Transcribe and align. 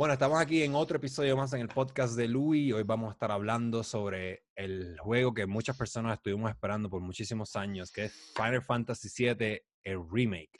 Bueno, 0.00 0.14
estamos 0.14 0.40
aquí 0.40 0.62
en 0.62 0.74
otro 0.74 0.96
episodio 0.96 1.36
más 1.36 1.52
en 1.52 1.60
el 1.60 1.68
podcast 1.68 2.16
de 2.16 2.26
Louis. 2.26 2.72
Hoy 2.72 2.84
vamos 2.84 3.10
a 3.10 3.12
estar 3.12 3.30
hablando 3.30 3.84
sobre 3.84 4.44
el 4.56 4.98
juego 4.98 5.34
que 5.34 5.44
muchas 5.44 5.76
personas 5.76 6.14
estuvimos 6.14 6.50
esperando 6.50 6.88
por 6.88 7.02
muchísimos 7.02 7.54
años, 7.54 7.92
que 7.92 8.06
es 8.06 8.32
Final 8.34 8.62
Fantasy 8.62 9.10
VII, 9.14 9.60
el 9.84 9.98
remake. 10.10 10.58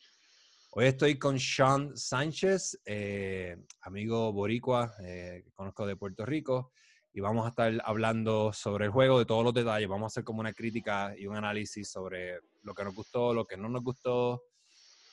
Hoy 0.73 0.85
estoy 0.85 1.19
con 1.19 1.41
Sean 1.41 1.97
Sánchez, 1.97 2.83
eh, 2.85 3.57
amigo 3.81 4.31
boricua 4.31 4.93
eh, 5.03 5.41
que 5.43 5.53
conozco 5.53 5.87
de 5.87 5.97
Puerto 5.97 6.27
Rico, 6.27 6.73
y 7.11 7.21
vamos 7.21 7.47
a 7.47 7.49
estar 7.49 7.73
hablando 7.87 8.53
sobre 8.53 8.85
el 8.85 8.91
juego, 8.91 9.19
de 9.19 9.25
todos 9.25 9.43
los 9.43 9.55
detalles. 9.55 9.89
Vamos 9.89 10.05
a 10.05 10.13
hacer 10.13 10.25
como 10.25 10.41
una 10.41 10.53
crítica 10.53 11.15
y 11.17 11.27
un 11.27 11.35
análisis 11.35 11.91
sobre 11.91 12.41
lo 12.63 12.75
que 12.75 12.85
nos 12.85 12.95
gustó, 12.95 13.33
lo 13.33 13.47
que 13.47 13.57
no 13.57 13.71
nos 13.71 13.83
gustó, 13.83 14.43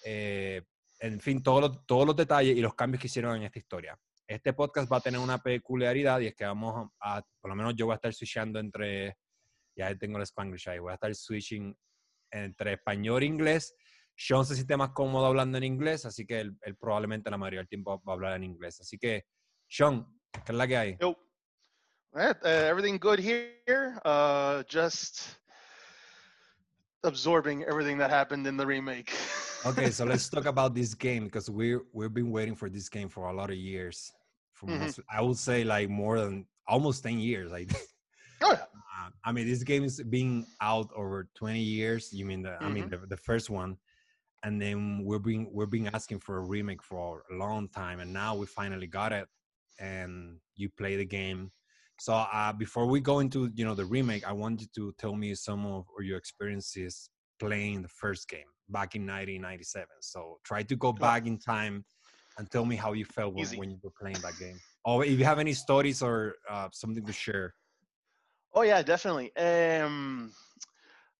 eh, 0.04 0.64
en 1.00 1.21
fin, 1.21 1.41
todos 1.41 1.62
los, 1.62 1.86
todos 1.86 2.05
los 2.05 2.16
detalles 2.18 2.57
y 2.57 2.59
los 2.59 2.75
cambios 2.75 3.00
que 3.00 3.07
hicieron 3.07 3.38
en 3.38 3.44
esta 3.44 3.59
historia. 3.59 3.98
Este 4.28 4.52
podcast 4.52 4.91
va 4.91 4.98
a 4.98 5.02
tener 5.02 5.21
una 5.21 5.41
peculiaridad 5.41 6.20
y 6.20 6.27
es 6.27 6.36
que 6.36 6.44
vamos 6.44 6.91
a, 6.99 7.22
por 7.40 7.49
lo 7.49 7.55
menos 7.55 7.76
yo 7.77 7.86
voy 7.86 7.94
a 7.94 7.95
estar 7.95 8.13
switchando 8.13 8.59
entre, 8.59 9.17
ya 9.73 9.95
tengo 9.98 10.17
el 10.17 10.23
Spanglish 10.23 10.67
ahí, 10.67 10.80
voy 10.80 10.91
a 10.91 10.95
estar 10.95 11.16
switching 11.16 11.73
entre 12.31 12.73
español 12.73 13.23
e 13.23 13.26
inglés. 13.26 13.73
Sean 14.17 14.45
se 14.45 14.55
siente 14.55 14.76
más 14.76 14.90
cómodo 14.90 15.27
hablando 15.27 15.58
en 15.58 15.63
inglés, 15.63 16.05
así 16.05 16.26
que 16.26 16.41
él, 16.41 16.58
probablemente 16.77 17.30
la 17.30 17.38
mayoría 17.38 17.59
del 17.59 17.70
tiempo 17.70 18.03
va 18.05 18.12
a 18.12 18.16
hablar 18.16 18.36
en 18.36 18.44
inglés. 18.44 18.81
Así 18.81 18.98
que, 18.98 19.26
Sean, 19.70 20.05
¿qué 20.34 20.52
es 20.52 20.58
la 20.58 20.67
que 20.67 20.78
hay? 20.78 20.98
Yo. 21.00 21.16
Uh, 22.14 22.34
everything 22.44 22.98
good 22.98 23.20
here. 23.20 24.00
Uh, 24.03 24.64
just 24.67 25.38
absorbing 27.03 27.64
everything 27.64 27.98
that 28.00 28.09
happened 28.09 28.45
in 28.48 28.58
the 28.58 28.66
remake. 28.66 29.14
okay, 29.66 29.91
so 29.91 30.03
let's 30.03 30.28
talk 30.28 30.45
about 30.45 30.73
this 30.73 30.95
game 30.95 31.25
because 31.25 31.50
we 31.50 31.78
we've 31.94 32.14
been 32.14 32.31
waiting 32.31 32.55
for 32.55 32.70
this 32.70 32.89
game 32.89 33.08
for 33.08 33.28
a 33.28 33.34
lot 33.34 33.52
of 33.52 33.55
years. 33.55 34.12
Mm-hmm. 34.66 35.02
I 35.09 35.21
would 35.21 35.38
say 35.38 35.63
like 35.63 35.89
more 35.89 36.20
than 36.20 36.45
almost 36.67 37.03
10 37.03 37.20
years. 37.20 37.52
Like, 37.52 37.71
oh, 38.41 38.52
yeah. 38.52 38.59
uh, 38.59 39.09
I 39.23 39.31
mean, 39.31 39.47
this 39.47 39.64
game 39.64 39.83
is 39.83 40.02
being 40.09 40.45
out 40.61 40.89
over 40.95 41.27
20 41.36 41.59
years. 41.59 42.11
You 42.14 42.25
mean 42.25 42.41
the, 42.41 42.49
mm-hmm. 42.49 42.66
I 42.66 42.69
mean, 42.69 42.83
mm-hmm. 42.86 43.02
the, 43.02 43.08
the, 43.08 43.17
first 43.17 43.49
one. 43.49 43.77
And 44.44 44.61
then 44.61 45.03
we're 45.03 45.19
being, 45.19 45.49
we're 45.52 45.66
being 45.66 45.88
asking 45.88 46.19
for 46.19 46.38
a 46.38 46.41
remake 46.41 46.83
for 46.83 47.23
a 47.31 47.36
long 47.36 47.67
time. 47.69 47.99
And 47.99 48.14
now 48.14 48.36
we 48.36 48.45
finally 48.45 48.88
got 48.88 49.11
it 49.11 49.27
and 49.80 50.38
you 50.55 50.69
play 50.77 50.95
the 50.95 51.05
game. 51.05 51.52
So 51.99 52.14
uh, 52.14 52.53
before 52.53 52.86
we 52.86 52.99
go 52.99 53.19
into, 53.19 53.49
you 53.55 53.66
know, 53.66 53.73
the 53.73 53.86
remake, 53.86 54.27
I 54.27 54.31
want 54.31 54.61
you 54.61 54.67
to 54.75 54.94
tell 54.99 55.16
me 55.16 55.33
some 55.33 55.66
of 55.66 55.86
your 56.02 56.17
experiences 56.17 57.09
playing 57.39 57.81
the 57.81 57.88
first 57.88 58.30
game 58.30 58.45
back 58.69 58.95
in 58.95 59.02
1997. 59.02 59.88
So 60.02 60.38
try 60.44 60.64
to 60.64 60.75
go 60.75 60.94
back 60.94 61.25
in 61.25 61.39
time 61.39 61.86
and 62.38 62.49
tell 62.52 62.66
me 62.66 62.75
how 62.75 62.93
you 62.93 63.05
felt 63.05 63.33
when, 63.33 63.47
when, 63.57 63.71
you 63.71 63.77
were 63.83 63.91
playing 63.99 64.17
that 64.21 64.38
game. 64.39 64.59
Or 64.85 65.03
if 65.03 65.17
you 65.17 65.25
have 65.25 65.39
any 65.39 65.53
stories 65.53 66.02
or 66.02 66.35
uh, 66.49 66.69
something 66.71 67.05
to 67.05 67.13
share. 67.13 67.53
Oh 68.53 68.61
yeah, 68.61 68.81
definitely. 68.81 69.35
Um, 69.35 70.31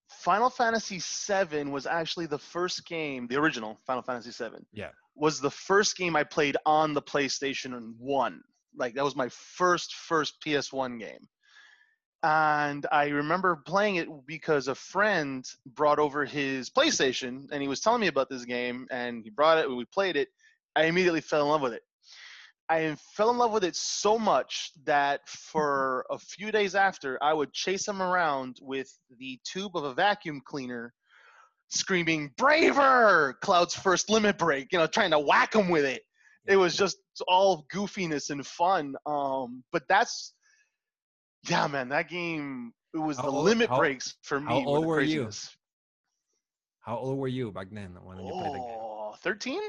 Final 0.08 0.50
Fantasy 0.50 1.00
VII 1.00 1.64
was 1.64 1.86
actually 1.86 2.26
the 2.26 2.38
first 2.38 2.86
game, 2.86 3.26
the 3.26 3.36
original 3.36 3.78
Final 3.86 4.02
Fantasy 4.02 4.30
VII. 4.30 4.64
Yeah, 4.72 4.90
was 5.14 5.40
the 5.40 5.50
first 5.50 5.96
game 5.96 6.16
I 6.16 6.24
played 6.24 6.56
on 6.64 6.94
the 6.94 7.02
PlayStation 7.02 7.92
One. 7.98 8.40
Like 8.76 8.94
that 8.94 9.04
was 9.04 9.16
my 9.16 9.28
first 9.28 9.94
first 9.94 10.36
PS1 10.44 11.00
game. 11.00 11.28
And 12.22 12.84
I 12.90 13.08
remember 13.08 13.62
playing 13.64 13.96
it 13.96 14.08
because 14.26 14.66
a 14.66 14.74
friend 14.74 15.44
brought 15.66 16.00
over 16.00 16.24
his 16.24 16.68
PlayStation 16.68 17.46
and 17.52 17.62
he 17.62 17.68
was 17.68 17.80
telling 17.80 18.00
me 18.00 18.08
about 18.08 18.28
this 18.28 18.44
game 18.44 18.88
and 18.90 19.22
he 19.22 19.30
brought 19.30 19.58
it, 19.58 19.70
we 19.70 19.84
played 19.84 20.16
it, 20.16 20.28
I 20.76 20.84
immediately 20.84 21.20
fell 21.20 21.42
in 21.42 21.48
love 21.48 21.62
with 21.62 21.72
it. 21.72 21.82
I 22.68 22.94
fell 23.14 23.30
in 23.30 23.38
love 23.38 23.52
with 23.52 23.64
it 23.64 23.76
so 23.76 24.18
much 24.18 24.72
that 24.84 25.26
for 25.26 26.04
a 26.10 26.18
few 26.18 26.52
days 26.52 26.74
after, 26.74 27.18
I 27.22 27.32
would 27.32 27.52
chase 27.52 27.88
him 27.88 28.02
around 28.02 28.58
with 28.60 28.92
the 29.18 29.40
tube 29.44 29.74
of 29.74 29.84
a 29.84 29.94
vacuum 29.94 30.42
cleaner, 30.44 30.92
screaming 31.68 32.30
"Braver!" 32.36 33.38
Cloud's 33.40 33.74
first 33.74 34.10
limit 34.10 34.36
break. 34.36 34.70
You 34.70 34.78
know, 34.78 34.86
trying 34.86 35.12
to 35.12 35.18
whack 35.18 35.54
him 35.54 35.70
with 35.70 35.84
it. 35.86 36.02
It 36.46 36.56
was 36.56 36.76
just 36.76 36.98
all 37.26 37.66
goofiness 37.72 38.30
and 38.30 38.46
fun. 38.46 38.94
Um, 39.06 39.64
but 39.72 39.82
that's, 39.88 40.34
yeah, 41.48 41.66
man, 41.66 41.88
that 41.90 42.08
game. 42.08 42.72
It 42.94 42.98
was 42.98 43.18
how 43.18 43.24
the 43.24 43.28
old, 43.30 43.44
limit 43.44 43.68
how, 43.68 43.78
breaks 43.78 44.16
for 44.22 44.40
me. 44.40 44.46
How 44.46 44.64
old 44.64 44.86
were 44.86 45.02
you? 45.02 45.28
How 46.80 46.96
old 46.96 47.18
were 47.18 47.28
you 47.28 47.52
back 47.52 47.68
then 47.70 47.96
when 48.02 48.18
you 48.18 48.32
played 48.32 48.54
the 48.54 48.58
game? 48.58 48.78
Oh, 48.80 49.14
13? 49.22 49.60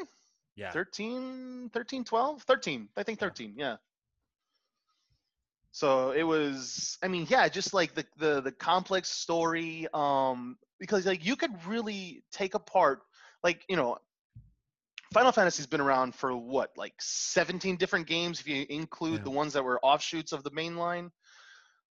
Yeah. 0.60 0.72
13 0.72 1.70
13 1.74 2.04
12 2.04 2.44
13 2.44 2.90
i 2.98 3.04
think 3.04 3.20
13 3.20 3.54
yeah. 3.56 3.66
yeah. 3.66 3.76
So 5.72 6.12
it 6.12 6.24
was 6.24 6.98
i 7.04 7.08
mean 7.08 7.28
yeah 7.30 7.48
just 7.48 7.74
like 7.74 7.94
the 7.94 8.06
the 8.18 8.42
the 8.42 8.52
complex 8.52 9.10
story 9.10 9.88
um 9.94 10.58
because 10.80 11.06
like 11.06 11.26
you 11.26 11.36
could 11.36 11.52
really 11.68 12.24
take 12.32 12.56
apart 12.56 13.02
like 13.44 13.64
you 13.70 13.76
know 13.76 13.98
final 15.14 15.32
fantasy's 15.32 15.68
been 15.68 15.82
around 15.82 16.14
for 16.14 16.36
what 16.36 16.72
like 16.78 16.94
17 17.00 17.76
different 17.78 18.08
games 18.08 18.40
if 18.40 18.48
you 18.48 18.66
include 18.70 19.20
yeah. 19.20 19.24
the 19.24 19.32
ones 19.32 19.54
that 19.54 19.64
were 19.64 19.80
offshoots 19.84 20.32
of 20.32 20.44
the 20.44 20.52
main 20.52 20.76
line. 20.76 21.12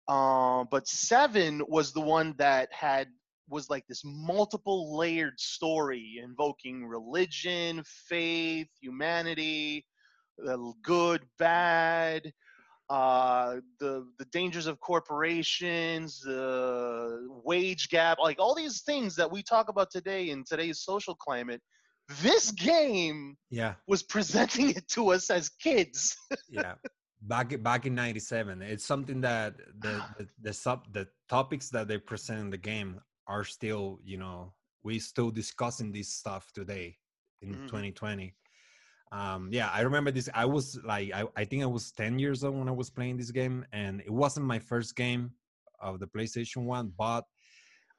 Uh, 0.07 0.65
but 0.71 0.87
seven 0.87 1.63
was 1.69 1.93
the 1.93 2.01
one 2.01 2.35
that 2.39 2.73
had 2.73 3.09
was 3.49 3.71
like 3.71 3.87
this 3.87 4.03
multiple 4.05 4.97
layered 4.97 5.39
story 5.39 6.21
invoking 6.23 6.87
religion, 6.87 7.83
faith, 7.85 8.69
humanity, 8.81 9.85
the 10.39 10.73
good, 10.83 11.23
bad, 11.39 12.33
uh, 12.91 13.57
the 13.81 14.07
the 14.19 14.25
dangers 14.27 14.67
of 14.67 14.79
corporations, 14.81 16.21
the 16.21 17.27
wage 17.45 17.89
gap, 17.89 18.19
like 18.19 18.39
all 18.39 18.55
these 18.55 18.83
things 18.83 19.17
that 19.17 19.31
we 19.31 19.43
talk 19.43 19.69
about 19.69 19.91
today 19.91 20.31
in 20.31 20.45
today's 20.45 20.81
social 20.81 21.15
climate. 21.15 21.61
This 22.21 22.51
game, 22.51 23.37
yeah, 23.51 23.75
was 23.87 24.03
presenting 24.03 24.71
it 24.77 24.87
to 24.89 25.13
us 25.13 25.31
as 25.31 25.49
kids. 25.49 26.15
yeah, 26.51 26.75
back 27.23 27.63
back 27.63 27.87
in 27.87 27.95
'97, 27.95 28.61
it's 28.61 28.85
something 28.85 29.23
that 29.23 29.57
the 29.79 30.03
the, 30.19 30.29
the 30.43 30.53
sub 30.53 30.93
the 30.93 31.09
topics 31.29 31.71
that 31.71 31.89
they 31.89 31.97
present 31.97 32.41
in 32.41 32.51
the 32.51 32.59
game 32.59 33.01
are 33.27 33.45
still 33.45 33.99
you 34.05 34.17
know 34.17 34.53
we 34.83 34.99
still 34.99 35.31
discussing 35.31 35.93
this 35.93 36.09
stuff 36.09 36.51
today 36.55 36.97
in 37.43 37.51
mm-hmm. 37.51 37.67
2020 37.67 38.35
um 39.13 39.49
yeah 39.53 39.71
i 39.73 39.81
remember 39.81 40.11
this 40.11 40.29
i 40.35 40.45
was 40.45 40.79
like 40.85 41.13
I, 41.13 41.25
I 41.37 41.45
think 41.45 41.63
i 41.63 41.67
was 41.67 41.93
10 41.93 42.19
years 42.19 42.45
old 42.45 42.57
when 42.57 42.69
i 42.69 42.73
was 42.73 42.91
playing 42.91 43.17
this 43.17 43.31
game 43.31 43.65
and 43.73 44.01
it 44.01 44.13
wasn't 44.13 44.47
my 44.47 44.59
first 44.59 44.97
game 44.97 45.31
of 45.81 46.01
the 46.01 46.07
playstation 46.07 46.65
one 46.65 46.93
but 46.97 47.25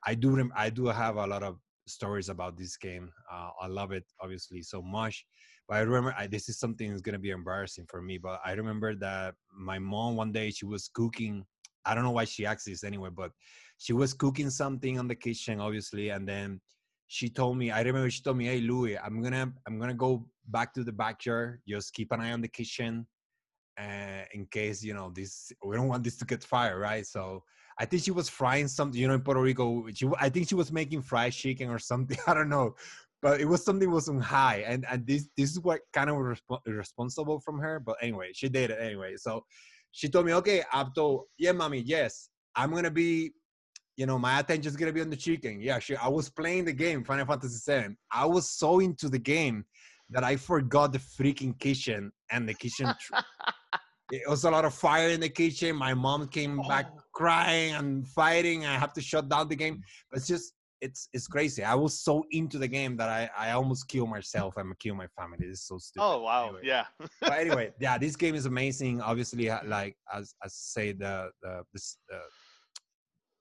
i 0.06 0.14
do 0.14 0.36
rem- 0.36 0.54
i 0.56 0.70
do 0.70 0.88
have 0.88 1.18
a 1.18 1.28
lot 1.28 1.44
of 1.44 1.58
stories 1.88 2.30
about 2.30 2.58
this 2.58 2.78
game 2.78 3.12
uh, 3.32 3.50
i 3.62 3.68
love 3.68 3.92
it 3.92 4.04
obviously 4.20 4.62
so 4.62 4.82
much 4.82 5.26
but 5.68 5.78
i 5.78 5.82
remember 5.82 6.14
I, 6.18 6.28
this 6.28 6.50
is 6.50 6.60
something 6.60 6.90
that's 6.90 7.02
going 7.02 7.14
to 7.14 7.20
be 7.20 7.30
embarrassing 7.30 7.86
for 7.88 8.02
me 8.02 8.18
but 8.18 8.40
i 8.44 8.54
remember 8.54 8.96
that 8.96 9.36
my 9.56 9.78
mom 9.78 10.16
one 10.16 10.32
day 10.32 10.50
she 10.50 10.66
was 10.66 10.90
cooking 10.94 11.46
i 11.86 11.96
don't 11.96 12.04
know 12.04 12.12
why 12.12 12.26
she 12.26 12.46
asked 12.46 12.66
this 12.66 12.84
anyway 12.84 13.10
but 13.14 13.32
she 13.78 13.94
was 13.94 14.14
cooking 14.14 14.50
something 14.50 14.98
on 15.00 15.08
the 15.08 15.16
kitchen, 15.16 15.60
obviously, 15.60 16.10
and 16.10 16.28
then 16.28 16.62
she 17.08 17.30
told 17.30 17.58
me. 17.58 17.72
I 17.72 17.82
remember 17.82 18.10
she 18.10 18.22
told 18.22 18.38
me, 18.38 18.46
"Hey, 18.46 18.62
Louis, 18.62 18.98
I'm 18.98 19.22
gonna 19.22 19.52
I'm 19.68 19.80
gonna 19.80 19.94
go 19.94 20.28
back 20.48 20.74
to 20.76 20.84
the 20.84 20.92
backyard. 20.92 21.62
Just 21.68 21.94
keep 21.94 22.12
an 22.12 22.22
eye 22.22 22.32
on 22.32 22.42
the 22.42 22.48
kitchen, 22.48 23.06
uh, 23.80 24.24
in 24.34 24.46
case 24.48 24.84
you 24.84 24.94
know 24.94 25.12
this. 25.14 25.52
We 25.64 25.76
don't 25.76 25.88
want 25.88 26.04
this 26.04 26.18
to 26.18 26.26
get 26.26 26.44
fire, 26.44 26.80
right?" 26.80 27.06
So 27.06 27.44
I 27.78 27.86
think 27.86 28.04
she 28.04 28.12
was 28.12 28.30
frying 28.30 28.68
something. 28.68 29.00
You 29.00 29.08
know, 29.08 29.16
in 29.16 29.22
Puerto 29.22 29.42
Rico, 29.42 29.88
she, 29.94 30.08
I 30.20 30.30
think 30.30 30.50
she 30.50 30.56
was 30.56 30.72
making 30.72 31.02
fried 31.02 31.34
chicken 31.34 31.70
or 31.70 31.80
something. 31.80 32.18
I 32.28 32.34
don't 32.34 32.50
know, 32.50 32.76
but 33.22 33.42
it 33.42 33.46
was 33.46 33.64
something 33.64 33.92
was 33.92 34.10
on 34.10 34.22
high, 34.22 34.64
and 34.66 34.86
and 34.90 35.06
this 35.06 35.28
this 35.38 35.52
is 35.52 35.60
what 35.60 35.82
kind 35.94 36.10
of 36.10 36.40
irresponsible 36.66 37.40
from 37.42 37.60
her. 37.60 37.80
But 37.80 37.98
anyway, 38.02 38.32
she 38.34 38.50
did 38.50 38.72
it 38.72 38.80
anyway. 38.82 39.16
So 39.18 39.46
she 39.96 40.10
told 40.10 40.26
me, 40.26 40.34
"Okay, 40.34 40.62
Abdo, 40.74 41.24
yeah, 41.38 41.54
mommy, 41.54 41.80
yes, 41.80 42.30
I'm 42.56 42.72
gonna 42.74 42.92
be 42.92 43.34
you 43.98 44.06
know, 44.06 44.20
my 44.20 44.40
attention 44.40 44.70
is 44.70 44.76
gonna 44.76 44.92
be 44.92 45.00
on 45.00 45.10
the 45.10 45.16
chicken. 45.16 45.62
Yeah, 45.62 45.80
she, 45.80 45.96
I 45.96 46.10
was 46.10 46.30
playing 46.30 46.66
the 46.66 46.74
game, 46.74 47.04
Final 47.06 47.26
Fantasy 47.26 47.60
VII. 47.66 47.96
I 48.12 48.26
was 48.26 48.50
so 48.50 48.82
into 48.82 49.08
the 49.08 49.20
game 49.20 49.64
that 50.10 50.24
I 50.24 50.36
forgot 50.36 50.92
the 50.92 51.00
freaking 51.00 51.58
kitchen 51.60 52.12
and 52.30 52.48
the 52.48 52.54
kitchen. 52.54 52.94
it 54.12 54.30
was 54.30 54.44
a 54.44 54.52
lot 54.52 54.66
of 54.66 54.74
fire 54.74 55.10
in 55.10 55.22
the 55.22 55.30
kitchen. 55.30 55.78
My 55.78 55.94
mom 55.94 56.28
came 56.28 56.60
oh. 56.60 56.68
back 56.68 56.92
crying 57.14 57.74
and 57.74 58.06
fighting. 58.10 58.66
I 58.66 58.78
have 58.78 58.92
to 58.94 59.02
shut 59.02 59.30
down 59.30 59.48
the 59.48 59.56
game. 59.56 59.82
But 60.12 60.20
it's 60.20 60.28
just, 60.28 60.54
it's 60.86 61.10
it's 61.14 61.28
crazy. 61.28 61.64
I 61.64 61.76
was 61.76 62.00
so 62.00 62.24
into 62.32 62.58
the 62.58 62.68
game 62.68 62.96
that 62.98 63.10
I, 63.10 63.30
I 63.38 63.52
almost 63.52 63.88
killed 63.88 64.10
myself 64.10 64.58
and 64.58 64.78
killed 64.80 64.98
my 64.98 65.08
family. 65.18 65.40
It's 65.42 65.68
so 65.68 65.78
stupid. 65.78 66.06
Oh 66.06 66.22
wow, 66.22 66.46
anyway. 66.46 66.62
yeah. 66.64 66.86
but 67.22 67.34
anyway, 67.34 67.74
yeah, 67.80 67.98
this 67.98 68.16
game 68.16 68.36
is 68.36 68.46
amazing. 68.46 69.02
Obviously, 69.02 69.50
like 69.66 69.96
as 70.14 70.34
I 70.44 70.48
say, 70.50 70.94
the 70.94 71.30
the 71.42 71.64
this 71.74 71.98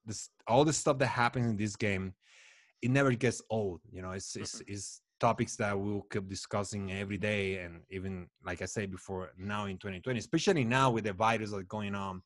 this 0.06 0.30
all 0.46 0.64
the 0.64 0.72
stuff 0.72 0.98
that 0.98 1.06
happens 1.06 1.46
in 1.46 1.56
this 1.56 1.76
game 1.76 2.14
it 2.82 2.90
never 2.90 3.12
gets 3.12 3.40
old 3.50 3.80
you 3.90 4.02
know 4.02 4.10
it's 4.10 4.36
it's, 4.36 4.62
it's 4.66 5.00
topics 5.20 5.56
that 5.56 5.78
we'll 5.78 6.04
keep 6.12 6.28
discussing 6.28 6.92
every 6.92 7.16
day 7.16 7.58
and 7.58 7.80
even 7.90 8.26
like 8.44 8.60
i 8.60 8.66
said 8.66 8.90
before 8.90 9.30
now 9.38 9.64
in 9.64 9.76
2020 9.78 10.18
especially 10.18 10.64
now 10.64 10.90
with 10.90 11.04
the 11.04 11.12
virus 11.12 11.50
that's 11.50 11.62
going 11.64 11.94
on 11.94 12.20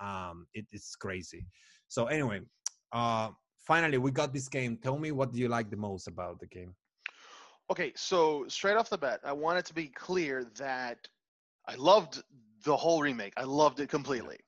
um 0.00 0.46
it, 0.54 0.64
it's 0.70 0.94
crazy 0.94 1.44
so 1.88 2.06
anyway 2.06 2.40
uh 2.92 3.30
finally 3.66 3.98
we 3.98 4.10
got 4.10 4.32
this 4.32 4.48
game 4.48 4.76
tell 4.76 4.98
me 4.98 5.10
what 5.12 5.32
do 5.32 5.38
you 5.38 5.48
like 5.48 5.70
the 5.70 5.76
most 5.76 6.06
about 6.08 6.38
the 6.40 6.46
game 6.46 6.74
Okay, 7.68 7.92
so 7.96 8.44
straight 8.46 8.76
off 8.76 8.88
the 8.88 8.98
bat, 8.98 9.20
I 9.24 9.32
want 9.32 9.58
it 9.58 9.64
to 9.66 9.74
be 9.74 9.88
clear 9.88 10.46
that 10.56 10.98
I 11.66 11.74
loved 11.74 12.22
the 12.64 12.76
whole 12.76 13.02
remake. 13.02 13.32
I 13.36 13.42
loved 13.42 13.80
it 13.80 13.88
completely. 13.88 14.38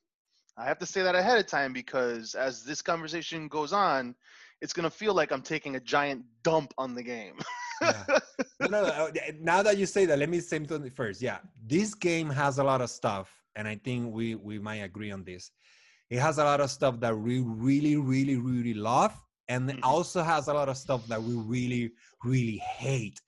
I 0.56 0.64
have 0.64 0.78
to 0.78 0.86
say 0.86 1.02
that 1.02 1.16
ahead 1.16 1.38
of 1.38 1.46
time 1.46 1.72
because 1.72 2.34
as 2.34 2.62
this 2.62 2.80
conversation 2.80 3.48
goes 3.48 3.72
on, 3.72 4.14
it's 4.60 4.72
going 4.72 4.84
to 4.84 4.90
feel 4.90 5.14
like 5.14 5.32
I'm 5.32 5.42
taking 5.42 5.74
a 5.76 5.80
giant 5.80 6.24
dump 6.44 6.72
on 6.78 6.94
the 6.94 7.02
game. 7.02 7.34
yeah. 7.82 8.04
no, 8.60 8.68
no, 8.68 8.82
no, 8.82 8.88
uh, 8.88 9.10
now 9.40 9.62
that 9.62 9.78
you 9.78 9.86
say 9.86 10.04
that 10.06 10.18
let 10.18 10.28
me 10.28 10.40
say 10.40 10.58
something 10.66 10.90
first 10.90 11.22
yeah 11.22 11.38
this 11.64 11.94
game 11.94 12.28
has 12.28 12.58
a 12.58 12.64
lot 12.64 12.80
of 12.80 12.90
stuff 12.90 13.32
and 13.54 13.68
i 13.68 13.76
think 13.76 14.12
we 14.12 14.34
we 14.34 14.58
might 14.58 14.78
agree 14.78 15.12
on 15.12 15.22
this 15.22 15.52
it 16.10 16.18
has 16.18 16.38
a 16.38 16.44
lot 16.44 16.60
of 16.60 16.70
stuff 16.70 17.00
that 17.00 17.16
we 17.16 17.40
really 17.40 17.96
really 17.96 18.36
really 18.36 18.74
love 18.74 19.14
and 19.48 19.70
it 19.70 19.76
Mhm. 19.76 19.84
also 19.84 20.22
has 20.22 20.48
a 20.48 20.54
lot 20.54 20.68
of 20.68 20.76
stuff 20.76 21.06
that 21.08 21.22
we 21.22 21.34
really 21.34 21.92
really 22.24 22.58
hate. 22.58 23.18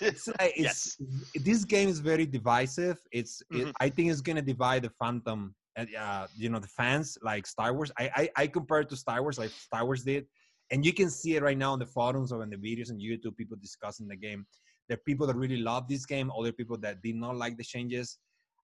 It's, 0.00 0.26
like- 0.40 0.54
it's 0.56 0.96
this 1.34 1.64
game 1.64 1.88
is 1.88 2.00
very 2.00 2.26
divisive. 2.26 2.98
It's 3.12 3.42
it, 3.50 3.66
Mhm. 3.68 3.72
i 3.80 3.88
think 3.90 4.10
it's 4.10 4.20
gonna 4.28 4.42
divide 4.54 4.82
the 4.86 4.92
fandom 5.00 5.40
and 5.76 5.86
uh 5.94 6.26
you 6.42 6.48
know 6.48 6.58
the 6.66 6.72
fans 6.80 7.18
like 7.22 7.46
star 7.46 7.70
wars. 7.74 7.90
I, 7.98 8.04
I 8.20 8.22
i 8.42 8.46
compare 8.46 8.80
it 8.84 8.88
to 8.90 8.96
star 8.96 9.20
wars 9.22 9.38
like 9.38 9.50
star 9.68 9.84
wars 9.84 10.02
did 10.04 10.24
and 10.70 10.78
you 10.86 10.92
can 11.00 11.10
see 11.10 11.32
it 11.36 11.42
right 11.48 11.58
now 11.64 11.72
on 11.74 11.78
the 11.84 11.86
forums 11.98 12.32
or 12.32 12.42
in 12.42 12.50
the 12.54 12.56
videos 12.66 12.90
on 12.90 12.98
youtube 12.98 13.36
people 13.36 13.56
discussing 13.68 14.08
the 14.08 14.16
game. 14.16 14.46
There 14.88 14.96
are 14.98 15.04
people 15.10 15.26
that 15.28 15.36
really 15.44 15.58
love 15.70 15.82
this 15.88 16.04
game 16.06 16.28
other 16.38 16.52
people 16.60 16.78
that 16.84 17.02
did 17.06 17.16
not 17.24 17.34
like 17.42 17.54
the 17.56 17.64
changes 17.74 18.18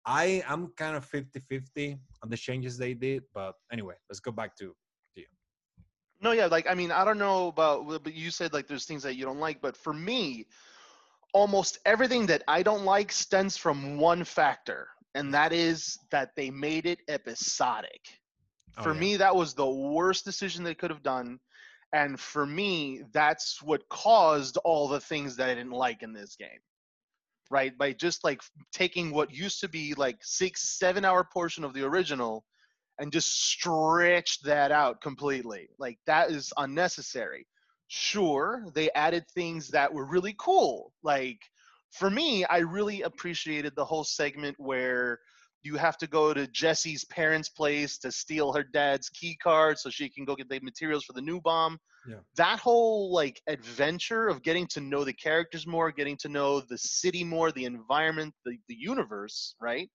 i 0.07 0.43
i'm 0.49 0.69
kind 0.77 0.97
of 0.97 1.05
50 1.05 1.41
50 1.41 1.99
on 2.23 2.31
the 2.31 2.37
changes 2.37 2.77
they 2.79 2.95
did 2.95 3.23
but 3.33 3.55
anyway 3.73 3.95
let's 4.09 4.21
go 4.21 4.33
back 4.33 4.57
to 4.57 4.65
you. 4.65 4.75
No, 6.25 6.33
yeah, 6.33 6.47
like 6.47 6.67
I 6.69 6.75
mean, 6.75 6.91
I 6.91 7.05
don't 7.05 7.19
know 7.19 7.49
about, 7.49 7.87
but 8.03 8.15
you 8.15 8.31
said 8.31 8.55
like 8.55 8.67
there's 8.67 8.87
things 8.87 9.03
that 9.03 9.15
you 9.17 9.27
don't 9.27 9.41
like, 9.41 9.61
but 9.61 9.77
for 9.77 9.93
me, 9.93 10.47
almost 11.35 11.79
everything 11.85 12.25
that 12.27 12.43
I 12.49 12.63
don't 12.63 12.87
like 12.87 13.13
stems 13.13 13.59
from 13.59 13.99
one 13.99 14.25
factor, 14.25 14.89
and 15.15 15.35
that 15.35 15.53
is 15.53 15.99
that 16.11 16.31
they 16.35 16.51
made 16.51 16.87
it 16.87 17.01
episodic. 17.09 18.01
Oh, 18.79 18.85
For 18.85 18.95
yeah. 18.95 19.01
me, 19.01 19.17
that 19.19 19.37
was 19.37 19.53
the 19.53 19.69
worst 19.69 20.25
decision 20.25 20.65
they 20.65 20.75
could 20.75 20.91
have 20.91 21.03
done, 21.03 21.39
and 21.93 22.19
for 22.19 22.47
me, 22.47 23.03
that's 23.13 23.63
what 23.63 23.87
caused 23.91 24.57
all 24.65 24.89
the 24.89 25.01
things 25.01 25.37
that 25.37 25.51
I 25.51 25.55
didn't 25.55 25.73
like 25.73 26.03
in 26.03 26.15
this 26.15 26.37
game. 26.37 26.61
Right, 27.51 27.77
by 27.77 27.93
just 27.93 28.25
like 28.25 28.41
taking 28.73 29.11
what 29.11 29.33
used 29.33 29.61
to 29.61 29.69
be 29.69 29.95
like 29.95 30.19
six, 30.23 30.79
seven 30.79 31.05
hour 31.05 31.25
portion 31.25 31.63
of 31.63 31.75
the 31.75 31.85
original 31.85 32.45
and 32.99 33.13
just 33.13 33.51
stretch 33.51 34.41
that 34.43 34.73
out 34.73 35.01
completely. 35.01 35.69
Like 35.79 35.99
that 36.07 36.31
is 36.31 36.53
unnecessary. 36.57 37.47
Sure, 37.89 38.65
they 38.75 38.91
added 38.93 39.25
things 39.29 39.69
that 39.69 39.93
were 39.93 40.07
really 40.07 40.35
cool. 40.39 40.93
Like 41.03 41.39
for 41.91 42.11
me, 42.11 42.45
I 42.47 42.59
really 42.59 43.03
appreciated 43.03 43.75
the 43.77 43.85
whole 43.85 44.05
segment 44.05 44.57
where 44.59 45.21
you 45.63 45.77
have 45.77 45.97
to 45.99 46.07
go 46.07 46.35
to 46.35 46.47
Jessie's 46.49 47.05
parents' 47.05 47.49
place 47.49 47.99
to 47.99 48.11
steal 48.11 48.53
her 48.53 48.65
dad's 48.65 49.09
key 49.09 49.37
card 49.43 49.79
so 49.79 49.91
she 49.91 50.09
can 50.09 50.25
go 50.25 50.35
get 50.35 50.49
the 50.49 50.61
materials 50.61 51.05
for 51.05 51.13
the 51.13 51.23
new 51.23 51.41
bomb. 51.41 51.79
Yeah. 52.09 52.17
That 52.37 52.59
whole 52.59 53.13
like 53.13 53.41
adventure 53.47 54.29
of 54.29 54.43
getting 54.43 54.67
to 54.69 54.81
know 54.81 55.05
the 55.05 55.13
characters 55.13 55.67
more, 55.67 55.91
getting 55.91 56.17
to 56.19 56.29
know 56.29 56.61
the 56.61 56.77
city 56.79 57.25
more, 57.25 57.51
the 57.53 57.65
environment, 57.65 58.35
the, 58.45 58.59
the 58.69 58.75
universe, 58.75 59.55
right? 59.61 59.89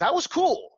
That 0.00 0.14
was 0.14 0.26
cool. 0.26 0.70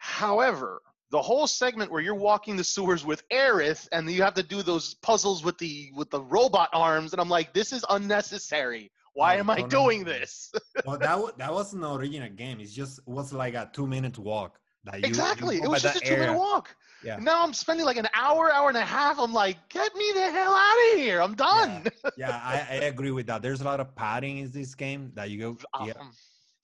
However, 0.00 0.80
the 1.10 1.22
whole 1.22 1.46
segment 1.46 1.90
where 1.92 2.00
you're 2.02 2.14
walking 2.14 2.56
the 2.56 2.64
sewers 2.64 3.04
with 3.04 3.22
Aerith 3.28 3.86
and 3.92 4.10
you 4.10 4.22
have 4.22 4.34
to 4.34 4.42
do 4.42 4.62
those 4.62 4.94
puzzles 4.94 5.44
with 5.44 5.56
the 5.58 5.90
with 5.94 6.10
the 6.10 6.22
robot 6.22 6.70
arms, 6.72 7.12
and 7.12 7.20
I'm 7.20 7.28
like, 7.28 7.52
this 7.54 7.72
is 7.72 7.84
unnecessary. 7.90 8.90
Why 9.12 9.36
Oh, 9.36 9.40
am 9.40 9.50
I 9.50 9.62
doing 9.62 10.02
this? 10.04 10.50
well 10.84 10.98
that 10.98 11.16
was 11.18 11.32
that 11.38 11.52
wasn't 11.52 11.84
an 11.84 11.92
original 11.92 12.28
game 12.30 12.58
it's 12.60 12.72
just 12.72 12.98
it 12.98 13.06
was 13.08 13.32
like 13.32 13.54
a 13.54 13.70
two 13.72 13.86
minute 13.86 14.18
walk 14.18 14.58
that 14.84 15.00
you, 15.00 15.06
exactly. 15.08 15.56
you 15.56 15.62
It 15.64 15.68
was 15.68 15.82
just 15.82 15.96
a 15.96 16.00
that 16.00 16.06
two 16.08 16.16
minute 16.16 16.38
walk. 16.38 16.74
Yeah. 17.02 17.16
Now 17.16 17.42
I'm 17.42 17.52
spending 17.52 17.84
like 17.86 17.96
an 17.98 18.08
hour, 18.14 18.50
hour 18.52 18.68
and 18.68 18.78
a 18.78 18.84
half. 18.84 19.18
I'm 19.18 19.32
like, 19.32 19.56
get 19.68 19.94
me 19.94 20.10
the 20.14 20.30
hell 20.30 20.54
out 20.54 20.76
of 20.92 20.98
here. 20.98 21.20
I'm 21.22 21.34
done. 21.34 21.84
yeah 22.16 22.40
I, 22.42 22.56
I 22.70 22.74
agree 22.86 23.10
with 23.10 23.26
that 23.26 23.42
there's 23.42 23.60
a 23.60 23.64
lot 23.64 23.80
of 23.80 23.94
padding 23.96 24.38
in 24.38 24.50
this 24.50 24.74
game 24.74 25.10
that 25.14 25.30
you 25.30 25.38
go 25.40 25.56
yeah 25.86 25.92
Um, 25.98 26.10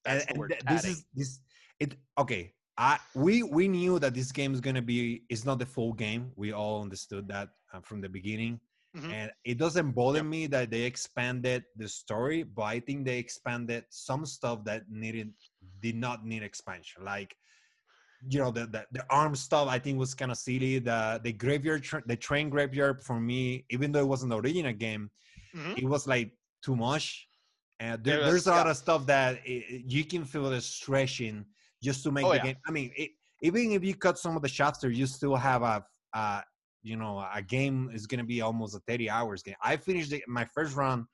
and, 0.05 0.19
that's 0.19 0.25
and 0.27 0.37
word. 0.39 0.49
th- 0.51 0.63
this 0.71 0.85
is 0.85 1.05
this 1.13 1.39
it 1.79 1.95
okay 2.17 2.53
i 2.77 2.97
we 3.15 3.43
we 3.43 3.67
knew 3.67 3.99
that 3.99 4.13
this 4.13 4.31
game 4.31 4.53
is 4.53 4.61
going 4.61 4.75
to 4.75 4.81
be 4.81 5.23
it's 5.29 5.45
not 5.45 5.59
the 5.59 5.65
full 5.65 5.93
game 5.93 6.31
we 6.35 6.53
all 6.53 6.81
understood 6.81 7.27
that 7.27 7.49
uh, 7.73 7.81
from 7.81 7.99
the 8.01 8.09
beginning 8.09 8.59
Mhm. 8.97 9.11
and 9.17 9.31
it 9.51 9.57
doesn't 9.57 9.91
bother 9.91 10.19
Yep. 10.23 10.25
me 10.35 10.41
that 10.47 10.69
they 10.73 10.81
expanded 10.83 11.63
the 11.81 11.87
story 11.87 12.43
but 12.43 12.63
i 12.75 12.77
think 12.79 12.97
they 13.05 13.17
expanded 13.25 13.83
some 13.89 14.25
stuff 14.25 14.57
that 14.65 14.81
needed 14.89 15.29
did 15.85 15.95
not 15.95 16.25
need 16.25 16.43
expansion 16.43 17.03
like 17.05 17.31
you 18.29 18.39
know 18.39 18.51
the 18.51 18.65
the, 18.67 18.85
the 18.91 19.03
arm 19.09 19.35
stuff 19.35 19.67
i 19.67 19.79
think 19.79 19.97
was 19.97 20.13
kind 20.13 20.31
of 20.31 20.37
silly 20.37 20.79
the 20.79 21.19
the 21.23 21.31
graveyard 21.33 21.81
tra- 21.83 22.03
the 22.05 22.15
train 22.15 22.49
graveyard 22.49 23.01
for 23.01 23.19
me 23.19 23.65
even 23.69 23.91
though 23.91 23.99
it 24.01 24.07
wasn't 24.07 24.29
the 24.29 24.37
original 24.39 24.73
game 24.73 25.09
Mhm. 25.55 25.77
it 25.77 25.85
was 25.85 26.07
like 26.07 26.31
too 26.63 26.75
much 26.75 27.27
and 27.79 28.03
there, 28.03 28.19
was- 28.19 28.27
there's 28.27 28.47
a 28.47 28.51
lot 28.51 28.65
yeah. 28.65 28.71
of 28.71 28.77
stuff 28.77 29.05
that 29.07 29.35
i 29.45 29.65
i- 29.73 29.83
you 29.95 30.05
can 30.05 30.23
feel 30.23 30.49
the 30.49 30.61
stretching 30.61 31.45
just 31.81 32.03
to 32.03 32.11
make 32.11 32.25
Oh, 32.25 32.29
the 32.29 32.35
yeah. 32.37 32.43
game 32.43 32.55
i 32.67 32.71
mean 32.71 32.91
it, 32.95 33.09
even 33.41 33.71
if 33.71 33.83
you 33.83 33.95
cut 33.95 34.17
some 34.19 34.35
of 34.35 34.41
the 34.43 34.73
there 34.81 34.91
you 34.91 35.05
still 35.07 35.35
have 35.35 35.61
a 35.63 35.83
uh 36.13 36.41
you 36.83 36.95
know 36.95 37.25
a 37.33 37.41
game 37.41 37.89
is 37.93 38.05
going 38.07 38.19
to 38.19 38.25
be 38.25 38.41
almost 38.41 38.75
a 38.75 38.79
30 38.87 39.09
hours 39.09 39.41
game 39.43 39.55
i 39.63 39.75
finished 39.75 40.11
the, 40.11 40.23
my 40.27 40.45
first 40.53 40.75
run 40.75 41.05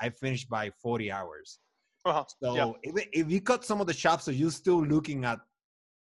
i 0.00 0.08
finished 0.08 0.48
by 0.48 0.70
40 0.82 1.10
hours 1.10 1.58
Uh-huh. 2.04 2.24
so 2.42 2.54
Yeah. 2.56 2.72
if, 2.82 2.94
if 3.12 3.30
you 3.30 3.40
cut 3.40 3.64
some 3.64 3.80
of 3.80 3.86
the 3.86 3.94
so 4.22 4.30
you're 4.30 4.50
still 4.64 4.82
looking 4.84 5.24
at 5.24 5.38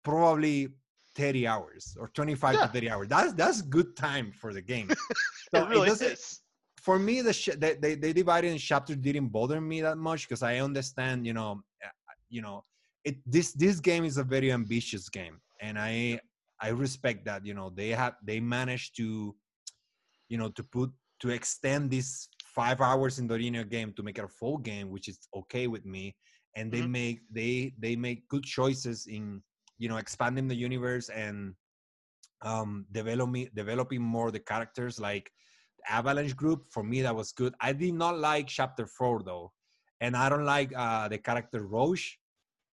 probably 0.03 0.69
30 1.17 1.47
hours 1.47 1.97
or 1.99 2.09
25 2.09 2.55
Yeah. 2.55 2.67
to 2.67 2.69
30 2.69 2.91
hours. 2.91 3.09
That's 3.09 3.33
that's 3.35 3.63
good 3.63 3.97
time 3.97 4.33
for 4.33 4.53
the 4.53 4.63
game. 4.63 4.89
it 5.53 5.69
really 5.69 5.89
doesn't- 5.89 6.13
is. 6.13 6.41
For 6.81 6.99
me, 6.99 7.21
the 7.21 7.33
sh- 7.35 7.59
they, 7.59 7.75
they 7.75 7.95
they 7.95 8.13
divided 8.15 8.49
in 8.53 8.57
chapters 8.59 8.97
didn't 8.97 9.29
bother 9.29 9.61
me 9.61 9.83
that 9.83 9.99
much 9.99 10.27
because 10.27 10.43
I 10.43 10.59
understand, 10.61 11.27
you 11.27 11.35
know, 11.35 11.61
uh, 11.85 11.89
you 12.31 12.41
know, 12.41 12.65
it 13.05 13.17
this 13.27 13.53
this 13.53 13.81
game 13.81 14.05
is 14.05 14.17
a 14.17 14.25
very 14.25 14.51
ambitious 14.51 15.11
game, 15.11 15.41
and 15.61 15.79
I 15.79 16.21
I 16.59 16.69
respect 16.71 17.27
that. 17.27 17.45
You 17.45 17.53
know, 17.53 17.69
they 17.69 17.91
have 17.91 18.15
they 18.25 18.41
managed 18.41 18.97
to, 18.97 19.37
you 20.31 20.39
know, 20.39 20.49
to 20.49 20.63
put 20.65 20.91
to 21.21 21.29
extend 21.29 21.91
this 21.91 22.29
five 22.47 22.81
hours 22.81 23.19
in 23.19 23.27
the 23.27 23.35
original 23.35 23.65
game 23.65 23.93
to 23.97 24.03
make 24.03 24.17
it 24.17 24.25
a 24.25 24.29
full 24.29 24.57
game, 24.57 24.89
which 24.89 25.07
is 25.07 25.19
okay 25.37 25.67
with 25.67 25.85
me. 25.85 26.17
And 26.57 26.73
they 26.73 26.81
Mhm. 26.83 26.91
make 26.91 27.19
they 27.31 27.75
they 27.79 27.95
make 27.95 28.27
good 28.29 28.45
choices 28.45 29.07
in 29.07 29.43
you 29.81 29.89
know 29.91 29.97
expanding 30.05 30.47
the 30.53 30.61
universe 30.69 31.09
and 31.09 31.55
um 32.51 32.87
developing 32.93 33.49
developing 33.63 34.03
more 34.17 34.31
the 34.31 34.39
characters 34.53 34.95
like 35.09 35.27
Avalanche 35.89 36.37
group. 36.37 36.61
For 36.75 36.83
me, 36.85 36.99
that 37.03 37.17
was 37.17 37.33
good. 37.33 37.55
I 37.61 37.73
did 37.73 37.95
not 37.95 38.15
like 38.19 38.47
chapter 38.59 38.87
four 38.87 39.23
though, 39.31 39.47
and 40.03 40.13
I 40.15 40.29
don't 40.29 40.45
like 40.45 40.71
uh 40.77 41.09
the 41.09 41.19
character 41.19 41.61
Roche. 41.67 42.09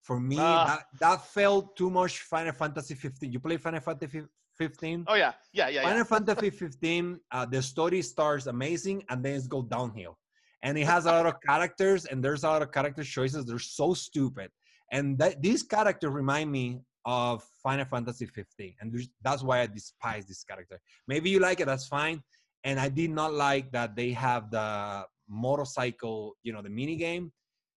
For 0.08 0.20
me, 0.20 0.38
Ah. 0.40 0.66
that 0.68 0.82
that 1.04 1.20
felt 1.38 1.76
too 1.80 1.90
much 1.90 2.14
Final 2.34 2.54
Fantasy 2.54 2.96
15. 2.96 3.32
You 3.32 3.40
play 3.40 3.58
Final 3.58 3.82
Fantasy 3.82 4.22
15? 4.58 5.06
Oh 5.08 5.16
yeah, 5.16 5.34
yeah, 5.54 5.68
yeah, 5.70 5.82
yeah. 5.82 5.88
Final 5.90 6.06
Fantasy 6.14 6.50
15, 6.50 7.20
uh, 7.32 7.46
the 7.46 7.62
story 7.62 8.02
starts 8.02 8.46
amazing 8.48 9.04
and 9.10 9.24
then 9.24 9.36
it's 9.36 9.48
go 9.48 9.62
downhill. 9.62 10.18
And 10.64 10.78
it 10.78 10.86
has 10.86 11.06
a 11.06 11.12
lot 11.12 11.26
of 11.26 11.36
characters 11.46 12.06
and 12.06 12.24
there's 12.24 12.44
a 12.44 12.48
lot 12.48 12.62
of 12.62 12.72
character 12.72 13.04
choices. 13.04 13.46
They're 13.46 13.60
so 13.60 13.94
stupid. 13.94 14.50
And 14.92 15.18
that 15.20 15.42
these 15.42 15.62
characters 15.64 16.12
remind 16.12 16.52
me 16.52 16.82
of 17.08 17.42
Final 17.64 17.86
Fantasy 17.86 18.26
15. 18.26 18.76
And 18.82 18.94
that's 19.24 19.42
why 19.42 19.62
I 19.62 19.68
despise 19.68 20.26
this 20.28 20.44
character. 20.44 20.80
Maybe 21.08 21.30
you 21.30 21.40
like 21.40 21.62
it, 21.62 21.66
that's 21.66 21.88
fine. 21.88 22.22
And 22.66 22.78
I 22.80 22.90
did 22.90 23.12
not 23.12 23.34
like 23.34 23.72
that 23.72 23.96
they 23.96 24.12
have 24.12 24.52
the 24.52 25.06
motorcycle, 25.30 26.36
you 26.44 26.52
know, 26.54 26.62
the 26.62 26.70
mini 26.70 26.98
game 26.98 27.32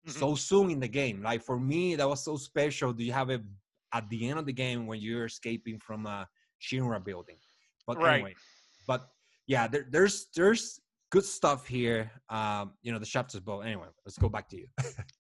Mhm. 0.07 0.13
so 0.19 0.35
soon 0.35 0.71
in 0.71 0.81
the 0.81 0.89
game. 0.89 1.23
Like 1.23 1.43
for 1.43 1.61
me, 1.61 1.95
that 1.95 2.09
was 2.09 2.25
so 2.25 2.37
special. 2.37 2.93
Do 2.93 3.05
you 3.05 3.13
have 3.13 3.31
it 3.31 3.43
at 3.93 4.09
the 4.11 4.29
end 4.29 4.39
of 4.41 4.47
the 4.47 4.53
game 4.53 4.87
when 4.87 4.99
you're 5.01 5.27
escaping 5.27 5.79
from 5.79 6.07
a 6.07 6.29
Shinra 6.61 7.03
building? 7.05 7.39
But 7.87 7.99
Right. 7.99 8.15
anyway, 8.15 8.35
but 8.87 9.01
yeah, 9.47 9.69
there, 9.69 9.87
there's 9.89 10.27
there's 10.35 10.81
good 11.11 11.25
stuff 11.25 11.67
here. 11.69 12.11
Um, 12.29 12.73
you 12.83 12.91
know, 12.93 12.99
the 12.99 13.07
chapters. 13.07 13.41
But 13.41 13.59
anyway, 13.61 13.89
let's 14.05 14.19
go 14.19 14.29
back 14.29 14.49
to 14.49 14.57
you. 14.57 14.69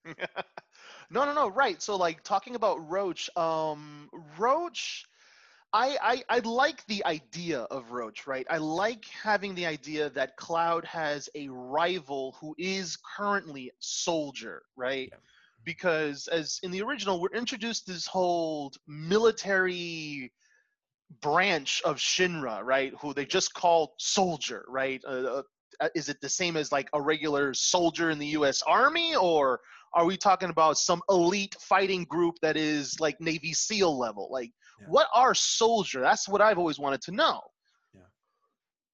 no, 1.10 1.24
no, 1.24 1.34
no. 1.34 1.48
Right. 1.48 1.80
So, 1.82 1.96
like 1.96 2.22
talking 2.22 2.54
about 2.54 2.88
Roche, 2.88 3.28
um, 3.36 4.08
Roche, 4.38 5.04
I, 5.72 5.96
I 6.02 6.36
I 6.36 6.38
like 6.40 6.84
the 6.86 7.04
idea 7.04 7.60
of 7.62 7.92
Roche, 7.92 8.26
right? 8.26 8.46
I 8.50 8.58
like 8.58 9.04
having 9.22 9.54
the 9.54 9.66
idea 9.66 10.10
that 10.10 10.36
Cloud 10.36 10.84
has 10.84 11.28
a 11.34 11.48
rival 11.48 12.36
who 12.40 12.54
is 12.58 12.98
currently 13.16 13.70
Soldier, 13.78 14.62
right? 14.76 15.08
Yeah. 15.12 15.18
Because 15.64 16.26
as 16.28 16.58
in 16.62 16.70
the 16.70 16.82
original, 16.82 17.20
we're 17.20 17.28
introduced 17.28 17.86
this 17.86 18.06
whole 18.06 18.72
military 18.88 20.32
branch 21.20 21.82
of 21.84 21.96
Shinra, 21.96 22.62
right? 22.64 22.92
Who 23.00 23.12
they 23.14 23.26
just 23.26 23.54
call 23.54 23.94
Soldier, 23.98 24.64
right? 24.68 25.02
Uh, 25.06 25.42
uh, 25.80 25.88
is 25.94 26.08
it 26.08 26.20
the 26.20 26.28
same 26.28 26.56
as 26.56 26.72
like 26.72 26.88
a 26.92 27.00
regular 27.00 27.54
soldier 27.54 28.10
in 28.10 28.18
the 28.18 28.26
U.S. 28.28 28.62
Army, 28.62 29.14
or 29.16 29.60
are 29.94 30.04
we 30.04 30.16
talking 30.16 30.50
about 30.50 30.78
some 30.78 31.02
elite 31.08 31.56
fighting 31.60 32.04
group 32.04 32.36
that 32.42 32.56
is 32.56 32.98
like 33.00 33.20
Navy 33.20 33.52
SEAL 33.52 33.98
level? 33.98 34.28
Like, 34.30 34.52
Yeah. 34.80 34.86
what 34.88 35.08
are 35.14 35.34
soldier? 35.34 36.00
That's 36.00 36.28
what 36.28 36.40
I've 36.40 36.58
always 36.58 36.78
wanted 36.78 37.02
to 37.02 37.12
know. 37.12 37.40
Yeah. 37.94 38.02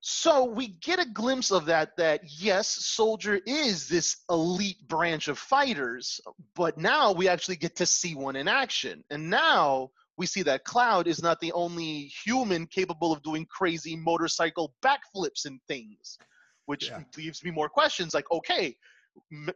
So 0.01 0.45
we 0.45 0.69
get 0.69 0.99
a 0.99 1.05
glimpse 1.09 1.51
of 1.51 1.67
that. 1.67 1.97
That 1.97 2.21
yes, 2.25 2.69
soldier 2.69 3.41
is 3.47 3.89
this 3.89 4.25
elite 4.31 4.87
branch 4.89 5.29
of 5.29 5.39
fighters, 5.39 6.21
but 6.55 6.79
now 6.79 7.13
we 7.13 7.29
actually 7.29 7.57
get 7.57 7.77
to 7.77 7.87
see 7.87 8.15
one 8.15 8.37
in 8.37 8.49
action, 8.49 9.05
and 9.11 9.29
now 9.29 9.91
we 10.19 10.27
see 10.27 10.43
that 10.43 10.65
Cloud 10.65 11.07
is 11.07 11.23
not 11.23 11.39
the 11.41 11.53
only 11.53 12.11
human 12.25 12.67
capable 12.67 13.13
of 13.13 13.23
doing 13.23 13.45
crazy 13.51 13.95
motorcycle 13.97 14.75
backflips 14.83 15.45
and 15.45 15.61
things, 15.69 16.17
which 16.65 16.89
Yeah. 16.89 17.05
leaves 17.19 17.45
me 17.45 17.51
more 17.51 17.69
questions. 17.69 18.15
Like, 18.15 18.31
okay, 18.33 18.77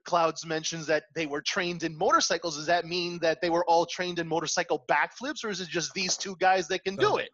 Clouds 0.05 0.45
mentions 0.47 0.87
that 0.87 1.05
they 1.15 1.27
were 1.27 1.41
trained 1.43 1.83
in 1.83 1.97
motorcycles. 1.97 2.57
Does 2.57 2.67
that 2.67 2.87
mean 2.87 3.19
that 3.21 3.41
they 3.41 3.51
were 3.51 3.65
all 3.67 3.87
trained 3.87 4.19
in 4.19 4.27
motorcycle 4.29 4.85
backflips, 4.89 5.45
or 5.45 5.49
is 5.51 5.61
it 5.61 5.69
just 5.69 5.93
these 5.95 6.17
two 6.17 6.37
guys 6.41 6.67
that 6.69 6.85
can 6.85 6.97
do 6.97 7.17
it? 7.19 7.31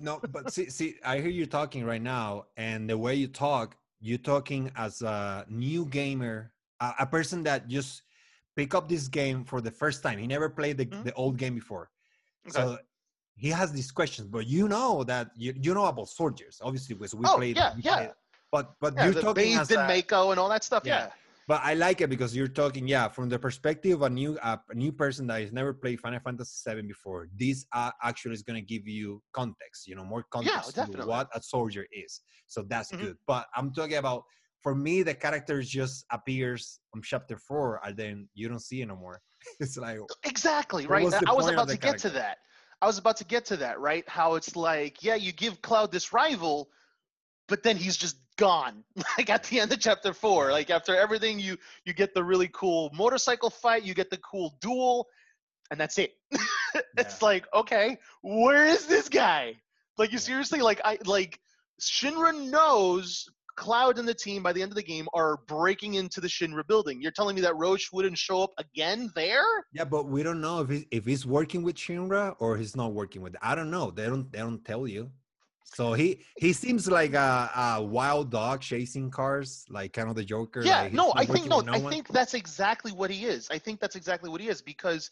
No, 0.00 0.20
but 0.30 0.52
see, 0.52 0.70
see, 0.70 0.96
I 1.04 1.18
hear 1.18 1.28
you 1.30 1.46
talking 1.46 1.84
right 1.84 2.00
now, 2.02 2.46
and 2.56 2.88
the 2.88 2.96
way 2.96 3.14
you 3.14 3.26
talk, 3.28 3.76
you're 4.00 4.18
talking 4.18 4.70
as 4.76 5.02
a 5.02 5.44
new 5.48 5.84
gamer, 5.86 6.52
a, 6.80 6.92
a 7.00 7.06
person 7.06 7.42
that 7.44 7.68
just 7.68 8.02
pick 8.56 8.74
up 8.74 8.88
this 8.88 9.08
game 9.08 9.44
for 9.44 9.60
the 9.60 9.70
first 9.70 10.02
time. 10.02 10.18
He 10.18 10.26
never 10.26 10.48
played 10.48 10.78
the, 10.78 10.86
Mhm. 10.86 11.04
the 11.04 11.14
old 11.14 11.36
game 11.36 11.54
before, 11.54 11.90
Okay. 12.48 12.52
so 12.58 12.78
he 13.36 13.48
has 13.48 13.72
these 13.72 13.90
questions. 13.90 14.28
But 14.28 14.46
you 14.46 14.68
know 14.68 15.04
that 15.04 15.30
you, 15.36 15.54
you 15.60 15.74
know 15.74 15.84
about 15.86 16.08
soldiers, 16.08 16.58
obviously, 16.62 16.94
because 16.94 17.14
we 17.14 17.24
Oh, 17.26 17.36
played. 17.36 17.56
yeah, 17.56 17.74
yeah. 17.78 17.96
played- 17.96 18.10
But 18.50 18.74
but 18.80 18.94
Yeah, 18.94 19.04
you're 19.06 19.22
talking 19.22 19.54
as 19.54 19.68
bathed 19.68 19.72
in 19.72 19.80
a- 19.80 19.88
Mako 19.88 20.30
and 20.32 20.38
all 20.40 20.48
that 20.50 20.62
stuff. 20.64 20.82
Yeah. 20.84 21.06
Yeah. 21.06 21.10
But 21.48 21.60
I 21.62 21.74
like 21.74 22.00
it 22.00 22.08
because 22.10 22.34
you're 22.36 22.48
talking, 22.48 22.86
yeah, 22.86 23.08
from 23.08 23.28
the 23.28 23.38
perspective 23.38 23.94
of 23.94 24.02
a 24.02 24.10
new 24.10 24.38
uh, 24.42 24.56
a 24.70 24.74
new 24.74 24.92
person 24.92 25.26
that 25.28 25.40
has 25.40 25.52
never 25.52 25.72
played 25.74 26.00
Final 26.00 26.20
Fantasy 26.20 26.70
VII 26.70 26.82
before. 26.82 27.28
This 27.36 27.64
uh, 27.72 27.90
actually 28.02 28.34
is 28.34 28.42
going 28.42 28.60
to 28.60 28.66
give 28.66 28.86
you 28.86 29.22
context, 29.32 29.86
you 29.86 29.94
know, 29.96 30.04
more 30.04 30.24
context 30.30 30.74
to 30.76 30.84
what 31.06 31.28
a 31.34 31.42
soldier 31.42 31.86
is. 31.92 32.20
So 32.46 32.62
that's 32.68 32.90
Mhm. 32.92 33.00
good. 33.00 33.16
But 33.26 33.46
I'm 33.56 33.72
talking 33.72 33.96
about 33.96 34.24
for 34.62 34.74
me, 34.74 35.02
the 35.02 35.14
character 35.14 35.60
just 35.62 36.04
appears 36.12 36.80
on 36.94 37.02
chapter 37.02 37.36
four, 37.36 37.80
and 37.84 37.96
then 37.96 38.28
you 38.34 38.48
don't 38.48 38.60
see 38.60 38.80
it 38.82 38.86
no 38.86 38.96
more. 38.96 39.20
It's 39.60 39.76
like 39.76 39.98
Exactly, 40.24 40.86
right? 40.86 41.12
I 41.26 41.32
was 41.32 41.48
about 41.48 41.68
to 41.68 41.76
get 41.78 41.98
to 41.98 42.10
that. 42.10 42.38
I 42.80 42.86
was 42.86 42.98
about 42.98 43.16
to 43.18 43.24
get 43.24 43.44
to 43.46 43.56
that, 43.58 43.78
right? 43.80 44.08
How 44.08 44.34
it's 44.34 44.56
like, 44.56 45.02
yeah, 45.02 45.14
you 45.14 45.32
give 45.32 45.62
Cloud 45.62 45.92
this 45.92 46.12
rival, 46.12 46.68
but 47.52 47.62
then 47.62 47.76
he's 47.76 47.98
just 47.98 48.16
gone. 48.38 48.82
Like 49.18 49.28
at 49.28 49.44
the 49.44 49.60
end 49.60 49.70
of 49.74 49.78
chapter 49.78 50.14
four, 50.14 50.50
like 50.52 50.70
after 50.70 50.96
everything, 50.96 51.38
you 51.38 51.58
you 51.84 51.92
get 51.92 52.14
the 52.14 52.24
really 52.24 52.48
cool 52.60 52.90
motorcycle 52.94 53.50
fight, 53.50 53.82
you 53.88 53.92
get 54.02 54.08
the 54.08 54.16
cool 54.30 54.56
duel, 54.62 55.06
and 55.70 55.78
that's 55.78 55.98
it. 55.98 56.12
it's 56.96 57.20
Yeah. 57.20 57.28
like, 57.30 57.44
okay, 57.60 57.98
where 58.22 58.64
is 58.74 58.86
this 58.86 59.06
guy? 59.10 59.44
Like 59.98 60.12
you 60.12 60.18
seriously, 60.18 60.60
like 60.70 60.80
I 60.82 60.96
like 61.04 61.38
Shinra 61.80 62.32
knows 62.54 63.28
Cloud 63.56 63.98
and 63.98 64.08
the 64.08 64.14
team 64.26 64.42
by 64.42 64.52
the 64.54 64.62
end 64.62 64.72
of 64.72 64.76
the 64.76 64.88
game 64.94 65.06
are 65.12 65.32
breaking 65.46 65.92
into 66.00 66.18
the 66.22 66.28
Shinra 66.36 66.66
building. 66.66 67.02
You're 67.02 67.12
telling 67.18 67.34
me 67.36 67.42
that 67.42 67.54
Roche 67.56 67.92
wouldn't 67.92 68.16
show 68.16 68.38
up 68.46 68.52
again 68.64 69.10
there? 69.14 69.44
yeah, 69.74 69.84
but 69.84 70.04
we 70.14 70.22
don't 70.22 70.40
know 70.40 70.56
if 70.62 70.68
he's 70.70 70.84
if 70.98 71.04
he's 71.04 71.26
working 71.26 71.62
with 71.66 71.76
Shinra 71.76 72.34
or 72.38 72.56
he's 72.56 72.74
not 72.82 72.94
working 73.00 73.20
with. 73.24 73.34
I 73.42 73.54
don't 73.54 73.70
know. 73.76 73.86
They 73.90 74.06
don't 74.06 74.26
they 74.32 74.38
don't 74.46 74.64
tell 74.64 74.86
you. 74.96 75.10
So 75.64 75.94
he 75.94 76.20
he 76.36 76.52
seems 76.52 76.90
like 76.90 77.14
a, 77.14 77.50
a 77.56 77.82
wild 77.82 78.30
dog 78.30 78.60
chasing 78.60 79.10
cars, 79.10 79.64
like 79.70 79.94
kind 79.94 80.08
of 80.08 80.16
the 80.16 80.24
Joker. 80.24 80.62
Yeah, 80.62 80.82
like 80.82 80.92
no, 80.92 81.12
I 81.16 81.24
think 81.24 81.50
working 81.50 81.66
no, 81.66 81.72
I 81.72 81.78
one. 81.78 81.90
think 81.90 82.08
that's 82.08 82.34
exactly 82.34 82.92
what 82.92 83.10
he 83.10 83.24
is. 83.24 83.48
I 83.50 83.58
think 83.58 83.80
that's 83.80 83.96
exactly 83.96 84.28
what 84.28 84.40
he 84.40 84.48
is 84.48 84.60
because 84.60 85.10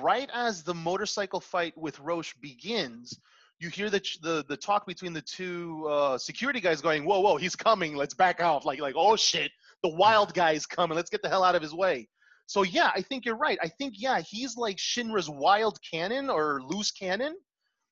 right 0.00 0.30
as 0.32 0.62
the 0.62 0.74
motorcycle 0.74 1.40
fight 1.40 1.76
with 1.76 2.00
Roche 2.00 2.34
begins, 2.40 3.18
you 3.58 3.68
hear 3.68 3.90
the 3.90 4.00
the 4.22 4.44
the 4.48 4.56
talk 4.56 4.86
between 4.86 5.12
the 5.12 5.20
two 5.20 5.86
uh, 5.88 6.16
security 6.16 6.60
guys 6.60 6.80
going, 6.80 7.04
"Whoa, 7.04 7.20
whoa, 7.20 7.36
he's 7.36 7.54
coming! 7.54 7.94
Let's 7.94 8.14
back 8.14 8.42
off!" 8.42 8.64
Like 8.64 8.80
like, 8.80 8.94
"Oh 8.96 9.16
shit, 9.16 9.52
the 9.82 9.90
wild 9.90 10.32
guy's 10.32 10.64
coming! 10.64 10.96
Let's 10.96 11.10
get 11.10 11.22
the 11.22 11.28
hell 11.28 11.44
out 11.44 11.54
of 11.54 11.62
his 11.62 11.74
way." 11.74 12.08
So 12.46 12.62
yeah, 12.62 12.90
I 12.96 13.02
think 13.02 13.24
you're 13.24 13.36
right. 13.36 13.58
I 13.62 13.68
think 13.68 13.94
yeah, 13.96 14.20
he's 14.20 14.56
like 14.56 14.78
Shinra's 14.78 15.28
wild 15.28 15.78
cannon 15.88 16.30
or 16.30 16.62
loose 16.62 16.90
cannon. 16.90 17.36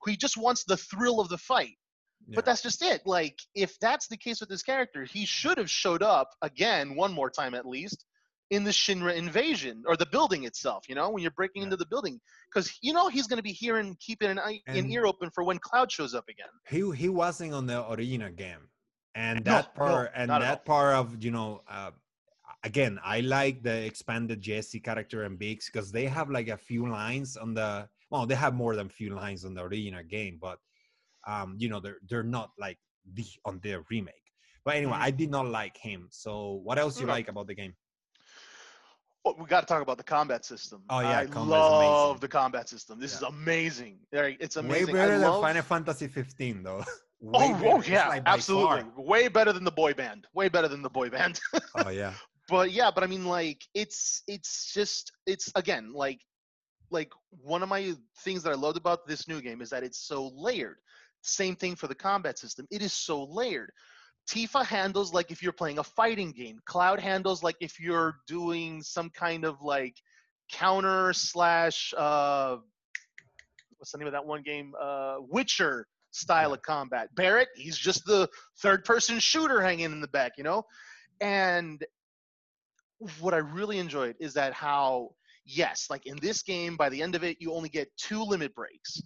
Who 0.02 0.10
he 0.10 0.16
just 0.16 0.36
wants 0.36 0.64
the 0.64 0.76
thrill 0.76 1.20
of 1.20 1.28
the 1.28 1.38
fight. 1.38 1.77
Yeah. 2.26 2.34
But 2.36 2.44
that's 2.44 2.62
just 2.62 2.82
it. 2.82 3.02
Like, 3.06 3.38
if 3.54 3.78
that's 3.80 4.08
the 4.08 4.16
case 4.16 4.40
with 4.40 4.48
this 4.48 4.62
character, 4.62 5.04
he 5.04 5.24
should 5.24 5.56
have 5.58 5.70
showed 5.70 6.02
up 6.02 6.30
again, 6.42 6.94
one 6.94 7.12
more 7.12 7.30
time 7.30 7.54
at 7.54 7.64
least, 7.66 8.04
in 8.50 8.64
the 8.64 8.70
Shinra 8.70 9.14
invasion 9.14 9.82
or 9.86 9.96
the 9.96 10.06
building 10.06 10.44
itself. 10.44 10.88
You 10.88 10.94
know, 10.94 11.10
when 11.10 11.22
you're 11.22 11.30
breaking 11.32 11.60
Yeah. 11.62 11.64
into 11.66 11.76
the 11.76 11.86
building, 11.86 12.20
because 12.48 12.76
you 12.82 12.92
know 12.92 13.08
he's 13.08 13.26
going 13.26 13.36
to 13.38 13.42
be 13.42 13.52
hearing, 13.52 13.96
keeping 14.00 14.30
an 14.30 14.38
eye, 14.38 14.60
an 14.66 14.76
And- 14.78 14.90
ear 14.92 15.06
open 15.06 15.30
for 15.30 15.44
when 15.44 15.58
Cloud 15.58 15.90
shows 15.92 16.14
up 16.14 16.28
again. 16.28 16.48
he 16.68 16.80
he 16.96 17.08
wasn't 17.08 17.52
on 17.54 17.66
the 17.66 17.90
original 17.92 18.30
game 18.30 18.68
and 19.14 19.44
that 19.44 19.74
no, 19.76 19.84
part 19.84 20.12
and 20.14 20.30
that 20.30 20.64
part 20.66 20.94
of 20.94 21.22
you 21.24 21.30
know 21.30 21.62
uh, 21.66 21.90
again 22.62 22.98
i 23.02 23.20
like 23.20 23.62
the 23.62 23.76
expanded 23.86 24.38
jessie 24.40 24.78
character 24.80 25.22
and 25.22 25.38
biggs 25.38 25.66
because 25.70 25.90
they 25.90 26.04
have 26.06 26.28
like 26.30 26.48
a 26.48 26.56
few 26.56 26.86
lines 26.88 27.36
on 27.36 27.54
the 27.54 27.88
well 28.10 28.26
they 28.26 28.34
have 28.34 28.54
more 28.54 28.76
than 28.76 28.88
few 28.88 29.14
lines 29.14 29.44
on 29.46 29.54
the 29.54 29.62
original 29.62 30.02
game 30.04 30.38
but 30.40 30.58
um 31.32 31.48
you 31.58 31.68
know 31.68 31.80
they're 31.84 31.98
they're 32.08 32.30
not 32.38 32.48
like 32.58 32.78
the 33.14 33.24
on 33.44 33.60
their 33.62 33.80
remake 33.90 34.26
but 34.64 34.72
anyway 34.76 34.96
Mhm. 34.98 35.08
i 35.08 35.10
did 35.20 35.30
not 35.36 35.46
like 35.60 35.76
him 35.88 36.08
so 36.10 36.60
what 36.66 36.76
else 36.82 36.94
you 37.00 37.06
Okay. 37.06 37.12
like 37.16 37.28
about 37.28 37.46
the 37.46 37.54
game 37.54 37.74
Oh, 39.24 39.34
we 39.38 39.46
got 39.46 39.60
to 39.60 39.66
talk 39.66 39.82
about 39.82 39.98
the 39.98 40.04
combat 40.04 40.44
system. 40.44 40.82
Oh, 40.88 41.00
yeah, 41.00 41.18
I 41.20 41.24
love 41.24 42.20
the 42.20 42.28
combat 42.28 42.68
system. 42.68 42.98
This 43.00 43.12
is 43.14 43.22
amazing. 43.22 43.98
It's 44.12 44.56
amazing. 44.56 44.86
way 44.86 44.92
better 44.92 45.14
I 45.14 45.18
than 45.18 45.28
love... 45.30 45.42
final 45.42 45.62
fantasy 45.62 46.06
15 46.06 46.62
though 46.62 46.82
Way 47.20 47.32
Oh, 47.34 47.52
better. 47.54 47.68
oh 47.68 47.82
yeah, 47.82 48.08
like 48.08 48.22
absolutely. 48.26 48.82
far. 48.82 49.04
Way 49.04 49.28
better 49.28 49.52
than 49.52 49.64
the 49.64 49.72
boy 49.72 49.92
band. 49.92 50.26
Way 50.34 50.48
better 50.48 50.68
than 50.68 50.82
the 50.82 50.88
boy 50.88 51.10
band. 51.10 51.40
oh 51.84 51.90
yeah 51.90 52.14
but 52.48 52.70
yeah 52.72 52.90
but 52.94 53.02
i 53.04 53.06
mean 53.06 53.26
like 53.26 53.60
it's 53.74 54.22
it's 54.26 54.72
just 54.72 55.12
it's 55.26 55.52
again 55.56 55.92
like 55.92 56.20
like 56.90 57.12
one 57.54 57.62
of 57.62 57.68
my 57.68 57.92
things 58.24 58.42
that 58.42 58.50
i 58.50 58.54
loved 58.54 58.78
about 58.78 59.06
this 59.06 59.28
new 59.28 59.42
game 59.42 59.60
is 59.60 59.68
that 59.68 59.82
it's 59.82 59.98
so 59.98 60.30
layered 60.34 60.78
same 61.22 61.56
thing 61.56 61.76
for 61.76 61.86
the 61.86 61.94
combat 61.94 62.38
system. 62.38 62.66
It 62.70 62.82
is 62.82 62.92
so 62.92 63.24
layered. 63.24 63.70
Tifa 64.28 64.64
handles 64.64 65.12
like 65.12 65.30
if 65.30 65.42
you're 65.42 65.52
playing 65.52 65.78
a 65.78 65.84
fighting 65.84 66.32
game. 66.32 66.58
Cloud 66.66 67.00
handles 67.00 67.42
like 67.42 67.56
if 67.60 67.80
you're 67.80 68.16
doing 68.26 68.82
some 68.82 69.10
kind 69.10 69.44
of 69.44 69.62
like 69.62 69.96
counter 70.50 71.12
slash 71.12 71.92
uh 71.96 72.56
what's 73.76 73.92
the 73.92 73.98
name 73.98 74.06
of 74.06 74.12
that 74.12 74.26
one 74.26 74.42
game? 74.42 74.72
Uh 74.80 75.16
witcher 75.20 75.86
style 76.10 76.52
of 76.52 76.62
combat. 76.62 77.08
Barret 77.14 77.48
he's 77.56 77.78
just 77.78 78.04
the 78.04 78.28
third 78.60 78.84
person 78.84 79.18
shooter 79.18 79.62
hanging 79.62 79.86
in 79.86 80.00
the 80.00 80.08
back 80.08 80.32
you 80.36 80.44
know? 80.44 80.64
And 81.20 81.84
what 83.20 83.32
I 83.32 83.38
really 83.38 83.78
enjoyed 83.78 84.16
is 84.20 84.34
that 84.34 84.52
how 84.52 85.10
yes, 85.48 85.86
like 85.88 86.06
in 86.06 86.18
this 86.20 86.42
game, 86.42 86.76
by 86.76 86.88
the 86.88 87.02
end 87.02 87.14
of 87.14 87.24
it, 87.24 87.38
you 87.40 87.52
only 87.54 87.68
get 87.68 87.88
two 87.96 88.22
limit 88.22 88.54
breaks, 88.54 89.00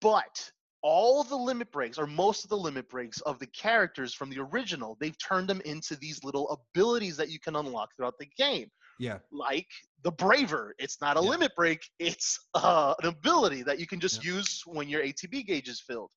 but 0.00 0.50
all 0.82 1.22
the 1.22 1.36
limit 1.36 1.70
breaks 1.70 1.98
or 1.98 2.06
most 2.06 2.44
of 2.44 2.50
the 2.50 2.56
limit 2.56 2.88
breaks 2.88 3.20
of 3.22 3.38
the 3.38 3.46
characters 3.46 4.12
from 4.14 4.30
the 4.30 4.38
original, 4.40 4.96
they've 5.00 5.18
turned 5.18 5.48
them 5.48 5.60
into 5.64 5.96
these 5.96 6.22
little 6.24 6.48
abilities 6.50 7.16
that 7.16 7.30
you 7.30 7.38
can 7.38 7.56
unlock 7.56 7.90
throughout 7.96 8.18
the 8.18 8.28
game. 8.36 8.70
yeah 8.98 9.18
Like 9.30 9.68
the 10.02 10.12
Braver, 10.12 10.74
it's 10.78 11.00
not 11.00 11.16
a 11.16 11.20
Yeah. 11.20 11.30
limit 11.30 11.54
break; 11.54 11.80
it's 11.98 12.38
uh, 12.54 12.94
an 13.02 13.08
ability 13.08 13.62
that 13.62 13.78
you 13.78 13.86
can 13.86 14.00
just 14.00 14.24
use 14.24 14.62
when 14.66 14.88
your 14.88 15.02
ATB 15.02 15.46
gauge 15.46 15.68
is 15.68 15.80
filled. 15.80 16.10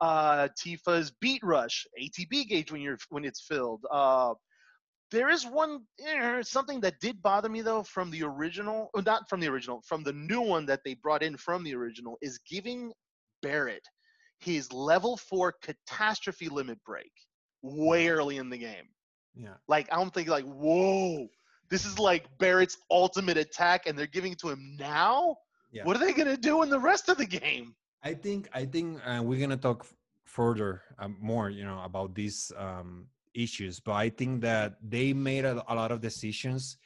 Uh, 0.00 0.48
Tifa's 0.56 1.10
Beat 1.20 1.42
Rush, 1.42 1.86
ATB 2.00 2.48
gauge 2.48 2.70
when 2.70 2.80
you're 2.80 2.98
when 3.08 3.24
it's 3.24 3.40
filled. 3.40 3.84
Uh, 3.90 4.34
there 5.10 5.30
is 5.30 5.46
one 5.46 5.86
eh, 6.04 6.42
something 6.42 6.80
that 6.80 7.00
did 7.00 7.22
bother 7.22 7.48
me 7.48 7.62
though 7.62 7.82
from 7.82 8.10
the 8.10 8.22
original, 8.22 8.90
oh, 8.94 9.00
not 9.00 9.28
from 9.28 9.40
the 9.40 9.48
original, 9.48 9.80
from 9.86 10.02
the 10.02 10.12
new 10.12 10.40
one 10.40 10.66
that 10.66 10.80
they 10.84 10.94
brought 10.94 11.22
in 11.22 11.36
from 11.36 11.64
the 11.64 11.74
original 11.74 12.18
is 12.20 12.38
giving 12.38 12.92
Barret 13.42 13.86
his 14.38 14.72
level 14.72 15.16
four 15.16 15.54
catastrophe 15.62 16.48
limit 16.48 16.78
break 16.84 17.12
way 17.62 18.08
early 18.08 18.36
in 18.36 18.50
the 18.50 18.58
game. 18.58 18.88
yeah 19.36 19.54
Like 19.66 19.88
I'm 19.92 20.10
thinking 20.10 20.32
like, 20.32 20.44
whoa, 20.44 21.28
this 21.70 21.84
is 21.84 21.98
like 21.98 22.26
Barret's 22.38 22.78
ultimate 22.90 23.36
attack, 23.36 23.86
and 23.86 23.98
they're 23.98 24.06
giving 24.06 24.32
it 24.32 24.38
to 24.40 24.48
him 24.50 24.76
now. 24.78 25.36
Yeah. 25.70 25.84
What 25.84 25.96
are 25.96 26.00
they 26.00 26.12
gonna 26.12 26.36
do 26.36 26.62
in 26.62 26.70
the 26.70 26.78
rest 26.78 27.08
of 27.08 27.18
the 27.18 27.26
game? 27.26 27.74
I 28.02 28.14
think 28.14 28.48
I 28.54 28.64
think 28.64 29.00
uh, 29.04 29.22
we're 29.22 29.40
gonna 29.40 29.56
talk 29.56 29.86
further 30.24 30.82
um, 30.98 31.16
more, 31.20 31.50
you 31.50 31.64
know, 31.64 31.80
about 31.82 32.14
these 32.14 32.52
um, 32.56 33.06
issues. 33.34 33.80
But 33.80 33.92
I 33.92 34.08
think 34.10 34.40
that 34.42 34.76
they 34.82 35.12
made 35.12 35.44
a, 35.44 35.62
a 35.68 35.74
lot 35.74 35.90
of 35.90 36.00
decisions 36.00 36.78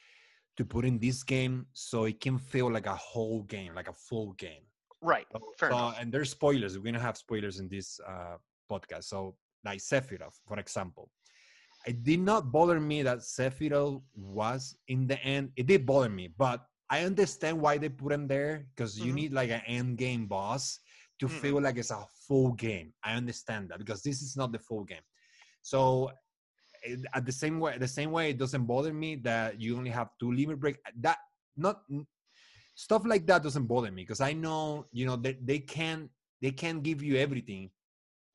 to 0.57 0.65
put 0.65 0.85
in 0.85 0.99
this 0.99 1.23
game 1.23 1.65
so 1.73 2.05
it 2.05 2.19
can 2.19 2.37
feel 2.37 2.71
like 2.71 2.85
a 2.85 2.95
whole 2.95 3.43
game, 3.43 3.73
like 3.73 3.89
a 3.89 3.93
full 3.93 4.33
game. 4.33 4.65
Right. 5.03 5.27
So, 5.31 5.39
Fair 5.59 5.69
so- 5.71 5.77
enough. 5.77 5.97
and 5.99 6.11
there's 6.13 6.31
spoilers. 6.31 6.77
We're 6.77 6.85
gonna 6.85 6.99
have 6.99 7.17
spoilers 7.17 7.59
in 7.59 7.67
this 7.69 7.99
uh, 8.07 8.37
podcast. 8.71 9.03
So, 9.05 9.35
like 9.65 9.79
Sephiroth, 9.79 10.37
for 10.47 10.57
example, 10.59 11.09
it 11.85 12.03
did 12.03 12.21
not 12.21 12.51
bother 12.51 12.79
me 12.79 13.03
that 13.03 13.19
Sephiroth 13.19 14.01
was 14.15 14.75
in 14.87 15.05
the 15.07 15.19
end. 15.23 15.51
It 15.55 15.67
did 15.67 15.85
bother 15.85 16.09
me, 16.09 16.29
but 16.37 16.65
I 16.89 17.03
understand 17.03 17.59
why 17.59 17.77
they 17.77 17.89
put 17.89 18.11
him 18.13 18.27
there 18.27 18.65
because 18.75 18.99
you 18.99 19.11
Mhm. 19.11 19.15
need 19.15 19.33
like 19.33 19.49
an 19.49 19.61
end 19.67 19.97
game 19.97 20.25
boss 20.27 20.79
to 21.19 21.27
Mhm. 21.27 21.39
feel 21.41 21.61
like 21.61 21.77
it's 21.77 21.91
a 21.91 22.05
full 22.27 22.51
game. 22.53 22.93
I 23.03 23.13
understand 23.15 23.69
that 23.69 23.79
because 23.79 24.01
this 24.01 24.21
is 24.21 24.35
not 24.37 24.51
the 24.51 24.59
full 24.59 24.83
game. 24.83 25.03
So 25.61 26.11
it- 26.83 27.05
at 27.13 27.25
the 27.25 27.31
same 27.31 27.59
way, 27.59 27.77
the 27.77 27.87
same 27.87 28.11
way, 28.11 28.29
it 28.31 28.37
doesn't 28.37 28.65
bother 28.65 28.93
me 28.93 29.15
that 29.17 29.59
you 29.59 29.75
only 29.77 29.89
have 29.91 30.09
two 30.19 30.31
limit 30.31 30.59
break. 30.59 30.77
That 30.97 31.17
not 31.55 31.83
stuff 32.75 33.03
like 33.05 33.25
that 33.27 33.43
doesn't 33.43 33.67
bother 33.67 33.91
me 33.91 34.03
because 34.03 34.21
I 34.21 34.33
know 34.33 34.85
you 34.91 35.05
know 35.05 35.15
they, 35.15 35.37
they 35.43 35.59
can 35.59 36.09
they 36.41 36.51
can 36.51 36.81
give 36.81 37.01
you 37.03 37.17
everything 37.17 37.69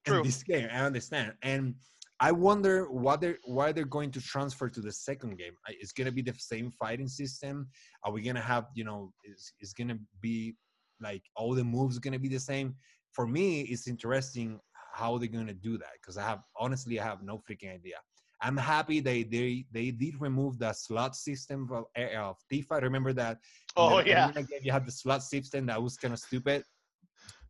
True. 0.06 0.18
in 0.18 0.22
this 0.22 0.42
game. 0.42 0.68
I 0.72 0.80
understand, 0.80 1.34
and 1.42 1.74
I 2.20 2.32
wonder 2.32 2.90
what 2.90 3.20
they're 3.20 3.38
why 3.44 3.72
they're 3.72 3.84
going 3.84 4.10
to 4.12 4.20
transfer 4.20 4.68
to 4.68 4.80
the 4.80 4.92
second 4.92 5.38
game. 5.38 5.52
It's 5.68 5.92
gonna 5.92 6.12
be 6.12 6.22
the 6.22 6.34
same 6.38 6.70
fighting 6.70 7.08
system. 7.08 7.68
Are 8.04 8.12
we 8.12 8.22
gonna 8.22 8.40
have 8.40 8.66
you 8.74 8.84
know? 8.84 9.12
Is 9.24 9.52
it's 9.60 9.72
gonna 9.72 9.98
be 10.20 10.56
like 11.00 11.22
all 11.36 11.54
the 11.54 11.64
moves 11.64 11.98
gonna 11.98 12.18
be 12.18 12.28
the 12.28 12.40
same? 12.40 12.74
For 13.12 13.26
me, 13.26 13.62
it's 13.62 13.88
interesting 13.88 14.58
how 14.94 15.18
they're 15.18 15.28
gonna 15.28 15.54
do 15.54 15.78
that 15.78 15.92
because 16.00 16.16
I 16.16 16.22
have 16.22 16.40
honestly 16.58 16.98
I 16.98 17.04
have 17.04 17.22
no 17.22 17.38
freaking 17.38 17.74
idea. 17.74 17.96
I'm 18.40 18.56
happy 18.56 19.00
they 19.00 19.24
they 19.24 19.66
they 19.72 19.90
did 19.90 20.20
remove 20.20 20.58
the 20.58 20.72
slot 20.72 21.16
system 21.16 21.68
of, 21.72 21.84
of 21.96 22.36
Tifa. 22.50 22.80
Remember 22.82 23.12
that? 23.14 23.38
Oh, 23.76 24.02
the 24.02 24.08
yeah. 24.08 24.32
you 24.62 24.72
had 24.72 24.86
the 24.86 24.92
slot 24.92 25.22
system 25.22 25.66
that 25.66 25.82
was 25.82 25.96
kind 25.96 26.14
of 26.14 26.20
stupid. 26.20 26.62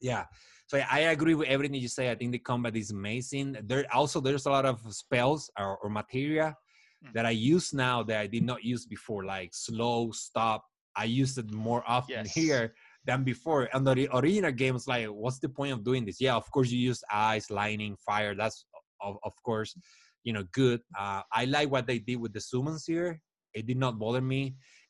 Yeah. 0.00 0.24
So 0.66 0.78
I 0.90 1.00
agree 1.00 1.34
with 1.34 1.48
everything 1.48 1.80
you 1.80 1.88
say. 1.88 2.10
I 2.10 2.14
think 2.14 2.32
the 2.32 2.38
combat 2.38 2.76
is 2.76 2.90
amazing. 2.90 3.56
There 3.64 3.86
also 3.92 4.20
there's 4.20 4.46
a 4.46 4.50
lot 4.50 4.66
of 4.66 4.80
spells 4.94 5.50
or, 5.58 5.78
or 5.78 5.90
materia 5.90 6.56
Mm. 7.04 7.12
that 7.12 7.26
I 7.26 7.30
use 7.30 7.72
now 7.72 8.02
that 8.02 8.18
I 8.18 8.26
did 8.26 8.42
not 8.42 8.64
use 8.64 8.84
before, 8.84 9.24
like 9.24 9.50
slow, 9.54 10.10
stop. 10.10 10.64
I 10.96 11.04
use 11.04 11.38
it 11.38 11.50
more 11.52 11.84
often 11.86 12.24
Yes. 12.24 12.34
here 12.34 12.74
than 13.04 13.22
before. 13.22 13.68
And 13.72 13.86
the 13.86 13.92
ori- 13.92 14.08
original 14.12 14.50
games, 14.50 14.88
like, 14.88 15.06
what's 15.06 15.38
the 15.38 15.48
point 15.48 15.72
of 15.72 15.84
doing 15.84 16.04
this? 16.04 16.20
Yeah, 16.20 16.34
of 16.34 16.50
course 16.50 16.70
you 16.70 16.78
use 16.80 17.02
ice, 17.08 17.50
lightning, 17.50 17.96
fire. 18.04 18.34
That's 18.34 18.64
of, 19.00 19.16
of 19.22 19.32
course, 19.44 19.76
you 20.28 20.34
know, 20.34 20.44
good. 20.52 20.80
Uh, 21.02 21.22
I 21.40 21.46
like 21.56 21.70
what 21.74 21.86
they 21.86 21.98
did 21.98 22.16
with 22.22 22.32
the 22.36 22.40
summons 22.50 22.84
here. 22.92 23.10
It 23.54 23.64
did 23.66 23.78
not 23.78 23.98
bother 23.98 24.20
me. 24.20 24.42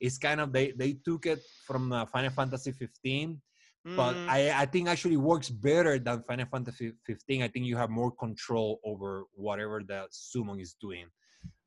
It's 0.05 0.17
kind 0.17 0.39
of 0.41 0.51
they 0.51 0.71
they 0.81 0.91
took 1.07 1.25
it 1.33 1.39
from 1.67 1.81
uh, 1.93 2.05
Final 2.13 2.31
Fantasy 2.31 2.71
15 2.71 3.41
but 3.95 4.15
Mm, 4.15 4.25
I, 4.27 4.39
I 4.63 4.65
think 4.65 4.87
actually 4.87 5.17
works 5.17 5.49
better 5.49 5.97
than 5.99 6.23
Final 6.23 6.45
Fantasy 6.45 6.91
15. 7.05 7.43
I 7.43 7.47
think 7.47 7.65
you 7.65 7.77
have 7.77 7.89
more 7.89 8.11
control 8.11 8.79
over 8.85 9.23
whatever 9.33 9.81
the 9.91 10.05
summon 10.11 10.59
is 10.59 10.75
doing. 10.79 11.07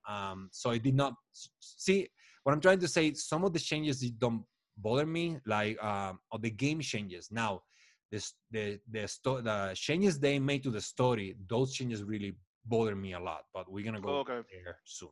Um, 0.08 0.48
so 0.52 0.70
I 0.70 0.78
did 0.78 0.94
not 0.94 1.14
see 1.60 2.08
what 2.42 2.52
I'm 2.52 2.60
trying 2.60 2.80
to 2.80 2.88
say. 2.88 3.14
Some 3.14 3.44
of 3.44 3.52
the 3.52 3.58
changes 3.58 4.00
don't 4.24 4.44
bother 4.76 5.06
me, 5.06 5.38
like 5.46 5.82
um, 5.82 6.20
of 6.30 6.42
the 6.42 6.50
game 6.50 6.80
changes. 6.80 7.28
Now, 7.30 7.62
this 8.10 8.34
the 8.50 8.78
the 8.90 9.08
sto- 9.08 9.40
the 9.40 9.72
changes 9.74 10.18
they 10.18 10.38
made 10.38 10.62
to 10.64 10.70
the 10.70 10.80
story, 10.80 11.34
those 11.48 11.72
changes 11.72 12.04
really 12.04 12.32
bother 12.64 12.94
me 12.96 13.12
a 13.14 13.20
lot. 13.20 13.44
But 13.52 13.70
we're 13.70 13.84
gonna 13.84 14.00
go 14.00 14.18
Okay. 14.20 14.40
there 14.64 14.78
soon. 14.84 15.10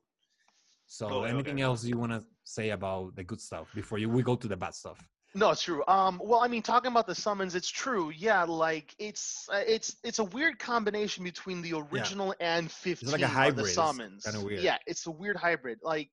So, 0.86 1.06
Okay, 1.08 1.30
anything 1.30 1.54
okay. 1.54 1.62
else 1.62 1.84
you 1.84 1.96
wanna 1.96 2.24
say 2.44 2.70
about 2.70 3.14
the 3.14 3.24
good 3.24 3.40
stuff 3.40 3.68
before 3.74 3.98
you 3.98 4.08
we 4.08 4.22
go 4.22 4.36
to 4.36 4.48
the 4.48 4.56
bad 4.56 4.74
stuff? 4.74 4.98
No, 5.32 5.50
it's 5.50 5.62
true. 5.62 5.84
Um, 5.86 6.20
well, 6.24 6.40
I 6.40 6.48
mean, 6.48 6.60
talking 6.62 6.90
about 6.90 7.06
the 7.06 7.14
summons, 7.14 7.54
it's 7.54 7.68
true. 7.68 8.10
Yeah, 8.10 8.42
like 8.42 8.96
it's 8.98 9.48
uh, 9.48 9.62
it's 9.64 9.96
it's 10.02 10.18
a 10.18 10.24
weird 10.24 10.58
combination 10.58 11.22
between 11.22 11.62
the 11.62 11.74
original 11.74 12.34
and 12.40 12.68
fifteen. 12.70 13.12
like 13.12 13.22
a 13.22 13.28
hybrid. 13.28 13.66
The 13.66 13.70
summons. 13.70 14.24
kinda 14.24 14.40
weird. 14.44 14.60
Yeah, 14.60 14.78
it's 14.88 15.06
a 15.06 15.10
weird 15.12 15.36
hybrid. 15.36 15.78
Like, 15.82 16.10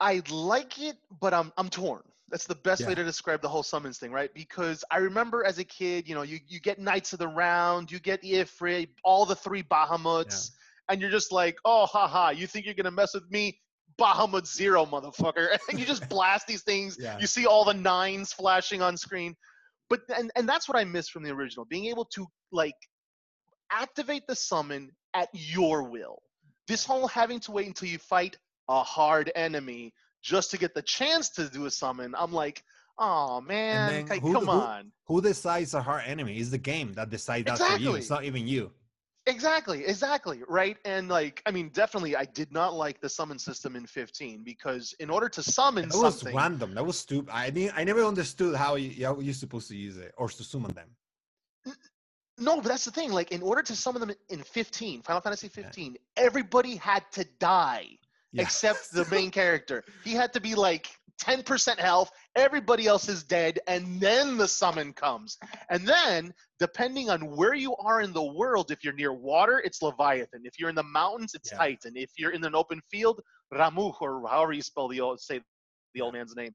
I 0.00 0.22
like 0.30 0.80
it, 0.80 0.96
but 1.20 1.34
I'm 1.34 1.52
I'm 1.58 1.68
torn. 1.68 2.02
That's 2.34 2.46
the 2.46 2.56
best 2.56 2.84
way 2.84 2.96
to 2.96 3.04
describe 3.04 3.42
the 3.42 3.48
whole 3.48 3.62
summons 3.62 3.98
thing, 3.98 4.10
right? 4.10 4.28
Because 4.34 4.82
I 4.90 4.96
remember 4.96 5.44
as 5.44 5.60
a 5.60 5.64
kid, 5.64 6.08
you 6.08 6.16
know, 6.16 6.22
you, 6.22 6.40
you 6.48 6.58
get 6.58 6.80
Knights 6.80 7.12
of 7.12 7.20
the 7.20 7.28
Round, 7.28 7.92
you 7.92 8.00
get 8.00 8.24
Ifrit, 8.24 8.88
all 9.04 9.24
the 9.24 9.36
three 9.36 9.62
Bahamuts, 9.62 10.50
and 10.88 11.00
you're 11.00 11.12
just 11.12 11.30
like, 11.30 11.56
oh, 11.64 11.86
haha, 11.86 12.30
you 12.30 12.48
think 12.48 12.66
you're 12.66 12.74
gonna 12.74 12.90
mess 12.90 13.14
with 13.14 13.30
me? 13.30 13.60
Bahamut 14.00 14.48
Zero, 14.48 14.84
motherfucker. 14.84 15.56
And 15.70 15.78
you 15.78 15.86
just 15.86 16.08
blast 16.08 16.48
these 16.48 16.64
things. 16.64 16.96
Yeah. 16.98 17.16
You 17.20 17.28
see 17.28 17.46
all 17.46 17.64
the 17.64 17.72
nines 17.72 18.32
flashing 18.32 18.82
on 18.82 18.96
screen. 18.96 19.36
But 19.88 20.00
and, 20.16 20.32
and 20.34 20.48
that's 20.48 20.68
what 20.68 20.76
I 20.76 20.82
miss 20.82 21.08
from 21.08 21.22
the 21.22 21.30
original, 21.30 21.64
being 21.66 21.84
able 21.84 22.06
to 22.16 22.26
like 22.50 22.74
activate 23.70 24.26
the 24.26 24.34
summon 24.34 24.90
at 25.14 25.28
your 25.32 25.84
will. 25.84 26.20
This 26.66 26.84
whole 26.84 27.06
having 27.06 27.38
to 27.38 27.52
wait 27.52 27.68
until 27.68 27.88
you 27.88 27.98
fight 27.98 28.36
a 28.68 28.82
hard 28.82 29.30
enemy 29.36 29.92
just 30.24 30.50
to 30.50 30.58
get 30.58 30.74
the 30.74 30.82
chance 30.82 31.28
to 31.28 31.48
do 31.48 31.66
a 31.66 31.70
summon, 31.70 32.14
I'm 32.18 32.32
like, 32.32 32.64
oh 32.98 33.42
man, 33.42 34.06
like, 34.08 34.22
who- 34.22 34.32
come 34.32 34.46
who- 34.46 34.50
on. 34.50 34.90
who 35.04 35.20
decides 35.20 35.74
a 35.74 35.82
hard 35.82 36.04
enemy 36.06 36.38
is 36.38 36.50
the 36.50 36.58
game 36.58 36.94
that 36.94 37.10
decides 37.10 37.46
that 37.46 37.58
for 37.58 37.76
you 37.78 37.94
it's 37.94 38.10
not 38.10 38.24
even 38.24 38.48
you. 38.48 38.72
Exactly, 39.26 39.86
exactly, 39.86 40.42
right? 40.48 40.76
And 40.84 41.08
like, 41.08 41.42
I 41.46 41.50
mean, 41.50 41.70
definitely, 41.70 42.14
I 42.14 42.26
did 42.26 42.52
not 42.52 42.74
like 42.74 43.00
the 43.00 43.08
summon 43.08 43.38
system 43.38 43.74
in 43.74 43.86
15 43.86 44.42
because 44.44 44.94
in 44.98 45.08
order 45.08 45.30
to 45.30 45.42
summon 45.42 45.88
that 45.88 45.96
was 45.96 46.24
random. 46.24 46.74
That 46.74 46.84
was 46.84 46.98
stupid. 46.98 47.32
I 47.32 47.48
didn't 47.50 47.76
i 47.76 47.84
never 47.84 48.04
understood 48.04 48.54
how 48.54 48.74
you 48.76 49.06
how 49.06 49.20
you're 49.20 49.32
supposed 49.34 49.68
to 49.68 49.76
use 49.76 49.96
it 49.96 50.12
or 50.18 50.28
to 50.28 50.44
summon 50.44 50.72
them. 50.74 50.88
No, 52.36 52.56
but 52.56 52.64
that's 52.64 52.84
the 52.84 52.90
thing. 52.90 53.12
Like, 53.12 53.30
in 53.30 53.42
order 53.42 53.62
to 53.62 53.76
summon 53.76 54.00
them 54.00 54.12
in 54.28 54.42
15, 54.42 55.02
Final 55.02 55.20
Fantasy 55.20 55.48
15, 55.48 55.96
everybody 56.16 56.74
had 56.74 57.04
to 57.12 57.24
die 57.38 57.96
Yeah. 58.34 58.42
except 58.42 58.90
the 58.92 59.04
main 59.10 59.30
character. 59.30 59.84
He 60.04 60.12
had 60.12 60.32
to 60.34 60.40
be 60.40 60.54
like 60.54 60.88
10% 61.22 61.78
health. 61.78 62.10
Everybody 62.36 62.86
else 62.86 63.08
is 63.08 63.22
dead, 63.22 63.60
and 63.68 64.00
then 64.00 64.36
the 64.36 64.48
summon 64.48 64.92
comes. 64.92 65.38
And 65.70 65.86
then, 65.86 66.34
depending 66.58 67.08
on 67.10 67.36
where 67.36 67.54
you 67.54 67.76
are 67.76 68.00
in 68.00 68.12
the 68.12 68.22
world, 68.22 68.70
if 68.72 68.82
you're 68.82 68.92
near 68.94 69.12
water, 69.12 69.62
it's 69.64 69.80
Leviathan. 69.80 70.42
If 70.44 70.58
you're 70.58 70.68
in 70.68 70.74
the 70.74 70.82
mountains, 70.82 71.32
it's 71.34 71.52
Yeah. 71.52 71.58
Titan. 71.58 71.92
If 71.96 72.10
you're 72.18 72.32
in 72.32 72.44
an 72.44 72.54
open 72.54 72.80
field, 72.90 73.20
Ramuh, 73.52 73.94
or 74.00 74.26
however 74.28 74.52
you 74.52 74.62
spell 74.62 74.88
the 74.88 75.00
old 75.00 75.20
say 75.20 75.40
the 75.94 76.00
old 76.00 76.14
man's 76.14 76.34
name. 76.34 76.52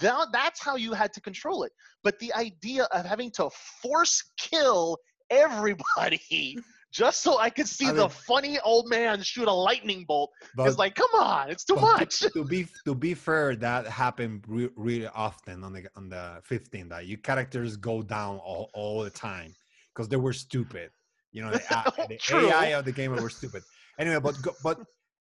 That, 0.00 0.28
that's 0.32 0.60
how 0.62 0.74
you 0.76 0.92
had 0.92 1.12
to 1.12 1.20
control 1.20 1.62
it. 1.62 1.72
But 2.02 2.18
the 2.18 2.32
idea 2.34 2.84
of 2.92 3.04
having 3.06 3.30
to 3.32 3.48
force 3.80 4.22
kill 4.36 4.98
everybody 5.30 6.58
just 6.92 7.22
so 7.22 7.38
I 7.38 7.50
could 7.50 7.66
see 7.66 7.88
I 7.88 7.92
the 7.92 8.08
funny 8.08 8.58
old 8.60 8.88
man 8.88 9.22
shoot 9.22 9.48
a 9.48 9.52
lightning 9.52 10.04
bolt 10.06 10.30
is 10.66 10.78
like, 10.78 10.94
come 10.94 11.10
on, 11.18 11.50
it's 11.50 11.64
too 11.64 11.76
much. 11.76 12.20
to, 12.20 12.44
be 12.44 12.66
to 12.84 12.94
be 12.94 13.14
fair 13.14 13.56
that 13.56 13.86
happened 13.86 14.44
re- 14.46 14.70
really 14.76 15.08
often 15.08 15.64
on 15.64 15.72
the 15.72 15.82
on 15.96 16.08
the 16.08 16.40
15 16.44 16.88
that 16.90 17.06
your 17.06 17.18
characters 17.18 17.76
go 17.76 18.02
down 18.02 18.38
all, 18.38 18.70
all 18.74 19.02
the 19.02 19.10
time 19.10 19.54
because 19.92 20.08
they 20.08 20.16
were 20.16 20.32
stupid 20.32 20.90
you 21.32 21.40
know 21.42 21.50
the, 21.50 21.60
the 22.10 22.18
ai 22.36 22.66
of 22.78 22.84
the 22.84 22.92
game 22.92 23.10
were 23.10 23.30
stupid 23.30 23.62
anyway 23.98 24.20
but 24.20 24.34
but 24.62 24.76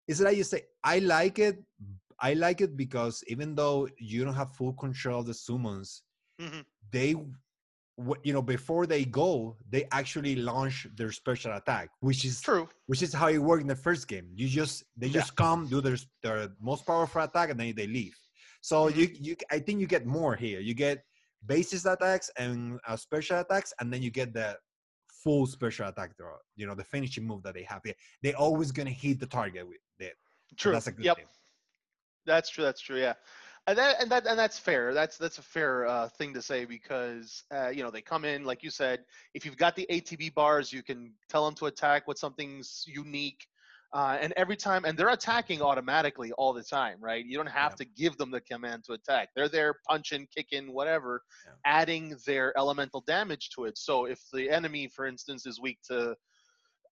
is 0.07 0.19
it 0.19 0.25
like 0.25 0.37
you 0.37 0.43
say 0.43 0.61
i 0.83 0.99
like 0.99 1.39
it 1.39 1.55
i 2.19 2.33
like 2.33 2.59
it 2.61 2.75
because 2.75 3.23
even 3.27 3.55
though 3.55 3.87
you 3.97 4.23
don't 4.25 4.33
have 4.33 4.51
full 4.55 4.73
control 4.73 5.19
of 5.21 5.25
the 5.25 5.33
summons 5.33 6.03
Mhm. 6.39 6.65
they 6.91 7.15
you 8.23 8.33
know 8.33 8.41
before 8.41 8.85
they 8.93 9.03
go 9.05 9.55
they 9.69 9.83
actually 9.91 10.35
launch 10.35 10.87
their 10.95 11.11
special 11.11 11.51
attack 11.59 11.89
which 11.99 12.21
is 12.25 12.41
True. 12.41 12.67
which 12.87 13.01
is 13.01 13.11
how 13.13 13.27
it 13.27 13.37
worked 13.37 13.61
in 13.61 13.67
the 13.67 13.75
first 13.87 14.07
game 14.07 14.27
you 14.35 14.47
just 14.47 14.83
they 14.97 15.07
Yeah. 15.07 15.19
just 15.19 15.35
come 15.35 15.59
do 15.67 15.79
their, 15.81 15.97
their 16.23 16.49
most 16.59 16.85
powerful 16.85 17.21
attack 17.21 17.49
and 17.51 17.59
then 17.59 17.73
they 17.75 17.87
leave 17.87 18.15
so 18.61 18.75
Mhm. 18.89 18.95
you 18.97 19.05
you 19.25 19.35
i 19.55 19.59
think 19.59 19.79
you 19.79 19.87
get 19.95 20.05
more 20.05 20.35
here 20.35 20.59
you 20.59 20.73
get 20.73 20.97
basis 21.45 21.85
attacks 21.85 22.27
and 22.37 22.79
uh, 22.87 22.95
special 23.07 23.39
attacks 23.39 23.73
and 23.79 23.91
then 23.91 24.01
you 24.05 24.11
get 24.21 24.33
the 24.33 24.49
full 25.23 25.45
special 25.45 25.87
attack 25.87 26.09
throw 26.17 26.35
you 26.55 26.65
know 26.67 26.75
the 26.75 26.83
finishing 26.93 27.25
move 27.25 27.41
that 27.43 27.53
they 27.57 27.63
have 27.63 27.81
they 27.83 27.95
they 28.23 28.33
always 28.33 28.71
gonna 28.71 28.97
hit 29.03 29.19
the 29.19 29.27
target 29.39 29.67
with 29.67 29.77
it 29.99 30.15
So 30.51 30.55
True. 30.57 30.71
that's 30.73 30.87
a 30.87 30.91
good 30.91 31.05
yep. 31.05 31.17
thing 31.17 31.27
That's 32.25 32.49
true. 32.53 32.63
That's 32.63 32.81
true. 32.87 32.99
Yeah, 32.99 33.15
and 33.67 33.77
that 33.77 34.01
and 34.01 34.11
that 34.11 34.25
and 34.27 34.37
that's 34.37 34.57
fair. 34.57 34.93
That's 34.93 35.17
that's 35.17 35.37
a 35.37 35.41
fair 35.43 35.85
uh, 35.85 36.09
thing 36.09 36.33
to 36.33 36.41
say 36.41 36.65
because 36.65 37.43
uh, 37.53 37.69
you 37.69 37.83
know 37.83 37.91
they 37.91 38.01
come 38.01 38.25
in 38.25 38.43
like 38.43 38.63
you 38.63 38.69
said. 38.69 39.03
If 39.33 39.45
you've 39.45 39.57
got 39.57 39.75
the 39.75 39.85
ATB 39.89 40.33
bars, 40.33 40.73
you 40.73 40.83
can 40.83 41.13
tell 41.29 41.45
them 41.45 41.55
to 41.55 41.67
attack 41.67 42.07
with 42.07 42.17
something's 42.17 42.83
unique. 42.87 43.45
Uh, 43.93 44.17
and 44.21 44.31
every 44.37 44.55
time, 44.55 44.85
and 44.85 44.97
they're 44.97 45.09
attacking 45.09 45.61
automatically 45.61 46.31
all 46.37 46.53
the 46.53 46.63
time, 46.63 46.95
right? 47.01 47.25
You 47.25 47.35
don't 47.35 47.47
have 47.49 47.73
Yeah. 47.73 47.83
to 47.83 47.85
give 47.85 48.15
them 48.17 48.31
the 48.31 48.39
command 48.39 48.85
to 48.85 48.93
attack. 48.93 49.29
They're 49.35 49.49
there 49.49 49.75
punching, 49.85 50.27
kicking, 50.33 50.71
whatever, 50.71 51.21
Yeah. 51.45 51.51
adding 51.65 52.15
their 52.25 52.57
elemental 52.57 53.01
damage 53.01 53.49
to 53.55 53.65
it. 53.65 53.77
So 53.77 54.05
if 54.05 54.21
the 54.31 54.49
enemy, 54.49 54.87
for 54.87 55.05
instance, 55.05 55.45
is 55.45 55.59
weak 55.59 55.77
to 55.89 56.15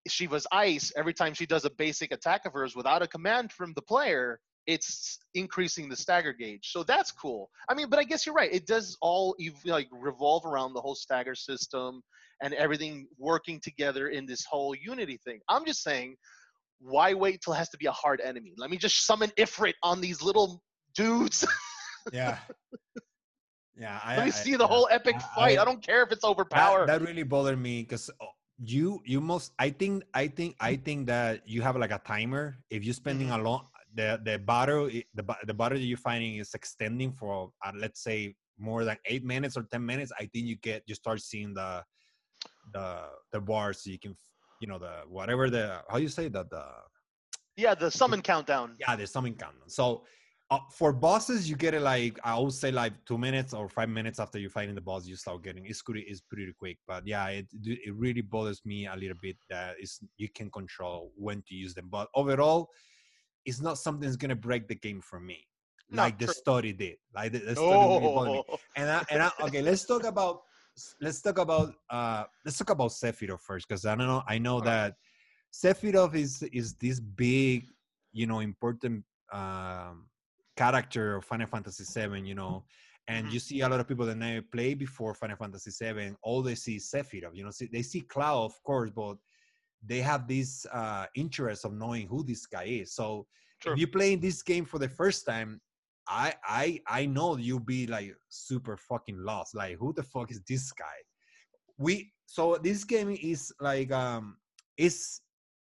Shiva's 0.09 0.45
ice, 0.51 0.91
every 0.97 1.13
time 1.13 1.33
she 1.33 1.45
does 1.45 1.63
a 1.63 1.69
basic 1.69 2.11
attack 2.11 2.45
of 2.45 2.51
hers 2.51 2.75
without 2.75 3.01
a 3.01 3.07
command 3.07 3.53
from 3.53 3.71
the 3.75 3.81
player, 3.81 4.41
it's 4.73 5.17
increasing 5.33 5.89
the 5.89 5.95
stagger 5.95 6.33
gauge. 6.33 6.65
So 6.73 6.83
that's 6.83 7.11
cool. 7.11 7.49
I 7.69 7.73
mean, 7.73 7.89
but 7.89 7.97
I 7.99 8.03
guess 8.09 8.25
you're 8.25 8.35
right. 8.41 8.53
It 8.59 8.65
does 8.67 8.85
all 9.01 9.35
like 9.65 9.87
revolve 9.91 10.45
around 10.45 10.73
the 10.73 10.81
whole 10.85 10.95
stagger 10.95 11.35
system 11.35 12.01
and 12.43 12.53
everything 12.53 13.07
working 13.17 13.59
together 13.69 14.09
in 14.17 14.23
this 14.31 14.43
whole 14.51 14.75
unity 14.75 15.17
thing. 15.25 15.39
I'm 15.49 15.65
just 15.65 15.81
saying, 15.81 16.15
why 16.79 17.13
wait 17.23 17.41
till 17.41 17.53
it 17.53 17.57
has 17.57 17.69
to 17.69 17.77
be 17.77 17.87
a 17.87 17.91
hard 18.03 18.21
enemy? 18.21 18.53
Let 18.57 18.69
me 18.69 18.77
just 18.77 19.05
summon 19.09 19.29
Ifrit 19.43 19.73
on 19.81 20.01
these 20.01 20.21
little 20.21 20.61
dudes. 20.95 21.39
Yeah. 22.13 22.37
Yeah. 23.77 23.99
I, 24.03 24.15
Let 24.17 24.25
me 24.25 24.31
I- 24.31 24.43
see 24.45 24.55
the 24.55 24.63
yeah. 24.63 24.67
whole 24.73 24.87
epic 24.89 25.15
I- 25.17 25.35
fight. 25.35 25.57
I, 25.59 25.61
I- 25.61 25.65
don't 25.65 25.83
care 25.89 26.01
if 26.05 26.11
it's 26.11 26.21
that, 26.21 26.27
overpowered. 26.33 26.87
that 26.87 27.01
really 27.01 27.23
bothered 27.23 27.59
me 27.59 27.81
because 27.83 28.09
you 28.65 28.99
you 29.05 29.21
most 29.21 29.53
i 29.57 29.69
think 29.69 30.03
i 30.13 30.27
think 30.27 30.51
i 30.59 30.75
think 30.75 31.07
that 31.07 31.47
you 31.47 31.61
have 31.61 31.77
like 31.77 31.91
a 31.99 32.01
timer 32.13 32.57
if 32.69 32.83
you're 32.83 32.93
spending 33.05 33.29
Mhm. 33.29 33.39
a 33.39 33.41
long 33.47 33.63
the 33.95 34.19
the 34.23 34.37
battle 34.37 34.85
the, 34.87 35.25
the 35.45 35.53
battle 35.53 35.77
that 35.77 35.83
you're 35.83 35.97
finding 35.97 36.35
is 36.35 36.53
extending 36.53 37.11
for 37.11 37.51
uh, 37.65 37.71
let's 37.75 38.03
say 38.03 38.35
more 38.57 38.83
than 38.83 38.97
eight 39.05 39.23
minutes 39.23 39.57
or 39.57 39.63
ten 39.63 39.85
minutes 39.85 40.11
i 40.19 40.25
think 40.25 40.45
you 40.45 40.55
get 40.57 40.83
you 40.85 40.93
start 40.93 41.21
seeing 41.21 41.53
the 41.53 41.83
the 42.73 43.01
the 43.31 43.39
bars 43.39 43.83
so 43.83 43.89
you 43.89 43.99
can 43.99 44.15
you 44.59 44.67
know 44.67 44.77
the 44.77 44.93
whatever 45.07 45.49
the 45.49 45.81
how 45.89 45.97
you 45.97 46.07
say 46.07 46.27
that 46.27 46.49
the 46.49 46.63
yeah, 47.59 47.75
the 47.75 47.91
summon 47.91 48.21
countdown. 48.21 48.75
yeah 48.79 48.95
the 48.95 49.05
summon 49.05 49.33
countdown. 49.33 49.67
So 49.67 50.03
uh, 50.49 50.59
for 50.71 50.93
bosses 50.93 51.49
you 51.49 51.55
get 51.55 51.73
it 51.73 51.81
like 51.81 52.17
i 52.23 52.37
would 52.39 52.53
say 52.53 52.71
like 52.71 52.93
two 53.05 53.17
minutes 53.17 53.53
or 53.53 53.69
five 53.69 53.89
minutes 53.89 54.19
after 54.19 54.39
you're 54.39 54.49
fighting 54.49 54.73
the 54.73 54.81
boss 54.81 55.05
you 55.05 55.15
start 55.15 55.43
getting 55.43 55.65
it's 55.65 55.83
pretty 55.83 56.01
it's 56.01 56.21
pretty 56.21 56.53
quick. 56.57 56.77
But 56.87 57.05
yeah 57.05 57.27
it 57.27 57.47
it 57.63 57.93
really 57.93 58.21
bothers 58.21 58.61
me 58.65 58.87
a 58.87 58.95
little 58.95 59.17
bit 59.21 59.37
that 59.49 59.75
is 59.79 59.99
you 60.17 60.29
can 60.29 60.49
control 60.49 61.11
when 61.15 61.43
to 61.47 61.55
use 61.55 61.73
them. 61.73 61.89
But 61.91 62.07
overall 62.15 62.69
it's 63.45 63.61
not 63.61 63.77
something 63.77 64.01
that's 64.01 64.17
gonna 64.17 64.35
break 64.35 64.67
the 64.67 64.75
game 64.75 65.01
for 65.01 65.19
me 65.19 65.47
No, 65.89 66.03
like 66.03 66.19
the 66.19 66.27
story 66.27 66.73
did 66.73 66.97
like 67.13 67.31
the, 67.31 67.39
the 67.39 67.55
story. 67.55 67.79
Oh, 68.05 68.55
and 68.75 68.89
I, 68.89 69.03
and 69.09 69.23
I, 69.23 69.31
okay 69.43 69.61
let's 69.61 69.85
talk 69.85 70.03
about 70.05 70.41
let's 71.01 71.21
talk 71.21 71.37
about 71.39 71.73
uh 71.89 72.23
let's 72.45 72.57
talk 72.57 72.69
about 72.69 72.91
sephiroth 72.91 73.41
first 73.41 73.67
because 73.67 73.85
i 73.85 73.95
don't 73.95 74.07
know 74.07 74.23
i 74.27 74.37
know 74.37 74.59
Alright. 74.59 74.65
that 74.65 74.95
sephiroth 75.51 76.15
is 76.15 76.43
is 76.53 76.73
this 76.75 76.99
big 76.99 77.65
you 78.11 78.27
know 78.27 78.39
important 78.39 79.03
um 79.33 80.07
character 80.55 81.15
of 81.15 81.25
final 81.25 81.47
fantasy 81.47 81.83
7 81.83 82.25
you 82.25 82.35
know 82.35 82.63
and 83.07 83.27
Mhm. 83.27 83.33
you 83.33 83.39
see 83.39 83.61
a 83.61 83.69
lot 83.69 83.79
of 83.79 83.87
people 83.87 84.05
that 84.05 84.15
never 84.17 84.41
play 84.41 84.73
before 84.73 85.13
final 85.13 85.35
fantasy 85.37 85.71
7 85.71 86.15
all 86.21 86.41
they 86.41 86.55
see 86.55 86.75
is 86.75 86.89
sephiroth 86.93 87.35
you 87.35 87.43
know 87.43 87.51
see, 87.51 87.69
they 87.71 87.81
see 87.81 88.01
cloud 88.01 88.45
of 88.45 88.63
course 88.63 88.89
but 88.91 89.15
they 89.85 89.99
have 90.01 90.27
this 90.27 90.65
uh 90.71 91.05
interest 91.15 91.65
of 91.65 91.73
knowing 91.73 92.07
who 92.07 92.23
this 92.23 92.45
guy 92.45 92.63
is. 92.65 92.93
So 92.93 93.27
True. 93.61 93.73
if 93.73 93.79
you 93.79 93.87
playing 93.87 94.19
this 94.19 94.41
game 94.41 94.65
for 94.65 94.79
the 94.79 94.89
first 94.89 95.25
time 95.25 95.61
i 96.07 96.33
i 96.43 96.81
i 96.87 97.05
know 97.05 97.37
you'll 97.37 97.59
be 97.59 97.87
like 97.87 98.15
super 98.29 98.77
fucking 98.77 99.17
lost. 99.17 99.55
Like 99.55 99.77
who 99.77 99.93
the 99.93 100.03
fuck 100.03 100.31
is 100.31 100.41
this 100.47 100.71
guy? 100.71 100.99
We 101.77 102.13
so 102.25 102.57
this 102.57 102.83
game 102.83 103.09
is 103.21 103.53
like 103.59 103.91
um 103.91 104.37
is 104.77 105.21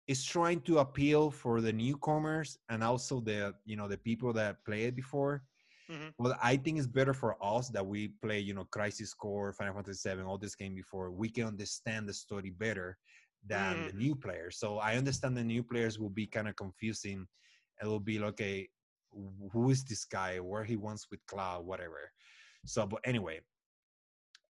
is 0.07 0.25
trying 0.25 0.61
to 0.63 0.79
appeal 0.79 1.31
for 1.31 1.61
the 1.61 1.73
newcomers 1.73 2.59
and 2.69 2.85
also 2.85 3.21
the 3.21 3.55
you 3.65 3.77
know 3.77 3.89
the 3.89 3.99
people 3.99 4.33
that 4.35 4.65
play 4.65 4.85
it 4.85 4.97
before. 4.97 5.45
Mhm. 5.91 6.15
well 6.19 6.37
i 6.43 6.57
think 6.57 6.79
it's 6.79 6.87
better 6.87 7.13
for 7.15 7.37
us 7.43 7.69
that 7.71 7.85
we 7.87 8.09
play 8.23 8.39
you 8.39 8.55
know 8.55 8.65
crisis 8.65 9.13
core 9.15 9.53
final 9.53 9.75
fantasy 9.75 9.99
7 9.99 10.25
all 10.25 10.39
this 10.39 10.55
game 10.55 10.75
before. 10.75 11.11
We 11.11 11.29
can 11.29 11.47
understand 11.47 12.09
the 12.09 12.15
story 12.15 12.51
better 12.51 12.99
than 13.47 13.85
the 13.85 13.93
Mhm. 13.93 13.99
new 14.05 14.15
players. 14.15 14.59
So 14.59 14.79
i 14.79 14.97
understand 14.97 15.37
the 15.37 15.45
new 15.45 15.63
players 15.63 15.99
will 15.99 16.11
be 16.11 16.27
kind 16.27 16.49
of 16.49 16.57
confusing 16.57 17.27
it 17.83 17.87
will 17.87 18.01
be 18.01 18.19
like 18.19 18.31
okay 18.35 18.69
who 19.53 19.71
is 19.71 19.85
this 19.85 20.05
guy? 20.05 20.41
Where 20.41 20.65
he 20.65 20.77
wants 20.77 21.09
with 21.11 21.21
cloud 21.27 21.65
whatever. 21.67 22.11
So 22.67 22.87
but 22.87 23.01
anyway 23.05 23.41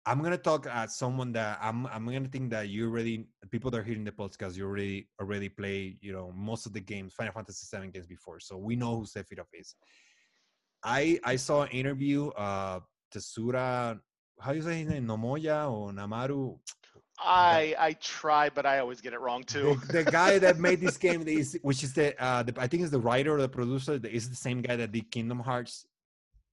i'm 0.07 0.23
gonna 0.23 0.37
talk 0.37 0.67
at 0.67 0.91
someone 0.91 1.33
that 1.33 1.59
i'm 1.63 1.87
i'm 1.87 2.05
gonna 2.07 2.29
think 2.29 2.51
that 2.51 2.69
you 2.69 2.87
already 2.89 3.27
people 3.51 3.71
that 3.71 3.81
are 3.81 3.83
hearing 3.83 4.05
the 4.05 4.13
podcast 4.13 4.57
you 4.57 4.65
already 4.67 5.09
already 5.21 5.49
play 5.49 5.97
you 6.01 6.13
know 6.13 6.31
most 6.35 6.67
of 6.67 6.73
the 6.73 6.81
games 6.81 7.15
final 7.15 7.33
fantasy 7.33 7.67
7 7.67 7.91
games 7.91 8.07
before 8.07 8.39
so 8.39 8.57
we 8.59 8.77
know 8.77 8.97
who 8.97 9.05
sephiroth 9.05 9.49
is. 9.55 9.75
I 10.85 11.19
i 11.25 11.37
saw 11.37 11.63
an 11.63 11.71
interview 11.71 12.29
uh 12.29 12.81
tesura 13.13 13.99
how 14.41 14.51
do 14.53 14.57
you 14.59 14.63
say 14.63 14.79
his 14.81 14.89
name? 14.89 15.07
Nomoya 15.07 15.71
or 15.71 15.93
namaru 15.93 16.59
I 17.19 17.75
I 17.79 17.93
try, 17.95 18.49
but 18.49 18.67
I 18.67 18.79
always 18.81 19.01
get 19.01 19.13
it 19.13 19.21
wrong 19.21 19.45
too. 19.45 19.81
the, 19.87 20.05
the 20.05 20.11
guy 20.11 20.39
that 20.45 20.59
made 20.59 20.81
this 20.81 20.97
game 20.97 21.27
is 21.27 21.59
which 21.63 21.83
is 21.85 21.93
the 21.93 22.21
uh 22.23 22.43
the, 22.43 22.55
i 22.61 22.67
think 22.67 22.83
is 22.83 22.91
the 22.91 22.99
writer 22.99 23.35
or 23.37 23.41
the 23.41 23.49
producer 23.49 24.01
is 24.05 24.29
the 24.29 24.37
same 24.37 24.61
guy 24.61 24.77
that 24.77 24.93
did 24.93 25.11
kingdom 25.11 25.39
hearts 25.39 25.87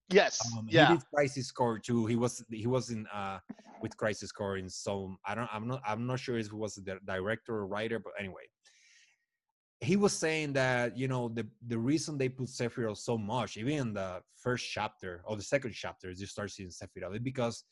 yes. 0.10 0.40
um, 0.58 0.68
yeah. 0.70 0.88
he 0.88 0.94
did 0.94 1.04
crisis 1.14 1.52
core 1.52 1.80
too 1.80 2.06
he 2.06 2.16
was 2.16 2.44
he 2.52 2.68
was 2.68 2.90
in 2.90 3.08
uh 3.08 3.40
with 3.82 3.96
crisis 3.98 4.32
core 4.32 4.58
in 4.58 4.70
so 4.70 5.16
i 5.26 5.34
don't 5.34 5.50
i'm 5.52 5.68
not 5.68 5.82
i'm 5.86 6.06
not 6.06 6.20
sure 6.20 6.38
if 6.38 6.48
he 6.50 6.56
was 6.56 6.76
the 6.76 7.00
director 7.06 7.56
or 7.56 7.68
writer 7.68 8.00
but 8.00 8.14
anyway 8.20 8.44
he 9.80 9.96
was 9.96 10.14
saying 10.14 10.54
that 10.54 10.96
you 10.96 11.08
know 11.08 11.30
the 11.30 11.46
the 11.68 11.78
reason 11.78 12.18
they 12.18 12.30
put 12.30 12.48
sephiroth 12.48 12.98
so 12.98 13.18
much 13.18 13.58
even 13.58 13.74
in 13.74 13.94
the 13.94 14.22
first 14.36 14.70
chapter 14.70 15.22
or 15.26 15.36
the 15.36 15.44
second 15.44 15.74
chapter 15.74 16.12
you 16.12 16.26
start 16.28 16.52
seeing 16.52 16.70
sephiroth 16.70 17.24
because 17.24 17.64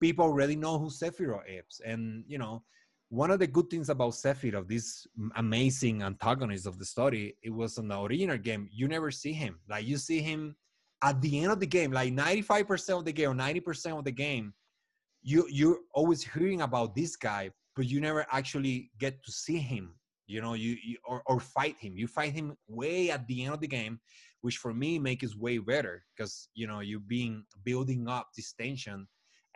people 0.00 0.24
already 0.24 0.56
know 0.56 0.78
who 0.78 0.88
sephiroth 0.88 1.42
is. 1.48 1.80
And 1.84 2.24
you 2.26 2.38
know 2.38 2.62
one 3.10 3.30
of 3.30 3.38
the 3.38 3.46
good 3.46 3.70
things 3.70 3.90
about 3.90 4.12
sephiroth 4.12 4.66
this 4.66 5.06
amazing 5.36 6.02
antagonist 6.02 6.66
of 6.66 6.78
the 6.78 6.84
story 6.84 7.36
it 7.42 7.50
was 7.50 7.78
in 7.78 7.88
the 7.88 8.00
original 8.00 8.38
game. 8.38 8.68
You 8.72 8.88
never 8.88 9.10
see 9.10 9.32
him. 9.32 9.60
Like 9.68 9.86
you 9.86 9.98
see 9.98 10.20
him 10.20 10.56
at 11.02 11.20
the 11.20 11.40
end 11.40 11.52
of 11.52 11.60
the 11.60 11.66
game 11.66 11.92
like 11.92 12.12
95% 12.12 12.98
of 12.98 13.04
the 13.04 13.12
game 13.12 13.30
or 13.30 13.34
90% 13.34 13.98
of 13.98 14.04
the 14.04 14.12
game 14.12 14.54
you 15.22 15.46
you're 15.50 15.78
always 15.92 16.22
hearing 16.22 16.62
about 16.62 16.94
this 16.94 17.14
guy 17.14 17.50
but 17.76 17.86
you 17.86 18.00
never 18.00 18.26
actually 18.30 18.90
get 18.98 19.22
to 19.24 19.30
see 19.30 19.58
him 19.58 19.94
you 20.26 20.40
know 20.40 20.54
you, 20.54 20.76
you 20.82 20.96
or, 21.04 21.22
or 21.26 21.40
fight 21.40 21.76
him. 21.78 21.96
You 21.96 22.06
fight 22.06 22.32
him 22.32 22.56
way 22.68 23.10
at 23.10 23.26
the 23.26 23.44
end 23.44 23.54
of 23.54 23.60
the 23.60 23.68
game 23.68 24.00
which 24.40 24.56
for 24.56 24.72
me 24.72 24.98
makes 24.98 25.24
it 25.24 25.38
way 25.38 25.58
better 25.58 26.02
because 26.16 26.48
you 26.54 26.66
know 26.66 26.80
you're 26.80 27.00
being 27.00 27.44
building 27.64 28.08
up 28.08 28.28
this 28.36 28.52
tension 28.52 29.06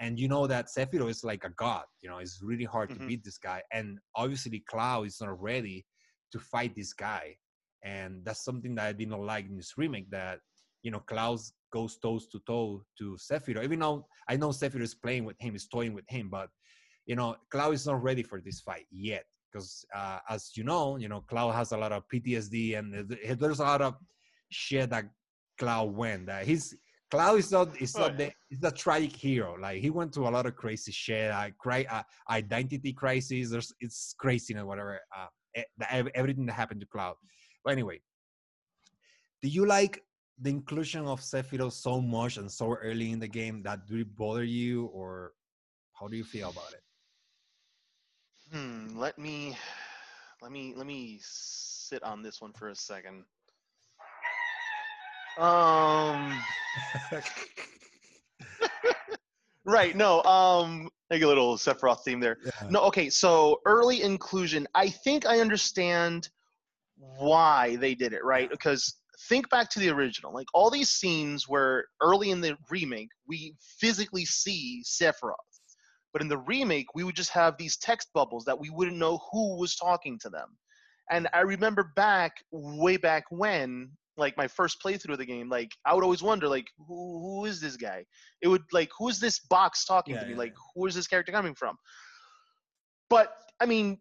and 0.00 0.18
you 0.18 0.28
know 0.28 0.46
that 0.46 0.66
Sephiroth 0.74 1.10
is 1.10 1.24
like 1.24 1.44
a 1.44 1.50
god 1.50 1.84
you 2.02 2.08
know 2.08 2.18
it's 2.18 2.40
really 2.42 2.64
hard 2.64 2.90
Mhm. 2.90 2.98
to 3.00 3.06
beat 3.06 3.24
this 3.24 3.38
guy. 3.38 3.62
And 3.72 3.98
obviously 4.14 4.60
cloud 4.68 5.06
is 5.06 5.20
not 5.20 5.40
ready 5.40 5.84
to 6.32 6.38
fight 6.38 6.74
this 6.76 6.92
guy. 6.92 7.36
And 7.84 8.24
that's 8.24 8.44
something 8.44 8.74
that 8.76 8.86
i 8.86 8.92
did 8.92 9.08
not 9.08 9.20
like 9.20 9.46
in 9.46 9.56
this 9.56 9.74
remake 9.76 10.10
that 10.10 10.40
you 10.82 10.90
know 10.90 11.00
cloud 11.00 11.38
goes 11.72 11.98
toes 11.98 12.28
to 12.32 12.38
toe 12.46 12.82
to 12.98 13.16
Sephiroth. 13.28 13.64
Even 13.64 13.78
though 13.80 14.06
i 14.28 14.36
know 14.36 14.48
Sephiroth 14.50 14.82
is 14.82 14.94
playing 14.94 15.24
with 15.24 15.36
him 15.40 15.54
is 15.54 15.66
toying 15.68 15.94
with 15.94 16.08
him 16.08 16.28
but 16.30 16.48
you 17.06 17.16
know 17.16 17.36
cloud 17.50 17.74
is 17.74 17.86
not 17.86 18.02
ready 18.02 18.22
for 18.22 18.40
this 18.40 18.60
fight 18.60 18.86
yet. 18.90 19.24
Because 19.50 19.84
uh, 19.94 20.18
as 20.28 20.50
you 20.56 20.64
know 20.64 20.96
you 20.98 21.08
know 21.08 21.22
cloud 21.22 21.52
has 21.52 21.72
a 21.72 21.76
lot 21.76 21.92
of 21.92 22.02
ptsd 22.12 22.78
and 22.78 22.86
there's 23.40 23.60
a 23.60 23.64
lot 23.64 23.80
of 23.80 23.94
shit 24.50 24.90
that 24.90 25.06
cloud 25.58 25.90
went 25.96 26.26
that 26.26 26.46
he's 26.46 26.74
cloud 27.10 27.38
is 27.38 27.50
not 27.50 27.80
is 27.80 27.96
not 27.96 28.16
the 28.16 28.30
he's 28.48 28.62
a 28.62 28.70
tragic 28.70 29.14
hero 29.14 29.56
like 29.60 29.80
he 29.80 29.90
went 29.90 30.12
through 30.12 30.28
a 30.28 30.30
lot 30.30 30.46
of 30.46 30.56
crazy 30.56 30.92
shit 30.92 31.30
I 31.30 31.52
cry 31.58 31.86
uh, 31.90 32.02
identity 32.30 32.92
crisis 32.92 33.50
there's 33.50 33.72
it's 33.80 34.14
crazy 34.18 34.54
and 34.54 34.66
whatever 34.66 35.00
uh, 35.16 35.62
everything 36.14 36.46
that 36.46 36.52
happened 36.52 36.80
to 36.80 36.86
cloud 36.86 37.16
but 37.64 37.72
anyway 37.72 38.00
do 39.42 39.48
you 39.48 39.66
like 39.66 40.02
the 40.40 40.50
inclusion 40.50 41.06
of 41.06 41.20
Sephiroth 41.20 41.72
so 41.72 42.00
much 42.00 42.36
and 42.36 42.50
so 42.50 42.74
early 42.74 43.10
in 43.10 43.18
the 43.18 43.28
game 43.28 43.62
that 43.62 43.86
do 43.86 43.98
it 43.98 44.16
bother 44.16 44.44
you 44.44 44.86
or 44.86 45.32
how 45.98 46.06
do 46.08 46.16
you 46.16 46.24
feel 46.24 46.50
about 46.50 46.72
it 46.72 46.82
Hmm. 48.52 48.96
Let 48.96 49.18
me 49.18 49.56
let 50.40 50.50
me 50.52 50.72
let 50.74 50.86
me 50.86 51.18
sit 51.22 52.02
on 52.02 52.22
this 52.22 52.40
one 52.40 52.52
for 52.52 52.68
a 52.68 52.74
second. 52.74 53.24
Um. 55.38 56.42
Right. 59.64 59.94
No. 59.94 60.22
Um. 60.22 60.88
Like 61.10 61.20
a 61.20 61.26
little 61.26 61.58
Sephiroth 61.58 62.00
theme 62.02 62.20
there. 62.20 62.38
Yeah. 62.42 62.68
No, 62.70 62.80
okay, 62.84 63.10
so 63.10 63.60
early 63.66 64.02
inclusion. 64.02 64.66
I 64.74 64.88
think 64.88 65.26
I 65.26 65.40
understand 65.40 66.30
why 66.96 67.76
they 67.76 67.94
did 67.94 68.14
it, 68.14 68.24
right? 68.24 68.50
Because 68.50 68.94
think 69.28 69.48
back 69.50 69.68
to 69.70 69.78
the 69.78 69.88
original. 69.90 70.32
Like 70.32 70.46
all 70.54 70.70
these 70.70 70.90
scenes 70.90 71.48
where 71.48 71.86
early 72.00 72.30
in 72.30 72.40
the 72.40 72.56
remake, 72.70 73.08
we 73.26 73.54
physically 73.78 74.24
see 74.24 74.82
Sephiroth. 74.84 75.34
But 76.12 76.22
in 76.22 76.28
the 76.28 76.38
remake, 76.38 76.86
we 76.94 77.04
would 77.04 77.16
just 77.16 77.30
have 77.30 77.56
these 77.58 77.76
text 77.76 78.08
bubbles 78.14 78.44
that 78.44 78.58
we 78.58 78.70
wouldn't 78.70 78.96
know 78.96 79.20
who 79.30 79.58
was 79.58 79.76
talking 79.76 80.18
to 80.20 80.30
them. 80.30 80.56
And 81.10 81.28
I 81.32 81.40
remember 81.40 81.92
back, 81.96 82.36
way 82.50 82.96
back 82.96 83.24
when, 83.30 83.90
like 84.18 84.36
my 84.36 84.48
first 84.48 84.82
playthrough 84.84 85.12
of 85.12 85.18
the 85.18 85.24
game, 85.26 85.48
like 85.48 85.70
I 85.86 85.94
would 85.94 86.04
always 86.04 86.22
wonder, 86.22 86.48
like, 86.48 86.66
who, 86.86 87.20
who 87.20 87.44
is 87.46 87.60
this 87.60 87.76
guy? 87.76 88.04
It 88.42 88.48
would 88.48 88.64
like, 88.72 88.90
who 88.98 89.08
is 89.08 89.20
this 89.20 89.38
box 89.38 89.84
talking 89.84 90.14
Yeah, 90.14 90.20
to 90.20 90.26
me? 90.26 90.32
yeah, 90.32 90.38
Like, 90.38 90.54
who 90.74 90.86
is 90.86 90.94
this 90.94 91.06
character 91.06 91.32
coming 91.32 91.54
from? 91.54 91.76
But 93.08 93.32
I 93.60 93.66
mean, 93.66 93.98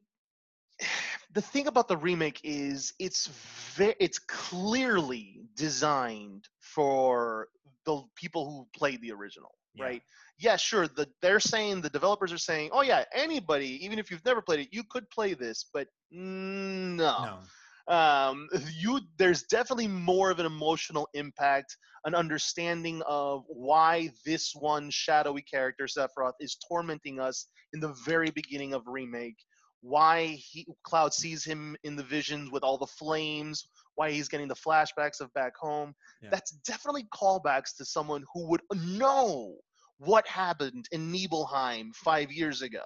the 1.34 1.41
thing 1.41 1.67
about 1.67 1.88
the 1.88 1.97
remake 1.97 2.41
is 2.43 2.93
it's 2.99 3.27
ve- 3.75 3.95
it's 3.99 4.19
clearly 4.19 5.41
designed 5.56 6.47
for 6.60 7.47
the 7.86 8.01
people 8.15 8.49
who 8.49 8.67
played 8.77 9.01
the 9.01 9.12
original, 9.12 9.51
Yeah. 9.73 9.86
right? 9.86 10.01
Yeah, 10.39 10.56
sure. 10.58 10.88
The 10.88 11.08
they're 11.21 11.39
saying 11.39 11.82
the 11.82 11.89
developers 11.89 12.32
are 12.32 12.38
saying, 12.38 12.69
oh 12.73 12.82
yeah, 12.82 13.06
anybody, 13.13 13.84
even 13.86 13.97
if 13.97 14.12
you've 14.12 14.25
never 14.25 14.41
played 14.41 14.60
it, 14.60 14.67
you 14.71 14.84
could 14.89 15.10
play 15.10 15.34
this, 15.34 15.65
but 15.73 15.88
no. 16.12 17.23
No. 17.23 17.39
Um, 17.88 18.50
you 18.78 19.00
there's 19.17 19.43
definitely 19.43 19.88
more 19.88 20.30
of 20.32 20.39
an 20.39 20.45
emotional 20.45 21.08
impact, 21.13 21.76
an 22.06 22.15
understanding 22.15 23.02
of 23.08 23.43
why 23.47 24.10
this 24.26 24.54
one 24.56 24.89
shadowy 24.89 25.41
character 25.41 25.86
Sephiroth 25.86 26.34
is 26.39 26.58
tormenting 26.67 27.19
us 27.19 27.47
in 27.73 27.80
the 27.80 27.93
very 28.06 28.32
beginning 28.32 28.73
of 28.73 28.84
remake 28.88 29.38
why 29.82 30.38
he 30.39 30.65
Cloud 30.84 31.13
sees 31.13 31.43
him 31.43 31.76
in 31.84 31.95
the 31.95 32.04
visions 32.04 32.52
with 32.52 32.63
all 32.63 32.78
the 32.78 32.88
flames, 32.88 33.67
why 33.95 34.12
he's 34.12 34.28
getting 34.28 34.47
the 34.47 34.56
flashbacks 34.56 35.21
of 35.21 35.34
back 35.34 35.54
home. 35.58 35.93
Yeah. 36.21 36.30
That's 36.32 36.52
definitely 36.65 37.06
callbacks 37.13 37.76
to 37.78 37.86
someone 37.86 38.23
who 38.34 38.47
would 38.50 38.62
know 38.76 39.56
what 40.00 40.28
happened 40.28 40.86
in 40.91 41.12
Nibelheim 41.12 41.91
five 41.93 42.32
years 42.32 42.62
ago. 42.62 42.84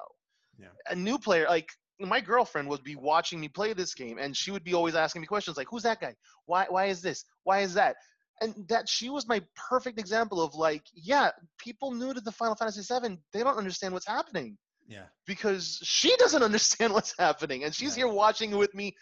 Yeah. 0.59 0.67
A 0.89 0.95
new 0.95 1.17
player, 1.17 1.47
like 1.49 1.69
my 2.07 2.21
girlfriend, 2.21 2.67
would 2.69 2.83
be 2.83 2.95
watching 2.95 3.39
me 3.39 3.47
play 3.49 3.73
this 3.73 3.93
game, 3.93 4.17
and 4.19 4.35
she 4.35 4.51
would 4.51 4.63
be 4.63 4.73
always 4.73 4.95
asking 4.95 5.21
me 5.21 5.27
questions 5.27 5.57
like, 5.57 5.67
"Who's 5.69 5.83
that 5.83 5.99
guy? 6.01 6.15
Why? 6.45 6.65
Why 6.69 6.85
is 6.85 7.01
this? 7.01 7.25
Why 7.43 7.59
is 7.61 7.73
that?" 7.75 7.95
And 8.41 8.55
that 8.69 8.89
she 8.89 9.09
was 9.09 9.27
my 9.27 9.41
perfect 9.55 9.99
example 9.99 10.41
of 10.41 10.55
like, 10.55 10.83
yeah, 10.95 11.29
people 11.59 11.91
new 11.91 12.11
to 12.13 12.19
the 12.21 12.31
Final 12.31 12.55
Fantasy 12.55 12.81
VII, 12.81 13.17
they 13.33 13.43
don't 13.43 13.57
understand 13.57 13.93
what's 13.93 14.07
happening 14.07 14.57
Yeah. 14.87 15.05
because 15.27 15.79
she 15.83 16.15
doesn't 16.17 16.41
understand 16.49 16.91
what's 16.93 17.13
happening 17.19 17.63
and 17.65 17.73
she's 17.75 17.95
Yeah. 17.95 18.05
here 18.05 18.13
watching 18.13 18.57
with 18.57 18.73
me 18.73 18.95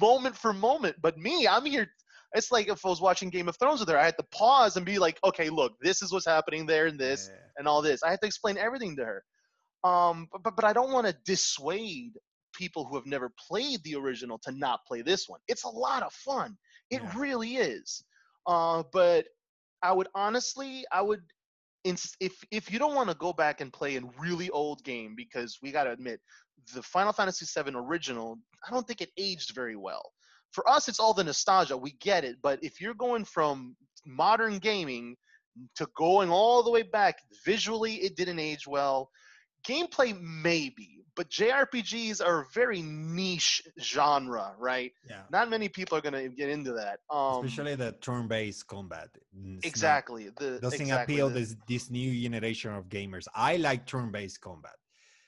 moment 0.00 0.36
for 0.36 0.52
moment 0.52 0.96
but 1.02 1.16
me 1.18 1.46
i'm 1.46 1.64
here 1.64 1.86
it's 2.34 2.50
like 2.50 2.68
if 2.68 2.84
i 2.84 2.88
was 2.88 3.00
watching 3.00 3.30
game 3.30 3.48
of 3.48 3.56
thrones 3.58 3.80
with 3.80 3.88
her 3.88 3.98
i 3.98 4.04
had 4.04 4.16
to 4.16 4.26
pause 4.32 4.76
and 4.76 4.84
be 4.86 4.98
like 4.98 5.18
okay 5.22 5.48
look 5.50 5.72
this 5.80 6.02
is 6.02 6.12
what's 6.12 6.26
happening 6.26 6.66
there 6.66 6.86
and 6.86 6.98
this 6.98 7.28
Yeah. 7.30 7.38
and 7.58 7.68
all 7.68 7.80
this 7.82 8.02
i 8.02 8.10
had 8.10 8.20
to 8.22 8.26
explain 8.26 8.56
everything 8.58 8.96
to 8.96 9.04
her 9.04 9.22
um 9.84 10.28
but 10.32 10.42
but, 10.42 10.56
but 10.56 10.64
i 10.64 10.72
don't 10.72 10.92
want 10.92 11.06
to 11.06 11.14
dissuade 11.24 12.14
people 12.58 12.84
who 12.84 12.96
have 12.96 13.06
never 13.06 13.32
played 13.48 13.82
the 13.84 13.94
original 13.94 14.38
to 14.38 14.52
not 14.52 14.80
play 14.86 15.00
this 15.02 15.28
one 15.28 15.40
it's 15.48 15.64
a 15.64 15.68
lot 15.68 16.02
of 16.02 16.12
fun 16.12 16.56
it 16.90 17.00
Yeah. 17.02 17.12
really 17.16 17.56
is 17.56 18.04
uh 18.46 18.82
but 18.92 19.26
i 19.82 19.92
would 19.92 20.08
honestly 20.14 20.84
i 20.92 21.00
would, 21.00 21.22
if 22.20 22.44
if 22.50 22.70
you 22.72 22.78
don't 22.78 22.94
want 22.94 23.08
to 23.08 23.16
go 23.16 23.32
back 23.32 23.60
and 23.60 23.72
play 23.72 23.96
a 23.96 24.02
really 24.18 24.50
old 24.50 24.84
game 24.84 25.14
because 25.16 25.58
we 25.62 25.70
got 25.72 25.84
to 25.84 25.92
admit 25.92 26.20
the 26.74 26.82
Final 26.82 27.12
Fantasy 27.12 27.46
VII 27.46 27.72
original 27.76 28.38
I 28.66 28.70
don't 28.72 28.86
think 28.86 29.00
it 29.00 29.10
aged 29.16 29.54
very 29.54 29.76
well. 29.76 30.12
For 30.52 30.68
us 30.68 30.88
it's 30.88 31.00
all 31.00 31.14
the 31.14 31.24
nostalgia, 31.24 31.76
we 31.76 31.92
get 31.92 32.24
it, 32.24 32.36
but 32.42 32.58
if 32.62 32.80
you're 32.80 32.94
going 32.94 33.24
from 33.24 33.76
modern 34.04 34.58
gaming 34.58 35.16
to 35.76 35.86
going 35.96 36.30
all 36.30 36.62
the 36.62 36.70
way 36.70 36.82
back 36.82 37.16
visually 37.44 37.94
it 37.96 38.16
didn't 38.16 38.38
age 38.38 38.66
well. 38.66 39.10
Gameplay 39.66 40.18
maybe, 40.20 41.04
but 41.16 41.28
JRPGs 41.30 42.24
are 42.24 42.42
a 42.42 42.46
very 42.54 42.80
niche 42.82 43.62
genre, 43.80 44.54
right? 44.58 44.92
Yeah. 45.08 45.22
Not 45.30 45.50
many 45.50 45.68
people 45.68 45.98
are 45.98 46.00
going 46.00 46.14
to 46.14 46.28
get 46.28 46.48
into 46.48 46.72
that. 46.74 47.00
Um 47.10 47.44
Especially 47.44 47.74
the 47.74 47.92
turn-based 47.92 48.66
combat. 48.66 49.08
It's 49.14 49.34
not- 49.34 49.64
exactly. 49.64 50.30
The 50.36 50.58
doesn't 50.60 50.80
exactly, 50.80 51.14
appeal 51.14 51.28
the- 51.28 51.40
this 51.40 51.56
this 51.66 51.90
new 51.90 52.10
generation 52.22 52.72
of 52.72 52.88
gamers. 52.88 53.26
I 53.34 53.56
like 53.56 53.86
turn-based 53.86 54.40
combat. 54.40 54.74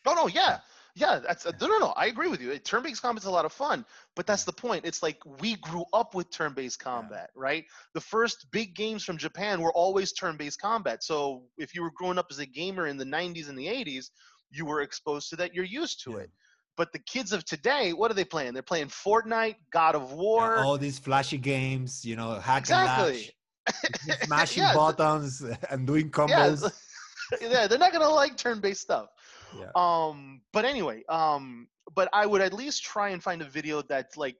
No, 0.07 0.14
no, 0.14 0.29
yeah, 0.29 0.61
yeah. 0.94 1.18
That's 1.18 1.44
no, 1.44 1.66
no, 1.66 1.79
no. 1.79 1.87
I 1.96 2.07
agree 2.07 2.29
with 2.29 2.40
you. 2.40 2.57
Turn-based 2.59 3.03
combat's 3.03 3.26
a 3.26 3.31
lot 3.31 3.44
of 3.44 3.53
fun, 3.53 3.85
but 4.16 4.26
that's 4.26 4.44
the 4.44 4.53
point. 4.53 4.85
It's 4.85 5.03
like 5.03 5.18
we 5.40 5.57
grew 5.57 5.85
up 5.92 6.14
with 6.14 6.31
turn-based 6.31 6.79
combat, 6.79 7.31
right? 7.35 7.64
The 7.94 8.00
first 8.00 8.46
big 8.50 8.74
games 8.74 9.05
from 9.05 9.16
Japan 9.16 9.61
were 9.61 9.72
always 9.72 10.12
turn-based 10.12 10.61
combat. 10.61 11.03
So 11.03 11.44
if 11.59 11.74
you 11.74 11.83
were 11.83 11.92
growing 11.94 12.18
up 12.18 12.26
as 12.31 12.38
a 12.38 12.46
gamer 12.46 12.87
in 12.87 12.96
the 12.96 13.05
'90s 13.05 13.48
and 13.48 13.59
the 13.59 13.66
'80s, 13.66 14.11
you 14.50 14.64
were 14.66 14.81
exposed 14.81 15.31
to 15.31 15.37
that. 15.37 15.55
You're 15.55 15.64
used 15.64 16.03
to 16.05 16.12
Yeah. 16.12 16.18
it. 16.18 16.31
But 16.76 16.92
the 16.92 16.98
kids 17.00 17.33
of 17.33 17.44
today, 17.44 17.92
what 17.92 18.11
are 18.11 18.14
they 18.14 18.24
playing? 18.24 18.55
They're 18.55 18.62
playing 18.62 18.88
Fortnite, 18.88 19.57
God 19.70 19.94
of 19.94 20.12
Yeah, 20.12 20.16
War. 20.16 20.57
all 20.57 20.79
these 20.79 20.98
flashy 20.98 21.37
games, 21.38 22.05
you 22.05 22.16
know, 22.16 22.35
hack 22.40 22.62
Exactly. 22.62 23.31
and 24.07 24.16
slash, 24.16 24.22
smashing 24.24 24.62
Yeah, 24.62 24.72
buttons 24.72 25.42
and 25.70 25.87
doing 25.87 26.11
yeah, 26.26 26.57
combos. 26.57 26.72
yeah, 27.40 27.66
they're 27.66 27.79
not 27.79 27.92
gonna 27.92 28.09
like 28.09 28.37
turn-based 28.37 28.81
stuff. 28.81 29.09
Yeah. 29.58 29.70
Um, 29.74 30.40
but 30.52 30.64
anyway, 30.64 31.02
um, 31.08 31.68
but 31.94 32.08
I 32.12 32.26
would 32.26 32.40
at 32.40 32.52
least 32.52 32.82
try 32.84 33.10
and 33.10 33.22
find 33.22 33.42
a 33.42 33.48
video 33.48 33.82
that 33.82 34.16
like 34.16 34.36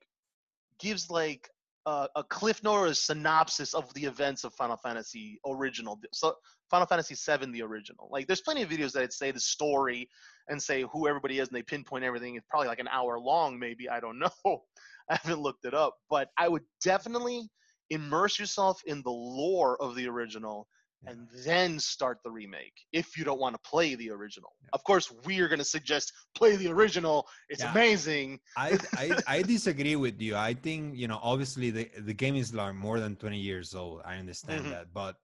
gives 0.79 1.11
like 1.11 1.49
a, 1.87 2.09
a 2.17 2.25
cliff 2.25 2.63
note 2.63 2.73
or 2.73 2.87
a 2.87 2.95
synopsis 2.95 3.75
of 3.75 3.93
the 3.95 4.05
events 4.05 4.45
of 4.45 4.55
Final 4.55 4.77
Fantasy 4.77 5.41
original. 5.47 6.01
So 6.13 6.35
Final 6.71 6.87
Fantasy 6.87 7.15
VII, 7.15 7.51
the 7.51 7.63
original. 7.63 8.09
Like, 8.11 8.27
there's 8.27 8.41
plenty 8.41 8.63
of 8.63 8.69
videos 8.69 8.93
that 8.93 9.13
say 9.13 9.31
the 9.31 9.41
story 9.41 10.09
and 10.49 10.63
say 10.63 10.85
who 10.93 11.09
everybody 11.09 11.39
is, 11.39 11.49
and 11.49 11.57
they 11.57 11.63
pinpoint 11.63 12.05
everything. 12.05 12.37
It's 12.37 12.47
probably 12.49 12.69
like 12.69 12.79
an 12.79 12.89
hour 12.89 13.19
long, 13.19 13.59
maybe. 13.59 13.89
I 13.89 14.01
don't 14.01 14.19
know. 14.45 14.63
I 15.11 15.19
haven't 15.23 15.41
looked 15.43 15.65
it 15.65 15.75
up, 15.75 15.95
but 16.09 16.29
I 16.39 16.49
would 16.49 16.63
definitely 16.85 17.49
immerse 17.91 18.39
yourself 18.39 18.81
in 18.87 19.03
the 19.03 19.11
lore 19.11 19.77
of 19.83 19.97
the 19.97 20.09
original 20.09 20.69
Yeah. 21.03 21.11
and 21.13 21.29
then 21.47 21.79
start 21.79 22.19
the 22.25 22.31
remake 22.31 22.75
if 22.93 23.17
you 23.17 23.25
don't 23.25 23.41
want 23.41 23.55
to 23.55 23.61
play 23.69 23.95
the 23.95 24.11
original. 24.11 24.51
Yeah. 24.63 24.69
Of 24.75 24.85
course, 24.85 25.11
we 25.25 25.41
are 25.41 25.49
going 25.49 25.59
to 25.59 25.65
suggest 25.65 26.13
play 26.35 26.57
the 26.57 26.69
original. 26.69 27.27
It's 27.49 27.63
Yeah. 27.63 27.71
amazing. 27.73 28.41
I, 28.57 28.79
I 28.95 29.07
I 29.27 29.43
disagree 29.43 29.97
with 29.97 30.21
you. 30.21 30.37
I 30.37 30.55
think 30.55 30.97
you 30.97 31.09
know 31.09 31.19
obviously 31.23 31.71
the 31.71 31.91
the 32.01 32.15
game 32.15 32.37
is 32.37 32.53
like 32.53 32.75
more 32.75 33.01
than 33.01 33.17
twenty 33.17 33.39
years 33.41 33.75
old. 33.75 34.03
I 34.05 34.17
understand 34.17 34.67
Mhm. 34.67 34.71
that, 34.71 34.93
but 34.93 35.17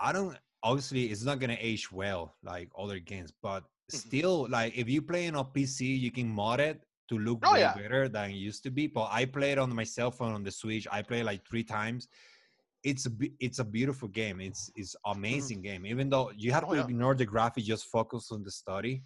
I 0.00 0.12
don't. 0.12 0.36
Obviously, 0.62 1.06
it's 1.12 1.22
not 1.22 1.38
gonna 1.38 1.56
age 1.60 1.92
well 1.92 2.34
like 2.42 2.68
other 2.76 2.98
games. 2.98 3.32
But 3.42 3.62
Mhm. 3.92 3.98
still, 4.06 4.48
like 4.48 4.76
if 4.76 4.88
you 4.88 5.02
play 5.02 5.26
it 5.26 5.34
on 5.36 5.46
PC, 5.52 5.80
you 6.04 6.10
can 6.10 6.28
mod 6.28 6.60
it 6.60 6.82
to 7.08 7.18
look 7.18 7.40
Oh, 7.44 7.52
way 7.52 7.62
better 7.76 8.08
than 8.08 8.30
it 8.30 8.34
used 8.36 8.62
to 8.64 8.70
be. 8.70 8.86
But 8.86 9.08
I 9.12 9.24
played 9.26 9.58
on 9.58 9.74
my 9.74 9.84
cell 9.84 10.10
phone 10.10 10.32
on 10.34 10.42
the 10.44 10.50
Switch. 10.50 10.86
I 10.90 11.00
played 11.02 11.24
like 11.24 11.46
three 11.46 11.64
times. 11.64 12.08
It's 12.84 13.06
a 13.06 13.10
it's 13.40 13.58
a 13.58 13.64
beautiful 13.64 14.08
game. 14.08 14.40
It's 14.40 14.70
it's 14.76 14.94
mm-hmm. 14.94 15.18
amazing 15.18 15.62
game. 15.62 15.84
Even 15.86 16.08
though 16.08 16.30
you 16.36 16.52
have 16.52 16.64
Oh, 16.64 16.72
to 16.74 16.76
yeah. 16.78 16.84
ignore 16.84 17.14
the 17.14 17.26
graphics, 17.26 17.64
just 17.64 17.86
focus 17.86 18.30
on 18.30 18.42
the 18.44 18.50
story. 18.50 19.02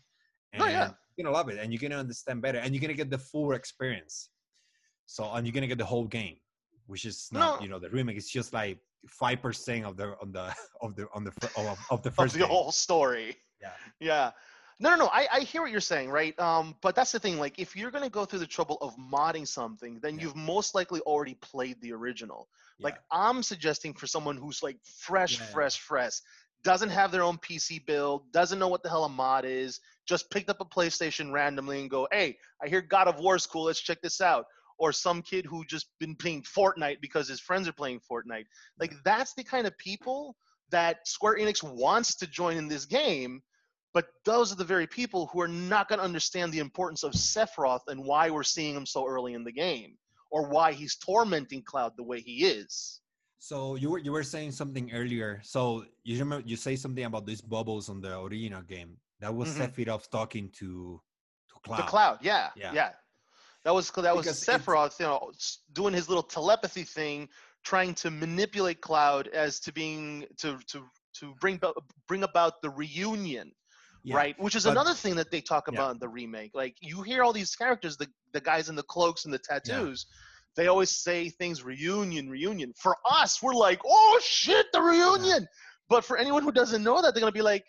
And 0.52 0.62
Oh, 0.62 0.66
yeah. 0.66 0.90
you're 1.16 1.24
gonna 1.24 1.34
love 1.36 1.48
it 1.48 1.58
and 1.58 1.72
you're 1.72 1.80
gonna 1.80 1.98
understand 2.00 2.42
better 2.42 2.58
and 2.58 2.74
you're 2.74 2.80
gonna 2.82 2.94
get 2.94 3.10
the 3.10 3.18
full 3.18 3.52
experience 3.52 4.28
so 5.06 5.30
and 5.32 5.46
you're 5.46 5.52
gonna 5.54 5.66
get 5.66 5.78
the 5.78 5.84
whole 5.84 6.06
game 6.06 6.36
which 6.86 7.04
is 7.04 7.28
not 7.32 7.58
No. 7.58 7.62
you 7.64 7.68
know 7.70 7.78
the 7.78 7.90
remake 7.90 8.16
it's 8.16 8.30
just 8.30 8.52
like 8.52 8.78
five 9.08 9.40
percent 9.42 9.84
of 9.86 9.96
the 9.96 10.14
on 10.22 10.32
the 10.32 10.54
of 10.82 10.94
the 10.96 11.06
on 11.14 11.24
the 11.24 11.32
of, 11.56 11.78
of 11.90 12.02
the 12.02 12.12
Of 12.18 12.32
the 12.32 12.46
whole 12.46 12.72
story. 12.72 13.36
yeah 13.60 13.72
Yeah. 14.00 14.30
No, 14.82 14.90
no, 14.90 14.96
no. 14.96 15.06
I, 15.12 15.28
I 15.32 15.40
hear 15.40 15.62
what 15.62 15.70
you're 15.70 15.80
saying, 15.80 16.10
right? 16.10 16.36
Um, 16.40 16.74
but 16.82 16.96
that's 16.96 17.12
the 17.12 17.20
thing. 17.20 17.38
Like, 17.38 17.58
if 17.58 17.76
you're 17.76 17.92
gonna 17.92 18.10
go 18.10 18.24
through 18.24 18.40
the 18.40 18.46
trouble 18.48 18.78
of 18.80 18.96
modding 18.96 19.46
something, 19.46 20.00
then 20.00 20.16
Yeah. 20.16 20.22
you've 20.22 20.36
most 20.36 20.74
likely 20.74 21.00
already 21.02 21.34
played 21.34 21.80
the 21.80 21.92
original. 21.92 22.48
Like. 22.80 22.98
I'm 23.12 23.44
suggesting 23.44 23.94
for 23.94 24.08
someone 24.08 24.36
who's 24.36 24.60
like 24.60 24.76
fresh, 24.84 25.38
Yeah, 25.38 25.44
yeah. 25.46 25.52
fresh, 25.52 25.78
fresh, 25.78 26.14
doesn't 26.64 26.90
have 26.90 27.12
their 27.12 27.22
own 27.22 27.38
PC 27.38 27.78
build, 27.86 28.32
doesn't 28.32 28.58
know 28.58 28.66
what 28.66 28.82
the 28.82 28.88
hell 28.88 29.04
a 29.04 29.08
mod 29.08 29.44
is, 29.44 29.78
just 30.04 30.30
picked 30.30 30.50
up 30.50 30.60
a 30.60 30.64
PlayStation 30.64 31.30
randomly 31.32 31.80
and 31.80 31.88
go, 31.88 32.08
"Hey, 32.10 32.38
I 32.60 32.66
hear 32.68 32.80
God 32.82 33.06
of 33.06 33.20
War's 33.20 33.46
cool. 33.46 33.64
Let's 33.64 33.80
check 33.80 34.00
this 34.02 34.20
out." 34.20 34.46
Or 34.78 34.92
some 34.92 35.22
kid 35.22 35.46
who 35.46 35.64
just 35.64 35.86
been 36.00 36.16
playing 36.16 36.42
Fortnite 36.42 37.00
because 37.00 37.28
his 37.28 37.38
friends 37.38 37.68
are 37.68 37.72
playing 37.72 38.00
Fortnite. 38.00 38.46
Like, 38.80 38.94
that's 39.04 39.32
the 39.34 39.44
kind 39.44 39.66
of 39.68 39.78
people 39.78 40.36
that 40.70 41.06
Square 41.06 41.36
Enix 41.38 41.62
wants 41.62 42.16
to 42.16 42.26
join 42.26 42.56
in 42.56 42.66
this 42.66 42.84
game. 42.84 43.42
But 43.94 44.06
those 44.24 44.52
are 44.52 44.56
the 44.56 44.64
very 44.64 44.86
people 44.86 45.26
who 45.32 45.40
are 45.40 45.48
not 45.48 45.88
going 45.88 45.98
to 45.98 46.04
understand 46.04 46.52
the 46.52 46.60
importance 46.60 47.02
of 47.02 47.12
Sephiroth 47.12 47.82
and 47.88 48.02
why 48.04 48.30
we're 48.30 48.42
seeing 48.42 48.74
him 48.74 48.86
so 48.86 49.06
early 49.06 49.34
in 49.34 49.44
the 49.44 49.52
game, 49.52 49.98
or 50.30 50.48
why 50.48 50.72
he's 50.72 50.96
tormenting 50.96 51.62
Cloud 51.62 51.92
the 51.96 52.02
way 52.04 52.20
he 52.20 52.44
is. 52.46 53.00
so 53.38 53.74
you 53.74 53.90
were 53.90 53.98
you 53.98 54.12
were 54.12 54.22
saying 54.22 54.52
something 54.52 54.86
earlier 55.00 55.40
so 55.42 55.84
you 56.04 56.14
remember 56.16 56.46
you 56.48 56.54
say 56.56 56.76
something 56.76 57.04
about 57.10 57.26
these 57.26 57.40
bubbles 57.54 57.88
on 57.92 58.00
the 58.00 58.12
original 58.26 58.62
game 58.62 58.96
that 59.18 59.34
was 59.34 59.48
Mhm. 59.48 59.58
Sephiroth 59.58 60.06
talking 60.18 60.48
to 60.60 60.68
to 61.50 61.54
cloud 61.64 61.78
The 61.82 61.90
Cloud, 61.94 62.16
yeah, 62.22 62.50
Yeah. 62.54 62.72
yeah. 62.80 62.92
That 63.64 63.74
was 63.78 63.90
that 63.90 64.14
was 64.16 64.26
Because 64.26 64.44
Sephiroth, 64.46 64.94
you 65.00 65.06
know, 65.06 65.32
doing 65.72 65.92
his 65.92 66.06
little 66.10 66.22
telepathy 66.36 66.84
thing, 66.98 67.28
trying 67.70 67.94
to 68.02 68.08
manipulate 68.24 68.80
Cloud 68.80 69.24
as 69.44 69.58
to 69.64 69.72
being 69.72 70.06
to 70.42 70.48
to 70.70 70.78
to 71.18 71.24
bring 71.42 71.60
bring 72.06 72.22
about 72.22 72.62
the 72.62 72.70
reunion 72.70 73.52
Yeah, 74.04 74.16
right? 74.16 74.34
Which 74.40 74.54
is 74.56 74.64
but- 74.64 74.70
another 74.72 74.94
thing 74.94 75.14
that 75.16 75.30
they 75.30 75.40
talk 75.40 75.64
Yeah. 75.68 75.74
about 75.74 75.92
in 75.92 75.98
the 75.98 76.08
remake. 76.08 76.52
Like 76.54 76.76
you 76.80 77.02
hear 77.02 77.22
all 77.22 77.32
these 77.32 77.54
characters, 77.54 77.96
the 77.96 78.08
the 78.32 78.40
guys 78.40 78.68
in 78.68 78.74
the 78.76 78.82
cloaks 78.84 79.24
and 79.24 79.32
the 79.34 79.38
tattoos. 79.38 80.06
They 80.56 80.66
always 80.66 80.90
say 80.90 81.28
things 81.30 81.62
reunion, 81.62 82.28
reunion. 82.28 82.72
For 82.76 82.96
us, 83.10 83.42
we're 83.42 83.54
like, 83.54 83.80
oh 83.86 84.20
shit, 84.22 84.66
the 84.72 84.82
reunion. 84.82 85.46
But 85.88 86.04
for 86.04 86.16
anyone 86.18 86.42
who 86.42 86.52
doesn't 86.52 86.82
know 86.82 87.00
that, 87.02 87.14
they're 87.14 87.20
gonna 87.20 87.32
be 87.32 87.42
like, 87.42 87.64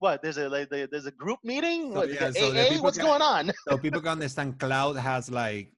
what? 0.00 0.20
There's 0.22 0.36
a 0.38 0.48
like, 0.48 0.68
there's 0.70 1.06
a 1.06 1.12
group 1.12 1.38
meeting. 1.44 1.92
So, 1.92 1.98
What, 2.00 2.12
yeah, 2.12 2.30
so 2.30 2.52
AA? 2.52 2.78
What's 2.82 2.98
can- 2.98 3.06
going 3.06 3.22
on? 3.22 3.52
so 3.68 3.78
people 3.84 4.00
can 4.00 4.10
understand 4.12 4.58
Cloud 4.58 4.96
has 4.96 5.30
like 5.30 5.72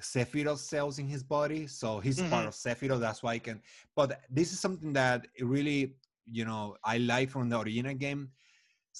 Sephiroth 0.00 0.58
cells 0.58 0.98
in 0.98 1.08
his 1.08 1.22
body, 1.22 1.66
so 1.66 1.98
he's 2.00 2.20
part 2.20 2.44
Mhm. 2.44 2.48
of 2.48 2.54
Sephiroth. 2.54 3.00
That's 3.00 3.22
why 3.22 3.34
he 3.34 3.40
can. 3.40 3.60
But 3.96 4.20
this 4.30 4.52
is 4.52 4.60
something 4.60 4.92
that 4.92 5.26
really, 5.40 5.94
you 6.30 6.44
know, 6.44 6.76
I 6.84 6.98
like 6.98 7.30
from 7.30 7.48
the 7.48 7.58
original 7.60 7.94
game. 7.94 8.30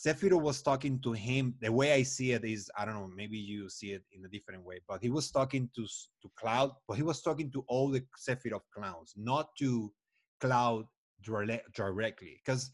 Sephiroth 0.04 0.42
was 0.50 0.62
talking 0.62 1.00
to 1.00 1.12
him. 1.12 1.54
The 1.60 1.72
way 1.72 1.92
I 1.92 2.02
see 2.04 2.32
it 2.32 2.44
is, 2.44 2.70
I 2.78 2.84
don't 2.84 2.94
know, 2.94 3.10
maybe 3.22 3.38
you 3.38 3.68
see 3.68 3.90
it 3.96 4.04
in 4.12 4.24
a 4.24 4.28
different 4.28 4.62
way, 4.64 4.78
but 4.88 5.02
he 5.02 5.10
was 5.10 5.30
talking 5.38 5.68
to 5.76 5.82
to 6.22 6.28
Cloud, 6.40 6.70
but 6.86 6.96
he 7.00 7.02
was 7.02 7.18
talking 7.22 7.50
to 7.54 7.64
all 7.68 7.88
the 7.90 8.02
Sephiroth 8.26 8.66
clones, 8.74 9.14
not 9.16 9.46
to 9.60 9.92
Cloud 10.40 10.84
direct, 11.22 11.64
directly, 11.74 12.40
because. 12.44 12.70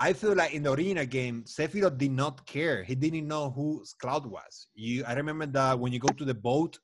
I 0.00 0.12
feel 0.12 0.34
like 0.34 0.52
in 0.52 0.64
the 0.64 0.72
arena 0.72 1.06
game, 1.06 1.44
Sephiroth 1.46 1.96
did 1.98 2.10
not 2.10 2.44
care. 2.46 2.82
He 2.82 2.96
didn't 2.96 3.28
know 3.28 3.44
who 3.56 3.84
Cloud 4.02 4.26
was. 4.26 4.66
You, 4.74 5.04
I 5.06 5.12
remember 5.14 5.46
that 5.46 5.78
when 5.78 5.92
you 5.92 6.00
go 6.00 6.12
to 6.20 6.24
the 6.24 6.34
boat, 6.34 6.76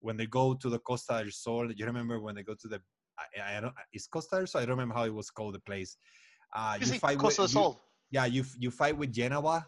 when 0.00 0.16
they 0.16 0.26
go 0.26 0.52
to 0.52 0.68
the 0.68 0.80
Costa 0.80 1.14
del 1.22 1.30
Sol, 1.30 1.70
you 1.70 1.86
remember 1.86 2.18
when 2.20 2.34
they 2.34 2.42
go 2.42 2.56
to 2.62 2.68
the, 2.72 2.80
I, 3.20 3.56
I 3.58 3.60
don't, 3.60 3.72
is 3.94 4.08
Costa 4.08 4.36
del 4.38 4.48
Sol? 4.48 4.62
I 4.62 4.64
don't 4.64 4.76
remember 4.78 4.96
how 4.96 5.04
it 5.04 5.14
was 5.14 5.30
called 5.30 5.54
the 5.54 5.60
place. 5.60 5.96
Uh, 6.52 6.76
You 6.80 6.86
fight 6.98 7.18
Costa 7.18 7.42
del 7.42 7.44
with, 7.44 7.54
you- 7.54 7.62
Sol. 7.62 7.80
Yeah, 8.10 8.26
you 8.26 8.44
you 8.58 8.70
fight 8.70 8.96
with 8.96 9.12
Jenova, 9.12 9.64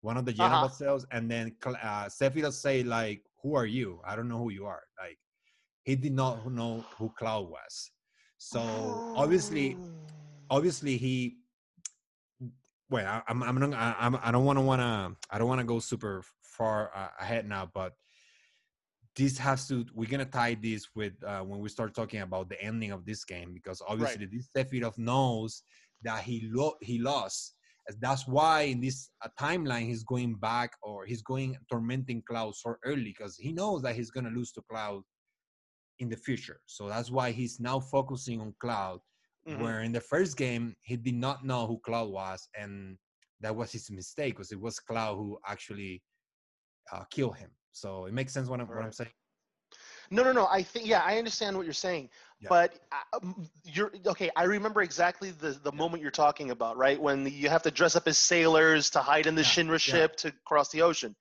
one 0.00 0.16
of 0.16 0.24
the 0.24 0.32
Uh-huh. 0.32 0.66
Jenova 0.66 0.70
cells, 0.70 1.06
and 1.10 1.30
then 1.30 1.56
uh, 1.64 2.06
Sephiroth 2.06 2.54
say 2.54 2.82
like, 2.82 3.22
"Who 3.42 3.54
are 3.54 3.66
you? 3.66 4.00
I 4.04 4.16
don't 4.16 4.28
know 4.28 4.38
who 4.38 4.50
you 4.50 4.66
are." 4.66 4.82
Like, 4.98 5.18
he 5.84 5.96
did 5.96 6.12
not 6.12 6.46
know 6.50 6.84
who 6.96 7.10
Cloud 7.10 7.48
was. 7.50 7.90
So 8.38 8.60
obviously, 9.16 9.76
obviously 10.50 10.96
he 10.96 11.36
well 12.90 13.06
I, 13.06 13.22
i'm 13.28 13.42
i'm 13.42 13.58
not 13.58 13.72
I- 13.72 13.96
i'm 14.00 14.16
i 14.22 14.30
don't 14.30 14.44
want 14.44 14.58
to 14.58 14.60
want 14.60 14.80
to 14.80 15.16
i 15.30 15.38
don't 15.38 15.48
want 15.48 15.60
to 15.60 15.64
go 15.66 15.78
super 15.78 16.22
far 16.42 16.90
uh, 16.94 17.08
ahead 17.20 17.48
now 17.48 17.70
but 17.72 17.94
this 19.16 19.38
has 19.38 19.66
to 19.68 19.86
we're 19.94 20.08
gonna 20.08 20.24
tie 20.26 20.54
this 20.54 20.88
with 20.94 21.12
uh, 21.24 21.40
when 21.40 21.60
we 21.60 21.68
start 21.68 21.94
talking 21.94 22.20
about 22.20 22.48
the 22.48 22.60
ending 22.62 22.90
of 22.90 23.04
this 23.04 23.24
game 23.24 23.52
because 23.54 23.80
obviously 23.86 24.26
this 24.26 24.48
Sephiroth 24.54 24.98
knows 24.98 25.62
that 26.02 26.22
he 26.22 26.48
lo- 26.52 26.76
he 26.80 26.98
lost 26.98 27.54
that's 28.00 28.26
why 28.26 28.62
in 28.62 28.80
this 28.80 29.10
uh, 29.24 29.28
timeline 29.38 29.86
he's 29.86 30.04
going 30.04 30.34
back 30.36 30.70
or 30.82 31.04
he's 31.04 31.22
going 31.22 31.56
tormenting 31.70 32.22
cloud 32.28 32.54
so 32.54 32.74
early 32.84 33.04
because 33.16 33.36
he 33.36 33.52
knows 33.52 33.82
that 33.82 33.96
he's 33.96 34.10
gonna 34.10 34.30
lose 34.30 34.52
to 34.52 34.62
cloud 34.70 35.02
in 35.98 36.08
the 36.08 36.16
future 36.16 36.60
so 36.66 36.88
that's 36.88 37.10
why 37.10 37.30
he's 37.30 37.60
now 37.60 37.78
focusing 37.80 38.40
on 38.40 38.54
cloud 38.60 39.00
Mhm. 39.48 39.60
where 39.60 39.80
in 39.82 39.92
the 39.92 40.00
first 40.00 40.36
game 40.36 40.76
he 40.82 40.96
did 40.96 41.14
not 41.14 41.44
know 41.44 41.66
who 41.66 41.80
Cloud 41.80 42.10
was, 42.10 42.48
and 42.56 42.96
that 43.40 43.54
was 43.54 43.72
his 43.72 43.90
mistake 43.90 44.34
because 44.34 44.52
it 44.52 44.60
was 44.60 44.78
Cloud 44.78 45.16
who 45.16 45.38
actually 45.46 46.02
uh, 46.92 47.04
killed 47.10 47.36
him. 47.36 47.50
So 47.72 48.06
it 48.06 48.12
makes 48.12 48.32
sense 48.32 48.48
what 48.48 48.60
I'm, 48.60 48.68
what 48.68 48.84
I'm 48.84 48.92
saying. 48.92 49.10
No, 50.12 50.22
no, 50.22 50.32
no. 50.32 50.46
I 50.46 50.62
think 50.62 50.86
yeah, 50.86 51.00
I 51.00 51.16
understand 51.16 51.56
what 51.56 51.64
you're 51.64 51.72
saying, 51.72 52.10
Yeah. 52.38 52.48
but 52.50 52.78
uh, 52.92 53.16
um, 53.16 53.48
you're 53.64 53.90
okay. 54.06 54.30
I 54.36 54.44
remember 54.44 54.82
exactly 54.82 55.30
the 55.30 55.52
the 55.52 55.72
moment 55.72 56.02
you're 56.02 56.10
talking 56.10 56.50
about, 56.50 56.76
right? 56.76 57.00
When 57.00 57.26
you 57.26 57.48
have 57.48 57.62
to 57.62 57.70
dress 57.70 57.96
up 57.96 58.06
as 58.06 58.18
sailors 58.18 58.90
to 58.90 59.00
hide 59.00 59.26
in 59.26 59.34
the 59.34 59.40
Yeah, 59.40 59.48
Shinra 59.48 59.70
yeah. 59.72 59.78
ship 59.78 60.16
to 60.16 60.32
cross 60.44 60.68
the 60.68 60.82
ocean. 60.82 61.16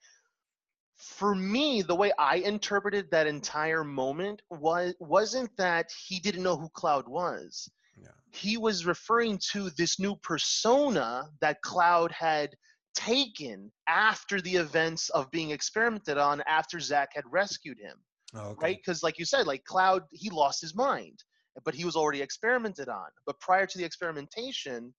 For 0.97 1.33
me, 1.33 1.81
the 1.81 1.95
way 1.95 2.11
I 2.19 2.35
interpreted 2.35 3.09
that 3.11 3.27
entire 3.27 3.85
moment 3.85 4.41
was 4.49 4.93
wasn't 4.99 5.55
that 5.55 5.89
he 6.07 6.19
didn't 6.19 6.43
know 6.43 6.57
who 6.57 6.69
Cloud 6.69 7.07
was. 7.07 7.71
Yeah. 7.95 8.09
He 8.31 8.57
was 8.57 8.85
referring 8.85 9.39
to 9.53 9.69
this 9.69 9.99
new 9.99 10.17
persona 10.17 11.29
that 11.39 11.61
Cloud 11.61 12.11
had 12.11 12.57
taken 12.93 13.71
after 13.87 14.41
the 14.41 14.57
events 14.57 15.07
of 15.09 15.31
being 15.31 15.51
experimented 15.51 16.17
on 16.17 16.41
after 16.45 16.77
Zack 16.81 17.11
had 17.15 17.23
rescued 17.31 17.79
him 17.79 17.97
okay. 18.35 18.55
right? 18.61 18.77
Because 18.77 19.03
like 19.03 19.19
you 19.19 19.25
said, 19.25 19.47
like 19.47 19.63
Cloud, 19.65 20.03
he 20.11 20.29
lost 20.29 20.61
his 20.61 20.75
mind, 20.75 21.19
but 21.65 21.75
he 21.75 21.85
was 21.85 21.95
already 21.95 22.21
experimented 22.21 22.89
on. 22.89 23.07
But 23.25 23.39
prior 23.39 23.65
to 23.65 23.77
the 23.77 23.83
experimentation, 23.83 24.93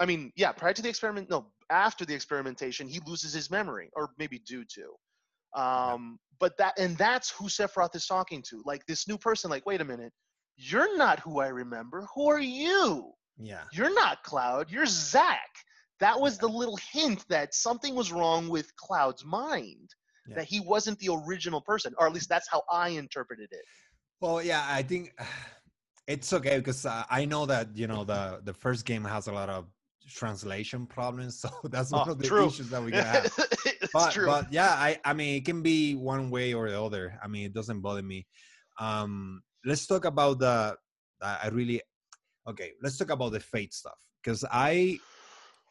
I 0.00 0.06
mean, 0.06 0.32
yeah, 0.36 0.52
prior 0.52 0.72
to 0.72 0.82
the 0.82 0.88
experiment, 0.88 1.30
no, 1.30 1.50
after 1.70 2.04
the 2.04 2.14
experimentation, 2.14 2.88
he 2.88 3.00
loses 3.06 3.32
his 3.32 3.50
memory, 3.50 3.90
or 3.94 4.10
maybe 4.18 4.38
due 4.38 4.64
to. 4.74 5.60
Um, 5.60 6.18
But 6.38 6.56
that, 6.58 6.78
and 6.78 6.96
that's 6.98 7.30
who 7.30 7.48
Sephiroth 7.48 7.96
is 7.96 8.06
talking 8.06 8.42
to. 8.50 8.62
Like 8.66 8.84
this 8.86 9.08
new 9.08 9.16
person, 9.16 9.50
like, 9.50 9.64
wait 9.64 9.80
a 9.80 9.84
minute, 9.84 10.12
you're 10.56 10.96
not 10.96 11.20
who 11.20 11.40
I 11.40 11.48
remember. 11.48 12.06
Who 12.14 12.28
are 12.28 12.40
you? 12.40 13.12
Yeah. 13.38 13.64
You're 13.72 13.94
not 13.94 14.22
Cloud. 14.22 14.70
You're 14.70 14.86
Zack. 14.86 15.50
That 16.00 16.20
was 16.20 16.36
the 16.36 16.48
little 16.48 16.78
hint 16.92 17.24
that 17.28 17.54
something 17.54 17.94
was 17.94 18.12
wrong 18.12 18.48
with 18.48 18.74
Cloud's 18.76 19.24
mind. 19.24 19.88
Yeah. 20.28 20.36
That 20.36 20.44
he 20.46 20.60
wasn't 20.60 20.98
the 20.98 21.10
original 21.12 21.60
person, 21.60 21.94
or 21.98 22.06
at 22.06 22.12
least 22.12 22.28
that's 22.28 22.48
how 22.48 22.62
I 22.70 22.90
interpreted 22.90 23.48
it. 23.52 23.64
Well, 24.20 24.42
yeah, 24.42 24.64
I 24.68 24.82
think 24.82 25.12
it's 26.08 26.32
okay 26.32 26.58
because 26.58 26.84
uh, 26.86 27.04
I 27.10 27.24
know 27.24 27.46
that 27.46 27.76
you 27.76 27.86
know 27.86 28.04
the 28.04 28.40
the 28.44 28.52
first 28.54 28.84
game 28.86 29.04
has 29.04 29.26
a 29.28 29.32
lot 29.32 29.48
of 29.48 29.66
translation 30.08 30.86
problems, 30.86 31.40
so 31.42 31.48
that's 31.64 31.92
one 31.92 32.08
Oh, 32.08 32.12
of 32.12 32.18
the 32.18 32.26
true. 32.26 32.46
issues 32.46 32.70
that 32.70 32.82
we're 32.82 33.02
have. 33.02 33.24
it's 33.64 33.92
but 33.92 34.12
true. 34.12 34.26
but 34.26 34.52
yeah, 34.52 34.70
I 34.70 34.98
I 35.04 35.12
mean 35.14 35.36
it 35.36 35.44
can 35.44 35.62
be 35.62 35.94
one 35.94 36.30
way 36.30 36.54
or 36.54 36.70
the 36.70 36.80
other. 36.82 37.18
I 37.22 37.28
mean 37.28 37.46
it 37.46 37.52
doesn't 37.52 37.80
bother 37.80 38.02
me. 38.02 38.26
Um, 38.80 39.42
let's 39.64 39.86
talk 39.86 40.04
about 40.04 40.38
the. 40.40 40.76
I 41.22 41.38
I 41.44 41.48
really 41.48 41.82
okay. 42.48 42.72
Let's 42.82 42.96
talk 42.98 43.10
about 43.10 43.32
the 43.32 43.40
fate 43.40 43.72
stuff 43.74 43.98
because 44.22 44.44
I 44.50 44.98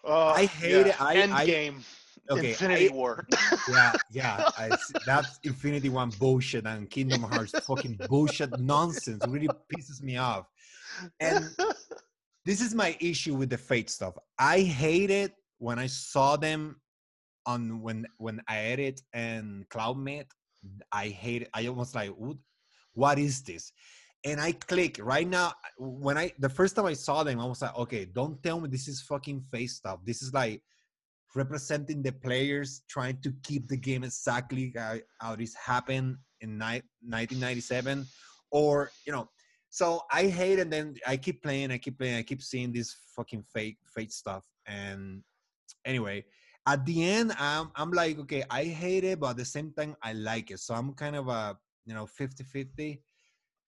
Oh, 0.07 0.27
I 0.27 0.45
hate 0.45 0.87
it. 0.87 1.01
I- 1.01 1.15
I- 1.15 1.45
Endgame, 1.47 1.81
okay, 2.29 2.49
Infinity 2.51 2.89
I- 2.89 2.93
War. 2.93 3.27
yeah 3.69 3.93
yeah 4.11 4.49
I, 4.57 4.77
that's 5.05 5.39
Infinity 5.43 5.89
One 5.89 6.11
bullshit 6.19 6.65
and 6.65 6.89
Kingdom 6.89 7.23
Hearts 7.23 7.51
fucking 7.65 7.99
bullshit 8.09 8.59
nonsense 8.59 9.25
really 9.27 9.49
pisses 9.73 10.01
me 10.01 10.17
off. 10.17 10.45
And 11.19 11.45
this 12.45 12.61
is 12.61 12.73
my 12.73 12.95
issue 12.99 13.35
with 13.35 13.49
the 13.49 13.57
fate 13.57 13.89
stuff. 13.89 14.15
I 14.39 14.61
hate 14.61 15.09
it 15.11 15.33
when 15.57 15.79
I 15.79 15.87
saw 15.87 16.35
them 16.35 16.79
on 17.45 17.81
when 17.81 18.05
when 18.17 18.41
I 18.47 18.55
Aerith 18.55 19.01
and 19.13 19.67
Cloud 19.69 19.97
met. 19.97 20.27
I 20.91 21.09
hate 21.09 21.43
it. 21.43 21.49
I 21.53 21.67
almost 21.67 21.93
like, 21.93 22.09
"What- 22.09 22.37
what 22.93 23.19
is 23.19 23.43
this? 23.43 23.71
And 24.23 24.39
I 24.41 24.53
click 24.53 24.99
right 25.03 25.27
now. 25.27 25.53
When 25.77 26.17
I 26.17 26.31
the 26.39 26.49
first 26.49 26.75
time 26.75 26.85
I 26.85 26.93
saw 26.93 27.23
them, 27.23 27.39
I 27.39 27.45
was 27.45 27.61
like, 27.61 27.77
okay, 27.77 28.05
don't 28.05 28.41
tell 28.41 28.59
me 28.59 28.69
this 28.69 28.87
is 28.87 29.01
fucking 29.01 29.41
face 29.51 29.75
stuff. 29.75 29.99
This 30.03 30.23
is 30.23 30.33
like 30.33 30.63
representing 31.35 32.01
the 32.01 32.11
players 32.11 32.83
trying 32.89 33.19
to 33.21 33.33
keep 33.43 33.67
the 33.67 33.77
game 33.77 34.03
exactly 34.03 34.73
how, 34.75 34.95
how 35.19 35.35
this 35.35 35.53
happened 35.53 36.15
in 36.41 36.57
ni- 36.57 36.81
1997 37.03 38.05
or 38.51 38.89
you 39.05 39.11
know 39.11 39.29
so 39.69 40.01
i 40.11 40.23
hate 40.23 40.59
and 40.59 40.71
then 40.71 40.95
i 41.05 41.17
keep 41.17 41.43
playing 41.43 41.71
i 41.71 41.77
keep 41.77 41.99
playing 41.99 42.15
i 42.15 42.23
keep 42.23 42.41
seeing 42.41 42.71
this 42.71 42.95
fucking 43.15 43.43
fake 43.53 43.77
fake 43.93 44.11
stuff. 44.11 44.43
And 44.65 45.21
anyway 45.85 46.25
at 46.65 46.85
the 46.85 47.03
end 47.03 47.33
i'm, 47.37 47.69
I'm 47.75 47.91
like 47.91 48.17
okay 48.19 48.43
i 48.49 48.63
hate 48.63 49.03
it 49.03 49.19
but 49.19 49.31
at 49.31 49.37
the 49.37 49.45
same 49.45 49.71
time 49.77 49.95
i 50.01 50.13
like 50.13 50.51
it. 50.51 50.59
So 50.59 50.73
i'm 50.73 50.93
kind 50.93 51.15
of 51.15 51.27
a 51.27 51.57
you 51.85 51.93
know 51.93 52.05
50 52.05 52.43
50 52.43 53.01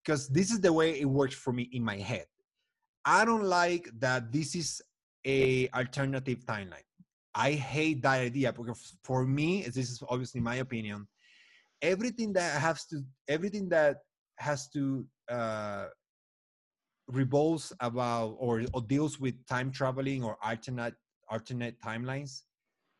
because 0.03 0.29
this 0.29 0.51
is 0.51 0.61
the 0.61 0.71
way 0.71 0.99
it 0.99 1.05
works 1.05 1.35
for 1.35 1.51
me 1.51 1.69
in 1.73 1.83
my 1.83 1.97
head. 1.97 2.27
I 3.03 3.25
don't 3.25 3.43
like 3.43 3.89
that 3.99 4.31
this 4.31 4.55
is 4.55 4.81
a 5.25 5.67
alternative 5.69 6.45
timeline 6.45 6.86
I 7.37 7.51
hate 7.51 8.01
that 8.01 8.19
idea 8.19 8.51
because 8.51 8.97
for 9.03 9.23
me, 9.23 9.61
this 9.61 9.91
is 9.91 10.01
obviously 10.09 10.41
my 10.41 10.55
opinion. 10.55 11.07
Everything 11.83 12.33
that 12.33 12.59
has 12.59 12.87
to, 12.87 13.03
everything 13.27 13.69
that 13.69 13.97
has 14.37 14.67
to 14.69 15.05
uh, 15.29 15.85
revolves 17.07 17.71
about 17.79 18.37
or, 18.39 18.63
or 18.73 18.81
deals 18.81 19.19
with 19.19 19.35
time 19.45 19.71
traveling 19.71 20.23
or 20.23 20.37
alternate 20.43 20.95
alternate 21.29 21.79
timelines 21.79 22.41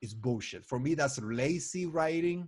is 0.03 0.13
bullshit. 0.13 0.63
For 0.63 0.79
me, 0.79 0.93
that's 0.93 1.19
lazy 1.19 1.87
writing, 1.87 2.47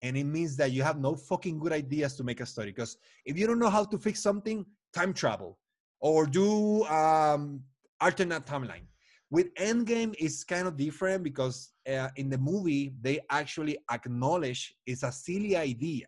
and 0.00 0.16
it 0.16 0.24
means 0.24 0.56
that 0.56 0.72
you 0.72 0.82
have 0.82 0.98
no 0.98 1.14
fucking 1.14 1.58
good 1.58 1.72
ideas 1.72 2.16
to 2.16 2.24
make 2.24 2.40
a 2.40 2.46
story. 2.46 2.68
Because 2.68 2.96
if 3.26 3.36
you 3.36 3.46
don't 3.46 3.58
know 3.58 3.68
how 3.68 3.84
to 3.84 3.98
fix 3.98 4.22
something, 4.22 4.64
time 4.94 5.12
travel 5.12 5.58
or 6.00 6.24
do 6.24 6.84
um, 6.86 7.60
alternate 8.00 8.46
timeline 8.46 8.86
with 9.32 9.48
endgame 9.54 10.14
it's 10.18 10.44
kind 10.44 10.68
of 10.68 10.76
different 10.76 11.24
because 11.24 11.72
uh, 11.92 12.10
in 12.16 12.28
the 12.28 12.38
movie 12.38 12.94
they 13.00 13.18
actually 13.30 13.76
acknowledge 13.90 14.62
it's 14.86 15.02
a 15.02 15.12
silly 15.12 15.56
idea 15.56 16.06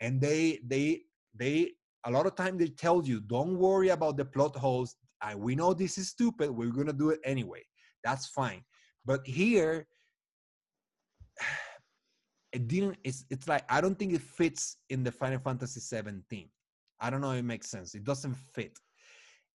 and 0.00 0.20
they 0.20 0.60
they 0.66 1.02
they 1.34 1.72
a 2.06 2.10
lot 2.10 2.26
of 2.26 2.34
time 2.36 2.56
they 2.56 2.68
tell 2.68 3.02
you 3.04 3.20
don't 3.20 3.58
worry 3.58 3.90
about 3.90 4.16
the 4.16 4.24
plot 4.24 4.56
holes 4.56 4.96
and 5.22 5.40
we 5.40 5.56
know 5.56 5.74
this 5.74 5.98
is 5.98 6.08
stupid 6.08 6.48
we're 6.50 6.70
gonna 6.78 6.92
do 6.92 7.10
it 7.10 7.20
anyway 7.24 7.62
that's 8.04 8.28
fine 8.28 8.62
But 9.06 9.26
here, 9.26 9.86
it 12.52 12.66
didn't. 12.66 12.98
It's 13.04 13.24
it's 13.30 13.48
like 13.48 13.64
I 13.70 13.80
don't 13.80 13.98
think 13.98 14.12
it 14.12 14.20
fits 14.22 14.78
in 14.90 15.04
the 15.04 15.12
Final 15.12 15.38
Fantasy 15.38 15.80
17. 15.80 16.50
I 17.00 17.10
don't 17.10 17.20
know 17.20 17.32
if 17.32 17.38
it 17.38 17.44
makes 17.44 17.70
sense. 17.70 17.94
It 17.94 18.04
doesn't 18.04 18.34
fit. 18.34 18.78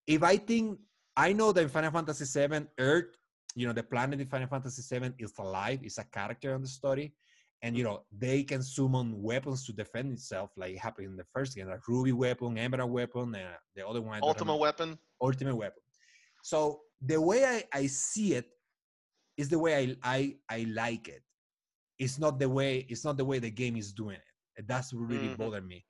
If 0.08 0.24
I 0.24 0.38
think 0.38 0.80
I 1.16 1.34
know 1.34 1.51
that 1.51 1.62
in 1.62 1.70
Final 1.70 1.91
Fantasy 1.91 2.26
7, 2.26 2.68
Earth, 2.80 3.18
you 3.55 3.68
know, 3.68 3.74
the 3.74 3.84
planet 3.84 4.20
in 4.22 4.28
Final 4.28 4.47
Fantasy 4.47 4.82
7 4.82 5.14
is 5.20 5.34
alive, 5.38 5.80
is 5.84 5.97
a 5.97 6.03
character 6.05 6.55
in 6.55 6.62
the 6.62 6.68
story. 6.68 7.14
And 7.64 7.78
you 7.78 7.84
know, 7.84 8.05
they 8.12 8.43
can 8.43 8.64
summon 8.64 9.22
weapons 9.22 9.66
to 9.68 9.74
defend 9.74 10.12
itself, 10.14 10.51
like 10.57 10.74
it 10.74 10.80
happened 10.80 11.07
in 11.07 11.16
the 11.16 11.26
first 11.32 11.55
game, 11.55 11.68
like 11.68 11.88
Ruby 11.88 12.12
weapon, 12.12 12.57
Emerald 12.57 12.89
weapon, 12.91 13.36
and 13.36 13.55
the 13.76 13.88
other 13.88 14.01
one. 14.01 14.20
Ultimate 14.24 14.55
weapon. 14.55 14.97
ultimate 15.22 15.55
weapon. 15.55 15.84
So 16.43 16.82
the 17.01 17.22
way 17.22 17.45
I, 17.45 17.64
I 17.72 17.86
see 17.88 18.34
it 18.34 18.49
is 19.38 19.49
the 19.49 19.59
way 19.59 19.95
I, 20.03 20.16
I 20.16 20.36
I 20.49 20.64
like 20.74 21.07
it. 21.07 21.22
It's 21.99 22.18
not 22.18 22.39
the 22.39 22.49
way 22.49 22.86
it's 22.89 23.05
not 23.05 23.18
the 23.18 23.26
way 23.26 23.38
the 23.38 23.51
game 23.51 23.76
is 23.76 23.93
doing 23.93 24.16
it. 24.16 24.24
And 24.57 24.68
That's 24.68 24.91
really 24.93 25.30
Mhm. 25.30 25.38
bothered 25.38 25.68
me. 25.68 25.86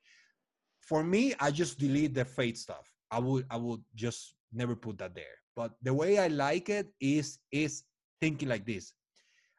For 0.80 1.02
me, 1.02 1.34
I 1.40 1.50
just 1.50 1.78
delete 1.78 2.12
the 2.12 2.24
fate 2.26 2.58
stuff. 2.58 2.92
I 3.10 3.18
would 3.18 3.46
I 3.50 3.56
would 3.56 3.82
just 3.94 4.34
never 4.52 4.76
put 4.76 4.98
that 4.98 5.14
there. 5.14 5.36
But 5.56 5.72
the 5.82 5.94
way 5.94 6.18
I 6.18 6.28
like 6.28 6.68
it 6.68 6.88
is 7.00 7.38
is 7.50 7.84
thinking 8.20 8.48
like 8.48 8.66
this. 8.66 8.92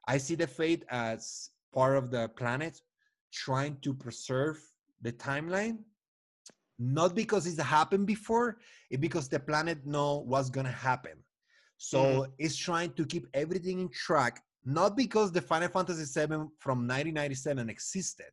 I 0.07 0.17
see 0.17 0.35
the 0.35 0.47
fate 0.47 0.83
as 0.89 1.49
part 1.73 1.97
of 1.97 2.11
the 2.11 2.29
planet 2.29 2.81
trying 3.31 3.77
to 3.81 3.93
preserve 3.93 4.59
the 5.01 5.11
timeline 5.11 5.79
not 6.79 7.15
because 7.15 7.45
it's 7.45 7.61
happened 7.61 8.05
before 8.05 8.57
it's 8.89 8.99
because 8.99 9.29
the 9.29 9.39
planet 9.39 9.85
know 9.85 10.23
what's 10.27 10.49
gonna 10.49 10.71
happen 10.71 11.13
so 11.77 12.03
mm-hmm. 12.03 12.31
it's 12.37 12.55
trying 12.55 12.91
to 12.93 13.05
keep 13.05 13.27
everything 13.33 13.79
in 13.79 13.89
track 13.89 14.41
not 14.65 14.95
because 14.95 15.31
the 15.31 15.41
final 15.41 15.69
fantasy 15.69 16.05
7 16.05 16.49
from 16.59 16.79
1997 16.79 17.69
existed 17.69 18.31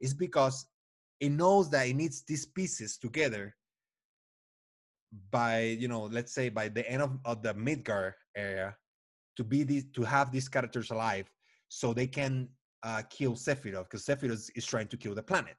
it's 0.00 0.14
because 0.14 0.66
it 1.20 1.30
knows 1.30 1.70
that 1.70 1.86
it 1.86 1.94
needs 1.94 2.22
these 2.26 2.46
pieces 2.46 2.96
together 2.96 3.54
by 5.30 5.60
you 5.60 5.88
know 5.88 6.04
let's 6.04 6.32
say 6.32 6.48
by 6.48 6.68
the 6.68 6.88
end 6.90 7.02
of, 7.02 7.18
of 7.24 7.42
the 7.42 7.54
midgar 7.54 8.12
area 8.36 8.74
to 9.36 9.44
be 9.44 9.62
these 9.62 9.84
to 9.94 10.02
have 10.02 10.30
these 10.30 10.48
characters 10.48 10.90
alive 10.90 11.30
so 11.68 11.92
they 11.92 12.06
can 12.06 12.48
uh, 12.82 13.02
kill 13.10 13.32
sephiroth 13.32 13.84
because 13.84 14.04
sephiroth 14.04 14.32
is, 14.32 14.50
is 14.54 14.66
trying 14.66 14.86
to 14.88 14.96
kill 14.96 15.14
the 15.14 15.22
planet. 15.22 15.56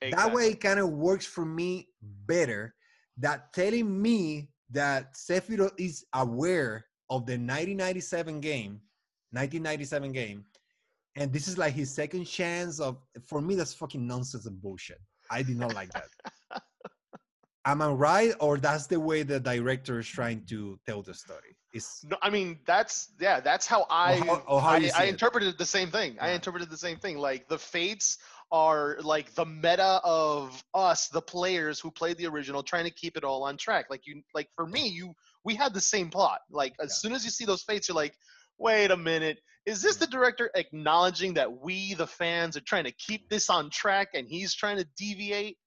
That 0.00 0.32
way 0.32 0.50
it 0.50 0.60
kind 0.60 0.78
of 0.78 0.90
works 0.90 1.26
for 1.26 1.44
me 1.44 1.88
better 2.26 2.74
that 3.18 3.52
telling 3.52 4.00
me 4.00 4.50
that 4.70 5.14
Sephiroth 5.14 5.72
is 5.78 6.04
aware 6.14 6.84
of 7.10 7.26
the 7.26 7.32
1997 7.32 8.40
game 8.40 8.80
1997 9.32 10.12
game 10.12 10.44
and 11.16 11.32
this 11.32 11.48
is 11.48 11.58
like 11.58 11.74
his 11.74 11.92
second 11.92 12.24
chance 12.24 12.80
of 12.80 12.98
for 13.26 13.40
me 13.40 13.54
that's 13.54 13.74
fucking 13.74 14.06
nonsense 14.06 14.46
and 14.46 14.60
bullshit. 14.60 15.00
I 15.30 15.42
did 15.42 15.56
not 15.56 15.74
like 15.74 15.90
that 15.92 16.08
am 17.64 17.82
i 17.82 17.88
right 17.88 18.34
or 18.40 18.58
that's 18.58 18.86
the 18.86 18.98
way 18.98 19.22
the 19.22 19.40
director 19.40 19.98
is 19.98 20.06
trying 20.06 20.44
to 20.46 20.78
tell 20.86 21.02
the 21.02 21.14
story 21.14 21.56
Is 21.72 22.04
No, 22.08 22.16
I 22.22 22.30
mean 22.30 22.58
that's 22.66 23.10
yeah, 23.20 23.40
that's 23.40 23.66
how 23.66 23.86
I 23.90 24.16
how- 24.16 24.42
how 24.46 24.56
I, 24.58 24.90
I 24.96 25.04
it. 25.04 25.08
interpreted 25.10 25.58
the 25.58 25.66
same 25.66 25.90
thing. 25.90 26.16
I 26.20 26.30
interpreted 26.30 26.70
the 26.70 26.78
same 26.78 26.98
thing. 26.98 27.18
Like 27.18 27.48
the 27.48 27.58
fates 27.58 28.18
are 28.50 28.96
like 29.02 29.34
the 29.34 29.44
meta 29.44 30.00
of 30.02 30.64
us, 30.72 31.08
the 31.08 31.20
players 31.20 31.78
who 31.78 31.90
played 31.90 32.16
the 32.16 32.26
original, 32.26 32.62
trying 32.62 32.84
to 32.84 32.90
keep 32.90 33.16
it 33.18 33.24
all 33.24 33.42
on 33.44 33.56
track. 33.58 33.86
Like 33.90 34.06
you, 34.06 34.22
like 34.34 34.48
for 34.56 34.66
me, 34.66 34.88
you 34.88 35.14
we 35.44 35.54
had 35.54 35.74
the 35.74 35.80
same 35.80 36.08
plot. 36.10 36.40
Like 36.50 36.74
as 36.80 36.90
Yeah. 36.90 36.94
soon 36.94 37.12
as 37.12 37.24
you 37.24 37.30
see 37.30 37.44
those 37.44 37.62
fates, 37.62 37.88
you're 37.88 37.94
like, 37.94 38.16
wait 38.56 38.90
a 38.90 38.96
minute, 38.96 39.38
is 39.66 39.82
this 39.82 39.96
mm. 39.96 40.00
the 40.00 40.06
director 40.06 40.50
acknowledging 40.54 41.34
that 41.34 41.60
we, 41.60 41.94
the 41.94 42.06
fans, 42.06 42.56
are 42.56 42.62
trying 42.62 42.84
to 42.84 42.92
keep 42.92 43.26
mm. 43.26 43.28
this 43.28 43.50
on 43.50 43.68
track, 43.68 44.08
and 44.14 44.26
he's 44.26 44.54
trying 44.54 44.78
to 44.78 44.86
deviate, 44.96 45.58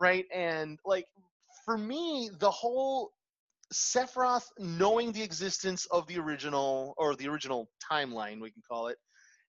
right? 0.00 0.26
And 0.34 0.80
like 0.84 1.06
for 1.66 1.76
me, 1.76 2.30
the 2.40 2.50
whole 2.50 3.12
Sephiroth 3.74 4.46
knowing 4.58 5.12
the 5.12 5.22
existence 5.22 5.86
of 5.90 6.06
the 6.06 6.18
original 6.18 6.94
or 6.96 7.14
the 7.16 7.28
original 7.28 7.68
timeline, 7.92 8.40
we 8.40 8.50
can 8.50 8.62
call 8.66 8.86
it, 8.86 8.96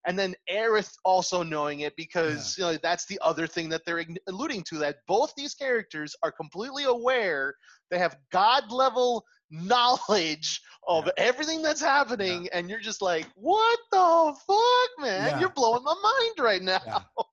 and 0.06 0.18
then 0.18 0.34
Aerith 0.50 0.92
also 1.04 1.42
knowing 1.42 1.80
it 1.80 1.94
because 1.96 2.56
you 2.58 2.64
know 2.64 2.76
that's 2.82 3.06
the 3.06 3.18
other 3.22 3.46
thing 3.46 3.68
that 3.68 3.82
they're 3.86 4.04
alluding 4.26 4.64
to 4.64 4.78
that 4.78 4.96
both 5.06 5.32
these 5.36 5.54
characters 5.54 6.14
are 6.22 6.32
completely 6.32 6.84
aware 6.84 7.54
they 7.90 7.98
have 7.98 8.16
god 8.32 8.70
level 8.70 9.24
knowledge 9.50 10.60
of 10.88 11.06
Yeah. 11.06 11.12
everything 11.16 11.62
that's 11.62 11.80
happening 11.80 12.48
and 12.52 12.68
you're 12.70 12.80
just 12.80 13.02
like 13.02 13.26
what 13.34 13.78
the 13.92 14.34
fuck 14.46 15.04
man 15.06 15.28
Yeah. 15.28 15.40
you're 15.40 15.52
blowing 15.54 15.84
my 15.84 15.94
mind 16.02 16.44
right 16.44 16.62
now 16.62 16.80
Yeah. 16.86 17.00
No, 17.18 17.24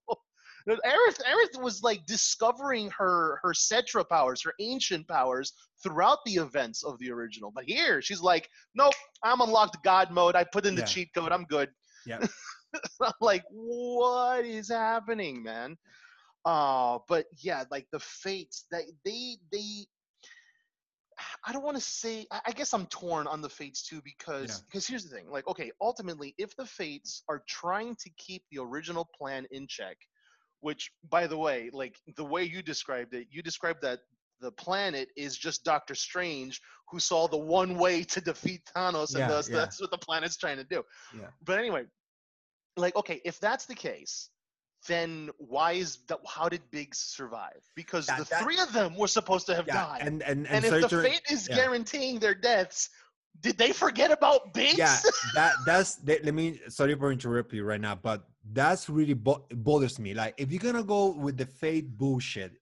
Aerith, 0.68 1.22
Aerith 1.22 1.62
was 1.62 1.84
like 1.84 2.06
discovering 2.06 2.90
her 2.92 3.40
her 3.44 3.54
Cetra 3.54 4.08
powers, 4.08 4.42
her 4.44 4.54
ancient 4.60 5.08
powers 5.08 5.54
throughout 5.84 6.20
the 6.26 6.36
events 6.36 6.84
of 6.84 6.98
the 7.00 7.12
original. 7.12 7.52
But 7.54 7.66
here, 7.66 8.02
she's 8.02 8.22
like, 8.22 8.50
nope, 8.74 8.94
I'm 9.24 9.42
unlocked 9.42 9.84
God 9.84 10.12
mode. 10.12 10.36
I 10.36 10.44
put 10.44 10.66
in 10.66 10.76
the 10.76 10.82
Yeah. 10.82 10.88
cheat 10.88 11.14
code. 11.14 11.32
I'm 11.32 11.46
good. 11.46 11.70
Yeah. 12.06 12.20
I'm 13.02 13.14
like, 13.22 13.44
what 13.52 14.46
is 14.46 14.70
happening, 14.70 15.44
man? 15.44 15.78
Uh, 16.46 17.00
but 17.08 17.26
yeah, 17.38 17.64
like 17.72 17.88
the 17.92 18.00
fates 18.00 18.66
that 18.72 18.84
they 19.04 19.38
they. 19.52 19.86
I 21.48 21.54
don't 21.54 21.64
want 21.64 21.78
to 21.78 21.84
say. 21.84 22.26
I 22.46 22.52
guess 22.52 22.74
I'm 22.74 22.88
torn 22.88 23.28
on 23.28 23.42
the 23.42 23.50
fates 23.50 23.88
too 23.88 24.02
because 24.04 24.50
Yeah. 24.50 24.56
because 24.68 24.88
here's 24.88 25.04
the 25.04 25.16
thing. 25.16 25.30
Like, 25.30 25.48
okay, 25.48 25.72
ultimately, 25.80 26.34
if 26.38 26.56
the 26.56 26.66
fates 26.66 27.24
are 27.30 27.44
trying 27.48 27.96
to 27.96 28.10
keep 28.18 28.44
the 28.52 28.62
original 28.62 29.08
plan 29.18 29.46
in 29.52 29.66
check, 29.68 29.98
which 30.66 30.92
by 31.12 31.28
the 31.28 31.38
way 31.38 31.70
like 31.82 31.96
the 32.22 32.26
way 32.34 32.44
you 32.44 32.60
described 32.74 33.14
it 33.14 33.28
you 33.30 33.42
described 33.44 33.82
that 33.84 34.00
the 34.42 34.52
planet 34.52 35.08
is 35.16 35.38
just 35.38 35.64
doctor 35.64 35.94
strange 35.94 36.54
who 36.90 37.00
saw 37.00 37.28
the 37.28 37.38
one 37.60 37.72
way 37.86 37.96
to 38.04 38.20
defeat 38.20 38.62
thanos 38.76 39.12
and 39.12 39.20
Yeah, 39.20 39.28
thus 39.28 39.48
yeah. 39.48 39.58
that's 39.60 39.80
what 39.80 39.92
the 39.92 39.98
planet's 40.08 40.38
trying 40.38 40.58
to 40.58 40.64
do 40.76 40.82
Yeah. 41.22 41.28
but 41.48 41.60
anyway 41.60 41.84
like 42.78 42.96
okay 43.02 43.22
if 43.32 43.40
that's 43.40 43.66
the 43.68 43.76
case 43.76 44.32
then 44.88 45.30
why 45.38 45.70
is 45.84 45.90
that 46.10 46.20
how 46.36 46.48
did 46.50 46.64
biggs 46.72 46.98
survive 47.20 47.62
because 47.76 48.06
That- 48.08 48.20
the 48.20 48.26
that- 48.32 48.42
three 48.44 48.60
of 48.68 48.74
them 48.74 48.96
were 49.02 49.12
supposed 49.20 49.46
to 49.50 49.56
have 49.60 49.68
yeah 49.68 49.82
died 49.86 50.02
and 50.08 50.24
and 50.24 50.48
and, 50.48 50.66
and, 50.66 50.66
if 50.66 50.72
the 50.82 50.90
certain- 50.90 51.12
fate 51.12 51.26
is 51.36 51.48
guaranteeing 51.48 52.16
their 52.26 52.38
deaths 52.52 52.90
did 53.42 53.58
they 53.58 53.72
forget 53.72 54.12
about 54.12 54.54
biggs 54.54 54.78
yeah 54.78 54.98
that 55.36 55.54
that's 55.66 55.96
that, 55.98 56.24
let 56.26 56.34
me 56.34 56.60
sorry 56.70 56.96
for 56.96 57.12
interrupting 57.12 57.58
you 57.58 57.64
right 57.66 57.82
now 57.82 57.96
but 57.96 58.24
that's 58.54 58.90
really 58.90 59.16
bo- 59.16 59.46
bothers 59.52 59.98
me. 59.98 60.14
Like 60.14 60.36
if 60.38 60.52
you're 60.52 60.62
gonna 60.62 60.84
go 60.84 61.16
with 61.16 61.36
the 61.38 61.46
faith 61.48 61.86
bullshit 61.88 62.54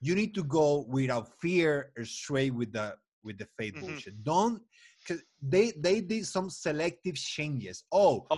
you 0.00 0.16
need 0.16 0.34
to 0.34 0.42
go 0.42 0.84
without 0.88 1.28
fear 1.40 1.92
or 1.96 2.04
straight 2.04 2.52
with 2.52 2.72
the 2.72 2.96
with 3.22 3.38
the 3.38 3.46
fate 3.56 3.74
Mhm. 3.76 3.80
bullshit. 3.82 4.24
Don't 4.24 4.60
because 4.98 5.22
they 5.40 5.70
they 5.78 6.00
did 6.00 6.26
some 6.26 6.50
selective 6.50 7.14
changes. 7.14 7.84
Oh 7.92 8.26
Oh. 8.30 8.36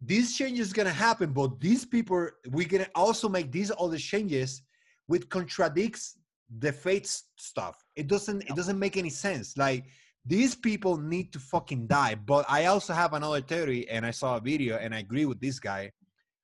this 0.00 0.36
change 0.36 0.58
is 0.58 0.72
gonna 0.72 0.92
happen 1.08 1.32
but 1.32 1.60
these 1.60 1.84
people 1.84 2.28
we're 2.50 2.68
gonna 2.68 2.88
also 2.94 3.28
make 3.28 3.52
these 3.52 3.70
other 3.78 3.98
changes 3.98 4.62
which 5.06 5.28
contradicts 5.28 6.18
the 6.58 6.72
faith 6.72 7.06
stuff. 7.36 7.76
It 7.94 8.06
doesn't 8.06 8.42
it 8.48 8.54
doesn't 8.56 8.78
make 8.78 8.96
any 8.96 9.10
sense. 9.10 9.56
Like 9.58 9.84
these 10.26 10.54
people 10.56 10.96
need 10.96 11.32
to 11.32 11.38
fucking 11.38 11.86
die. 11.86 12.16
But 12.16 12.44
I 12.48 12.66
also 12.66 12.92
have 12.92 13.14
another 13.14 13.40
theory, 13.40 13.88
and 13.88 14.04
I 14.04 14.10
saw 14.10 14.36
a 14.36 14.40
video, 14.40 14.76
and 14.76 14.94
I 14.94 14.98
agree 14.98 15.24
with 15.24 15.40
this 15.40 15.60
guy. 15.60 15.92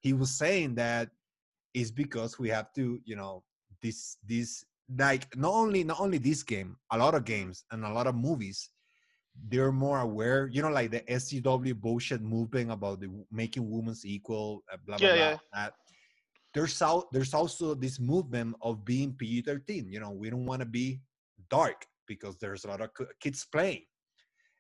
He 0.01 0.13
was 0.13 0.31
saying 0.31 0.77
that 0.77 1.11
it's 1.75 1.91
because 1.91 2.39
we 2.39 2.49
have 2.51 2.73
to, 2.75 3.01
you 3.05 3.17
know, 3.17 3.43
this 3.83 4.17
this 4.27 4.65
like 4.99 5.35
not 5.37 5.53
only 5.53 5.83
not 5.85 6.01
only 6.01 6.19
this 6.19 6.43
game, 6.43 6.77
a 6.93 6.99
lot 6.99 7.15
of 7.15 7.25
games 7.25 7.65
and 7.73 7.85
a 7.85 7.93
lot 7.93 8.07
of 8.07 8.15
movies, 8.15 8.71
they're 9.49 9.73
more 9.73 10.01
aware. 10.01 10.49
You 10.53 10.63
know, 10.63 10.71
like 10.71 10.91
the 10.91 11.01
SCW 11.01 11.75
bullshit 11.75 12.23
movement 12.23 12.71
about 12.71 13.01
the 13.01 13.11
making 13.31 13.69
women 13.69 13.97
equal, 14.05 14.63
uh, 14.73 14.77
blah 14.87 14.99
blah 14.99 15.09
Yeah, 15.09 15.15
blah. 15.15 15.23
yeah. 15.23 15.37
That 15.55 15.73
there's 16.55 16.81
al- 16.83 17.09
there's 17.11 17.35
also 17.35 17.75
this 17.75 17.99
movement 17.99 18.55
of 18.63 18.85
being 18.85 19.15
PG-13. 19.15 19.91
You 19.91 20.01
know, 20.01 20.11
we 20.11 20.31
don't 20.31 20.47
want 20.47 20.61
to 20.61 20.67
be 20.67 21.01
dark 21.51 21.87
because 22.15 22.37
there's 22.39 22.65
a 22.65 22.69
lot 22.69 22.81
of 22.81 22.91
kids 23.21 23.47
playing. 23.55 23.85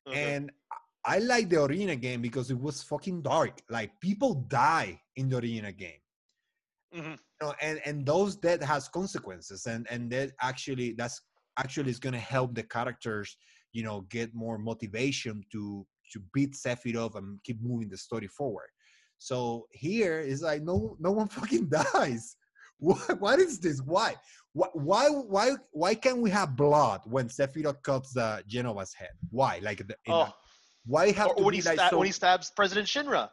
Mhm. 0.09 0.16
And 0.16 0.53
I 1.05 1.18
like 1.18 1.48
the 1.48 1.62
arena 1.64 1.96
game 1.96 2.22
because 2.22 2.50
it 2.50 2.61
was 2.66 2.82
fucking 2.82 3.22
dark. 3.22 3.55
Like 3.68 3.90
people 4.00 4.34
die 4.34 5.00
in 5.16 5.28
the 5.28 5.38
arena 5.38 5.72
game. 5.72 6.03
Mhm. 6.94 7.16
You 7.18 7.40
know, 7.40 7.55
and 7.61 7.80
and 7.86 8.07
those 8.07 8.36
death 8.36 8.62
has 8.62 8.88
consequences, 8.88 9.66
and 9.66 9.86
and 9.92 10.11
that 10.12 10.28
actually 10.40 10.92
that's 10.92 11.20
actually 11.62 11.90
is 11.90 11.98
gonna 11.98 12.26
help 12.34 12.55
the 12.55 12.62
characters, 12.62 13.36
you 13.72 13.82
know, 13.82 14.03
get 14.16 14.34
more 14.34 14.59
motivation 14.59 15.42
to 15.53 15.86
to 16.12 16.20
beat 16.34 16.53
Sephiroth 16.55 17.16
and 17.16 17.42
keep 17.44 17.59
moving 17.62 17.88
the 17.88 17.96
story 17.96 18.28
forward. 18.28 18.70
So 19.18 19.66
here 19.70 20.20
is 20.20 20.42
like 20.42 20.62
no 20.62 20.96
no 21.00 21.12
one 21.12 21.28
fucking 21.38 21.68
dies. 21.68 22.36
What 22.83 23.20
what 23.20 23.39
is 23.39 23.61
this? 23.61 23.80
Why? 23.80 24.16
Why 24.55 24.66
why 24.74 25.09
why 25.09 25.47
why 25.70 25.95
can't 25.95 26.18
we 26.18 26.30
have 26.30 26.57
blood 26.57 27.01
when 27.05 27.28
Sephiroth 27.28 27.80
cuts 27.83 28.12
the 28.12 28.43
Jenova's 28.49 28.93
head? 28.93 29.14
Why? 29.30 29.61
Like 29.62 29.87
the, 29.87 29.97
oh 30.09 30.30
why 30.85 31.12
have 31.12 31.28
or 31.28 31.35
to 31.37 31.43
when 31.45 31.53
be 31.53 31.59
he, 31.59 31.62
like 31.62 31.78
sta- 31.78 31.91
so? 31.91 31.99
when 31.99 32.07
he 32.07 32.12
stabs 32.12 32.51
President 32.51 32.89
Shinra. 32.89 33.30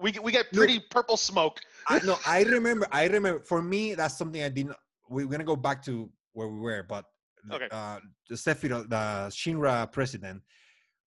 We 0.00 0.12
get- 0.12 0.22
we 0.22 0.30
get 0.32 0.46
Look- 0.52 0.58
pretty 0.66 0.80
purple 0.90 1.16
smoke. 1.16 1.56
I, 1.88 1.98
no, 2.04 2.16
I 2.26 2.42
remember. 2.42 2.86
I 2.92 3.06
remember. 3.06 3.40
For 3.40 3.62
me, 3.62 3.94
that's 3.94 4.16
something 4.18 4.42
I 4.42 4.50
didn't. 4.50 4.76
We're 5.08 5.26
gonna 5.26 5.44
go 5.44 5.56
back 5.56 5.82
to 5.86 6.10
where 6.34 6.48
we 6.48 6.60
were, 6.60 6.82
but 6.86 7.04
Okay. 7.50 7.68
uh, 7.70 7.98
the 8.28 8.34
Sephiroth, 8.36 8.90
the 8.90 9.04
Shinra 9.38 9.90
president. 9.90 10.42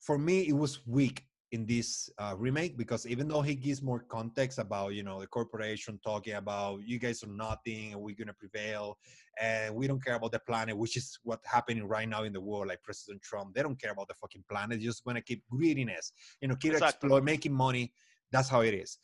For 0.01 0.17
me, 0.17 0.47
it 0.47 0.53
was 0.63 0.79
weak 0.87 1.25
in 1.51 1.65
this 1.65 2.09
uh, 2.17 2.33
remake 2.37 2.77
because 2.77 3.05
even 3.05 3.27
though 3.27 3.41
he 3.41 3.55
gives 3.55 3.81
more 3.81 3.99
context 3.99 4.57
about 4.57 4.93
you 4.93 5.03
know 5.03 5.19
the 5.19 5.27
corporation 5.27 5.99
talking 6.03 6.35
about 6.35 6.81
you 6.85 6.97
guys 6.97 7.23
are 7.23 7.27
nothing 7.27 7.91
and 7.91 8.01
we're 8.01 8.15
gonna 8.15 8.33
prevail 8.33 8.97
and 9.39 9.75
we 9.75 9.87
don't 9.87 10.03
care 10.03 10.15
about 10.15 10.31
the 10.31 10.39
planet, 10.39 10.77
which 10.77 10.95
is 10.95 11.19
what's 11.23 11.47
happening 11.47 11.85
right 11.85 12.07
now 12.07 12.23
in 12.23 12.33
the 12.33 12.39
world. 12.39 12.67
Like 12.67 12.81
President 12.83 13.21
Trump, 13.21 13.53
they 13.53 13.61
don't 13.61 13.79
care 13.81 13.91
about 13.91 14.07
the 14.07 14.13
fucking 14.13 14.43
planet. 14.49 14.79
They 14.79 14.85
just 14.85 15.05
wanna 15.05 15.21
keep 15.21 15.43
greediness, 15.49 16.13
you 16.41 16.47
know, 16.47 16.55
keep 16.55 16.73
Exactly. 16.73 17.21
making 17.21 17.53
money. 17.53 17.93
That's 18.31 18.47
how 18.49 18.61
it 18.61 18.73
is. 18.73 18.97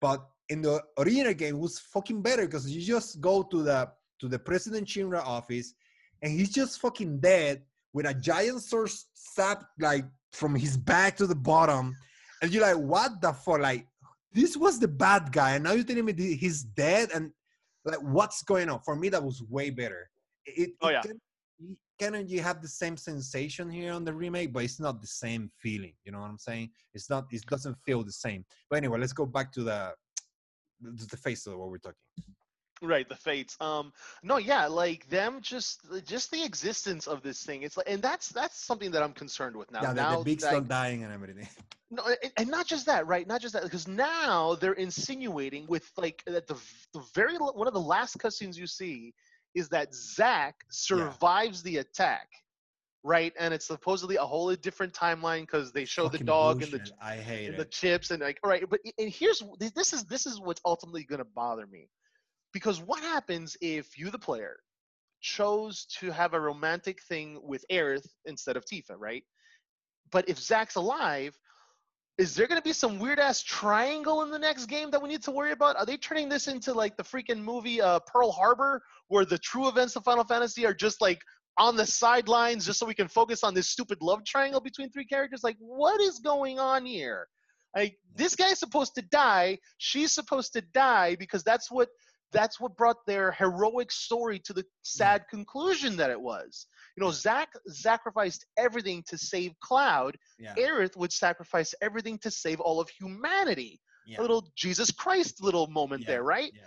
But 0.00 0.24
in 0.48 0.62
the 0.62 0.80
original 0.98 1.34
game, 1.34 1.56
it 1.56 1.58
was 1.58 1.78
fucking 1.78 2.22
better 2.22 2.46
because 2.46 2.70
you 2.70 2.82
just 2.82 3.20
go 3.20 3.42
to 3.42 3.62
the 3.62 3.90
to 4.20 4.28
the 4.28 4.38
President 4.38 4.86
Shinra 4.86 5.24
office, 5.24 5.74
and 6.22 6.32
he's 6.32 6.50
just 6.50 6.80
fucking 6.80 7.20
dead 7.20 7.62
with 7.92 8.06
a 8.06 8.14
giant 8.14 8.62
sword 8.62 8.90
stabbed 9.14 9.64
like 9.80 10.04
from 10.32 10.54
his 10.54 10.76
back 10.76 11.16
to 11.16 11.26
the 11.26 11.34
bottom, 11.34 11.96
and 12.42 12.52
you're 12.52 12.62
like, 12.62 12.76
what 12.76 13.20
the 13.20 13.32
fuck? 13.32 13.60
Like 13.60 13.86
this 14.32 14.56
was 14.56 14.78
the 14.78 14.88
bad 14.88 15.32
guy, 15.32 15.54
and 15.54 15.64
now 15.64 15.72
you're 15.72 15.84
telling 15.84 16.04
me 16.04 16.12
he's 16.36 16.62
dead, 16.62 17.10
and 17.14 17.30
like 17.84 18.00
what's 18.02 18.42
going 18.42 18.68
on? 18.70 18.80
For 18.80 18.94
me, 18.96 19.08
that 19.08 19.22
was 19.22 19.42
way 19.48 19.70
better. 19.70 20.08
It, 20.46 20.70
Oh, 20.82 20.88
it 20.88 20.92
yeah. 20.92 21.02
can- 21.02 21.20
you- 21.58 21.76
you 22.26 22.40
have 22.40 22.62
the 22.62 22.68
same 22.68 22.96
sensation 22.96 23.68
here 23.68 23.92
on 23.92 24.04
the 24.06 24.14
remake, 24.14 24.54
but 24.54 24.64
it's 24.64 24.80
not 24.80 25.02
the 25.02 25.06
same 25.06 25.50
feeling. 25.58 25.92
You 26.04 26.12
know 26.12 26.20
what 26.20 26.30
I'm 26.30 26.38
saying? 26.38 26.70
It's 26.94 27.10
not. 27.10 27.26
It 27.30 27.44
doesn't 27.44 27.76
feel 27.84 28.02
the 28.02 28.10
same. 28.12 28.42
But 28.70 28.76
anyway, 28.76 28.98
let's 28.98 29.12
go 29.12 29.26
back 29.26 29.52
to 29.52 29.62
the 29.62 29.92
the, 30.80 31.06
the 31.10 31.16
face 31.18 31.46
of 31.46 31.58
what 31.58 31.68
we're 31.68 31.76
talking. 31.76 31.98
Right, 32.82 33.06
the 33.06 33.16
fates. 33.16 33.58
Um, 33.60 33.92
no, 34.22 34.38
yeah, 34.38 34.66
like 34.66 35.08
them, 35.10 35.40
just 35.42 35.82
just 36.06 36.30
the 36.30 36.42
existence 36.42 37.06
of 37.06 37.22
this 37.22 37.42
thing. 37.42 37.62
It's 37.62 37.76
like, 37.76 37.88
and 37.88 38.00
that's 38.00 38.30
that's 38.30 38.64
something 38.64 38.90
that 38.92 39.02
I'm 39.02 39.12
concerned 39.12 39.54
with 39.54 39.70
now. 39.70 39.82
yeah, 39.82 39.88
the, 39.88 39.94
now, 39.94 40.18
the 40.18 40.24
big 40.24 40.42
like, 40.42 40.50
stuff 40.52 40.66
dying 40.66 41.04
and 41.04 41.12
everything. 41.12 41.48
No, 41.92 42.04
and, 42.06 42.32
and 42.36 42.48
not 42.48 42.68
just 42.68 42.86
that, 42.86 43.08
right? 43.08 43.26
Not 43.26 43.40
just 43.40 43.52
that, 43.54 43.64
because 43.64 43.88
now 43.88 44.54
they're 44.54 44.74
insinuating 44.74 45.66
with 45.66 45.90
like 45.96 46.22
that 46.24 46.46
the 46.46 46.54
the 46.94 47.02
very 47.16 47.36
one 47.36 47.66
of 47.66 47.74
the 47.74 47.80
last 47.80 48.16
cutscenes 48.16 48.56
you 48.56 48.68
see 48.68 49.12
is 49.56 49.68
that 49.70 49.92
zack 49.92 50.54
survives 50.70 51.64
the 51.64 51.78
attack, 51.78 52.28
right? 53.02 53.32
And 53.40 53.52
it's 53.52 53.66
supposedly 53.66 54.14
a 54.14 54.22
whole 54.22 54.54
different 54.54 54.92
timeline 54.92 55.40
because 55.40 55.72
they 55.72 55.84
show 55.84 56.04
the 56.04 56.10
Fucking 56.10 56.26
dog 56.26 56.62
and 56.62 56.70
the. 56.70 56.90
I 57.02 57.16
hate 57.16 57.48
and 57.48 57.56
the 57.56 57.64
chips 57.64 58.12
and 58.12 58.22
like 58.22 58.38
all 58.44 58.50
right 58.50 58.62
but 58.70 58.78
and 58.96 59.10
here's 59.10 59.42
this 59.58 59.92
is 59.92 60.04
this 60.04 60.26
is 60.26 60.40
what's 60.40 60.60
ultimately 60.64 61.02
going 61.02 61.18
to 61.18 61.28
bother 61.34 61.66
me 61.66 61.88
because 62.52 62.80
what 62.80 63.02
happens 63.02 63.56
if 63.60 63.98
you 63.98 64.10
the 64.10 64.18
player 64.18 64.60
chose 65.20 65.86
to 65.98 66.10
have 66.10 66.34
a 66.34 66.40
romantic 66.40 67.02
thing 67.02 67.38
with 67.42 67.64
Aerith 67.70 68.06
instead 68.24 68.56
of 68.56 68.64
Tifa 68.64 68.94
right? 68.98 69.24
But 70.10 70.28
if 70.28 70.38
Zack's 70.38 70.76
alive 70.76 71.38
is 72.20 72.34
there 72.34 72.46
going 72.46 72.60
to 72.60 72.62
be 72.62 72.74
some 72.74 72.98
weird 72.98 73.18
ass 73.18 73.42
triangle 73.42 74.22
in 74.22 74.30
the 74.30 74.38
next 74.38 74.66
game 74.66 74.90
that 74.90 75.00
we 75.00 75.08
need 75.08 75.22
to 75.22 75.30
worry 75.30 75.52
about? 75.52 75.76
Are 75.76 75.86
they 75.86 75.96
turning 75.96 76.28
this 76.28 76.48
into 76.48 76.74
like 76.74 76.94
the 76.98 77.02
freaking 77.02 77.42
movie 77.42 77.80
uh, 77.80 77.98
Pearl 78.00 78.30
Harbor 78.30 78.82
where 79.08 79.24
the 79.24 79.38
true 79.38 79.68
events 79.68 79.96
of 79.96 80.04
Final 80.04 80.24
Fantasy 80.24 80.66
are 80.66 80.74
just 80.74 81.00
like 81.00 81.22
on 81.56 81.76
the 81.76 81.86
sidelines 81.86 82.66
just 82.66 82.78
so 82.78 82.84
we 82.84 82.92
can 82.92 83.08
focus 83.08 83.42
on 83.42 83.54
this 83.54 83.70
stupid 83.70 84.02
love 84.02 84.22
triangle 84.26 84.60
between 84.60 84.90
three 84.90 85.06
characters? 85.06 85.42
Like 85.42 85.56
what 85.60 85.98
is 86.02 86.18
going 86.18 86.58
on 86.58 86.84
here? 86.84 87.26
Like 87.74 87.96
this 88.14 88.36
guy's 88.36 88.58
supposed 88.58 88.94
to 88.96 89.02
die 89.02 89.58
she's 89.78 90.12
supposed 90.12 90.52
to 90.52 90.60
die 90.60 91.16
because 91.18 91.42
that's 91.42 91.70
what 91.70 91.88
that's 92.32 92.60
what 92.60 92.76
brought 92.76 93.04
their 93.06 93.32
heroic 93.32 93.90
story 93.90 94.38
to 94.40 94.52
the 94.52 94.62
mm. 94.62 94.66
sad 94.82 95.24
conclusion 95.28 95.96
that 95.96 96.10
it 96.10 96.20
was. 96.20 96.66
You 96.96 97.04
know 97.04 97.10
Zack 97.10 97.50
sacrificed 97.66 98.46
everything 98.58 99.02
to 99.08 99.18
save 99.18 99.58
cloud. 99.60 100.16
Yeah, 100.38 100.54
Aerith 100.56 100.96
would 100.96 101.12
sacrifice 101.12 101.74
everything 101.80 102.18
to 102.18 102.30
save 102.30 102.60
all 102.60 102.80
of 102.80 102.88
humanity. 102.88 103.80
Yeah, 104.06 104.20
a 104.20 104.22
little 104.22 104.48
jesus 104.56 104.90
christ 104.90 105.42
little 105.42 105.66
moment 105.66 106.02
yeah, 106.02 106.08
there 106.08 106.22
right? 106.22 106.50
Yeah. 106.54 106.62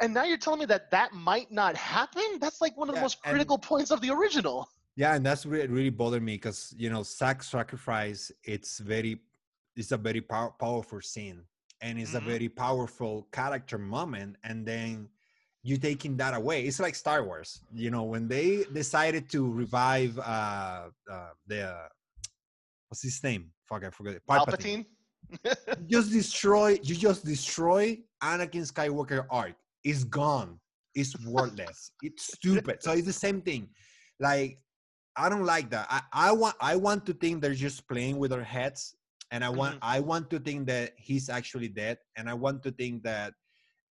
and 0.00 0.14
now 0.14 0.24
you're 0.24 0.38
telling 0.38 0.60
me 0.60 0.66
that 0.66 0.90
that 0.90 1.12
might 1.12 1.52
not 1.52 1.76
happen? 1.76 2.38
That's 2.40 2.60
like 2.60 2.76
one 2.76 2.88
of 2.88 2.94
the 2.94 3.00
most 3.00 3.18
and- 3.24 3.32
critical 3.32 3.58
points 3.58 3.90
of 3.90 4.00
the 4.00 4.10
original. 4.10 4.68
Yeah, 4.96 5.14
and 5.14 5.26
that's 5.26 5.44
really 5.44 5.66
really 5.66 5.90
bothered 5.90 6.22
me 6.22 6.34
because 6.34 6.74
you 6.76 6.88
know 6.90 7.02
Zack's 7.02 7.48
sacrifice. 7.48 8.30
It's 8.44 8.78
very, 8.78 9.20
it's 9.76 9.92
a 9.92 9.96
very 9.96 10.20
pow- 10.20 10.54
powerful 10.58 11.00
scene, 11.00 11.42
and 11.84 11.92
it's 12.00 12.12
Mhm. 12.14 12.22
a 12.22 12.24
very 12.32 12.48
powerful 12.48 13.14
character 13.38 13.78
moment. 13.78 14.30
And 14.48 14.66
then 14.66 15.08
you 15.62 15.76
taking 15.76 16.16
that 16.22 16.34
away. 16.40 16.58
It's 16.68 16.80
like 16.80 16.94
Star 17.04 17.20
Wars. 17.28 17.50
You 17.72 17.90
know 17.94 18.04
when 18.12 18.24
they 18.34 18.64
decided 18.80 19.24
to 19.34 19.40
revive 19.62 20.12
uh, 20.18 20.88
uh 21.14 21.32
the 21.50 21.60
uh, 21.76 21.88
what's 22.88 23.02
his 23.02 23.22
name? 23.28 23.42
Fuck, 23.68 23.84
I 23.84 23.90
forgot. 23.90 24.14
it. 24.18 24.22
palpatine 24.26 24.84
You 25.80 25.86
just 25.96 26.10
destroy. 26.20 26.68
You 26.88 26.94
just 27.08 27.24
destroy 27.34 27.84
Anakin 28.22 28.64
Skywalker 28.72 29.20
arc. 29.30 29.56
It's 29.90 30.04
gone. 30.04 30.50
It's 30.94 31.14
worthless. 31.26 31.90
it's 32.02 32.24
stupid. 32.36 32.76
So 32.82 32.92
it's 32.92 33.06
the 33.12 33.20
same 33.26 33.40
thing. 33.48 33.62
Like 34.20 34.50
I 35.16 35.28
don't 35.28 35.46
like 35.54 35.68
that. 35.74 35.86
I, 35.90 36.00
I 36.28 36.32
want 36.32 36.56
I 36.60 36.74
want 36.86 37.00
to 37.06 37.12
think 37.12 37.42
they're 37.42 37.62
just 37.68 37.86
playing 37.92 38.16
with 38.22 38.32
our 38.32 38.46
heads, 38.56 38.96
and 39.30 39.44
I 39.44 39.48
want 39.48 39.78
I 39.82 40.00
want 40.00 40.30
to 40.30 40.38
think 40.38 40.66
that 40.68 40.92
he's 40.96 41.28
actually 41.28 41.68
dead, 41.68 41.98
and 42.16 42.28
I 42.28 42.34
want 42.34 42.62
to 42.64 42.70
think 42.72 43.02
that 43.04 43.34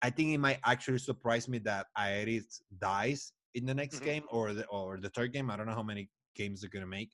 I 0.02 0.10
think 0.10 0.30
it 0.32 0.38
might 0.38 0.60
actually 0.66 1.00
surprise 1.00 1.48
me 1.48 1.60
that 1.60 1.88
Aerith 1.98 2.62
dies 2.80 3.34
in 3.56 3.66
the 3.66 3.74
next 3.74 4.00
Mhm. 4.00 4.06
game 4.06 4.24
or 4.30 4.54
the 4.54 4.66
or 4.68 5.00
the 5.00 5.10
third 5.10 5.34
game. 5.34 5.50
I 5.50 5.56
don't 5.58 5.68
know 5.68 5.76
how 5.76 5.84
many 5.84 6.10
games 6.36 6.62
they're 6.62 6.70
gonna 6.70 6.88
make, 6.88 7.12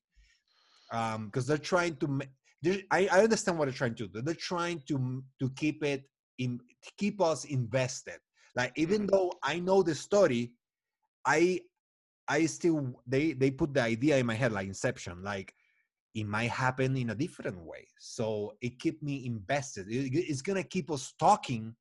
um, 0.91 1.25
because 1.27 1.45
they're 1.47 1.57
trying 1.73 1.95
to. 1.97 2.07
ma- 2.07 2.31
they're- 2.61 2.83
I 2.91 3.07
I 3.07 3.23
understand 3.23 3.57
what 3.57 3.65
they're 3.65 3.73
trying 3.83 3.95
to 3.95 4.07
do. 4.07 4.21
They're 4.21 4.33
trying 4.51 4.81
to 4.89 5.23
to 5.39 5.49
keep 5.61 5.83
it 5.83 6.09
in 6.37 6.59
to 6.83 6.91
keep 6.97 7.21
us 7.21 7.45
invested. 7.45 8.19
Like 8.55 8.71
even 8.75 9.03
Mhm. 9.03 9.11
though 9.11 9.33
I 9.43 9.59
know 9.59 9.83
the 9.83 9.95
story, 9.95 10.53
I 11.25 11.61
I 12.27 12.45
still 12.45 13.01
they 13.07 13.33
they 13.33 13.51
put 13.51 13.73
the 13.73 13.81
idea 13.83 14.17
in 14.17 14.25
my 14.25 14.35
head 14.35 14.51
like 14.51 14.67
Inception, 14.67 15.23
like 15.23 15.53
it 16.15 16.25
might 16.25 16.49
happen 16.49 16.97
in 16.97 17.11
a 17.11 17.15
different 17.15 17.57
way. 17.63 17.87
So 17.99 18.55
it 18.61 18.79
keep 18.79 19.01
me 19.03 19.25
invested. 19.25 19.87
It- 19.89 20.13
it's 20.29 20.41
gonna 20.41 20.63
keep 20.63 20.89
us 20.91 21.13
talking 21.19 21.75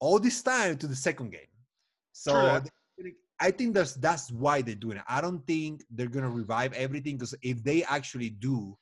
all 0.00 0.18
this 0.18 0.42
time 0.42 0.76
to 0.78 0.86
the 0.86 0.96
second 0.96 1.30
game. 1.30 1.52
So 2.12 2.34
I 3.40 3.50
think 3.50 3.74
that's 3.74 3.94
that's 3.94 4.30
why 4.30 4.62
they're 4.62 4.74
doing 4.76 4.98
it. 4.98 5.04
I 5.08 5.20
don't 5.20 5.44
think 5.46 5.82
they're 5.90 6.08
gonna 6.08 6.30
revive 6.30 6.72
everything 6.72 7.16
because 7.16 7.34
if 7.42 7.62
they 7.64 7.82
actually 7.84 8.30
do, 8.30 8.78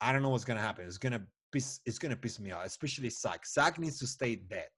I 0.00 0.12
don't 0.12 0.22
know 0.22 0.30
what's 0.30 0.44
gonna 0.44 0.60
happen. 0.60 0.86
It's 0.86 0.98
gonna 0.98 1.26
piss 1.52 1.80
it's 1.84 1.98
gonna 1.98 2.16
piss 2.16 2.38
me 2.40 2.50
off, 2.52 2.64
especially 2.66 3.10
Zack. 3.10 3.46
Zack 3.46 3.78
needs 3.78 3.98
to 4.00 4.06
stay 4.06 4.36
dead. 4.36 4.68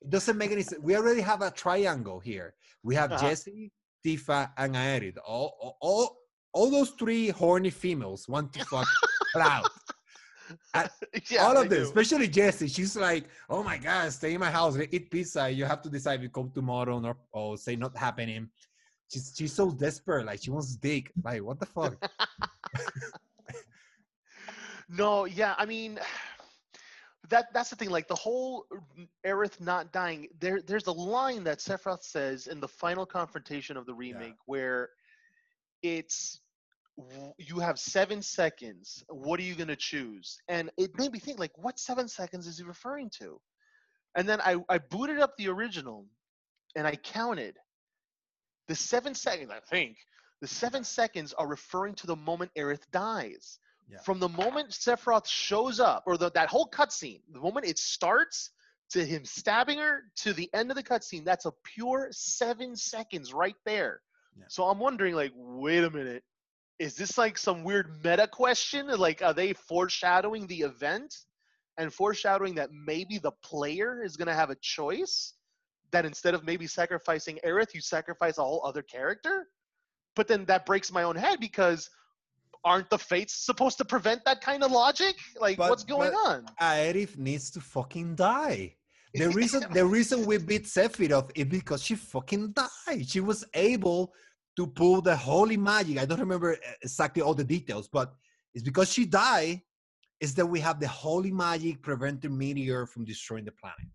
It 0.00 0.10
doesn't 0.10 0.36
make 0.36 0.50
any 0.52 0.62
sense. 0.62 0.80
We 0.82 0.96
already 0.96 1.20
have 1.20 1.42
a 1.42 1.50
triangle 1.50 2.20
here. 2.20 2.54
We 2.82 2.94
have 2.94 3.12
Uh-huh. 3.12 3.28
Jessie, 3.28 3.72
Tifa, 4.04 4.52
and 4.56 4.74
Aerith. 4.74 5.18
All, 5.26 5.56
all, 5.60 5.76
all, 5.80 6.17
all 6.52 6.70
those 6.70 6.90
three 6.90 7.28
horny 7.28 7.70
females 7.70 8.28
want 8.28 8.52
to 8.54 8.64
fuck 8.64 8.86
Cloud. 9.32 9.66
yeah, 11.30 11.42
all 11.44 11.56
of 11.56 11.68
them, 11.68 11.80
do. 11.80 11.84
especially 11.84 12.26
Jessie. 12.28 12.68
She's 12.68 12.96
like, 12.96 13.24
"Oh 13.50 13.62
my 13.62 13.76
god, 13.76 14.12
stay 14.12 14.32
in 14.34 14.40
my 14.40 14.50
house, 14.50 14.76
eat 14.90 15.10
pizza. 15.10 15.50
You 15.50 15.66
have 15.66 15.82
to 15.82 15.90
decide 15.90 16.20
if 16.20 16.22
you 16.22 16.30
come 16.30 16.50
tomorrow 16.54 17.00
or, 17.04 17.16
or 17.32 17.56
say 17.58 17.76
not 17.76 17.96
happening." 17.96 18.48
She's 19.12 19.34
she's 19.36 19.52
so 19.52 19.70
desperate, 19.70 20.26
like 20.26 20.42
she 20.42 20.50
wants 20.50 20.76
dick. 20.76 21.12
Like 21.22 21.42
what 21.42 21.60
the 21.60 21.66
fuck? 21.66 21.96
No, 24.88 25.26
yeah, 25.26 25.54
I 25.58 25.66
mean 25.66 25.98
that 27.28 27.52
that's 27.52 27.70
the 27.70 27.76
thing. 27.76 27.90
Like 27.90 28.08
the 28.08 28.14
whole 28.14 28.66
Aerith 29.26 29.60
not 29.60 29.92
dying. 29.92 30.28
There, 30.40 30.62
there's 30.62 30.86
a 30.86 30.92
line 30.92 31.44
that 31.44 31.58
Sephiroth 31.58 32.02
says 32.02 32.46
in 32.46 32.60
the 32.60 32.68
final 32.68 33.04
confrontation 33.04 33.76
of 33.76 33.84
the 33.86 33.94
remake 33.94 34.36
where 34.46 34.90
it's 35.82 36.40
you 37.38 37.60
have 37.60 37.78
seven 37.78 38.20
seconds. 38.22 39.04
What 39.08 39.38
are 39.38 39.44
you 39.44 39.54
gonna 39.54 39.76
choose? 39.76 40.38
And 40.48 40.70
it 40.76 40.98
made 40.98 41.12
me 41.12 41.20
think 41.20 41.38
like, 41.38 41.56
what 41.56 41.78
seven 41.78 42.08
seconds 42.08 42.46
is 42.46 42.58
he 42.58 42.64
referring 42.64 43.10
to? 43.20 43.40
And 44.16 44.28
then 44.28 44.40
I 44.40 44.56
I 44.68 44.78
booted 44.78 45.20
up 45.20 45.36
the 45.36 45.48
original, 45.48 46.06
and 46.74 46.86
I 46.86 46.96
counted 46.96 47.56
the 48.66 48.74
seven 48.74 49.14
seconds. 49.14 49.50
I 49.50 49.60
think 49.60 49.96
the 50.40 50.48
seven 50.48 50.82
seconds 50.84 51.32
are 51.34 51.46
referring 51.46 51.94
to 51.94 52.06
the 52.06 52.16
moment 52.16 52.50
Aerith 52.56 52.90
dies 52.92 53.58
Yeah. 53.88 54.00
from 54.02 54.18
the 54.18 54.28
moment 54.28 54.70
Sephiroth 54.70 55.26
shows 55.26 55.80
up, 55.80 56.04
or 56.06 56.16
the, 56.16 56.30
that 56.32 56.48
whole 56.48 56.68
cutscene, 56.68 57.22
the 57.32 57.40
moment 57.40 57.66
it 57.66 57.78
starts 57.78 58.50
to 58.90 59.04
him 59.04 59.24
stabbing 59.24 59.78
her 59.78 60.04
to 60.16 60.32
the 60.32 60.48
end 60.54 60.70
of 60.70 60.76
the 60.76 60.82
cutscene, 60.82 61.24
that's 61.24 61.46
a 61.46 61.52
pure 61.64 62.08
seven 62.10 62.74
seconds 62.76 63.32
right 63.32 63.56
there. 63.64 64.00
Yeah. 64.38 64.44
So 64.48 64.64
I'm 64.64 64.78
wondering, 64.78 65.14
like, 65.14 65.32
wait 65.34 65.84
a 65.84 65.90
minute, 65.90 66.22
is 66.78 66.94
this 66.94 67.18
like 67.18 67.36
some 67.36 67.64
weird 67.64 67.90
meta 68.04 68.26
question? 68.26 68.86
Like, 68.86 69.22
are 69.22 69.34
they 69.34 69.52
foreshadowing 69.52 70.46
the 70.46 70.60
event 70.60 71.14
and 71.76 71.92
foreshadowing 71.92 72.54
that 72.56 72.70
maybe 72.72 73.18
the 73.18 73.32
player 73.42 74.02
is 74.02 74.16
going 74.16 74.28
to 74.28 74.34
have 74.34 74.50
a 74.50 74.56
choice? 74.60 75.34
That 75.90 76.04
instead 76.04 76.34
of 76.34 76.44
maybe 76.44 76.66
sacrificing 76.66 77.38
Aerith, 77.44 77.74
you 77.74 77.80
sacrifice 77.80 78.38
a 78.38 78.42
whole 78.42 78.62
other 78.64 78.82
character? 78.82 79.48
But 80.14 80.28
then 80.28 80.44
that 80.46 80.66
breaks 80.66 80.92
my 80.92 81.02
own 81.02 81.16
head 81.16 81.40
because 81.40 81.88
aren't 82.64 82.90
the 82.90 82.98
fates 82.98 83.34
supposed 83.46 83.78
to 83.78 83.84
prevent 83.84 84.24
that 84.24 84.40
kind 84.40 84.62
of 84.62 84.70
logic? 84.70 85.16
Like, 85.40 85.56
But- 85.56 85.70
what's 85.70 85.84
going 85.84 86.12
on? 86.12 86.46
Aerith 86.60 87.16
needs 87.16 87.50
to 87.52 87.60
fucking 87.60 88.16
die. 88.16 88.76
The 89.14 89.28
reason 89.40 89.64
the 89.72 89.86
reason 89.86 90.26
we 90.26 90.38
beat 90.38 90.64
Sephiroth 90.64 91.30
is 91.34 91.46
because 91.46 91.82
she 91.82 91.94
fucking 91.94 92.52
died. 92.52 93.08
She 93.08 93.20
was 93.20 93.44
able 93.54 94.12
to 94.58 94.66
pull 94.66 95.00
the 95.00 95.16
holy 95.16 95.56
magic. 95.56 95.98
I 95.98 96.04
don't 96.04 96.18
remember 96.18 96.54
uh, 96.54 96.72
exactly 96.82 97.22
all 97.22 97.32
the 97.32 97.44
details, 97.44 97.86
but 97.86 98.12
it's 98.54 98.64
because 98.64 98.92
she 98.92 99.06
died. 99.06 99.62
Is 100.20 100.34
that 100.34 100.46
we 100.46 100.58
have 100.58 100.80
the 100.80 100.88
holy 100.88 101.30
magic 101.30 101.80
preventing 101.80 102.36
meteor 102.36 102.84
from 102.86 103.04
destroying 103.04 103.44
the 103.44 103.52
planet. 103.52 103.86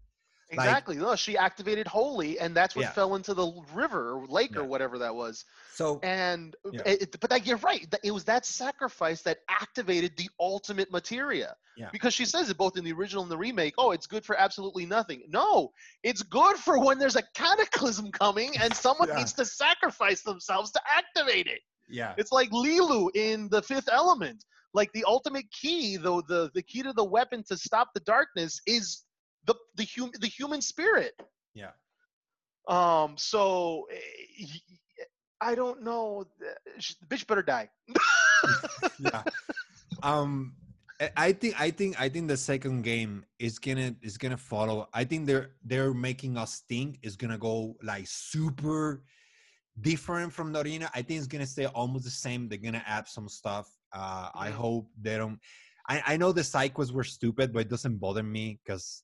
Like- 0.58 0.68
Exactly. 0.68 0.96
No, 0.98 1.16
she 1.16 1.38
activated 1.38 1.88
Holy, 1.88 2.40
and 2.40 2.56
that's 2.56 2.76
what 2.76 2.84
Yeah. 2.84 2.92
fell 2.92 3.16
into 3.16 3.34
the 3.34 3.52
river 3.74 4.14
or 4.14 4.26
lake 4.28 4.56
or 4.56 4.64
whatever 4.64 4.98
that 5.00 5.14
was. 5.16 5.46
So 5.74 6.00
And 6.04 6.56
Yeah. 6.72 6.82
it, 6.86 7.20
but 7.20 7.30
that, 7.30 7.46
you're 7.46 7.58
right. 7.58 7.88
It 8.04 8.12
was 8.12 8.24
that 8.26 8.46
sacrifice 8.46 9.22
that 9.24 9.40
activated 9.50 10.16
the 10.18 10.30
ultimate 10.40 10.92
materia. 10.92 11.56
Yeah. 11.76 11.90
Because 11.92 12.14
she 12.14 12.26
says 12.26 12.50
it 12.50 12.58
both 12.58 12.78
in 12.78 12.84
the 12.84 12.92
original 12.94 13.24
and 13.24 13.32
the 13.32 13.38
remake. 13.38 13.74
Oh, 13.78 13.92
it's 13.92 14.06
good 14.06 14.24
for 14.26 14.36
absolutely 14.40 14.86
nothing. 14.86 15.24
No, 15.28 15.74
it's 16.04 16.22
good 16.22 16.58
for 16.58 16.78
when 16.80 17.00
there's 17.00 17.16
a 17.16 17.24
cataclysm 17.34 18.12
coming 18.12 18.56
and 18.58 18.74
someone 18.76 19.08
Yeah. 19.10 19.16
needs 19.18 19.34
to 19.34 19.46
sacrifice 19.46 20.22
themselves 20.22 20.72
to 20.72 20.82
activate 20.88 21.48
it. 21.48 21.62
yeah, 21.90 22.14
It's 22.18 22.32
like 22.32 22.50
Leeloo 22.52 23.10
in 23.16 23.50
the 23.50 23.62
Fifth 23.62 23.90
Element. 23.92 24.46
Like 24.76 24.92
the 24.94 25.04
ultimate 25.06 25.52
key, 25.52 25.98
though 25.98 26.22
the 26.22 26.50
the 26.56 26.62
key 26.64 26.82
to 26.82 26.94
the 26.94 27.04
weapon 27.04 27.44
to 27.44 27.56
stop 27.58 27.90
the 27.94 28.00
darkness 28.00 28.60
is 28.66 29.04
the 29.46 29.56
the 29.76 29.88
hum, 29.98 30.12
the 30.20 30.28
human 30.28 30.62
spirit. 30.62 31.14
yeah. 31.54 31.72
Um. 32.68 33.18
So 33.18 33.88
I 35.42 35.56
don't 35.56 35.84
know. 35.84 36.26
The 36.40 37.08
bitch 37.08 37.28
better 37.28 37.42
die. 37.44 37.70
yeah. 39.00 39.24
Um, 40.02 40.56
I- 41.18 41.34
think 41.34 41.60
I 41.60 41.72
think 41.72 42.00
I 42.00 42.08
think 42.10 42.28
the 42.28 42.38
second 42.38 42.84
game 42.84 43.26
is 43.40 43.60
gonna 43.60 43.96
is 44.02 44.18
gonna 44.18 44.38
follow. 44.38 44.88
I 44.94 45.04
think 45.04 45.26
they're 45.28 45.52
they're 45.64 45.94
making 45.94 46.38
us 46.38 46.64
think 46.70 47.00
is 47.04 47.16
gonna 47.18 47.38
go 47.38 47.76
like 47.84 48.08
super 48.08 49.04
different 49.82 50.32
from 50.32 50.54
the 50.54 50.62
arena. 50.62 50.90
I 50.94 51.02
think 51.02 51.18
it's 51.20 51.28
gonna 51.28 51.46
stay 51.48 51.66
almost 51.66 52.06
the 52.06 52.12
same. 52.12 52.48
They're 52.48 52.58
gonna 52.60 52.84
add 52.86 53.08
some 53.08 53.28
stuff. 53.28 53.68
Uh, 53.92 54.30
I 54.34 54.50
Mhm. 54.50 54.54
hope 54.54 54.90
they 55.02 55.18
don't. 55.18 55.40
I, 55.90 56.14
I 56.14 56.18
know 56.18 56.32
the 56.32 56.44
quests 56.74 56.94
were 56.94 57.04
stupid, 57.04 57.52
but 57.52 57.60
it 57.64 57.70
doesn't 57.70 57.98
bother 57.98 58.24
me 58.24 58.60
because 58.64 59.03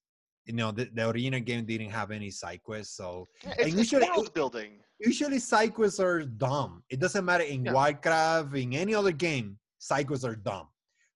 you 0.49 0.55
know 0.55 0.71
the, 0.71 0.85
the 0.95 1.07
arena 1.11 1.39
game 1.39 1.63
didn't 1.65 1.91
have 1.91 2.09
any 2.09 2.31
side 2.31 2.61
quests. 2.63 2.97
So 2.97 3.27
It's, 3.43 3.67
it's 3.67 3.75
usually- 3.77 4.09
world 4.09 4.33
building. 4.33 4.71
usually 4.99 5.37
side 5.39 5.73
quests 5.75 5.99
are 5.99 6.23
dumb. 6.45 6.71
It 6.89 6.99
doesn't 6.99 7.23
matter 7.23 7.43
in 7.53 7.65
Yeah. 7.65 7.73
Warcraft, 7.73 8.55
in 8.63 8.73
any 8.73 8.95
other 8.95 9.11
game, 9.27 9.47
side 9.77 10.07
quests 10.07 10.25
are 10.25 10.35
dumb. 10.35 10.67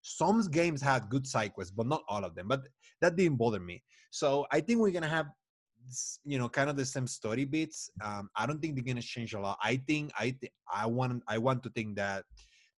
Some 0.03 0.39
games 0.59 0.81
had 0.81 1.09
good 1.09 1.25
side 1.33 1.51
quests, 1.55 1.73
but 1.75 1.87
not 1.87 2.03
all 2.07 2.23
of 2.23 2.35
them. 2.35 2.47
But 2.47 2.61
that 3.01 3.15
didn't 3.15 3.37
bother 3.37 3.59
me. 3.59 3.81
So 4.11 4.45
I 4.51 4.59
think 4.61 4.79
we're 4.79 4.91
gonna 4.97 5.15
have, 5.19 5.27
you 6.31 6.37
know, 6.37 6.47
kind 6.47 6.69
of 6.69 6.75
the 6.77 6.85
same 6.85 7.07
story 7.07 7.45
beats. 7.45 7.89
Um, 8.07 8.29
I 8.35 8.45
don't 8.45 8.61
think 8.61 8.75
they're 8.75 8.83
gonna 8.91 9.01
change 9.01 9.33
a 9.33 9.39
lot. 9.39 9.57
I 9.63 9.77
think 9.87 10.11
I 10.23 10.27
th- 10.39 10.53
I 10.71 10.85
want 10.85 11.23
I 11.27 11.37
want 11.39 11.63
to 11.63 11.69
think 11.71 11.95
that 12.03 12.23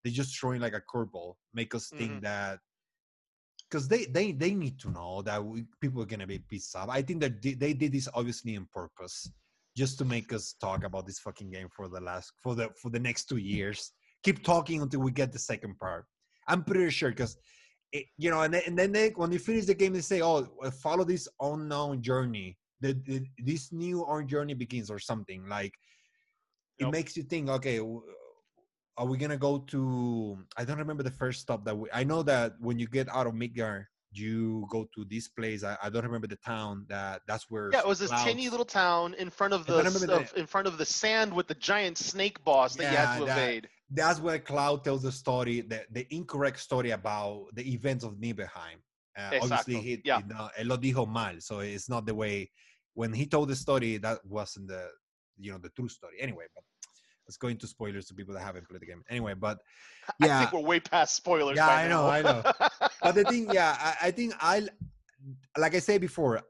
they're 0.04 0.12
just 0.22 0.38
throwing 0.38 0.60
like 0.60 0.74
a 0.74 0.82
curveball, 0.92 1.34
make 1.52 1.74
us 1.74 1.88
think 1.98 2.12
Mhm. 2.12 2.22
that 2.28 2.60
because 3.74 3.88
they 3.88 4.04
they 4.04 4.30
they 4.30 4.54
need 4.54 4.78
to 4.78 4.88
know 4.92 5.20
that 5.22 5.44
we, 5.44 5.64
people 5.80 6.00
are 6.00 6.06
gonna 6.06 6.28
be 6.28 6.38
pissed 6.38 6.76
off. 6.76 6.88
I 6.88 7.02
think 7.02 7.20
that 7.22 7.42
they, 7.42 7.54
they 7.54 7.74
did 7.74 7.90
this 7.90 8.08
obviously 8.14 8.56
on 8.56 8.68
purpose, 8.72 9.28
just 9.76 9.98
to 9.98 10.04
make 10.04 10.32
us 10.32 10.54
talk 10.60 10.84
about 10.84 11.06
this 11.06 11.18
fucking 11.18 11.50
game 11.50 11.66
for 11.74 11.88
the 11.88 12.00
last 12.00 12.32
for 12.40 12.54
the 12.54 12.68
for 12.80 12.90
the 12.90 13.00
next 13.00 13.24
two 13.24 13.38
years. 13.38 13.90
Keep 14.22 14.44
talking 14.44 14.80
until 14.80 15.00
we 15.00 15.10
get 15.10 15.32
the 15.32 15.40
second 15.40 15.76
part. 15.80 16.04
I'm 16.46 16.62
pretty 16.62 16.90
sure 16.90 17.10
because. 17.10 17.36
You 18.18 18.30
know, 18.32 18.42
and 18.42 18.52
then, 18.52 18.62
and 18.66 18.76
then 18.76 18.90
they, 18.90 19.10
when 19.10 19.30
you 19.30 19.38
finish 19.38 19.66
the 19.66 19.74
game, 19.74 19.92
they 19.92 20.00
say, 20.00 20.20
"Oh, 20.20 20.48
uh, 20.64 20.72
follow 20.72 21.04
this 21.04 21.28
unknown 21.40 22.02
journey. 22.02 22.58
The, 22.80 22.94
the 23.06 23.24
this 23.38 23.70
new 23.70 24.04
own 24.04 24.26
journey 24.26 24.54
begins, 24.54 24.90
or 24.90 24.98
something 24.98 25.46
like." 25.48 25.72
It 26.80 26.90
makes 26.90 27.16
you 27.16 27.22
think. 27.22 27.48
Okay, 27.48 27.78
are 28.96 29.06
we 29.06 29.18
gonna 29.18 29.36
go 29.36 29.58
to? 29.58 30.38
I 30.56 30.64
don't 30.64 30.78
remember 30.78 31.02
the 31.02 31.10
first 31.10 31.40
stop 31.40 31.64
that 31.64 31.76
we. 31.76 31.88
I 31.92 32.04
know 32.04 32.22
that 32.22 32.54
when 32.60 32.78
you 32.78 32.86
get 32.86 33.08
out 33.08 33.26
of 33.26 33.34
Midgar, 33.34 33.84
you 34.12 34.66
go 34.70 34.86
to 34.94 35.04
this 35.10 35.28
place. 35.28 35.64
I, 35.64 35.76
I 35.82 35.90
don't 35.90 36.04
remember 36.04 36.26
the 36.26 36.36
town. 36.36 36.86
That 36.88 37.22
that's 37.26 37.46
where. 37.48 37.70
Yeah, 37.72 37.80
it 37.80 37.86
was 37.86 37.98
this 37.98 38.10
Clouds- 38.10 38.50
little 38.50 38.64
town 38.64 39.14
in 39.14 39.30
front 39.30 39.52
of 39.52 39.66
the 39.66 39.78
of, 40.14 40.32
in 40.36 40.46
front 40.46 40.66
of 40.66 40.78
the 40.78 40.86
sand 40.86 41.34
with 41.34 41.48
the 41.48 41.54
giant 41.54 41.98
snake 41.98 42.42
boss 42.44 42.76
that 42.76 42.90
you 42.90 42.96
had 42.96 43.18
to 43.18 43.24
that- 43.26 43.38
evade. 43.38 43.68
that's 43.90 44.20
where 44.20 44.38
Cloud 44.38 44.84
tells 44.84 45.02
the 45.02 45.12
story, 45.12 45.60
the, 45.60 45.84
the 45.90 46.06
incorrect 46.14 46.58
story 46.58 46.90
about 46.90 47.46
the 47.54 47.72
events 47.72 48.04
of 48.04 48.18
Nibelheim. 48.18 48.78
Uh, 49.16 49.38
obviously, 49.42 49.76
he, 49.76 50.02
yeah. 50.04 50.18
he 50.18 50.24
no, 50.26 50.48
él 50.58 50.66
lo 50.66 50.76
dijo 50.76 51.06
mal, 51.06 51.40
so 51.40 51.60
it's 51.60 51.88
not 51.88 52.06
the 52.06 52.14
way. 52.14 52.50
When 52.94 53.12
he 53.12 53.26
told 53.26 53.48
the 53.48 53.56
story, 53.56 53.98
that 53.98 54.18
wasn't 54.24 54.68
the, 54.68 54.88
you 55.38 55.52
know, 55.52 55.58
the 55.58 55.68
true 55.70 55.88
story. 55.88 56.16
Anyway, 56.20 56.44
but 56.54 56.64
let's 57.26 57.36
go 57.36 57.48
into 57.48 57.66
spoilers 57.66 58.06
to 58.06 58.14
people 58.14 58.34
that 58.34 58.40
haven't 58.42 58.68
played 58.68 58.80
the 58.80 58.86
game. 58.86 59.02
Anyway, 59.08 59.34
but 59.34 59.58
yeah 60.20 60.36
I 60.36 60.40
think 60.40 60.52
we're 60.52 60.68
way 60.68 60.80
past 60.80 61.16
spoilers. 61.16 61.56
Yeah, 61.56 61.68
I 61.68 61.88
know, 61.88 62.06
now. 62.06 62.08
I 62.08 62.22
know. 62.22 62.42
but 63.02 63.14
the 63.14 63.24
thing, 63.24 63.48
yeah, 63.52 63.76
I, 63.78 64.08
I 64.08 64.10
think 64.10 64.34
I, 64.40 64.66
like 65.56 65.74
I 65.74 65.78
said 65.78 66.00
before, 66.00 66.42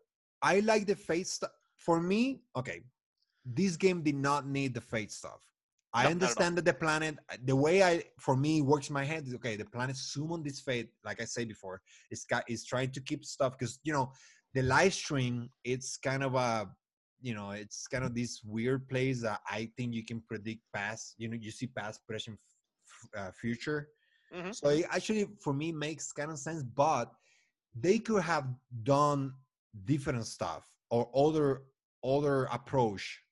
I 0.43 0.61
like 0.61 0.87
the 0.87 0.97
fate 0.97 1.29
stuff. 1.29 1.51
For 1.77 2.01
me, 2.01 2.43
okay, 2.57 2.83
this 3.45 3.77
game 3.77 4.03
did 4.03 4.16
not 4.16 4.47
need 4.47 4.75
the 4.75 4.81
fate 4.81 5.12
stuff. 5.12 5.41
I 5.93 6.03
No, 6.03 6.09
not 6.09 6.11
at 6.11 6.11
all. 6.11 6.12
understand 6.12 6.59
that 6.59 6.64
the 6.64 6.75
planet, 6.75 7.16
the 7.45 7.55
way 7.55 7.83
I, 7.83 8.03
for 8.18 8.37
me, 8.37 8.62
works 8.62 8.89
in 8.89 8.95
my 8.95 9.05
head 9.05 9.29
is 9.29 9.35
okay. 9.35 9.55
The 9.55 9.64
planet 9.64 9.97
summon 9.97 10.43
this 10.43 10.61
fate, 10.61 10.89
like 11.05 11.20
I 11.20 11.25
said 11.25 11.47
before, 11.47 11.81
it's 12.11 12.25
got, 12.25 12.43
it's 12.49 12.64
trying 12.64 12.91
to 12.93 13.01
keep 13.01 13.25
stuff 13.25 13.57
because 13.57 13.79
you 13.85 13.93
know 13.93 14.11
the 14.55 14.62
Lifestream. 14.62 15.49
It's 15.62 15.97
kind 15.97 16.25
of 16.25 16.35
a, 16.35 16.68
you 17.25 17.35
know, 17.35 17.53
it's 17.53 17.89
kind 17.89 18.05
of 18.05 18.14
this 18.14 18.45
weird 18.45 18.87
place 18.87 19.22
that 19.22 19.41
I 19.49 19.72
think 19.79 19.95
you 19.95 20.05
can 20.05 20.20
predict 20.20 20.61
past. 20.75 21.14
You 21.16 21.29
know, 21.29 21.41
you 21.41 21.51
see 21.51 21.66
past, 21.66 22.07
present, 22.07 22.39
uh, 23.16 23.33
future. 23.33 23.89
Mhm. 24.31 24.55
So 24.55 24.68
it 24.68 24.85
actually, 24.91 25.27
for 25.41 25.55
me, 25.55 25.72
makes 25.72 26.12
kind 26.12 26.31
of 26.31 26.39
sense. 26.39 26.62
But 26.62 27.11
they 27.75 27.99
could 27.99 28.22
have 28.22 28.53
done 28.83 29.33
different 29.87 30.27
stuff 30.27 30.68
or 30.91 31.09
other 31.16 31.64
other 32.05 32.45
approach, 32.53 33.25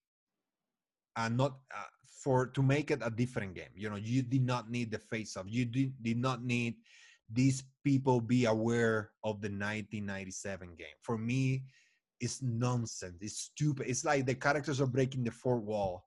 and 1.17 1.37
not 1.37 1.61
uh, 1.77 1.93
for 2.25 2.47
to 2.47 2.63
make 2.63 2.91
it 2.91 3.01
a 3.05 3.11
different 3.11 3.55
game. 3.55 3.77
You 3.77 3.91
know, 3.91 4.01
you 4.01 4.23
did 4.23 4.43
not 4.43 4.71
need 4.71 4.91
the 4.91 4.99
face 4.99 5.37
off. 5.37 5.45
You 5.49 5.67
did 5.67 5.93
did 6.03 6.17
not 6.17 6.43
need 6.43 6.81
these 7.29 7.63
people 7.85 8.21
be 8.21 8.47
aware 8.47 9.13
of 9.23 9.41
the 9.43 9.49
1997 9.49 10.77
game. 10.77 10.97
For 11.03 11.19
me, 11.19 11.65
it's 12.23 12.41
nonsense. 12.41 13.19
It's 13.21 13.39
stupid. 13.51 13.87
It's 13.91 14.05
like 14.05 14.25
the 14.27 14.35
characters 14.35 14.81
are 14.81 14.87
breaking 14.87 15.25
the 15.25 15.31
fourth 15.33 15.65
wall. 15.65 16.07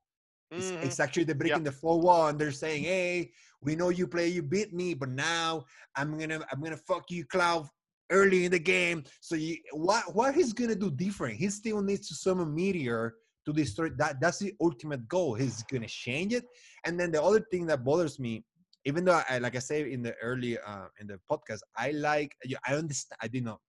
It's, 0.52 0.72
Mhm. 0.72 0.84
it's 0.86 1.00
actually 1.00 1.26
they're 1.26 1.36
breaking 1.44 1.64
the 1.64 1.72
fourth 1.72 2.04
wall 2.04 2.28
and 2.30 2.40
they're 2.40 2.52
saying, 2.64 2.84
"Hey, 2.84 3.32
we 3.62 3.76
know 3.76 3.90
you 3.90 4.08
play, 4.08 4.28
you 4.30 4.42
beat 4.42 4.72
me, 4.74 4.94
but 4.94 5.10
now 5.10 5.66
I'm 5.96 6.18
gonna 6.18 6.40
I'm 6.52 6.62
gonna 6.62 6.78
fuck 6.78 7.12
you, 7.12 7.26
Cloud, 7.26 7.68
early 8.12 8.46
in 8.46 8.52
the 8.52 8.60
game. 8.60 9.04
So 9.22 9.36
you 9.36 9.58
what 9.74 10.04
what 10.16 10.34
he's 10.36 10.54
gonna 10.54 10.76
do 10.86 10.90
different? 10.92 11.36
He 11.44 11.50
still 11.50 11.82
needs 11.82 12.08
to 12.08 12.16
summon 12.16 12.54
meteor 12.54 13.16
to 13.46 13.54
destroy 13.54 13.90
that. 13.98 14.22
That's 14.22 14.40
the 14.40 14.54
ultimate 14.62 15.08
goal. 15.08 15.34
He's 15.36 15.64
gonna 15.64 15.88
change 16.06 16.32
it. 16.34 16.46
And 16.86 16.98
then 17.00 17.12
the 17.12 17.22
other 17.22 17.42
thing 17.52 17.66
that 17.68 17.84
bothers 17.84 18.20
me, 18.20 18.46
even 18.86 19.04
though 19.06 19.22
I 19.30 19.40
like 19.40 19.56
I 19.56 19.64
said 19.70 19.88
in 19.88 20.02
the 20.04 20.14
early 20.22 20.58
uh 20.60 20.88
in 21.00 21.08
the 21.08 21.20
podcast, 21.30 21.62
I 21.76 21.92
like 21.92 22.32
I 22.68 22.76
understand. 22.76 23.18
I 23.22 23.28
did 23.28 23.44
not. 23.44 23.60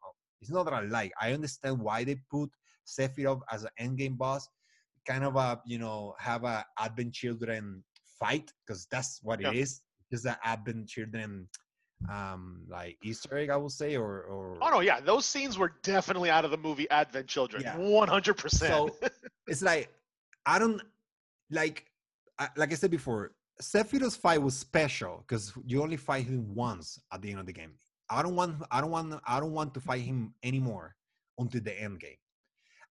It's 0.47 0.53
not 0.55 0.63
that 0.67 0.75
I 0.75 0.83
like. 0.83 1.11
I 1.21 1.33
understand 1.33 1.81
why 1.81 2.05
they 2.05 2.17
put 2.31 2.49
Sephiroth 2.87 3.41
as 3.51 3.65
an 3.65 3.71
endgame 3.81 4.17
boss 4.17 4.47
kind 5.09 5.25
of 5.25 5.35
a 5.37 5.61
you 5.67 5.79
know 5.79 6.15
have 6.21 6.45
a 6.45 6.65
advent 6.79 7.13
children 7.15 7.83
fight 8.21 8.53
because 8.65 8.87
that's 8.93 9.19
what 9.23 9.41
Yeah. 9.41 9.51
it 9.51 9.57
is 9.57 9.81
just 10.13 10.25
an 10.25 10.37
advent 10.45 10.89
children 10.89 11.49
um 12.11 12.63
like 12.69 12.97
easter 13.03 13.37
egg 13.39 13.51
i 13.51 13.57
will 13.57 13.71
say 13.71 13.97
or 13.97 14.23
or 14.23 14.57
Oh 14.61 14.69
no, 14.71 14.81
yeah, 14.81 15.01
those 15.01 15.25
scenes 15.27 15.59
were 15.59 15.73
definitely 15.83 16.31
out 16.31 16.45
of 16.45 16.51
the 16.51 16.57
movie 16.57 16.89
Advent 16.91 17.27
Children. 17.27 17.63
Yeah. 17.63 17.77
One 17.77 18.09
hundred 18.09 18.37
percent. 18.37 18.71
so 18.73 18.97
it's 19.49 19.63
like 19.63 19.89
i 20.47 20.59
don't 20.59 20.81
like 21.51 21.85
I, 22.39 22.49
like 22.57 22.71
i 22.73 22.75
said 22.77 22.91
before 22.91 23.33
sephiroth's 23.63 24.17
fight 24.17 24.41
was 24.43 24.57
special 24.57 25.25
because 25.27 25.53
you 25.65 25.83
only 25.83 25.97
fight 25.97 26.25
him 26.27 26.55
once 26.55 27.01
at 27.13 27.21
the 27.23 27.31
end 27.31 27.41
of 27.41 27.47
the 27.47 27.53
game 27.53 27.75
i 28.11 28.23
don't 28.23 28.35
want 28.37 28.63
i 28.71 28.81
don't 28.81 28.91
want 28.91 29.21
i 29.27 29.41
don't 29.41 29.53
want 29.53 29.73
to 29.75 29.81
fight 29.81 30.03
him 30.03 30.33
anymore 30.43 30.95
until 31.39 31.61
the 31.61 31.75
end 31.81 31.99
game 32.01 32.17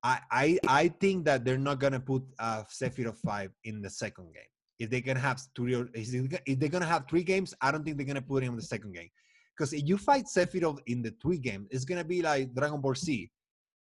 I, 0.03 0.20
I 0.32 0.59
I 0.68 0.88
think 1.01 1.26
that 1.26 1.43
they're 1.45 1.57
not 1.57 1.80
gonna 1.80 1.99
put 1.99 2.22
uh, 2.38 2.61
Sephiroth 2.70 3.18
five 3.26 3.49
in 3.63 3.82
the 3.82 3.89
second 3.89 4.28
game. 4.38 4.51
if 4.78 4.89
they're 4.91 5.01
gonna 5.09 5.20
have 5.30 5.41
three 5.55 5.74
or 5.74 5.89
if 5.95 6.59
they're 6.59 6.70
gonna 6.70 6.86
have 6.86 7.05
three 7.09 7.24
games, 7.24 7.55
I 7.59 7.72
don't 7.72 7.84
think 7.84 7.97
they're 7.97 8.05
gonna 8.05 8.22
put 8.22 8.43
him 8.43 8.51
in 8.51 8.57
the 8.57 8.70
second 8.76 8.93
game. 8.93 9.09
Because 9.57 9.74
if 9.74 9.82
you 9.89 9.97
fight 9.97 10.26
Sephiroth 10.26 10.80
in 10.86 11.01
the 11.01 11.11
three 11.22 11.39
game, 11.39 11.66
it's 11.72 11.86
gonna 11.86 12.03
be 12.03 12.22
like 12.22 12.53
Dragon 12.53 12.82
Ball 12.82 12.93
Z. 12.93 13.32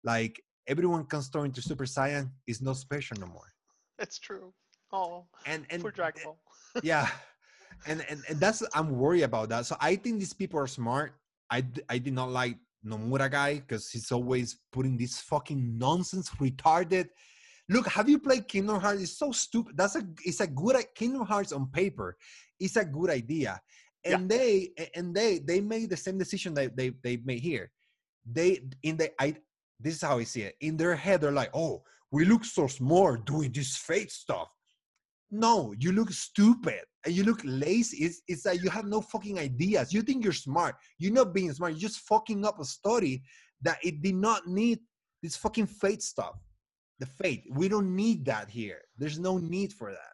Like 0.05 0.41
everyone 0.67 1.03
can 1.05 1.21
turn 1.33 1.45
into 1.47 1.61
Super 1.61 1.85
Saiyan 1.85 2.29
is 2.47 2.61
not 2.61 2.77
special 2.77 3.17
no 3.19 3.27
more. 3.27 3.49
That's 3.99 4.17
true. 4.17 4.53
Oh, 4.93 5.25
And 5.45 5.65
and 5.69 5.81
for 5.81 5.91
Dragon 5.91 6.21
Ball. 6.23 6.37
yeah 6.81 7.09
and, 7.87 8.05
and 8.09 8.23
and 8.29 8.39
that's 8.39 8.63
i'm 8.73 8.97
worried 8.97 9.23
about 9.23 9.49
that. 9.49 9.65
So 9.65 9.75
i 9.79 9.95
think 9.95 10.19
these 10.19 10.33
people 10.33 10.59
are 10.59 10.67
smart. 10.67 11.15
I 11.49 11.63
I 11.89 11.97
did 11.97 12.13
not 12.13 12.29
like 12.29 12.57
nomura 12.85 13.29
guy 13.31 13.55
because 13.55 13.89
he's 13.89 14.11
always 14.11 14.57
putting 14.71 14.97
this 14.97 15.21
fucking 15.21 15.77
nonsense 15.77 16.29
retarded. 16.41 17.09
Look 17.69 17.87
have 17.87 18.07
you 18.09 18.19
played 18.19 18.47
kingdom 18.47 18.79
hearts? 18.79 19.01
It's 19.01 19.17
so 19.17 19.31
stupid. 19.31 19.77
That's 19.77 19.95
a 19.95 20.03
it's 20.23 20.39
a 20.39 20.47
good 20.47 20.77
kingdom 20.95 21.25
hearts 21.25 21.51
on 21.51 21.67
paper 21.67 22.17
it's 22.59 22.75
a 22.75 22.85
good 22.85 23.09
idea. 23.09 23.61
And 24.03 24.29
they 24.29 24.69
and 24.93 25.15
they 25.15 25.39
they 25.39 25.59
made 25.61 25.89
the 25.89 25.97
same 25.97 26.17
decision 26.17 26.53
that 26.55 26.77
they 26.77 26.91
they 27.03 27.17
made 27.17 27.39
here. 27.39 27.71
They 28.25 28.61
in 28.83 28.97
the 28.97 29.09
i 29.21 29.35
this 29.79 29.95
is 29.95 30.01
how 30.01 30.19
i 30.19 30.23
see 30.23 30.43
it. 30.43 30.55
In 30.61 30.77
their 30.77 30.95
head 30.95 31.21
they're 31.21 31.31
like 31.31 31.49
oh 31.53 31.83
we 32.11 32.23
look 32.23 32.45
so 32.45 32.67
smart 32.67 33.25
doing 33.25 33.51
this 33.51 33.75
fate 33.77 34.11
stuff 34.11 34.49
no, 35.31 35.73
you 35.79 35.91
look 35.91 36.11
stupid 36.11 36.81
and 37.05 37.13
you 37.13 37.23
look 37.23 37.41
lazy. 37.43 38.05
It's, 38.05 38.21
it's 38.27 38.45
like 38.45 38.63
you 38.63 38.69
have 38.69 38.85
no 38.85 39.01
fucking 39.01 39.39
ideas. 39.39 39.93
You 39.93 40.01
think 40.01 40.23
you're 40.23 40.33
smart. 40.33 40.75
You're 40.97 41.13
not 41.13 41.33
being 41.33 41.51
smart. 41.53 41.73
You're 41.73 41.89
just 41.89 41.99
fucking 42.01 42.45
up 42.45 42.59
a 42.59 42.65
story 42.65 43.23
that 43.61 43.77
it 43.83 44.01
did 44.01 44.15
not 44.15 44.47
need 44.47 44.79
this 45.23 45.35
fucking 45.35 45.67
fate 45.67 46.03
stuff. 46.03 46.35
The 46.99 47.05
fate. 47.05 47.43
We 47.49 47.67
don't 47.67 47.95
need 47.95 48.25
that 48.25 48.49
here. 48.49 48.81
There's 48.97 49.19
no 49.19 49.37
need 49.37 49.73
for 49.73 49.91
that. 49.91 50.13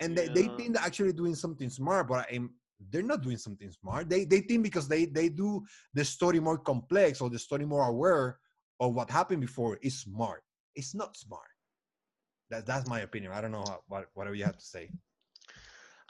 And 0.00 0.16
they, 0.16 0.28
they 0.28 0.48
think 0.56 0.74
they're 0.74 0.84
actually 0.84 1.12
doing 1.12 1.34
something 1.34 1.70
smart, 1.70 2.08
but 2.08 2.26
I'm, 2.32 2.50
they're 2.90 3.02
not 3.02 3.22
doing 3.22 3.36
something 3.36 3.70
smart. 3.70 4.08
They 4.08 4.24
they 4.24 4.40
think 4.40 4.62
because 4.62 4.88
they 4.88 5.06
they 5.06 5.28
do 5.28 5.64
the 5.94 6.04
story 6.04 6.40
more 6.40 6.58
complex 6.58 7.20
or 7.20 7.30
the 7.30 7.38
story 7.38 7.64
more 7.64 7.88
aware 7.88 8.38
of 8.80 8.94
what 8.94 9.10
happened 9.10 9.40
before 9.40 9.78
is 9.82 10.00
smart. 10.00 10.42
It's 10.74 10.94
not 10.94 11.16
smart. 11.16 11.53
That, 12.50 12.66
that's 12.66 12.86
my 12.86 13.00
opinion. 13.00 13.32
I 13.32 13.40
don't 13.40 13.52
know 13.52 13.66
how, 13.66 13.82
what 13.88 14.08
whatever 14.14 14.34
you 14.36 14.44
have 14.44 14.58
to 14.58 14.64
say. 14.64 14.92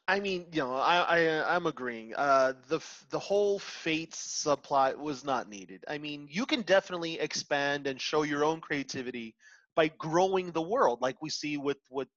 I 0.09 0.21
mean, 0.21 0.47
you 0.53 0.61
know, 0.61 0.75
I, 0.75 0.97
I 1.19 1.55
I'm 1.55 1.67
agreeing. 1.67 2.15
Uh, 2.15 2.55
the 2.69 2.81
the 3.11 3.19
whole 3.19 3.59
fate 3.59 4.13
subplot 4.13 4.99
was 4.99 5.25
not 5.25 5.49
needed. 5.49 5.85
I 5.89 5.99
mean, 5.99 6.27
you 6.31 6.47
can 6.47 6.63
definitely 6.63 7.19
expand 7.21 7.87
and 7.87 8.01
show 8.01 8.23
your 8.23 8.45
own 8.45 8.61
creativity 8.61 9.35
by 9.75 9.89
growing 9.89 10.53
the 10.53 10.63
world, 10.63 11.01
like 11.01 11.21
we 11.23 11.31
see 11.31 11.57
with 11.57 11.79
with. 11.91 12.09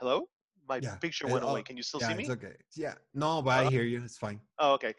Hello, 0.00 0.28
my 0.68 0.80
Yeah, 0.80 0.98
picture 1.00 1.26
uh, 1.26 1.28
went 1.28 1.44
away. 1.44 1.62
Can 1.62 1.76
you 1.76 1.82
still 1.82 2.00
yeah, 2.00 2.00
see 2.00 2.14
me? 2.14 2.28
it's 2.28 2.28
okay. 2.30 2.56
Yeah, 2.76 2.94
no, 3.14 3.42
but 3.42 3.50
I 3.50 3.64
Uh, 3.64 3.70
hear 3.70 3.82
you. 3.82 4.02
It's 4.04 4.18
fine. 4.18 4.40
Oh, 4.58 4.74
okay. 4.74 4.94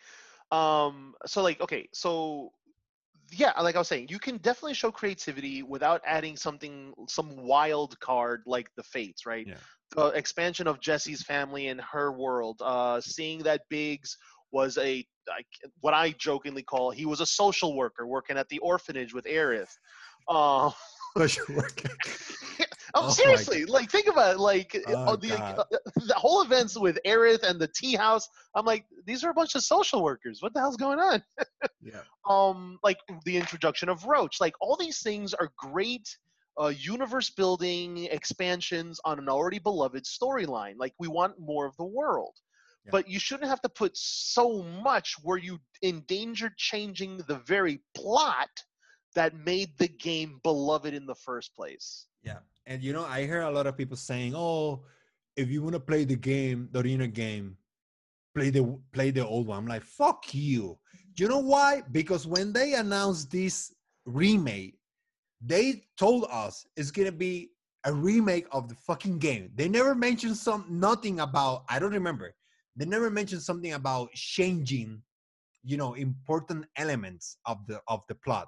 Um, 0.51 1.15
so 1.25 1.41
like, 1.43 1.61
okay, 1.61 1.89
so 1.93 2.51
yeah, 3.31 3.59
like 3.61 3.75
I 3.75 3.79
was 3.79 3.87
saying, 3.87 4.07
you 4.09 4.19
can 4.19 4.37
definitely 4.37 4.73
show 4.73 4.91
creativity 4.91 5.63
without 5.63 6.01
adding 6.05 6.35
something, 6.35 6.93
some 7.07 7.35
wild 7.35 7.99
card 7.99 8.43
like 8.45 8.69
the 8.75 8.83
Fates, 8.83 9.25
right? 9.25 9.47
Yeah. 9.47 9.55
The 9.95 10.07
expansion 10.07 10.67
of 10.67 10.79
Jessie's 10.79 11.23
family 11.23 11.67
and 11.67 11.81
her 11.81 12.11
world. 12.11 12.61
Uh, 12.63 13.01
seeing 13.01 13.39
that 13.43 13.61
Biggs 13.69 14.17
was 14.51 14.77
a 14.77 15.05
like 15.27 15.45
what 15.81 15.93
I 15.93 16.11
jokingly 16.11 16.63
call 16.63 16.89
he 16.89 17.05
was 17.05 17.21
a 17.21 17.25
social 17.25 17.75
worker 17.75 18.07
working 18.07 18.37
at 18.37 18.49
the 18.49 18.59
orphanage 18.59 19.13
with 19.13 19.25
Aerith. 19.25 19.69
Uh, 20.27 20.71
Social 21.17 21.45
worker. 21.55 21.89
oh, 22.93 23.07
Oh 23.07 23.09
seriously, 23.09 23.65
like 23.65 23.89
think 23.91 24.07
about 24.07 24.35
it, 24.35 24.39
like 24.39 24.75
Oh, 24.87 25.15
the, 25.15 25.33
uh, 25.33 25.63
the 25.95 26.13
whole 26.15 26.41
events 26.41 26.77
with 26.77 26.97
Aerith 27.05 27.43
and 27.43 27.59
the 27.59 27.67
tea 27.67 27.95
house. 27.95 28.27
I'm 28.55 28.65
like, 28.65 28.85
these 29.05 29.23
are 29.23 29.29
a 29.29 29.33
bunch 29.33 29.55
of 29.55 29.63
social 29.63 30.03
workers. 30.03 30.41
What 30.41 30.53
the 30.53 30.59
hell's 30.59 30.77
going 30.77 30.99
on? 30.99 31.23
Yeah. 31.81 32.01
um 32.29 32.77
like 32.83 32.97
the 33.25 33.35
introduction 33.37 33.89
of 33.89 34.05
Roche 34.05 34.39
like 34.39 34.53
all 34.61 34.75
these 34.77 35.01
things 35.01 35.33
are 35.33 35.49
great 35.57 36.07
uh, 36.61 36.67
universe 36.67 37.29
building 37.29 38.05
expansions 38.05 38.99
on 39.05 39.17
an 39.17 39.29
already 39.29 39.59
beloved 39.59 40.03
storyline 40.03 40.75
like 40.77 40.93
we 40.99 41.07
want 41.07 41.33
more 41.39 41.65
of 41.65 41.75
the 41.77 41.85
world 41.85 42.35
Yeah. 42.85 42.91
but 42.91 43.07
you 43.09 43.17
shouldn't 43.19 43.49
have 43.49 43.61
to 43.61 43.69
put 43.69 43.91
so 43.95 44.61
much 44.63 45.15
where 45.23 45.37
you 45.37 45.59
endanger 45.83 46.51
changing 46.57 47.17
the 47.27 47.39
very 47.39 47.81
plot 47.95 48.49
that 49.15 49.33
made 49.35 49.77
the 49.77 49.87
game 49.87 50.39
beloved 50.43 50.93
in 50.93 51.05
the 51.05 51.15
first 51.15 51.55
place 51.55 52.07
Yeah. 52.23 52.39
And 52.69 52.83
you 52.83 52.93
know, 52.93 53.03
I 53.03 53.25
hear 53.25 53.41
a 53.41 53.51
lot 53.51 53.65
of 53.65 53.75
people 53.75 53.97
saying, 53.97 54.33
"Oh, 54.35 54.85
if 55.35 55.49
you 55.49 55.63
want 55.63 55.73
to 55.73 55.79
play 55.79 56.05
the 56.05 56.15
game, 56.15 56.69
the 56.71 56.81
arena 56.81 57.07
game, 57.07 57.57
play 58.35 58.51
the 58.51 58.79
play 58.93 59.09
the 59.09 59.25
old 59.25 59.47
one." 59.47 59.57
I'm 59.57 59.67
like, 59.67 59.81
"Fuck 59.81 60.33
you." 60.35 60.77
You 61.17 61.27
know 61.27 61.39
why? 61.39 61.81
Because 61.91 62.27
when 62.27 62.53
they 62.53 62.75
announced 62.75 63.31
this 63.31 63.73
remake, 64.05 64.77
they 65.41 65.83
told 65.97 66.27
us 66.29 66.65
it's 66.77 66.91
gonna 66.91 67.11
be 67.11 67.49
a 67.85 67.93
remake 67.93 68.45
of 68.51 68.69
the 68.69 68.75
fucking 68.75 69.17
game. 69.17 69.51
They 69.55 69.67
never 69.67 69.95
mentioned 69.95 70.37
some 70.37 70.65
nothing 70.69 71.21
about. 71.21 71.65
I 71.69 71.79
don't 71.79 71.91
remember. 71.91 72.35
They 72.75 72.85
never 72.85 73.09
mentioned 73.09 73.41
something 73.41 73.73
about 73.73 74.11
changing, 74.13 75.01
you 75.63 75.75
know, 75.75 75.95
important 75.95 76.67
elements 76.75 77.37
of 77.45 77.65
the 77.65 77.81
of 77.87 78.03
the 78.07 78.15
plot 78.15 78.47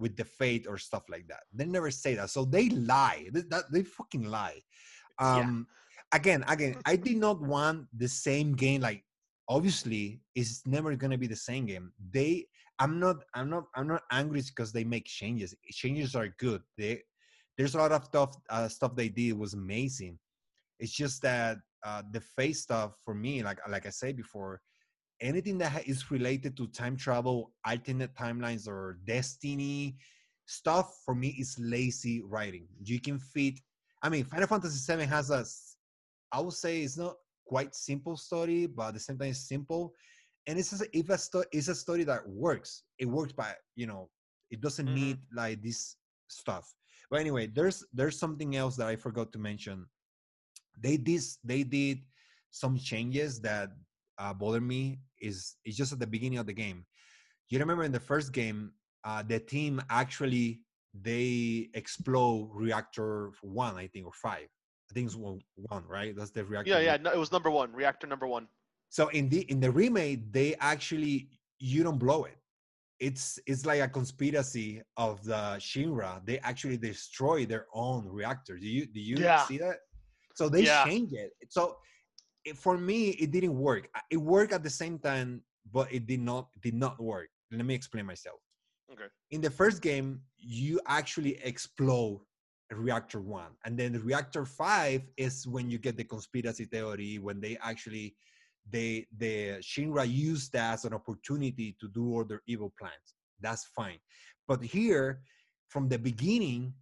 with 0.00 0.16
the 0.16 0.24
fate 0.24 0.66
or 0.68 0.78
stuff 0.78 1.04
like 1.08 1.28
that. 1.28 1.42
They 1.52 1.66
never 1.66 1.90
say 1.90 2.14
that. 2.14 2.30
So 2.30 2.44
they 2.44 2.70
lie. 2.70 3.28
They, 3.32 3.42
that, 3.50 3.64
they 3.70 3.82
fucking 3.82 4.24
lie. 4.24 4.60
Yeah. 5.20 5.38
Um 5.38 5.66
again, 6.12 6.44
again, 6.48 6.76
I 6.86 6.96
did 6.96 7.18
not 7.18 7.40
want 7.54 7.86
the 7.96 8.08
same 8.08 8.54
game 8.54 8.80
like 8.80 9.04
obviously 9.48 10.22
it's 10.34 10.66
never 10.66 10.96
gonna 10.96 11.18
be 11.18 11.26
the 11.26 11.36
same 11.36 11.66
game. 11.66 11.92
They 12.10 12.46
I'm 12.78 12.98
not 12.98 13.16
I'm 13.34 13.50
not 13.50 13.64
I'm 13.74 13.86
not 13.86 14.02
angry 14.10 14.42
because 14.42 14.72
they 14.72 14.84
make 14.84 15.04
changes. 15.04 15.54
Changes 15.70 16.16
are 16.16 16.28
good. 16.38 16.62
They 16.78 17.02
there's 17.58 17.74
a 17.74 17.78
lot 17.78 17.92
of 17.92 18.04
stuff 18.04 18.34
uh, 18.48 18.68
stuff 18.68 18.96
they 18.96 19.10
did 19.10 19.38
was 19.38 19.52
amazing. 19.52 20.18
It's 20.78 20.92
just 20.92 21.20
that 21.22 21.58
uh, 21.84 22.02
the 22.10 22.20
face 22.20 22.62
stuff 22.62 22.96
for 23.04 23.14
me, 23.14 23.42
like 23.42 23.58
like 23.68 23.84
I 23.84 23.90
said 23.90 24.16
before, 24.16 24.62
anything 25.20 25.58
that 25.58 25.86
is 25.86 26.10
related 26.10 26.56
to 26.56 26.66
time 26.68 26.96
travel, 26.96 27.52
alternate 27.66 28.14
timelines, 28.14 28.66
or 28.68 28.98
destiny 29.06 29.96
stuff 30.46 31.00
for 31.04 31.14
me 31.14 31.28
is 31.38 31.56
lazy 31.58 32.22
writing. 32.22 32.66
You 32.82 33.00
can 33.00 33.18
fit. 33.18 33.60
I 34.02 34.08
mean, 34.08 34.24
Final 34.24 34.46
Fantasy 34.48 34.80
VII 34.96 35.04
has 35.06 35.30
a. 35.30 35.44
I 36.32 36.40
would 36.40 36.54
say 36.54 36.82
it's 36.82 36.96
not 36.96 37.16
quite 37.46 37.74
simple 37.74 38.16
story, 38.16 38.66
but 38.66 38.88
at 38.88 38.94
the 38.94 39.00
same 39.00 39.18
time 39.18 39.28
it's 39.30 39.48
simple, 39.48 39.92
and 40.46 40.58
it's 40.58 40.70
just, 40.70 40.86
if 40.92 41.08
a 41.10 41.18
story 41.18 41.46
it's 41.52 41.68
a 41.68 41.74
story 41.74 42.04
that 42.04 42.26
works. 42.28 42.84
It 42.98 43.06
works 43.06 43.32
by 43.32 43.54
you 43.76 43.86
know 43.86 44.10
it 44.50 44.60
doesn't 44.60 44.86
Mhm. 44.88 44.94
need 44.94 45.18
like 45.34 45.62
this 45.62 45.96
stuff. 46.28 46.72
But 47.10 47.20
anyway, 47.20 47.46
there's 47.46 47.84
there's 47.92 48.18
something 48.18 48.56
else 48.56 48.76
that 48.76 48.86
I 48.88 48.96
forgot 48.96 49.32
to 49.32 49.38
mention. 49.38 49.86
They 50.78 50.96
did 50.96 51.22
they 51.44 51.62
did 51.64 51.98
some 52.50 52.76
changes 52.78 53.40
that 53.40 53.70
uh, 54.20 54.34
bother 54.34 54.60
me. 54.60 55.00
Is 55.20 55.56
it's 55.64 55.76
just 55.76 55.92
at 55.92 56.00
the 56.00 56.06
beginning 56.06 56.38
of 56.38 56.46
the 56.46 56.52
game. 56.64 56.84
You 57.48 57.58
remember 57.58 57.84
in 57.84 57.92
the 57.92 58.00
first 58.12 58.32
game, 58.32 58.72
uh, 59.04 59.22
the 59.26 59.40
team 59.40 59.82
actually 59.90 60.60
they 60.94 61.70
explode 61.74 62.50
reactor 62.52 63.30
one, 63.42 63.76
I 63.76 63.86
think, 63.88 64.06
or 64.06 64.12
five. 64.12 64.48
I 64.90 64.94
think 64.94 65.06
it's 65.06 65.16
one, 65.16 65.40
one 65.54 65.84
right? 65.86 66.14
That's 66.16 66.30
the 66.30 66.44
reactor. 66.44 66.70
yeah 66.72 66.80
yeah 66.88 66.96
no, 67.04 67.10
it 67.12 67.18
was 67.18 67.32
number 67.32 67.50
one 67.50 67.72
reactor 67.72 68.06
number 68.06 68.26
one 68.26 68.46
So 68.88 69.08
in 69.08 69.28
the 69.28 69.40
in 69.52 69.60
the 69.60 69.70
remake, 69.70 70.32
they 70.32 70.54
actually 70.72 71.14
you 71.58 71.82
don't 71.86 71.98
blow 71.98 72.24
it. 72.24 72.38
It's 72.98 73.38
it's 73.46 73.64
like 73.64 73.80
a 73.80 73.88
conspiracy 73.88 74.82
of 74.96 75.22
the 75.24 75.42
Shinra. 75.58 76.12
They 76.26 76.38
actually 76.50 76.76
destroy 76.76 77.46
their 77.46 77.66
own 77.72 78.06
reactor. 78.18 78.58
Do 78.58 78.66
you 78.76 78.86
do 78.86 79.00
you 79.00 79.16
Yeah. 79.18 79.44
see 79.46 79.58
that? 79.58 79.76
So 80.34 80.48
they 80.48 80.64
Yeah. 80.64 80.84
change 80.84 81.10
it. 81.12 81.30
So 81.48 81.76
it, 82.44 82.56
for 82.56 82.78
me, 82.78 83.10
it 83.10 83.30
didn't 83.30 83.56
work. 83.56 83.88
It 84.10 84.16
worked 84.16 84.52
at 84.52 84.62
the 84.62 84.70
same 84.70 84.98
time, 84.98 85.42
but 85.72 85.92
it 85.92 86.06
did 86.06 86.20
not 86.20 86.48
did 86.62 86.74
not 86.74 87.00
work. 87.00 87.28
Let 87.50 87.64
me 87.64 87.74
explain 87.74 88.06
myself. 88.06 88.40
okay 88.92 89.08
In 89.30 89.40
the 89.40 89.50
first 89.50 89.82
game, 89.82 90.20
you 90.36 90.80
actually 90.86 91.38
explode 91.42 92.20
reactor 92.70 93.20
one, 93.20 93.52
and 93.64 93.76
then 93.78 93.92
the 93.92 94.00
reactor 94.00 94.44
five 94.46 95.02
is 95.16 95.46
when 95.46 95.70
you 95.70 95.78
get 95.78 95.96
the 95.96 96.04
conspiracy 96.04 96.64
theory 96.64 97.18
when 97.18 97.40
they 97.40 97.58
actually 97.62 98.14
they 98.70 99.06
the 99.18 99.58
Shinra 99.60 100.06
used 100.08 100.52
that 100.52 100.74
as 100.74 100.84
an 100.84 100.94
opportunity 100.94 101.76
to 101.80 101.88
do 101.88 102.14
all 102.14 102.24
their 102.24 102.42
evil 102.46 102.72
plans. 102.78 103.14
That's 103.40 103.64
fine. 103.64 103.98
But 104.46 104.62
here, 104.62 105.22
from 105.68 105.88
the 105.88 105.98
beginning, 105.98 106.74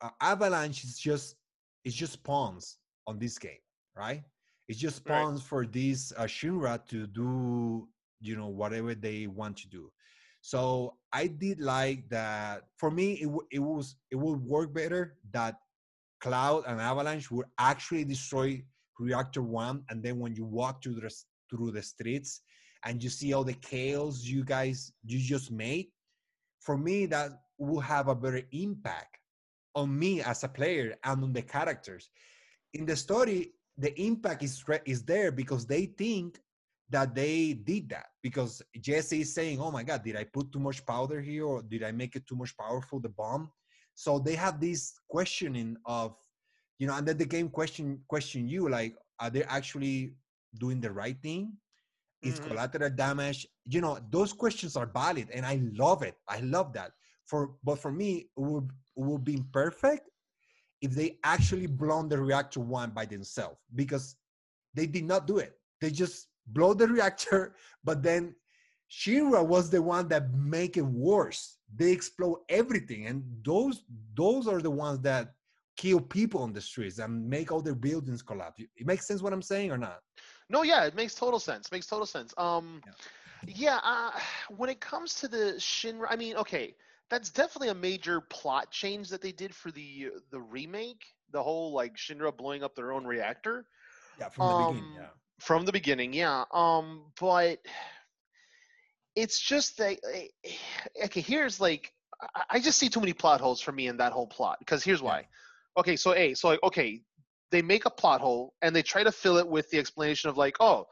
uh, 0.00 0.10
Avalanche 0.20 0.84
is 0.84 0.98
just 0.98 1.36
it's 1.84 1.94
just 1.94 2.22
pawns 2.22 2.78
on 3.06 3.18
this 3.18 3.38
game, 3.38 3.62
right? 3.96 4.22
It's 4.68 4.78
just 4.78 5.04
Right. 5.06 5.28
for 5.40 5.66
this 5.66 6.12
uh, 6.16 6.24
Shinra 6.24 6.84
to 6.88 7.06
do 7.06 7.88
you 8.20 8.36
know 8.36 8.48
whatever 8.48 8.94
they 8.94 9.26
want 9.26 9.56
to 9.58 9.68
do. 9.68 9.92
So 10.40 10.96
I 11.12 11.26
did 11.26 11.60
like 11.60 12.08
that. 12.10 12.64
For 12.76 12.90
me, 12.90 13.14
it 13.20 13.26
w- 13.26 13.46
it 13.50 13.58
was 13.60 13.96
it 14.10 14.16
would 14.16 14.40
work 14.42 14.72
better 14.74 15.18
that 15.32 15.56
Cloud 16.20 16.64
and 16.66 16.80
Avalanche 16.80 17.30
would 17.30 17.46
actually 17.58 18.04
destroy 18.04 18.62
reactor 18.98 19.42
one 19.42 19.84
and 19.90 20.02
then 20.02 20.18
when 20.18 20.34
you 20.34 20.44
walk 20.44 20.82
through 20.82 20.94
the 20.94 21.10
through 21.50 21.70
the 21.70 21.82
streets 21.82 22.40
and 22.84 23.02
you 23.02 23.10
see 23.10 23.32
all 23.32 23.44
the 23.44 23.52
chaos 23.54 24.22
you 24.24 24.42
guys 24.44 24.92
you 25.04 25.18
just 25.18 25.50
made 25.50 25.88
for 26.60 26.76
me 26.78 27.06
that 27.06 27.30
will 27.58 27.80
have 27.80 28.08
a 28.08 28.14
better 28.14 28.42
impact 28.52 29.18
on 29.74 29.96
me 29.98 30.22
as 30.22 30.44
a 30.44 30.48
player 30.48 30.94
and 31.04 31.22
on 31.22 31.32
the 31.32 31.42
characters 31.42 32.08
in 32.72 32.86
the 32.86 32.96
story 32.96 33.52
the 33.78 33.98
impact 34.00 34.42
is 34.42 34.64
is 34.84 35.02
there 35.04 35.30
because 35.30 35.66
they 35.66 35.86
think 35.86 36.40
that 36.88 37.14
they 37.14 37.52
did 37.52 37.88
that 37.90 38.06
because 38.22 38.62
Jessie 38.80 39.22
is 39.22 39.34
saying, 39.34 39.60
"Oh 39.60 39.70
my 39.70 39.82
God, 39.82 40.04
did 40.04 40.16
I 40.16 40.24
put 40.24 40.52
too 40.52 40.60
much 40.60 40.84
powder 40.86 41.20
here, 41.20 41.44
or 41.44 41.62
did 41.62 41.82
I 41.82 41.92
make 41.92 42.16
it 42.16 42.26
too 42.26 42.36
much 42.36 42.56
powerful 42.56 43.00
the 43.00 43.08
bomb?" 43.08 43.50
So 43.94 44.18
they 44.18 44.34
have 44.34 44.60
this 44.60 45.00
questioning 45.08 45.76
of, 45.84 46.16
you 46.78 46.86
know, 46.86 46.94
and 46.94 47.06
then 47.06 47.18
the 47.18 47.24
game 47.24 47.48
question 47.48 48.00
question 48.08 48.48
you 48.48 48.68
like, 48.68 48.94
are 49.18 49.30
they 49.30 49.42
actually 49.44 50.14
doing 50.58 50.80
the 50.80 50.92
right 50.92 51.20
thing? 51.22 51.52
Is 52.22 52.38
mm-hmm. 52.38 52.48
collateral 52.48 52.90
damage? 52.90 53.46
You 53.66 53.80
know, 53.80 53.98
those 54.10 54.32
questions 54.32 54.76
are 54.76 54.86
valid, 54.86 55.28
and 55.32 55.44
I 55.44 55.60
love 55.74 56.02
it. 56.02 56.14
I 56.28 56.40
love 56.40 56.72
that. 56.74 56.92
For 57.26 57.56
but 57.64 57.78
for 57.78 57.92
me, 57.92 58.30
it 58.36 58.40
would 58.40 58.70
it 58.96 59.04
would 59.04 59.24
be 59.24 59.42
perfect 59.52 60.08
if 60.82 60.92
they 60.92 61.18
actually 61.24 61.66
blown 61.66 62.08
the 62.08 62.18
reactor 62.18 62.60
one 62.60 62.90
by 62.90 63.06
themselves 63.06 63.58
because 63.74 64.16
they 64.74 64.86
did 64.86 65.04
not 65.04 65.26
do 65.26 65.38
it. 65.38 65.58
They 65.80 65.90
just 65.90 66.28
blow 66.46 66.74
the 66.74 66.86
reactor, 66.96 67.54
but 67.84 68.02
then 68.02 68.34
Shinra 68.90 69.44
was 69.44 69.70
the 69.70 69.82
one 69.82 70.08
that 70.08 70.32
make 70.34 70.76
it 70.76 70.86
worse. 70.86 71.58
They 71.74 71.90
explode 71.90 72.38
everything, 72.48 73.06
and 73.06 73.24
those 73.44 73.82
those 74.14 74.46
are 74.46 74.60
the 74.60 74.70
ones 74.70 75.00
that 75.00 75.34
kill 75.76 76.00
people 76.00 76.42
on 76.42 76.52
the 76.52 76.60
streets 76.60 76.98
and 76.98 77.28
make 77.28 77.52
all 77.52 77.60
their 77.60 77.74
buildings 77.74 78.22
collapse. 78.22 78.60
It 78.60 78.86
makes 78.86 79.06
sense 79.06 79.22
what 79.22 79.32
I'm 79.32 79.42
saying 79.42 79.70
or 79.70 79.78
not? 79.78 80.00
No, 80.48 80.62
yeah, 80.62 80.84
it 80.84 80.94
makes 80.94 81.14
total 81.14 81.38
sense. 81.38 81.70
Makes 81.70 81.86
total 81.86 82.06
sense. 82.06 82.32
Um, 82.38 82.80
yeah, 83.46 83.54
yeah 83.54 83.80
uh, 83.82 84.12
when 84.56 84.70
it 84.70 84.80
comes 84.80 85.14
to 85.14 85.28
the 85.28 85.54
Shinra, 85.58 86.06
I 86.08 86.16
mean, 86.16 86.36
okay, 86.36 86.74
that's 87.10 87.30
definitely 87.30 87.68
a 87.68 87.74
major 87.74 88.20
plot 88.20 88.70
change 88.70 89.10
that 89.10 89.22
they 89.22 89.32
did 89.32 89.54
for 89.54 89.70
the 89.70 90.10
the 90.30 90.40
remake. 90.40 91.04
The 91.32 91.42
whole 91.42 91.72
like 91.72 91.96
Shinra 91.96 92.36
blowing 92.36 92.62
up 92.62 92.74
their 92.74 92.92
own 92.92 93.04
reactor. 93.04 93.66
Yeah, 94.18 94.28
from 94.28 94.46
the 94.46 94.54
um, 94.54 94.74
beginning. 94.74 94.94
Yeah 94.96 95.06
from 95.38 95.64
the 95.64 95.72
beginning, 95.72 96.12
yeah. 96.12 96.44
Um, 96.52 97.04
but 97.20 97.58
it's 99.14 99.40
just 99.40 99.78
that 99.78 99.98
eh, 100.12 100.28
okay. 101.04 101.20
Here's 101.20 101.60
like 101.60 101.92
I 102.50 102.60
just 102.60 102.78
see 102.78 102.88
too 102.88 103.00
many 103.00 103.12
plot 103.12 103.40
holes 103.40 103.60
for 103.60 103.72
me 103.72 103.88
in 103.88 103.98
that 103.98 104.12
whole 104.12 104.26
plot 104.26 104.58
because 104.60 104.82
here's 104.82 105.02
why. 105.02 105.26
Okay, 105.76 105.96
so 105.96 106.14
a 106.14 106.34
so 106.34 106.48
like 106.48 106.62
okay, 106.62 107.02
they 107.50 107.62
make 107.62 107.84
a 107.84 107.90
plot 107.90 108.20
hole 108.20 108.54
and 108.62 108.74
they 108.74 108.82
try 108.82 109.02
to 109.02 109.12
fill 109.12 109.36
it 109.36 109.46
with 109.46 109.70
the 109.70 109.78
explanation 109.78 110.30
of 110.30 110.36
like 110.36 110.56
oh. 110.60 110.86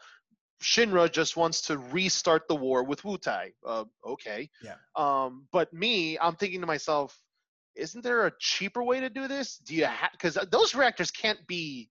Shinra 0.63 1.11
just 1.11 1.37
wants 1.37 1.63
to 1.63 1.79
restart 1.79 2.49
the 2.49 2.57
war 2.57 2.85
with 2.85 3.03
Wutai. 3.03 3.53
Uh, 3.67 3.85
okay. 4.07 4.51
Yeah. 4.63 4.77
Um, 4.97 5.47
but 5.53 5.73
me, 5.73 6.19
I'm 6.19 6.37
thinking 6.37 6.61
to 6.61 6.67
myself, 6.67 7.19
isn't 7.75 8.03
there 8.03 8.27
a 8.27 8.33
cheaper 8.39 8.83
way 8.83 9.01
to 9.01 9.11
do 9.11 9.29
this? 9.29 9.59
Do 9.59 9.75
you 9.75 9.85
have 9.87 10.13
because 10.13 10.39
those 10.51 10.75
reactors 10.75 11.11
can't 11.11 11.45
be 11.47 11.91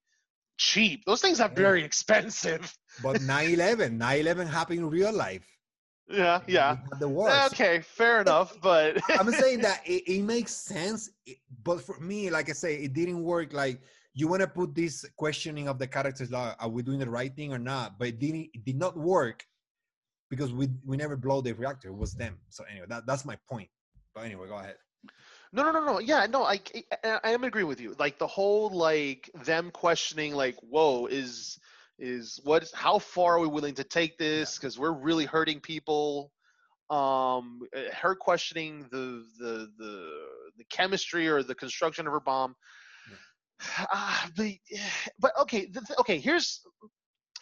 cheap. 0.58 1.04
Those 1.06 1.22
things 1.22 1.40
are 1.40 1.50
very 1.50 1.84
expensive. 1.84 2.76
But 3.02 3.18
9/11, 3.22 3.98
9/11 3.98 4.48
happened 4.48 4.80
in 4.80 4.90
real 4.90 5.12
life. 5.12 5.48
Yeah, 6.10 6.42
yeah. 6.48 6.78
The 7.00 7.08
war. 7.08 7.32
Okay, 7.48 7.82
fair 7.82 8.22
enough. 8.22 8.58
But 8.62 9.02
I'm 9.10 9.32
saying 9.32 9.62
that 9.62 9.82
it, 9.86 10.04
it 10.08 10.22
makes 10.22 10.54
sense. 10.54 11.10
But 11.64 11.82
for 11.82 12.00
me, 12.00 12.30
like 12.30 12.50
I 12.50 12.54
say, 12.54 12.76
it 12.76 12.94
didn't 12.94 13.24
work. 13.24 13.54
Like 13.54 13.82
you 14.14 14.28
want 14.28 14.42
to 14.42 14.48
put 14.48 14.76
this 14.76 15.06
questioning 15.18 15.68
of 15.68 15.80
the 15.80 15.88
characters, 15.88 16.32
like, 16.32 16.56
are 16.60 16.70
we 16.70 16.84
doing 16.84 17.00
the 17.00 17.10
right 17.10 17.36
thing 17.36 17.52
or 17.52 17.60
not? 17.60 17.98
But 17.98 18.10
it 18.10 18.20
didn't. 18.20 18.50
It 18.54 18.64
did 18.64 18.78
not 18.78 18.96
work 18.96 19.46
because 20.30 20.54
we 20.54 20.70
we 20.86 20.98
never 20.98 21.16
blow 21.16 21.42
the 21.42 21.54
reactor. 21.54 21.90
It 21.90 21.98
was 21.98 22.14
them. 22.14 22.38
So 22.50 22.64
anyway, 22.70 22.86
that 22.90 23.06
that's 23.06 23.26
my 23.26 23.38
point. 23.50 23.70
But 24.14 24.26
anyway, 24.26 24.48
go 24.48 24.58
ahead. 24.58 24.76
No, 25.52 25.64
no, 25.64 25.72
no, 25.72 25.86
no. 25.86 26.00
Yeah, 26.00 26.26
no. 26.28 26.44
I, 26.44 26.60
I, 27.04 27.20
I 27.24 27.30
am 27.32 27.44
agreeing 27.44 27.68
with 27.68 27.80
you. 27.80 27.96
Like 28.00 28.18
the 28.18 28.28
whole 28.28 28.70
like 28.70 29.30
them 29.44 29.70
questioning, 29.72 30.34
like, 30.34 30.56
whoa, 30.62 31.08
is 31.08 31.60
is 32.00 32.40
what? 32.44 32.70
how 32.74 33.00
far 33.00 33.36
are 33.36 33.40
we 33.40 33.48
willing 33.48 33.76
to 33.76 33.84
take 33.84 34.18
this? 34.18 34.58
Because 34.58 34.80
we're 34.80 34.92
really 34.92 35.26
hurting 35.26 35.60
people. 35.60 36.32
Um, 36.90 37.62
her 37.94 38.16
questioning 38.16 38.88
the 38.92 39.26
the 39.40 39.72
the 39.78 40.10
the 40.58 40.64
chemistry 40.70 41.28
or 41.28 41.44
the 41.44 41.56
construction 41.56 42.08
of 42.08 42.14
her 42.14 42.20
bomb. 42.20 42.56
Yeah. 43.62 43.86
Uh, 43.94 44.28
but, 44.36 44.48
but 45.20 45.32
okay, 45.42 45.66
the, 45.66 45.82
okay. 46.00 46.20
Here's 46.20 46.62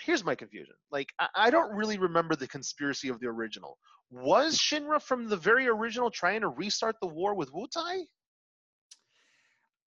here's 0.01 0.24
my 0.24 0.36
confusion. 0.36 0.76
Like, 0.91 1.09
I, 1.20 1.28
I, 1.36 1.49
don't 1.49 1.72
really 1.76 1.97
remember 1.97 2.36
the 2.36 2.47
conspiracy 2.47 3.09
of 3.09 3.20
the 3.20 3.28
original. 3.28 3.78
Was 4.09 4.57
Shinra 4.57 5.01
from 5.01 5.30
the 5.30 5.38
very 5.38 5.68
original 5.68 6.09
trying 6.12 6.41
to 6.41 6.49
restart 6.49 6.95
the 7.01 7.07
war 7.07 7.36
with 7.36 7.51
Wutai? 7.53 8.05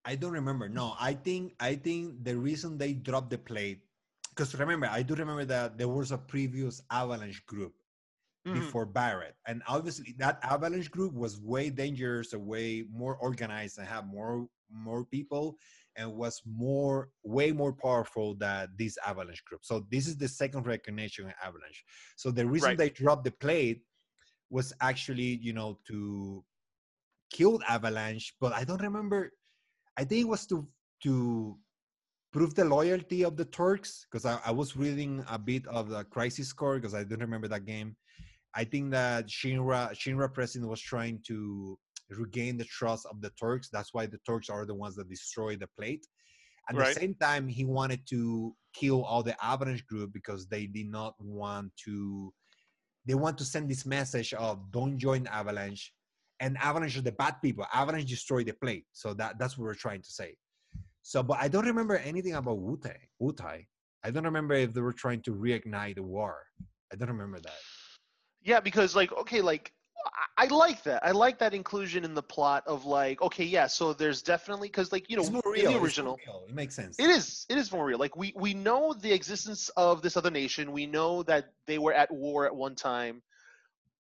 I 0.05 0.15
don't 0.15 0.33
remember. 0.33 0.69
No, 0.69 0.95
I 1.01 1.15
think 1.15 1.55
I 1.61 1.75
think 1.75 2.25
the 2.25 2.37
reason 2.37 2.77
they 2.77 2.93
dropped 2.93 3.31
the 3.31 3.39
plate, 3.39 3.81
because 4.31 4.55
remember, 4.55 4.87
I 4.91 5.03
do 5.03 5.15
remember 5.15 5.45
that 5.47 5.79
there 5.79 5.89
was 5.89 6.13
a 6.13 6.19
previous 6.19 6.83
Avalanche 6.91 7.45
group 7.47 7.73
mm-hmm. 8.47 8.61
before 8.61 8.85
Barret, 8.85 9.35
and 9.47 9.63
obviously 9.67 10.15
that 10.19 10.41
Avalanche 10.43 10.91
group 10.91 11.15
was 11.15 11.41
way 11.41 11.71
dangerous, 11.71 12.35
way 12.35 12.85
more 12.93 13.17
organized, 13.17 13.79
and 13.79 13.87
had 13.87 14.07
more 14.07 14.47
more 14.71 15.05
people 15.05 15.57
and 15.97 16.13
was 16.13 16.43
more 16.45 17.09
way 17.23 17.53
more 17.53 17.73
powerful 17.73 18.35
than 18.35 18.69
this 18.79 18.97
avalanche 19.07 19.45
group. 19.45 19.65
So 19.65 19.87
this 19.91 20.07
is 20.07 20.17
the 20.17 20.29
second 20.29 20.67
recognition 20.67 21.27
in 21.27 21.35
avalanche. 21.43 21.85
So 22.17 22.31
the 22.31 22.47
reason 22.47 22.71
right. 22.71 22.79
they 22.79 22.91
dropped 22.91 23.25
the 23.25 23.31
plate 23.31 23.83
was 24.51 24.73
actually 24.81 25.39
you 25.43 25.53
know 25.53 25.79
to 25.89 26.45
kill 27.33 27.59
avalanche 27.69 28.35
but 28.41 28.53
i 28.53 28.63
don't 28.63 28.83
remember 28.83 29.33
i 29.97 30.05
think 30.05 30.21
it 30.23 30.29
was 30.29 30.47
to 30.47 30.67
to 31.03 31.57
prove 32.33 32.55
the 32.55 32.65
loyalty 32.65 33.25
of 33.25 33.37
the 33.37 33.45
turks 33.45 34.07
because 34.07 34.25
I, 34.25 34.39
I 34.45 34.51
was 34.51 34.77
reading 34.77 35.25
a 35.31 35.39
bit 35.39 35.67
of 35.67 35.89
the 35.89 36.05
crisis 36.05 36.53
core 36.53 36.77
because 36.77 36.95
i 36.95 37.05
don't 37.05 37.21
remember 37.21 37.49
that 37.49 37.65
game. 37.65 37.97
I 38.57 38.65
think 38.65 38.93
that 38.93 39.27
shinra 39.27 39.81
shinra 39.93 40.33
president 40.33 40.71
was 40.71 40.81
trying 40.81 41.21
to 41.27 41.79
regain 42.19 42.57
the 42.57 42.65
trust 42.65 43.07
of 43.07 43.21
the 43.21 43.31
Turks. 43.31 43.69
That's 43.73 43.93
why 43.93 44.07
the 44.07 44.19
Turks 44.27 44.49
are 44.49 44.67
the 44.67 44.75
ones 44.75 44.97
that 44.97 45.09
destroy 45.09 45.57
the 45.57 45.69
plate. 45.79 46.07
At 46.69 46.77
right. 46.77 46.95
the 46.95 47.01
same 47.01 47.15
time, 47.15 47.47
he 47.47 47.65
wanted 47.65 48.07
to 48.09 48.55
kill 48.75 49.05
all 49.05 49.23
the 49.23 49.37
Avalanche 49.45 49.87
group 49.87 50.13
because 50.13 50.47
they 50.47 50.67
did 50.67 50.89
not 50.89 51.15
want 51.19 51.73
to. 51.85 52.33
They 53.07 53.15
want 53.15 53.37
to 53.39 53.45
send 53.45 53.71
this 53.71 53.85
message 53.85 54.33
of 54.33 54.71
don't 54.73 54.97
join 54.97 55.27
Avalanche, 55.27 55.93
and 56.41 56.57
Avalanche 56.59 56.97
are 56.97 57.03
the 57.03 57.13
bad 57.13 57.35
people. 57.43 57.67
Avalanche 57.73 58.09
destroy 58.09 58.45
the 58.45 58.55
plate, 58.55 58.87
so 58.93 59.13
that 59.15 59.39
that's 59.39 59.59
what 59.59 59.65
we're 59.65 59.75
trying 59.75 60.01
to 60.01 60.11
say. 60.11 60.37
So, 61.03 61.23
but 61.23 61.39
I 61.39 61.49
don't 61.49 61.67
remember 61.67 61.99
anything 61.99 62.35
about 62.35 62.59
Wutai. 62.59 62.97
Wutai. 63.21 63.67
I 64.05 64.11
don't 64.11 64.25
remember 64.25 64.55
if 64.55 64.73
they 64.73 64.81
were 64.81 64.93
trying 64.93 65.21
to 65.23 65.33
reignite 65.33 65.97
the 65.97 66.03
war. 66.03 66.37
I 66.91 66.97
don't 66.97 67.09
remember 67.09 67.41
that. 67.41 67.59
Yeah, 68.43 68.61
because 68.61 68.97
like 68.97 69.13
okay, 69.13 69.43
like 69.43 69.73
I 70.37 70.47
like 70.47 70.83
that. 70.85 71.05
I 71.05 71.13
like 71.13 71.39
that 71.39 71.55
inclusion 71.55 72.05
in 72.05 72.15
the 72.15 72.23
plot 72.23 72.65
of 72.67 72.85
like, 72.85 73.23
okay, 73.23 73.45
yeah. 73.45 73.67
So 73.67 73.93
there's 73.93 74.23
definitely 74.23 74.69
because 74.69 74.93
like 74.93 75.09
you 75.09 75.17
know 75.17 75.25
in 75.25 75.33
the 75.33 75.81
original, 75.81 76.19
it 76.49 76.55
makes 76.55 76.75
sense. 76.75 76.99
It 76.99 77.11
is. 77.11 77.47
It 77.49 77.57
is 77.57 77.73
more 77.73 77.85
real. 77.85 77.99
Like 77.99 78.17
we 78.17 78.33
we 78.37 78.55
know 78.55 78.93
the 78.93 79.13
existence 79.13 79.71
of 79.77 80.03
this 80.03 80.17
other 80.17 80.31
nation. 80.31 80.73
We 80.73 80.87
know 80.87 81.23
that 81.25 81.53
they 81.67 81.79
were 81.79 81.93
at 81.93 82.11
war 82.13 82.47
at 82.47 82.55
one 82.55 82.75
time, 82.75 83.23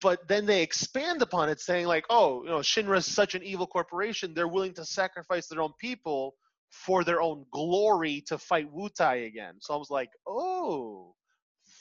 but 0.00 0.26
then 0.28 0.46
they 0.46 0.62
expand 0.62 1.22
upon 1.22 1.48
it, 1.48 1.60
saying 1.60 1.86
like, 1.86 2.04
oh, 2.10 2.42
you 2.42 2.50
know, 2.50 2.58
Shinra 2.58 2.98
is 2.98 3.06
such 3.06 3.34
an 3.34 3.42
evil 3.42 3.66
corporation. 3.66 4.34
They're 4.34 4.48
willing 4.48 4.74
to 4.74 4.84
sacrifice 4.84 5.46
their 5.46 5.62
own 5.62 5.72
people 5.78 6.34
for 6.70 7.04
their 7.04 7.22
own 7.22 7.46
glory 7.52 8.22
to 8.26 8.36
fight 8.36 8.72
Wutai 8.74 9.26
again. 9.26 9.54
So 9.60 9.74
I 9.74 9.76
was 9.76 9.90
like, 9.90 10.10
oh, 10.26 11.14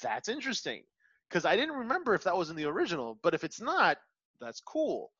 that's 0.01 0.29
interesting 0.29 0.83
because 1.29 1.45
I 1.45 1.55
didn't 1.55 1.75
remember 1.75 2.13
if 2.13 2.23
that 2.23 2.37
was 2.37 2.51
in 2.51 2.55
the 2.55 2.65
original. 2.65 3.17
But 3.23 3.33
if 3.33 3.43
it's 3.43 3.59
not, 3.59 3.97
that's 4.39 4.61
cool. 4.61 5.11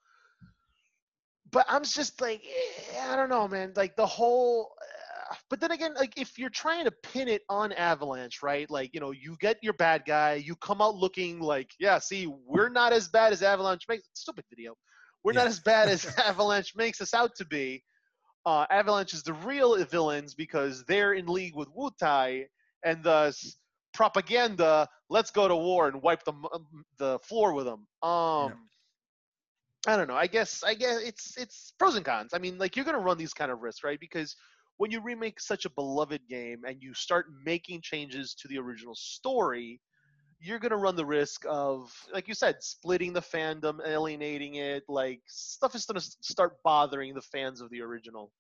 But 1.52 1.66
I'm 1.70 1.84
just 1.84 2.20
like, 2.20 2.42
eh, 2.44 3.12
I 3.12 3.16
don't 3.16 3.30
know, 3.30 3.48
man. 3.48 3.74
Like 3.76 3.96
the 3.96 4.06
whole. 4.06 4.72
Uh, 5.32 5.36
but 5.50 5.60
then 5.60 5.72
again, 5.72 5.94
like 5.94 6.20
if 6.20 6.38
you're 6.38 6.50
trying 6.50 6.86
to 6.86 6.92
pin 7.04 7.28
it 7.28 7.44
on 7.48 7.72
Avalanche, 7.74 8.42
right? 8.42 8.70
Like 8.70 8.92
you 8.94 9.00
know, 9.00 9.12
you 9.12 9.38
get 9.40 9.58
your 9.62 9.74
bad 9.74 10.04
guy, 10.06 10.34
you 10.34 10.56
come 10.58 10.82
out 10.82 10.96
looking 10.96 11.40
like, 11.40 11.72
yeah, 11.80 12.00
see, 12.00 12.28
we're 12.46 12.70
not 12.70 12.92
as 12.92 13.08
bad 13.08 13.32
as 13.34 13.44
Avalanche 13.44 13.84
makes. 13.88 14.04
Stupid 14.14 14.46
video. 14.50 14.74
We're 15.24 15.34
yeah. 15.34 15.42
not 15.42 15.48
as 15.48 15.60
bad 15.60 15.90
as 15.90 16.06
Avalanche 16.18 16.74
makes 16.76 17.00
us 17.02 17.14
out 17.14 17.36
to 17.38 17.46
be. 17.46 17.84
Uh, 18.46 18.66
Avalanche 18.72 19.14
is 19.14 19.24
the 19.24 19.34
real 19.34 19.82
villains 19.86 20.34
because 20.34 20.84
they're 20.86 21.14
in 21.14 21.28
league 21.28 21.56
with 21.56 21.70
Wutai, 21.70 22.46
and 22.84 23.04
thus 23.04 23.58
propaganda. 23.94 24.88
Let's 25.10 25.30
go 25.30 25.48
to 25.48 25.56
war 25.56 25.88
and 25.88 26.02
wipe 26.02 26.24
the 26.24 26.34
the 26.98 27.20
floor 27.20 27.54
with 27.54 27.66
them. 27.66 27.86
Um. 28.02 28.70
I 29.86 29.98
don't 29.98 30.08
know. 30.08 30.16
I 30.16 30.28
guess 30.28 30.64
I 30.64 30.74
guess 30.76 31.02
it's 31.02 31.38
it's 31.38 31.74
pros 31.78 31.96
and 31.96 32.06
cons. 32.06 32.32
I 32.34 32.40
mean, 32.40 32.58
like 32.58 32.76
you're 32.76 32.86
gonna 32.86 33.00
run 33.00 33.18
these 33.18 33.34
kind 33.34 33.52
of 33.52 33.62
risks, 33.62 33.84
right? 33.84 34.00
Because 34.00 34.36
when 34.78 34.92
you 34.92 35.02
remake 35.02 35.40
such 35.40 35.66
a 35.66 35.70
beloved 35.70 36.22
game 36.30 36.64
and 36.68 36.82
you 36.82 36.94
start 36.94 37.28
making 37.46 37.82
changes 37.82 38.34
to 38.36 38.48
the 38.48 38.58
original 38.58 38.96
story, 38.96 39.80
you're 40.40 40.60
going 40.60 40.72
to 40.72 40.78
run 40.78 40.96
the 40.96 41.06
risk 41.06 41.46
of, 41.48 41.94
like 42.14 42.28
you 42.28 42.34
said, 42.34 42.58
splitting 42.60 43.14
the 43.14 43.22
fandom, 43.22 43.80
alienating 43.88 44.56
it. 44.56 44.84
Like 44.90 45.22
stuff 45.28 45.76
is 45.76 45.86
going 45.86 46.00
to 46.00 46.06
start 46.22 46.58
bothering 46.64 47.14
the 47.14 47.22
fans 47.22 47.62
of 47.62 47.70
the 47.70 47.82
original. 47.82 48.32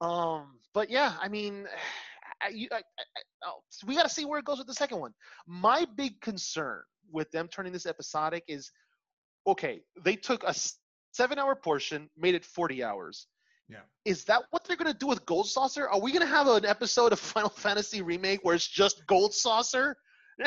Um, 0.00 0.58
but 0.72 0.88
yeah, 0.88 1.14
I 1.20 1.28
mean, 1.28 1.66
I, 2.42 2.48
you, 2.48 2.68
I, 2.70 2.76
I, 2.76 2.80
oh, 3.46 3.60
we 3.86 3.94
got 3.94 4.02
to 4.02 4.08
see 4.10 4.24
where 4.24 4.38
it 4.38 4.44
goes 4.44 4.58
with 4.58 4.66
the 4.66 4.74
second 4.74 4.98
one. 4.98 5.12
My 5.46 5.86
big 5.96 6.20
concern 6.20 6.82
with 7.10 7.30
them 7.30 7.48
turning 7.48 7.72
this 7.72 7.86
episodic 7.86 8.44
is, 8.46 8.70
okay, 9.46 9.80
they 10.04 10.16
took 10.16 10.42
a 10.44 10.54
seven-hour 11.12 11.56
portion, 11.56 12.10
made 12.16 12.34
it 12.34 12.44
40 12.44 12.82
hours. 12.84 13.26
Yeah. 13.68 13.78
Is 14.04 14.24
that 14.24 14.42
what 14.50 14.64
they're 14.64 14.76
gonna 14.76 14.94
do 14.94 15.06
with 15.08 15.24
Gold 15.26 15.48
Saucer? 15.48 15.88
Are 15.88 16.00
we 16.00 16.12
gonna 16.12 16.26
have 16.26 16.46
an 16.46 16.64
episode 16.64 17.12
of 17.12 17.18
Final 17.34 17.50
Fantasy 17.50 18.00
Remake 18.02 18.40
where 18.44 18.54
it's 18.54 18.66
just 18.68 19.06
Gold 19.06 19.34
Saucer? 19.34 19.96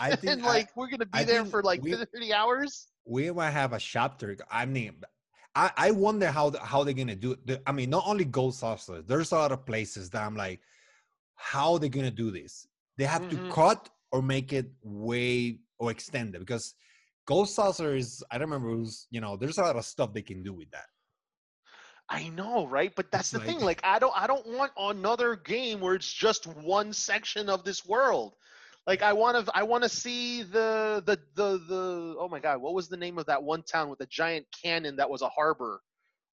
I 0.00 0.16
think 0.16 0.32
and 0.32 0.42
like 0.42 0.68
we're 0.76 0.88
gonna 0.88 1.06
be 1.06 1.18
I 1.18 1.24
there 1.24 1.44
for 1.44 1.62
like 1.62 1.82
we- 1.82 1.94
30 1.94 2.32
hours. 2.34 2.88
we 3.04 3.30
might 3.30 3.50
have 3.50 3.72
a 3.72 3.78
chapter. 3.78 4.36
I 4.50 4.66
mean, 4.66 4.96
I, 5.54 5.70
I 5.76 5.90
wonder 5.92 6.30
how 6.30 6.50
the, 6.50 6.58
how 6.58 6.84
they're 6.84 6.92
gonna 6.94 7.14
do 7.16 7.36
it. 7.46 7.62
I 7.66 7.72
mean, 7.72 7.88
not 7.90 8.04
only 8.06 8.24
Gold 8.24 8.54
Saucer. 8.54 9.02
There's 9.02 9.32
a 9.32 9.36
lot 9.36 9.52
of 9.52 9.64
places 9.64 10.10
that 10.10 10.22
I'm 10.26 10.36
like, 10.36 10.60
how 11.36 11.78
they 11.78 11.88
gonna 11.88 12.10
do 12.10 12.30
this? 12.30 12.66
They 12.98 13.04
have 13.04 13.22
Mhm. 13.22 13.30
to 13.30 13.54
cut 13.54 13.88
or 14.12 14.20
make 14.22 14.52
it 14.52 14.70
way 14.82 15.60
or 15.78 15.90
extend 15.90 16.34
it 16.34 16.40
because 16.40 16.74
Gold 17.26 17.48
Saucer 17.48 17.94
is. 17.96 18.22
I 18.30 18.38
don't 18.38 18.48
remember. 18.50 18.76
Was, 18.76 19.06
you 19.10 19.20
know, 19.20 19.36
there's 19.36 19.58
a 19.58 19.62
lot 19.62 19.76
of 19.76 19.84
stuff 19.84 20.12
they 20.12 20.22
can 20.22 20.42
do 20.42 20.52
with 20.52 20.70
that. 20.70 20.86
I 22.08 22.28
know, 22.28 22.66
right? 22.68 22.92
But 22.94 23.10
that's 23.10 23.30
the 23.32 23.40
thing. 23.40 23.56
like- 23.56 23.82
Like 23.82 23.84
I 23.84 23.98
don't 23.98 24.12
I 24.16 24.26
don't 24.28 24.46
want 24.46 24.72
another 24.78 25.34
game 25.36 25.80
where 25.80 25.94
it's 25.96 26.12
just 26.12 26.46
one 26.46 26.92
section 26.92 27.48
of 27.48 27.64
this 27.64 27.84
world. 27.84 28.34
Like 28.86 29.02
I 29.02 29.12
want 29.12 29.44
to 29.44 29.52
I 29.56 29.64
want 29.64 29.82
to 29.82 29.88
see 29.88 30.44
the 30.44 31.02
the 31.04 31.18
the 31.34 31.58
the 31.66 32.16
oh 32.20 32.28
my 32.30 32.38
god, 32.38 32.60
what 32.62 32.74
was 32.74 32.88
the 32.88 32.96
name 32.96 33.18
of 33.18 33.26
that 33.26 33.42
one 33.42 33.64
town 33.64 33.88
with 33.90 34.00
a 34.00 34.06
giant 34.06 34.46
cannon 34.62 34.94
that 34.96 35.10
was 35.10 35.22
a 35.22 35.28
harbor? 35.28 35.80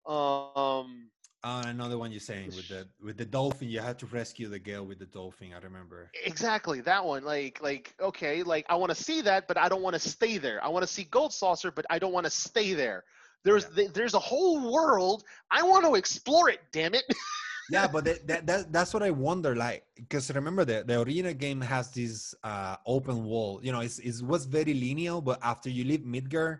Um 0.06 1.10
Uh, 1.44 1.64
another 1.66 1.98
one 1.98 2.12
you're 2.12 2.20
saying 2.20 2.46
with 2.54 2.68
the 2.68 2.86
with 3.02 3.16
the 3.16 3.24
dolphin, 3.24 3.68
you 3.68 3.80
had 3.80 3.98
to 3.98 4.06
rescue 4.06 4.48
the 4.48 4.58
girl 4.60 4.84
with 4.86 4.98
the 5.00 5.06
dolphin. 5.06 5.52
I 5.52 5.58
remember. 5.58 6.08
exactly 6.24 6.80
that 6.82 7.04
one. 7.04 7.24
Like 7.24 7.60
like 7.60 7.94
okay, 8.00 8.42
like 8.44 8.64
I 8.68 8.76
want 8.76 8.90
to 8.90 9.02
see 9.02 9.20
that, 9.22 9.48
but 9.48 9.58
I 9.58 9.68
don't 9.68 9.82
want 9.82 9.94
to 9.94 10.00
stay 10.00 10.38
there. 10.38 10.62
I 10.64 10.68
want 10.68 10.84
to 10.84 10.92
see 10.92 11.04
Gold 11.04 11.32
Saucer, 11.32 11.72
but 11.72 11.84
I 11.90 11.98
don't 11.98 12.12
want 12.12 12.26
to 12.26 12.30
stay 12.30 12.74
there. 12.74 13.02
There's 13.44 13.64
Yeah. 13.64 13.76
th- 13.76 13.92
there's 13.92 14.14
a 14.14 14.20
whole 14.20 14.72
world. 14.72 15.24
I 15.50 15.62
want 15.64 15.84
to 15.84 15.96
explore 15.96 16.48
it. 16.48 16.60
Damn 16.72 16.94
it. 16.94 17.04
yeah 17.70 17.86
but 17.86 18.04
that, 18.04 18.26
that, 18.26 18.46
that 18.46 18.72
that's 18.72 18.92
what 18.92 19.02
i 19.04 19.10
wonder 19.10 19.54
like 19.54 19.84
because 19.94 20.30
remember 20.34 20.64
the 20.64 20.82
the 20.84 21.00
arena 21.00 21.32
game 21.32 21.60
has 21.60 21.90
this 21.90 22.34
uh 22.42 22.76
open 22.86 23.24
wall 23.24 23.60
you 23.62 23.70
know 23.70 23.80
it's, 23.80 24.00
it 24.00 24.20
was 24.22 24.46
very 24.46 24.74
linear 24.74 25.20
but 25.20 25.38
after 25.42 25.70
you 25.70 25.84
leave 25.84 26.00
midgar 26.00 26.58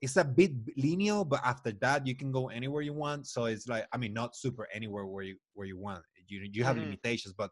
it's 0.00 0.16
a 0.16 0.24
bit 0.24 0.52
linear 0.76 1.24
but 1.24 1.40
after 1.44 1.72
that 1.72 2.06
you 2.06 2.14
can 2.14 2.30
go 2.30 2.48
anywhere 2.48 2.82
you 2.82 2.92
want 2.92 3.26
so 3.26 3.46
it's 3.46 3.66
like 3.68 3.86
i 3.92 3.96
mean 3.96 4.12
not 4.12 4.36
super 4.36 4.68
anywhere 4.72 5.06
where 5.06 5.24
you 5.24 5.36
where 5.54 5.66
you 5.66 5.76
want 5.78 6.02
you 6.28 6.48
you 6.52 6.62
have 6.64 6.76
Mhm. 6.76 6.82
limitations 6.82 7.34
but 7.36 7.50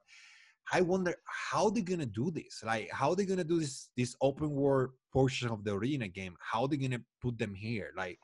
i 0.72 0.80
wonder 0.80 1.14
how 1.26 1.70
they're 1.70 1.82
gonna 1.82 2.06
do 2.06 2.30
this 2.30 2.62
like 2.64 2.88
how 2.90 3.14
they're 3.14 3.26
gonna 3.26 3.44
do 3.44 3.58
this 3.58 3.90
this 3.96 4.14
open 4.20 4.50
world 4.50 4.90
portion 5.12 5.48
of 5.48 5.64
the 5.64 5.72
arena 5.72 6.06
game 6.08 6.36
how 6.40 6.66
they're 6.66 6.78
gonna 6.78 7.02
put 7.20 7.36
them 7.38 7.54
here 7.54 7.92
like 7.96 8.18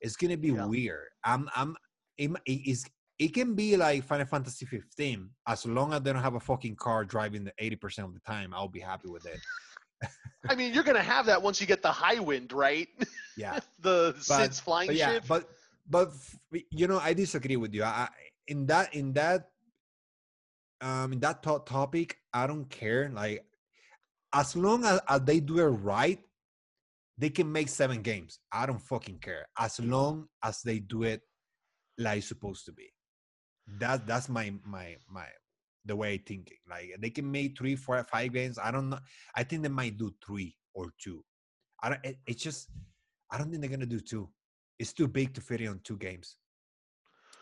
it's 0.00 0.16
gonna 0.16 0.36
be 0.36 0.50
Yeah. 0.52 0.66
weird 0.66 1.08
i'm 1.24 1.48
i'm 1.56 1.76
it, 2.18 2.30
it 2.46 2.68
is 2.68 2.84
it 3.18 3.32
can 3.32 3.54
be 3.54 3.76
like 3.76 4.02
Final 4.02 4.26
Fantasy 4.26 4.66
15 4.66 5.30
as 5.46 5.64
long 5.66 5.94
as 5.94 6.00
they 6.02 6.12
don't 6.12 6.20
have 6.20 6.34
a 6.34 6.40
fucking 6.40 6.74
car 6.74 7.04
driving 7.04 7.44
the 7.44 7.52
80% 7.62 8.04
of 8.08 8.12
the 8.12 8.18
time. 8.18 8.52
I'll 8.52 8.66
be 8.66 8.80
happy 8.80 9.08
with 9.08 9.24
it. 9.24 9.38
I 10.48 10.54
mean, 10.54 10.74
you're 10.74 10.84
gonna 10.84 11.02
have 11.02 11.26
that 11.26 11.40
once 11.42 11.60
you 11.60 11.66
get 11.66 11.82
the 11.82 11.90
Highwind, 11.90 12.52
right? 12.52 12.88
Yeah. 13.36 13.58
the 13.80 14.12
But- 14.14 14.22
Cid's 14.22 14.60
flying 14.60 14.88
But 14.88 14.96
yeah, 14.96 15.12
ship. 15.14 15.24
but 15.28 15.48
but 15.88 16.12
you 16.70 16.86
know, 16.86 16.98
I 16.98 17.12
disagree 17.14 17.56
with 17.56 17.74
you. 17.74 17.84
I, 17.84 18.08
in 18.48 18.66
that 18.66 18.94
in 18.94 19.12
that 19.14 19.48
um 20.80 21.12
in 21.12 21.20
that 21.20 21.42
to- 21.44 21.62
topic, 21.64 22.18
I 22.32 22.46
don't 22.46 22.68
care. 22.68 23.10
Like 23.12 23.44
as 24.32 24.56
long 24.56 24.84
as, 24.84 25.00
as 25.08 25.20
they 25.22 25.40
do 25.40 25.58
it 25.60 25.64
right, 25.64 26.20
they 27.16 27.30
can 27.30 27.50
make 27.50 27.68
seven 27.68 28.02
games. 28.02 28.40
I 28.52 28.66
don't 28.66 28.80
fucking 28.82 29.18
care. 29.18 29.46
As 29.58 29.78
long 29.80 30.26
as 30.42 30.60
they 30.62 30.80
do 30.80 31.04
it 31.04 31.22
like 31.98 32.18
it's 32.18 32.26
supposed 32.28 32.64
to 32.66 32.72
be. 32.72 32.90
That 33.78 34.06
that's 34.06 34.28
my 34.28 34.52
my 34.64 34.96
my 35.08 35.26
the 35.84 35.96
way 35.96 36.14
I 36.14 36.18
thinking. 36.18 36.58
Like 36.68 36.96
they 36.98 37.10
can 37.10 37.30
make 37.30 37.56
three, 37.58 37.76
four, 37.76 38.02
five 38.04 38.32
games. 38.32 38.58
I 38.58 38.70
don't 38.70 38.90
know. 38.90 38.98
I 39.34 39.44
think 39.44 39.62
they 39.62 39.68
might 39.68 39.96
do 39.96 40.12
three 40.24 40.56
or 40.74 40.92
two. 40.98 41.24
I 41.82 41.90
don't. 41.90 42.04
It, 42.04 42.18
it's 42.26 42.42
just. 42.42 42.68
I 43.30 43.38
don't 43.38 43.50
think 43.50 43.60
they're 43.60 43.70
gonna 43.70 43.86
do 43.86 44.00
two. 44.00 44.28
It's 44.78 44.92
too 44.92 45.08
big 45.08 45.34
to 45.34 45.40
fit 45.40 45.60
in 45.60 45.68
on 45.68 45.80
two 45.84 45.96
games. 45.96 46.36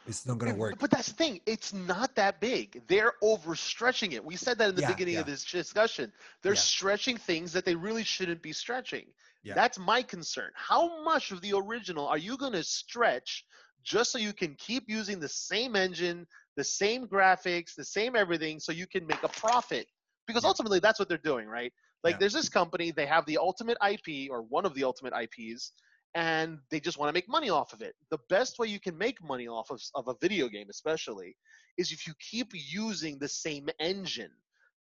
It's 0.07 0.27
not 0.27 0.39
gonna 0.39 0.55
work. 0.55 0.79
But 0.81 0.91
that's 0.91 1.09
the 1.09 1.15
thing. 1.15 1.41
It's 1.47 1.73
not 1.73 2.15
that 2.17 2.41
big. 2.41 2.83
They're 2.89 3.15
overstretching 3.23 4.13
it. 4.13 4.25
We 4.25 4.37
said 4.37 4.59
that 4.59 4.71
in 4.71 4.75
the 4.75 4.83
Yeah, 4.83 4.89
beginning 4.89 5.17
of 5.17 5.27
this 5.27 5.45
discussion. 5.45 6.13
They're 6.43 6.55
Yeah. 6.55 6.61
stretching 6.61 7.17
things 7.17 7.53
that 7.53 7.65
they 7.65 7.77
really 7.77 8.03
shouldn't 8.03 8.43
be 8.43 8.53
stretching. 8.53 9.07
Yeah. 9.45 9.55
That's 9.55 9.79
my 9.79 10.03
concern. 10.03 10.51
How 10.55 11.03
much 11.05 11.31
of 11.31 11.41
the 11.41 11.53
original 11.53 12.09
are 12.09 12.19
you 12.19 12.37
going 12.37 12.53
to 12.53 12.65
stretch 12.65 13.45
just 13.83 14.13
so 14.13 14.19
you 14.19 14.33
can 14.33 14.55
keep 14.57 14.89
using 14.89 15.21
the 15.21 15.29
same 15.29 15.75
engine, 15.77 16.27
the 16.57 16.65
same 16.65 17.07
graphics, 17.07 17.75
the 17.75 17.85
same 17.85 18.17
everything 18.17 18.61
so 18.61 18.73
you 18.73 18.87
can 18.87 19.07
make 19.07 19.23
a 19.23 19.29
profit? 19.29 19.87
Because 20.27 20.45
ultimately 20.45 20.79
that's 20.79 20.99
what 20.99 21.09
they're 21.09 21.19
doing, 21.19 21.49
right? 21.49 21.73
Like 22.05 22.15
Yeah. 22.15 22.19
there's 22.21 22.33
this 22.33 22.49
company, 22.49 22.91
they 22.91 23.07
have 23.07 23.27
the 23.27 23.39
ultimate 23.39 23.79
IP 23.83 24.31
or 24.31 24.43
one 24.43 24.67
of 24.67 24.75
the 24.75 24.85
ultimate 24.85 25.13
IPs 25.15 25.73
and 26.15 26.59
they 26.71 26.81
just 26.81 26.99
want 26.99 27.09
to 27.09 27.13
make 27.13 27.29
money 27.29 27.49
off 27.51 27.73
of 27.73 27.81
it. 27.81 27.95
The 28.11 28.19
best 28.29 28.59
way 28.59 28.69
you 28.69 28.81
can 28.81 28.97
make 28.97 29.23
money 29.23 29.49
off 29.49 29.71
of, 29.71 29.83
of 29.95 30.09
a 30.09 30.15
video 30.21 30.49
game, 30.49 30.67
especially, 30.71 31.37
is 31.79 31.91
if 31.91 32.07
you 32.07 32.13
keep 32.31 32.49
using 32.53 33.19
the 33.19 33.29
same 33.29 33.69
engine. 33.81 34.31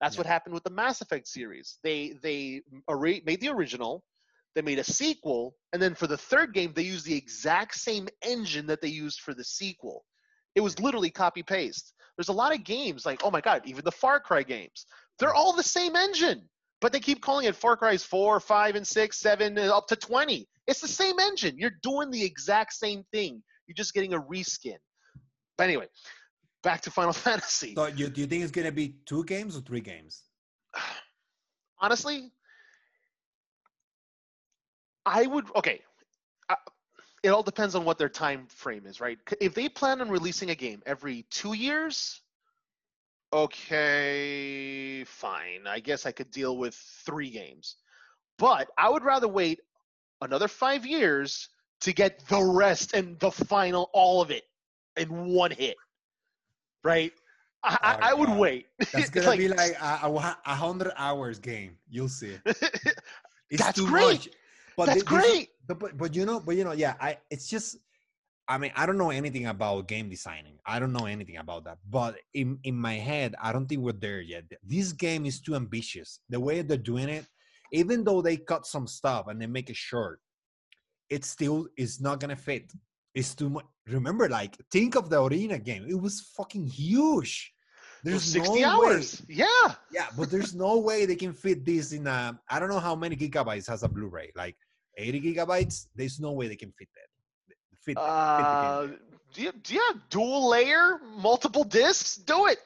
That's 0.01 0.17
Yeah. 0.17 0.21
what 0.21 0.27
happened 0.27 0.55
with 0.55 0.65
the 0.65 0.71
Mass 0.71 1.01
Effect 1.01 1.27
series. 1.27 1.79
They 1.83 2.19
they 2.23 2.63
made 3.25 3.41
the 3.41 3.49
original, 3.49 4.05
they 4.55 4.63
made 4.63 4.79
a 4.79 4.85
sequel, 4.85 5.57
and 5.73 5.81
then 5.81 5.95
for 5.95 6.07
the 6.07 6.19
third 6.19 6.53
game, 6.53 6.73
they 6.75 6.83
used 6.83 7.07
the 7.07 7.17
exact 7.17 7.77
same 7.77 8.09
engine 8.23 8.67
that 8.67 8.81
they 8.81 8.89
used 8.89 9.21
for 9.21 9.33
the 9.33 9.45
sequel. 9.45 10.05
It 10.55 10.61
was 10.61 10.79
literally 10.79 11.11
copy 11.11 11.43
paste. 11.43 11.95
There's 12.17 12.29
a 12.29 12.33
lot 12.33 12.55
of 12.55 12.65
games 12.65 13.07
like, 13.07 13.25
oh 13.25 13.31
my 13.31 13.41
god, 13.41 13.63
even 13.65 13.85
the 13.85 13.93
Far 13.93 14.21
Cry 14.21 14.43
games, 14.43 14.87
they're 15.19 15.35
all 15.35 15.55
the 15.55 15.63
same 15.63 15.97
engine, 15.97 16.49
but 16.81 16.93
they 16.93 17.01
keep 17.01 17.23
calling 17.23 17.47
it 17.47 17.57
Far 17.57 17.77
Cry's 17.77 18.05
four, 18.05 18.39
five, 18.41 18.77
and 18.77 18.87
six, 18.87 19.19
seven, 19.19 19.57
and 19.59 19.71
up 19.71 19.87
to 19.89 19.97
twenty. 19.97 20.49
It's 20.67 20.81
the 20.81 20.89
same 20.89 21.19
engine. 21.19 21.59
You're 21.59 21.79
doing 21.83 22.11
the 22.11 22.23
exact 22.23 22.75
same 22.75 23.05
thing. 23.13 23.43
You're 23.67 23.75
just 23.75 23.95
getting 23.95 24.15
a 24.15 24.21
reskin. 24.21 24.77
But 25.57 25.65
anyway, 25.65 25.87
back 26.63 26.83
to 26.83 26.91
Final 26.91 27.13
Fantasy. 27.27 27.75
So 27.75 27.87
you 27.87 28.09
do 28.09 28.21
you 28.21 28.27
think 28.27 28.43
it's 28.43 28.53
gonna 28.53 28.73
be 28.73 28.97
two 29.07 29.25
games 29.25 29.57
or 29.57 29.61
three 29.61 29.81
games? 29.81 30.23
honestly, 31.81 32.31
I 35.05 35.27
would 35.27 35.47
okay. 35.57 35.81
I, 37.25 37.29
it 37.29 37.31
all 37.31 37.43
depends 37.43 37.75
on 37.75 37.85
what 37.85 37.99
their 37.99 38.09
time 38.09 38.47
frame 38.49 38.87
is, 38.87 39.01
right? 39.01 39.19
If 39.41 39.55
they 39.55 39.69
plan 39.69 40.01
on 40.01 40.09
releasing 40.09 40.51
a 40.51 40.55
game 40.55 40.83
every 40.87 41.25
two 41.31 41.55
years, 41.55 42.21
okay, 43.33 45.05
fine. 45.05 45.67
I 45.67 45.81
guess 45.81 46.07
I 46.07 46.13
could 46.13 46.31
deal 46.31 46.57
with 46.57 46.75
three 46.75 47.31
games, 47.31 47.77
but 48.39 48.69
I 48.79 48.89
would 48.89 49.05
rather 49.05 49.29
wait 49.29 49.61
another 50.21 50.49
five 50.49 50.87
years 50.87 51.49
to 51.81 51.93
get 51.93 52.27
the 52.29 52.43
rest 52.43 52.95
and 52.95 53.19
the 53.21 53.31
final, 53.31 53.91
all 53.93 54.23
of 54.23 54.31
it, 54.31 54.45
in 54.97 55.27
one 55.27 55.51
hit, 55.51 55.77
right? 56.85 57.13
I, 57.65 57.79
I, 57.83 57.95
Oh, 57.95 57.99
I 58.03 58.15
would 58.15 58.31
wait. 58.31 58.67
That's 58.93 59.11
gonna 59.11 59.33
be 59.37 59.49
like 59.49 59.73
a, 59.81 60.01
a, 60.07 60.37
a 60.47 60.55
hundred 60.55 60.93
hours 60.97 61.39
game. 61.39 61.79
You'll 61.89 62.09
see. 62.09 62.39
It's 63.51 63.67
That's 63.67 63.79
too 63.79 63.87
great. 63.87 64.27
much. 64.27 64.29
But 64.83 64.87
That's 64.87 64.99
is- 64.99 65.03
great. 65.15 65.49
but, 65.69 65.79
but 65.79 65.97
but 65.97 66.11
you 66.17 66.25
know, 66.27 66.41
but 66.41 66.57
you 66.57 66.65
know, 66.65 66.73
yeah, 66.73 66.95
I 67.01 67.19
it's 67.31 67.49
just 67.49 67.77
I 68.49 68.59
mean, 68.59 68.73
I 68.75 68.87
don't 68.87 68.99
know 68.99 69.11
anything 69.11 69.47
about 69.47 69.87
game 69.87 70.09
designing. 70.11 70.59
I 70.67 70.81
don't 70.81 70.93
know 70.93 71.07
anything 71.07 71.37
about 71.37 71.63
that. 71.65 71.79
But 71.89 72.17
in 72.35 72.59
in 72.65 72.75
my 72.77 72.95
head, 72.95 73.35
I 73.41 73.53
don't 73.53 73.67
think 73.69 73.81
we're 73.83 73.93
there 74.07 74.21
yet. 74.21 74.45
This 74.65 74.93
game 74.93 75.25
is 75.27 75.41
too 75.41 75.55
ambitious. 75.55 76.19
The 76.29 76.41
way 76.41 76.63
they're 76.63 76.77
doing 76.93 77.09
it, 77.09 77.25
even 77.73 78.03
though 78.03 78.21
they 78.23 78.37
cut 78.37 78.67
some 78.67 78.87
stuff 78.89 79.29
and 79.29 79.41
they 79.41 79.47
make 79.47 79.71
it 79.71 79.77
short, 79.77 80.19
it 81.09 81.25
still 81.25 81.69
is 81.77 82.01
not 82.01 82.19
gonna 82.21 82.37
fit. 82.37 82.73
It's 83.15 83.35
too 83.35 83.51
much. 83.51 83.67
Remember, 83.87 84.29
like, 84.29 84.57
think 84.71 84.95
of 84.97 85.11
the 85.11 85.23
arena 85.23 85.59
game. 85.59 85.87
It 85.89 86.01
was 86.01 86.21
fucking 86.37 86.67
huge. 86.67 87.53
There's 88.05 88.25
60 88.25 88.49
no 88.49 88.55
way- 88.55 88.65
hours. 88.65 89.23
Yeah. 89.29 89.75
yeah, 89.93 90.09
but 90.17 90.31
there's 90.31 90.55
no 90.55 90.79
way 90.79 91.07
they 91.07 91.15
can 91.17 91.33
fit 91.33 91.65
this 91.65 91.93
in 91.93 92.07
a. 92.07 92.41
I 92.49 92.59
don't 92.59 92.69
know 92.69 92.81
how 92.81 92.97
many 92.97 93.15
gigabytes 93.17 93.69
has 93.69 93.83
a 93.85 93.89
Blu-ray. 93.89 94.33
Like 94.35 94.57
80 94.97 95.21
gigabytes. 95.21 95.87
There's 95.95 96.21
no 96.21 96.33
way 96.33 96.49
they 96.49 96.57
can 96.57 96.73
fit 96.73 96.89
that. 96.95 97.09
Fit, 97.49 97.57
fit 97.85 97.99
Uh, 97.99 98.87
game. 98.87 98.99
Do 99.35 99.43
you, 99.43 99.53
do 99.63 99.75
you 99.75 99.81
have 99.89 100.09
dual 100.11 100.49
layer, 100.51 100.99
multiple 101.17 101.65
discs? 101.65 102.17
Do 102.17 102.47
it. 102.47 102.59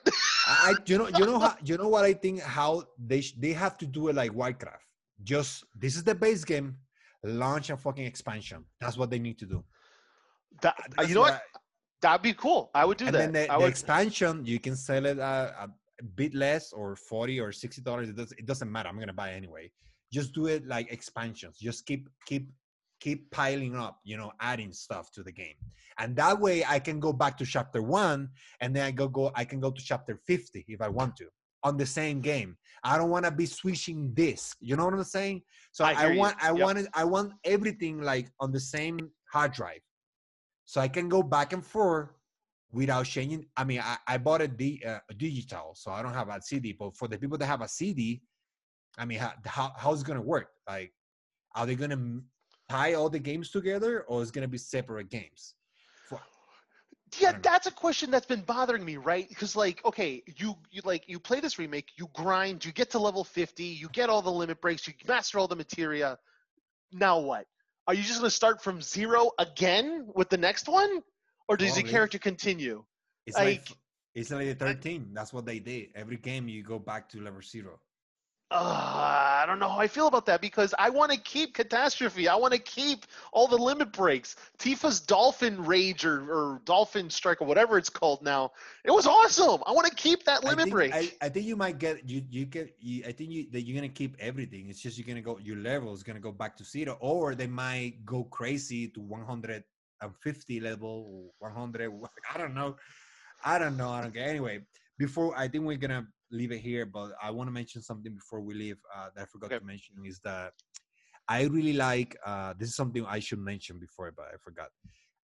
I 0.48 0.74
you 0.86 0.98
know 0.98 1.08
you 1.16 1.24
know 1.24 1.38
how 1.44 1.56
you 1.64 1.76
know 1.76 1.88
what 1.88 2.04
I 2.04 2.12
think 2.12 2.40
how 2.40 2.82
they 2.98 3.20
sh- 3.20 3.34
they 3.38 3.52
have 3.52 3.78
to 3.78 3.86
do 3.86 4.08
it 4.08 4.16
like 4.16 4.32
Warcraft. 4.34 4.82
Just 5.22 5.64
this 5.78 5.94
is 5.94 6.02
the 6.02 6.14
base 6.14 6.44
game, 6.44 6.76
launch 7.22 7.70
a 7.70 7.76
fucking 7.76 8.04
expansion. 8.04 8.64
That's 8.80 8.96
what 8.96 9.10
they 9.10 9.20
need 9.20 9.38
to 9.38 9.46
do. 9.46 9.64
That, 10.62 10.74
That's 10.96 11.08
you 11.08 11.14
know 11.14 11.20
what? 11.22 11.34
I- 11.34 11.40
That'd 12.02 12.22
be 12.22 12.34
cool. 12.34 12.70
I 12.74 12.84
would 12.84 12.98
do 12.98 13.06
and 13.06 13.14
that. 13.14 13.32
then 13.32 13.46
the, 13.46 13.52
the 13.52 13.58
would, 13.60 13.68
expansion 13.68 14.44
you 14.44 14.58
can 14.60 14.76
sell 14.76 15.06
it 15.06 15.18
uh, 15.18 15.52
a 15.66 15.68
bit 16.14 16.34
less 16.34 16.72
or 16.72 16.94
40 16.94 17.40
or 17.40 17.52
60 17.52 17.80
dollars 17.82 18.08
it, 18.10 18.16
does, 18.16 18.32
it 18.32 18.44
doesn't 18.44 18.70
matter 18.70 18.88
i'm 18.90 18.98
gonna 18.98 19.14
buy 19.14 19.32
anyway 19.32 19.70
just 20.12 20.32
do 20.34 20.46
it 20.46 20.66
like 20.66 20.90
expansions 20.92 21.58
just 21.58 21.86
keep 21.86 22.08
keep 22.26 22.50
keep 23.00 23.30
piling 23.30 23.76
up 23.76 24.00
you 24.04 24.16
know 24.16 24.32
adding 24.40 24.72
stuff 24.72 25.10
to 25.12 25.22
the 25.22 25.32
game 25.32 25.54
and 25.98 26.16
that 26.16 26.38
way 26.40 26.64
i 26.64 26.78
can 26.78 26.98
go 26.98 27.12
back 27.12 27.36
to 27.36 27.44
chapter 27.44 27.82
one 27.82 28.28
and 28.60 28.74
then 28.74 28.84
i 28.84 28.90
go 28.90 29.08
go 29.08 29.30
i 29.34 29.44
can 29.44 29.60
go 29.60 29.70
to 29.70 29.82
chapter 29.82 30.18
50 30.26 30.64
if 30.68 30.80
i 30.80 30.88
want 30.88 31.16
to 31.16 31.26
on 31.62 31.76
the 31.76 31.86
same 31.86 32.20
game 32.20 32.56
i 32.84 32.96
don't 32.96 33.10
want 33.10 33.24
to 33.24 33.30
be 33.30 33.46
switching 33.46 34.12
disc 34.14 34.56
you 34.60 34.76
know 34.76 34.84
what 34.84 34.94
i'm 34.94 35.04
saying 35.04 35.42
so 35.72 35.84
I 35.84 35.94
i, 35.94 36.06
hear 36.06 36.12
you. 36.12 36.18
want 36.18 36.36
i 36.40 36.52
Yep. 36.52 36.62
wanted 36.62 36.86
i 36.94 37.04
want 37.04 37.32
everything 37.44 38.00
like 38.00 38.30
on 38.40 38.52
the 38.52 38.60
same 38.60 39.10
hard 39.32 39.52
drive 39.52 39.80
so 40.66 40.80
I 40.80 40.88
can 40.88 41.08
go 41.08 41.22
back 41.22 41.52
and 41.52 41.64
forth 41.64 42.10
without 42.72 43.06
changing. 43.06 43.46
I 43.56 43.64
mean, 43.64 43.80
I, 43.80 43.96
I 44.06 44.18
bought 44.18 44.42
a, 44.42 44.48
di- 44.48 44.82
uh, 44.84 44.98
a 45.08 45.14
digital, 45.14 45.74
so 45.74 45.92
I 45.92 46.02
don't 46.02 46.12
have 46.12 46.28
a 46.28 46.42
CD. 46.42 46.72
But 46.72 46.96
for 46.96 47.06
the 47.08 47.16
people 47.16 47.38
that 47.38 47.46
have 47.46 47.62
a 47.62 47.68
CD, 47.68 48.20
I 48.98 49.04
mean, 49.04 49.18
how, 49.18 49.32
how 49.44 49.72
how's 49.76 50.02
it 50.02 50.06
gonna 50.06 50.22
work? 50.22 50.48
Like, 50.68 50.92
are 51.54 51.66
they 51.66 51.74
gonna 51.74 52.20
tie 52.68 52.94
all 52.94 53.08
the 53.08 53.18
games 53.18 53.50
together, 53.50 54.04
or 54.08 54.22
is 54.22 54.30
it 54.30 54.34
gonna 54.34 54.48
be 54.48 54.58
separate 54.58 55.10
games? 55.10 55.54
For, 56.08 56.20
yeah, 57.18 57.32
know. 57.32 57.38
that's 57.42 57.66
a 57.66 57.70
question 57.70 58.10
that's 58.10 58.26
been 58.26 58.42
bothering 58.42 58.84
me, 58.84 58.96
right? 58.96 59.28
Because 59.28 59.54
like, 59.56 59.84
okay, 59.84 60.22
you 60.36 60.56
you 60.70 60.82
like 60.84 61.04
you 61.08 61.18
play 61.18 61.40
this 61.40 61.58
remake, 61.58 61.90
you 61.96 62.08
grind, 62.14 62.64
you 62.64 62.72
get 62.72 62.90
to 62.90 62.98
level 62.98 63.24
50, 63.24 63.64
you 63.64 63.88
get 63.90 64.08
all 64.08 64.22
the 64.22 64.32
limit 64.32 64.60
breaks, 64.60 64.86
you 64.86 64.94
master 65.06 65.38
all 65.38 65.48
the 65.48 65.56
materia. 65.56 66.18
Now 66.92 67.18
what? 67.18 67.46
Are 67.86 67.94
you 67.94 68.02
just 68.02 68.18
gonna 68.18 68.30
start 68.30 68.62
from 68.62 68.80
zero 68.80 69.30
again 69.38 70.08
with 70.14 70.30
the 70.30 70.38
next 70.38 70.68
one, 70.68 71.02
or 71.48 71.56
does 71.56 71.76
the 71.76 71.82
character 71.82 72.18
continue? 72.18 72.84
it's 73.26 73.36
like, 73.36 73.68
Like- 73.68 73.78
it's 74.14 74.30
like 74.30 74.46
the 74.46 74.54
13. 74.54 75.10
That's 75.12 75.32
what 75.32 75.44
they 75.44 75.58
did. 75.58 75.90
Every 75.94 76.16
game 76.16 76.48
you 76.48 76.62
go 76.62 76.78
back 76.78 77.06
to 77.10 77.20
level 77.20 77.42
zero. 77.42 77.80
Uh, 78.52 79.42
I 79.42 79.44
don't 79.44 79.58
know 79.58 79.68
how 79.68 79.78
I 79.78 79.88
feel 79.88 80.06
about 80.06 80.24
that 80.26 80.40
because 80.40 80.72
I 80.78 80.88
want 80.88 81.10
to 81.10 81.18
keep 81.18 81.52
catastrophe. 81.52 82.28
I 82.28 82.36
want 82.36 82.52
to 82.52 82.60
keep 82.60 83.04
all 83.32 83.48
the 83.48 83.56
limit 83.56 83.92
breaks. 83.92 84.36
Tifa's 84.56 85.00
dolphin 85.00 85.64
rage 85.64 86.04
or, 86.04 86.32
or 86.32 86.60
dolphin 86.64 87.10
strike 87.10 87.42
or 87.42 87.46
whatever 87.46 87.76
it's 87.76 87.90
called 87.90 88.22
now. 88.22 88.52
It 88.84 88.92
was 88.92 89.04
awesome. 89.04 89.64
I 89.66 89.72
want 89.72 89.88
to 89.88 89.94
keep 89.96 90.22
that 90.24 90.44
I 90.44 90.50
limit 90.50 90.64
think, 90.66 90.74
break. 90.74 90.94
I, 90.94 91.10
I 91.20 91.28
think 91.28 91.44
you 91.44 91.56
might 91.56 91.78
get 91.80 92.08
you 92.08 92.22
you 92.30 92.44
get 92.44 92.72
you, 92.78 93.02
I 93.04 93.10
think 93.10 93.30
you 93.30 93.50
that 93.50 93.62
you're 93.62 93.74
gonna 93.74 93.88
keep 93.88 94.16
everything. 94.20 94.68
It's 94.68 94.80
just 94.80 94.96
you're 94.96 95.08
gonna 95.08 95.22
go 95.22 95.40
your 95.42 95.56
level 95.56 95.92
is 95.92 96.04
gonna 96.04 96.20
go 96.20 96.30
back 96.30 96.56
to 96.58 96.64
zero, 96.64 96.96
or 97.00 97.34
they 97.34 97.48
might 97.48 98.04
go 98.04 98.22
crazy 98.22 98.86
to 98.90 99.00
150 99.00 100.60
level, 100.60 101.34
100. 101.40 101.92
I 102.32 102.38
don't 102.38 102.54
know. 102.54 102.76
I 103.44 103.58
don't 103.58 103.76
know. 103.76 103.90
I 103.90 104.02
don't 104.02 104.14
get. 104.14 104.28
Anyway, 104.28 104.60
before 104.98 105.36
I 105.36 105.48
think 105.48 105.64
we're 105.64 105.78
gonna 105.78 106.06
leave 106.30 106.52
it 106.52 106.58
here, 106.58 106.86
but 106.86 107.12
I 107.22 107.30
want 107.30 107.48
to 107.48 107.52
mention 107.52 107.82
something 107.82 108.14
before 108.14 108.40
we 108.40 108.54
leave 108.54 108.78
uh, 108.94 109.08
that 109.14 109.22
I 109.22 109.26
forgot 109.26 109.48
Okay. 109.48 109.58
to 109.58 109.64
mention 109.64 109.94
is 110.04 110.20
that 110.24 110.52
I 111.28 111.44
really 111.44 111.72
like. 111.72 112.16
Uh, 112.24 112.54
this 112.58 112.68
is 112.70 112.76
something 112.76 113.04
I 113.06 113.18
should 113.18 113.38
mention 113.40 113.78
before, 113.78 114.12
but 114.16 114.26
I 114.26 114.36
forgot. 114.42 114.68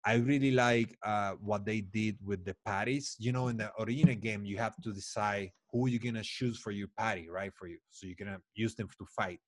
I 0.03 0.15
really 0.15 0.51
like 0.51 0.97
uh, 1.05 1.33
what 1.33 1.63
they 1.65 1.81
did 1.81 2.17
with 2.25 2.43
the 2.43 2.55
patties. 2.65 3.15
You 3.19 3.31
know, 3.31 3.49
in 3.49 3.57
the 3.57 3.71
original 3.79 4.15
game, 4.15 4.45
you 4.45 4.57
have 4.57 4.75
to 4.83 4.91
decide 4.93 5.51
who 5.71 5.87
you're 5.87 5.99
gonna 5.99 6.23
choose 6.23 6.57
for 6.57 6.71
your 6.71 6.87
patty, 6.97 7.29
right? 7.29 7.51
For 7.53 7.67
you, 7.67 7.77
so 7.91 8.07
you're 8.07 8.15
gonna 8.17 8.41
use 8.55 8.75
them 8.75 8.89
to 8.97 9.05
fight. 9.15 9.39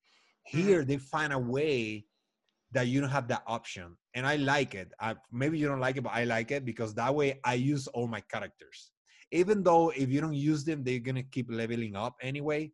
Here, 0.46 0.84
they 0.86 0.98
find 0.98 1.34
a 1.34 1.40
way 1.40 2.06
that 2.72 2.88
you 2.88 3.02
don't 3.02 3.10
have 3.10 3.28
that 3.30 3.44
option, 3.48 3.98
and 4.14 4.26
I 4.28 4.36
like 4.36 4.76
it. 4.76 4.92
I, 5.00 5.16
maybe 5.32 5.58
you 5.58 5.68
don't 5.68 5.80
like 5.80 5.98
it, 5.98 6.02
but 6.02 6.14
I 6.14 6.24
like 6.26 6.52
it 6.52 6.66
because 6.66 6.94
that 6.96 7.14
way 7.14 7.40
I 7.44 7.56
use 7.56 7.88
all 7.88 8.08
my 8.08 8.22
characters. 8.22 8.93
Even 9.34 9.64
though 9.64 9.90
if 9.90 10.10
you 10.10 10.22
don't 10.22 10.36
use 10.36 10.64
them, 10.64 10.84
they're 10.84 11.00
gonna 11.00 11.24
keep 11.24 11.48
leveling 11.50 11.96
up 11.96 12.16
anyway. 12.22 12.72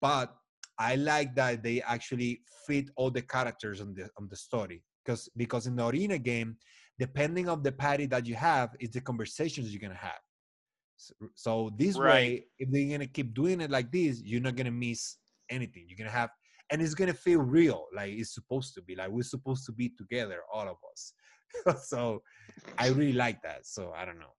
But 0.00 0.34
I 0.78 0.96
like 0.96 1.34
that 1.36 1.62
they 1.62 1.80
actually 1.82 2.42
fit 2.66 2.90
all 2.96 3.10
the 3.10 3.22
characters 3.22 3.80
on 3.80 3.94
the 3.94 4.08
on 4.18 4.28
the 4.28 4.36
story 4.36 4.82
because 5.04 5.28
because 5.36 5.66
in 5.66 5.76
the 5.76 5.86
arena 5.86 6.18
game, 6.18 6.56
depending 6.98 7.48
on 7.48 7.62
the 7.62 7.72
party 7.72 8.06
that 8.06 8.26
you 8.26 8.34
have, 8.34 8.70
is 8.80 8.90
the 8.90 9.00
conversations 9.00 9.72
you're 9.72 9.80
gonna 9.80 9.94
have. 10.10 10.20
So, 10.96 11.14
so 11.34 11.70
this 11.76 11.96
Right. 11.96 12.12
way, 12.12 12.46
if 12.58 12.70
they're 12.70 12.90
gonna 12.90 13.06
keep 13.06 13.34
doing 13.34 13.60
it 13.60 13.70
like 13.70 13.90
this, 13.90 14.20
you're 14.22 14.40
not 14.42 14.56
gonna 14.56 14.70
miss 14.70 15.16
anything. 15.50 15.86
You're 15.88 15.98
gonna 15.98 16.10
have, 16.10 16.30
and 16.70 16.82
it's 16.82 16.94
gonna 16.94 17.14
feel 17.14 17.40
real, 17.40 17.86
like 17.94 18.12
it's 18.12 18.34
supposed 18.34 18.74
to 18.74 18.82
be. 18.82 18.94
Like 18.94 19.10
we're 19.10 19.22
supposed 19.22 19.64
to 19.66 19.72
be 19.72 19.88
together, 19.96 20.40
all 20.52 20.68
of 20.68 20.76
us. 20.92 21.12
so 21.84 22.22
I 22.78 22.88
really 22.88 23.12
like 23.14 23.40
that. 23.42 23.66
So 23.66 23.92
I 23.96 24.04
don't 24.04 24.18
know. 24.18 24.34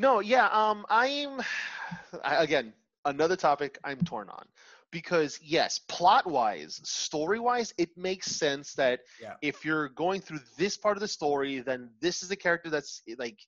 No, 0.00 0.20
yeah, 0.20 0.46
um, 0.46 0.86
I'm 0.88 1.42
I- 2.24 2.42
again 2.42 2.72
another 3.04 3.36
topic 3.36 3.78
I'm 3.84 3.98
torn 3.98 4.28
on 4.30 4.44
because 4.90 5.38
yes, 5.42 5.78
plot 5.88 6.26
wise, 6.26 6.80
story 6.84 7.38
wise, 7.38 7.72
it 7.78 7.90
makes 7.96 8.26
sense 8.30 8.72
that 8.74 9.00
Yeah. 9.20 9.34
if 9.42 9.64
you're 9.64 9.90
going 9.90 10.20
through 10.22 10.40
this 10.56 10.76
part 10.78 10.96
of 10.96 11.00
the 11.02 11.08
story, 11.08 11.60
then 11.60 11.90
this 12.00 12.22
is 12.22 12.28
the 12.30 12.36
character 12.36 12.70
that's 12.70 13.02
like 13.18 13.38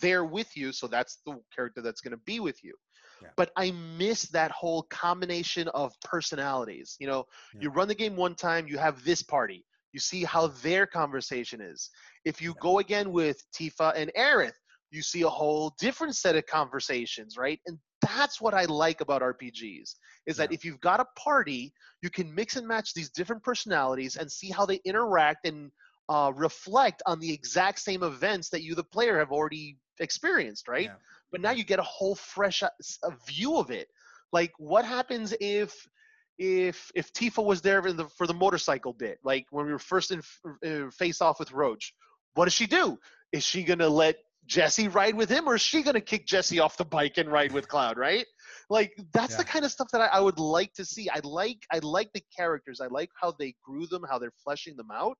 there 0.00 0.24
with 0.24 0.56
you, 0.56 0.72
so 0.72 0.86
that's 0.86 1.18
the 1.26 1.38
character 1.54 1.82
that's 1.82 2.00
going 2.00 2.12
to 2.12 2.24
be 2.24 2.40
with 2.40 2.64
you. 2.64 2.74
Yeah. 3.22 3.28
But 3.36 3.50
I 3.56 3.70
miss 3.72 4.22
that 4.28 4.50
whole 4.52 4.84
combination 4.84 5.68
of 5.68 5.92
personalities. 6.00 6.96
You 6.98 7.08
know, 7.08 7.26
Yeah. 7.54 7.60
you 7.62 7.70
run 7.70 7.88
the 7.88 7.94
game 7.94 8.16
one 8.16 8.34
time, 8.34 8.66
you 8.66 8.78
have 8.78 9.04
this 9.04 9.22
party, 9.22 9.66
you 9.92 10.00
see 10.00 10.24
how 10.24 10.46
their 10.46 10.86
conversation 10.86 11.60
is. 11.60 11.90
If 12.24 12.40
you 12.40 12.54
go 12.54 12.78
again 12.78 13.12
with 13.12 13.44
Tifa 13.52 13.92
and 13.96 14.10
Aerith, 14.16 14.54
you 14.90 15.02
see 15.02 15.22
a 15.22 15.28
whole 15.28 15.74
different 15.78 16.16
set 16.16 16.36
of 16.36 16.46
conversations, 16.46 17.36
right? 17.36 17.60
And 17.66 17.78
that's 18.02 18.40
what 18.40 18.54
I 18.54 18.64
like 18.64 19.00
about 19.00 19.22
RPGs 19.22 19.94
is 20.26 20.36
that 20.36 20.50
Yeah. 20.50 20.54
if 20.54 20.64
you've 20.64 20.80
got 20.80 21.00
a 21.00 21.06
party, 21.16 21.72
you 22.02 22.10
can 22.10 22.34
mix 22.34 22.56
and 22.56 22.66
match 22.66 22.94
these 22.94 23.10
different 23.10 23.42
personalities 23.42 24.16
and 24.16 24.30
see 24.30 24.50
how 24.50 24.66
they 24.66 24.80
interact 24.84 25.46
and 25.46 25.70
uh, 26.08 26.32
reflect 26.34 27.02
on 27.06 27.20
the 27.20 27.32
exact 27.32 27.78
same 27.78 28.02
events 28.02 28.48
that 28.50 28.62
you, 28.62 28.74
the 28.74 28.82
player, 28.82 29.18
have 29.18 29.30
already 29.30 29.76
experienced, 30.00 30.66
right? 30.66 30.86
Yeah. 30.86 30.94
But 31.30 31.40
now 31.40 31.52
you 31.52 31.62
get 31.62 31.78
a 31.78 31.84
whole 31.84 32.16
fresh 32.16 32.62
uh, 32.62 32.70
a 33.04 33.12
view 33.28 33.56
of 33.58 33.70
it. 33.70 33.88
Like, 34.32 34.52
what 34.58 34.84
happens 34.84 35.34
if 35.40 35.86
if 36.38 36.90
if 36.94 37.12
Tifa 37.12 37.44
was 37.44 37.60
there 37.60 37.82
for 37.82 37.92
the, 37.92 38.08
for 38.08 38.26
the 38.26 38.34
motorcycle 38.34 38.92
bit, 38.92 39.18
like 39.22 39.46
when 39.50 39.66
we 39.66 39.72
were 39.72 39.78
first 39.78 40.10
in 40.10 40.22
uh, 40.66 40.90
face 40.90 41.20
off 41.20 41.38
with 41.38 41.52
Roche? 41.52 41.92
What 42.34 42.46
does 42.46 42.54
she 42.54 42.66
do? 42.66 42.98
Is 43.32 43.44
she 43.44 43.62
gonna 43.62 43.88
let 43.88 44.16
Jessie 44.50 44.88
ride 44.88 45.14
with 45.14 45.30
him, 45.30 45.48
or 45.48 45.54
is 45.54 45.62
she 45.62 45.82
gonna 45.82 46.00
kick 46.00 46.26
Jessie 46.26 46.58
off 46.58 46.76
the 46.76 46.84
bike 46.84 47.18
and 47.18 47.30
ride 47.30 47.52
with 47.52 47.68
Cloud? 47.68 47.96
Right? 47.96 48.26
Like 48.68 48.92
that's 49.12 49.36
the 49.36 49.44
kind 49.44 49.64
of 49.64 49.70
stuff 49.70 49.88
that 49.92 50.00
I, 50.00 50.06
I 50.06 50.20
would 50.20 50.38
like 50.40 50.72
to 50.74 50.84
see. 50.84 51.08
I 51.08 51.20
like 51.22 51.58
I 51.72 51.78
like 51.78 52.10
the 52.12 52.22
characters. 52.36 52.80
I 52.80 52.88
like 52.88 53.10
how 53.20 53.32
they 53.38 53.54
grew 53.64 53.86
them, 53.86 54.02
how 54.10 54.18
they're 54.18 54.32
fleshing 54.44 54.76
them 54.76 54.90
out. 54.92 55.16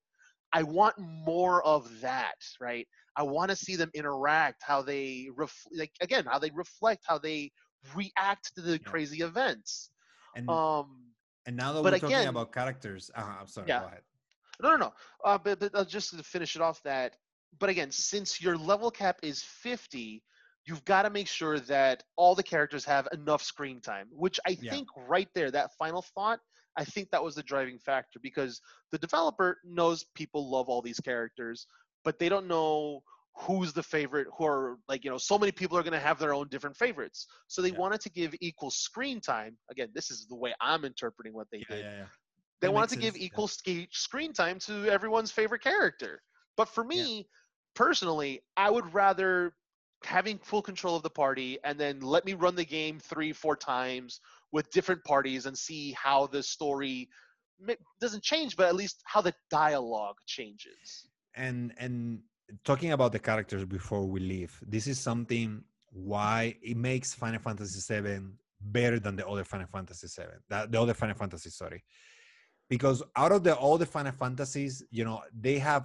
I 0.53 0.65
want 0.65 0.97
more 0.99 1.63
of 1.65 1.89
that, 2.01 2.35
right? 2.61 2.87
I 3.17 3.23
want 3.23 3.51
to 3.51 3.57
see 3.57 3.77
them 3.77 3.91
interact, 3.95 4.63
how 4.67 4.83
they 4.83 5.29
ref- 5.37 5.67
like 5.73 5.93
again, 6.01 6.25
how 6.27 6.39
they 6.41 6.51
reflect, 6.51 7.05
how 7.07 7.19
they 7.19 7.53
react 7.95 8.53
to 8.57 8.61
the 8.63 8.73
Yeah. 8.73 8.79
crazy 8.91 9.21
events. 9.23 9.91
And 10.35 10.51
Um, 10.51 11.13
and 11.47 11.57
now 11.57 11.73
that 11.73 11.83
we're 11.85 11.91
talking 11.93 12.09
again- 12.17 12.29
about 12.29 12.53
characters, 12.53 13.11
uh, 13.15 13.37
I'm 13.41 13.47
sorry. 13.47 13.69
Yeah. 13.69 13.81
Go 13.81 13.87
ahead. 13.87 14.03
no, 14.63 14.69
no, 14.71 14.77
no. 14.77 14.93
Uh, 15.25 15.39
but, 15.39 15.59
but 15.61 15.75
uh, 15.75 15.85
just 15.85 16.11
to 16.17 16.23
finish 16.23 16.57
it 16.57 16.63
off, 16.63 16.83
that. 16.83 17.15
But 17.59 17.69
again, 17.71 17.91
since 17.91 18.41
your 18.41 18.57
level 18.57 18.91
cap 18.91 19.19
is 19.23 19.43
50, 19.43 20.23
you've 20.67 20.85
got 20.85 21.03
to 21.03 21.11
make 21.11 21.27
sure 21.27 21.59
that 21.61 22.05
all 22.17 22.35
the 22.35 22.43
characters 22.43 22.85
have 22.85 23.09
enough 23.13 23.43
screen 23.43 23.81
time. 23.81 24.09
Which 24.11 24.39
I 24.47 24.55
Yeah. 24.61 24.71
think 24.71 24.89
right 24.97 25.29
there, 25.35 25.51
that 25.51 25.71
final 25.79 26.03
thought, 26.03 26.41
I 26.77 26.85
think 26.85 27.11
that 27.11 27.23
was 27.23 27.35
the 27.35 27.43
driving 27.43 27.79
factor 27.79 28.21
because 28.21 28.61
the 28.93 28.99
developer 28.99 29.59
knows 29.65 30.05
people 30.15 30.49
love 30.51 30.69
all 30.69 30.83
these 30.83 31.01
characters, 31.01 31.67
but 32.05 32.19
they 32.19 32.29
don't 32.29 32.47
know 32.47 33.03
who's 33.37 33.73
the 33.73 33.83
favorite. 33.83 34.29
Who 34.39 34.45
are 34.47 34.79
like 34.89 35.05
you 35.05 35.11
know, 35.11 35.19
so 35.19 35.39
many 35.39 35.53
people 35.53 35.77
are 35.77 35.83
going 35.83 35.93
to 35.93 35.99
have 36.01 36.19
their 36.19 36.35
own 36.35 36.49
different 36.49 36.77
favorites. 36.77 37.27
So 37.49 37.63
they 37.63 37.73
Yeah. 37.73 37.79
wanted 37.79 38.01
to 38.03 38.11
give 38.11 38.35
equal 38.41 38.71
screen 38.71 39.21
time. 39.21 39.57
Again, 39.71 39.89
this 39.95 40.11
is 40.11 40.27
the 40.29 40.37
way 40.37 40.55
I'm 40.61 40.85
interpreting 40.85 41.35
what 41.35 41.49
they 41.51 41.65
Yeah, 41.69 41.77
did 41.77 41.87
yeah, 41.87 41.97
yeah. 41.99 42.07
they 42.61 42.69
That 42.69 42.75
wanted 42.75 42.91
to 42.91 42.97
makes 42.97 43.03
give 43.03 43.15
sense, 43.15 43.25
equal 43.25 43.49
screen 43.49 44.33
time 44.33 44.59
to 44.61 44.87
everyone's 44.89 45.31
favorite 45.31 45.63
character. 45.63 46.23
But 46.61 46.69
for 46.69 46.85
me, 46.85 47.27
personally, 47.75 48.43
I 48.55 48.69
would 48.69 48.93
rather 48.93 49.55
having 50.05 50.37
full 50.51 50.61
control 50.61 50.95
of 50.95 51.03
the 51.03 51.15
party 51.25 51.59
and 51.65 51.81
then 51.81 52.01
let 52.15 52.27
me 52.27 52.35
run 52.35 52.55
the 52.55 52.67
game 52.67 52.99
three, 53.01 53.33
four 53.33 53.57
times 53.57 54.21
with 54.53 54.71
different 54.71 55.03
parties 55.05 55.47
and 55.47 55.57
see 55.57 55.93
how 55.93 56.27
the 56.27 56.43
story 56.43 57.09
doesn't 57.99 58.23
change, 58.23 58.59
but 58.59 58.67
at 58.67 58.75
least 58.75 58.97
how 59.07 59.23
the 59.23 59.33
dialogue 59.51 60.19
changes. 60.37 60.87
and 61.47 61.73
and 61.79 61.97
talking 62.71 62.93
about 62.93 63.11
the 63.17 63.23
characters 63.31 63.65
before 63.65 64.05
we 64.15 64.21
leave, 64.21 64.53
this 64.75 64.87
is 64.93 64.99
something 65.11 65.65
why 66.13 66.39
it 66.71 66.77
makes 66.77 67.15
Final 67.15 67.41
Fantasy 67.41 67.81
VII 67.89 68.21
better 68.61 68.99
than 69.05 69.17
the 69.17 69.27
other 69.27 69.45
Final 69.45 69.69
Fantasy 69.77 70.09
VII, 70.15 70.37
the, 70.51 70.59
the 70.73 70.79
other 70.83 70.97
Final 71.03 71.17
Fantasy, 71.23 71.49
sorry. 71.49 71.83
Because 72.69 73.03
out 73.17 73.33
of 73.33 73.45
the 73.47 73.55
all 73.55 73.79
the 73.79 73.91
Final 73.97 74.13
Fantasies, 74.13 74.75
you 74.91 75.05
know, 75.07 75.23
they 75.47 75.59
have 75.59 75.85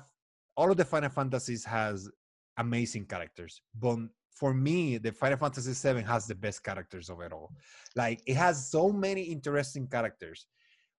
all 0.58 0.72
of 0.72 0.78
the 0.78 0.86
Final 0.86 1.10
Fantasies 1.10 1.66
has 1.66 2.10
amazing 2.58 3.06
characters, 3.06 3.62
but 3.80 4.00
for 4.36 4.54
me, 4.54 4.98
the 4.98 5.12
Final 5.12 5.38
Fantasy 5.38 5.74
VII 5.74 6.02
has 6.02 6.28
the 6.28 6.36
best 6.36 6.64
characters 6.64 7.10
of 7.10 7.22
it 7.22 7.32
all. 7.32 7.52
Like 7.96 8.22
it 8.28 8.36
has 8.36 8.70
so 8.70 8.92
many 8.92 9.22
interesting 9.22 9.88
characters. 9.88 10.46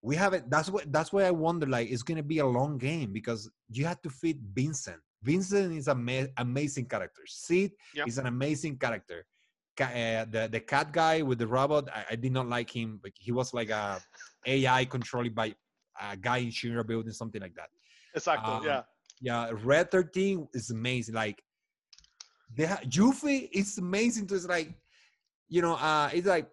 We 0.03 0.17
have 0.17 0.33
it. 0.33 0.49
That's 0.49 0.71
what. 0.71 0.91
That's 0.91 1.13
why 1.13 1.25
I 1.25 1.31
wonder. 1.31 1.67
Like 1.67 1.91
it's 1.91 2.03
gonna 2.03 2.23
be 2.23 2.39
a 2.39 2.47
long 2.47 2.79
game 2.79 3.13
because 3.13 3.51
you 3.69 3.85
have 3.85 4.01
to 4.03 4.11
fit 4.11 4.39
Vincent. 4.55 5.01
Vincent 5.23 5.75
is 5.75 5.89
an 5.89 6.31
amazing 6.39 6.87
character. 6.87 7.23
Cid 7.27 7.73
yep. 7.95 8.09
is 8.09 8.19
an 8.19 8.27
amazing 8.27 8.79
character. 8.79 9.27
Uh, 9.79 10.25
the 10.31 10.49
the 10.51 10.61
cat 10.61 10.91
guy 10.93 11.21
with 11.21 11.39
the 11.39 11.47
robot, 11.47 11.89
I, 11.95 12.05
I, 12.13 12.17
did 12.17 12.33
not 12.33 12.49
like 12.49 12.75
him. 12.75 12.99
But 13.03 13.13
he 13.17 13.33
was 13.33 13.53
like 13.53 13.69
a 13.69 14.01
AI 14.47 14.87
controlled 14.87 15.35
by 15.35 15.55
a 16.01 16.17
guy 16.17 16.39
in 16.39 16.49
Shinra 16.49 16.87
building, 16.87 17.13
something 17.13 17.43
like 17.43 17.55
that. 17.55 17.69
Exactly. 18.15 18.55
Um, 18.55 18.65
yeah. 18.65 18.83
Yeah. 19.21 19.51
Red 19.65 19.91
Thirteen 19.91 20.49
is 20.55 20.71
amazing. 20.71 21.15
Like 21.15 21.43
they 22.55 22.67
have 22.67 22.81
Yuffie 22.81 23.49
is 23.53 23.79
amazing. 23.79 24.29
It's 24.31 24.47
like, 24.47 24.73
you 25.49 25.63
know, 25.63 25.75
uh, 25.75 26.11
it's 26.13 26.27
like 26.27 26.49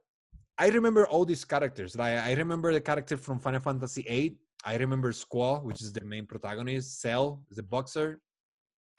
I 0.58 0.70
remember 0.70 1.08
all 1.08 1.26
these 1.26 1.46
characters. 1.46 1.96
Like 1.96 2.20
I 2.20 2.34
remember 2.34 2.72
the 2.74 2.82
character 2.82 3.18
from 3.18 3.40
Final 3.40 3.62
Fantasy 3.62 4.04
VIII. 4.04 4.38
I 4.66 4.78
remember 4.78 5.12
Squall, 5.12 5.60
which 5.60 5.82
is 5.82 5.92
the 5.92 6.06
main 6.06 6.26
protagonist. 6.26 7.02
Zell 7.02 7.44
the 7.52 7.64
boxer. 7.64 8.20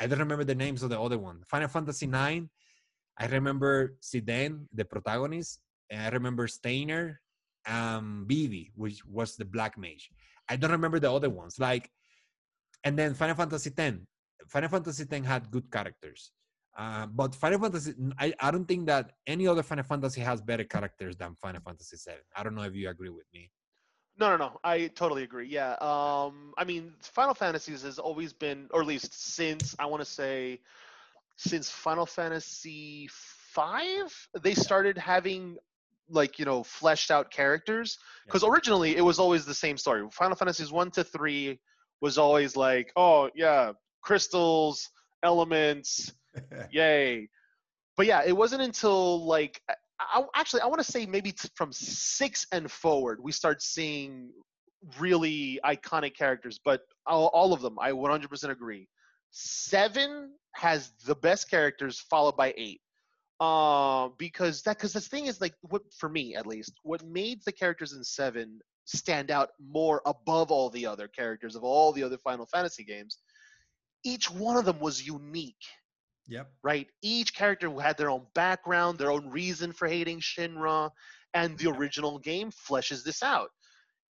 I 0.00 0.06
don't 0.06 0.18
remember 0.18 0.44
the 0.44 0.54
names 0.54 0.82
of 0.82 0.90
the 0.90 1.00
other 1.00 1.18
one. 1.18 1.40
Final 1.46 1.68
Fantasy 1.68 2.06
IX. 2.06 2.46
I 3.18 3.26
remember 3.26 3.96
Zidane, 4.02 4.66
the 4.72 4.84
protagonist. 4.84 5.60
And 5.90 6.02
I 6.02 6.08
remember 6.08 6.48
Steiner, 6.48 7.20
um, 7.66 8.24
Vivi, 8.28 8.72
which 8.74 9.04
was 9.04 9.36
the 9.36 9.44
black 9.44 9.78
mage. 9.78 10.10
I 10.48 10.56
don't 10.56 10.72
remember 10.72 10.98
the 10.98 11.12
other 11.12 11.30
ones. 11.30 11.58
Like, 11.58 11.90
and 12.84 12.98
then 12.98 13.14
Final 13.14 13.34
Fantasy 13.34 13.70
X. 13.76 13.96
Final 14.48 14.68
Fantasy 14.68 15.04
X 15.10 15.26
had 15.26 15.50
good 15.50 15.70
characters. 15.70 16.30
Uh, 16.76 17.06
but 17.06 17.34
Final 17.34 17.60
Fantasy, 17.60 17.94
I, 18.18 18.34
I 18.40 18.50
don't 18.50 18.66
think 18.66 18.86
that 18.86 19.12
any 19.26 19.46
other 19.46 19.62
Final 19.62 19.84
Fantasy 19.84 20.20
has 20.20 20.40
better 20.40 20.64
characters 20.64 21.16
than 21.16 21.34
Final 21.36 21.60
Fantasy 21.62 21.96
VII. 21.96 22.18
I 22.36 22.42
don't 22.42 22.54
know 22.54 22.62
if 22.62 22.74
you 22.74 22.88
agree 22.88 23.10
with 23.10 23.26
me. 23.32 23.50
No, 24.18 24.30
no, 24.30 24.36
no. 24.36 24.60
I 24.62 24.88
totally 24.88 25.22
agree. 25.24 25.48
Yeah. 25.48 25.72
Um, 25.80 26.52
I 26.56 26.64
mean, 26.64 26.92
Final 27.00 27.34
Fantasies 27.34 27.82
has 27.82 27.98
always 27.98 28.32
been, 28.32 28.68
or 28.70 28.82
at 28.82 28.86
least 28.86 29.34
since 29.34 29.74
I 29.78 29.86
want 29.86 30.02
to 30.02 30.08
say, 30.08 30.60
since 31.36 31.70
Final 31.70 32.06
Fantasy 32.06 33.08
five, 33.10 34.12
they 34.42 34.54
started 34.54 34.98
having 34.98 35.56
like 36.10 36.38
you 36.38 36.44
know 36.44 36.62
fleshed 36.62 37.10
out 37.10 37.30
characters 37.30 37.98
because 38.26 38.42
yeah. 38.42 38.50
originally 38.50 38.94
it 38.94 39.00
was 39.00 39.18
always 39.18 39.44
the 39.44 39.54
same 39.54 39.76
story. 39.76 40.04
Final 40.12 40.36
Fantasies 40.36 40.70
one 40.70 40.90
to 40.92 41.02
three 41.02 41.58
was 42.04 42.18
always 42.18 42.54
like, 42.54 42.92
oh 42.96 43.30
yeah, 43.34 43.72
crystals, 44.02 44.90
elements 45.22 46.12
Yay. 46.70 47.28
But 47.96 48.06
yeah, 48.06 48.22
it 48.24 48.36
wasn't 48.36 48.62
until 48.62 49.24
like 49.24 49.60
I, 50.00 50.24
actually 50.34 50.62
I 50.62 50.66
want 50.66 50.80
to 50.80 50.90
say 50.90 51.06
maybe 51.06 51.32
t- 51.32 51.48
from 51.54 51.72
six 51.72 52.46
and 52.52 52.70
forward 52.70 53.20
we 53.22 53.32
start 53.32 53.62
seeing 53.62 54.30
really 54.98 55.60
iconic 55.64 56.16
characters. 56.16 56.60
But 56.64 56.82
all, 57.06 57.28
all 57.28 57.52
of 57.52 57.62
them, 57.62 57.78
I 57.78 57.92
100% 57.92 58.50
agree. 58.50 58.88
Seven 59.30 60.32
has 60.52 60.92
the 61.06 61.14
best 61.14 61.50
characters, 61.50 62.00
followed 62.10 62.36
by 62.36 62.52
eight. 62.56 62.80
Uh, 63.40 64.08
because 64.18 64.62
that 64.62 64.76
because 64.78 64.92
the 64.92 65.00
thing 65.00 65.26
is 65.26 65.40
like 65.40 65.54
what 65.62 65.82
for 65.98 66.08
me 66.08 66.36
at 66.36 66.46
least 66.46 66.72
what 66.84 67.04
made 67.04 67.40
the 67.44 67.50
characters 67.50 67.92
in 67.92 68.02
seven 68.04 68.60
stand 68.84 69.30
out 69.30 69.50
more 69.58 70.02
above 70.06 70.50
all 70.50 70.70
the 70.70 70.86
other 70.86 71.08
characters 71.08 71.56
of 71.56 71.64
all 71.64 71.92
the 71.92 72.02
other 72.02 72.18
Final 72.18 72.46
Fantasy 72.46 72.84
games. 72.84 73.18
Each 74.04 74.30
one 74.30 74.56
of 74.56 74.64
them 74.64 74.80
was 74.80 75.06
unique 75.06 75.64
Yep. 76.28 76.50
Right? 76.62 76.88
Each 77.02 77.34
character 77.34 77.70
had 77.80 77.96
their 77.96 78.10
own 78.10 78.26
background, 78.34 78.98
their 78.98 79.10
own 79.10 79.28
reason 79.28 79.72
for 79.72 79.86
hating 79.86 80.20
Shinra, 80.20 80.90
and 81.34 81.58
the 81.58 81.70
original 81.70 82.18
game 82.18 82.50
fleshes 82.50 83.04
this 83.04 83.22
out. 83.22 83.50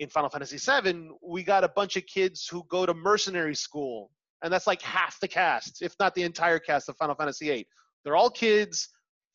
In 0.01 0.09
Final 0.09 0.31
Fantasy 0.31 0.59
VII, 0.59 1.11
we 1.23 1.43
got 1.43 1.65
a 1.65 1.69
bunch 1.69 1.97
of 1.97 2.05
kids 2.07 2.47
who 2.49 2.65
go 2.69 2.85
to 2.85 2.95
mercenary 2.95 3.55
school, 3.55 4.11
and 4.43 4.53
that's 4.53 4.67
like 4.67 4.83
half 4.83 5.19
the 5.21 5.29
cast, 5.29 5.83
if 5.83 5.95
not 6.01 6.15
the 6.15 6.23
entire 6.23 6.59
cast 6.59 6.89
of 6.89 6.97
Final 6.97 7.15
Fantasy 7.15 7.49
VIII. 7.49 7.69
They're 8.05 8.17
all 8.17 8.31
kids 8.31 8.89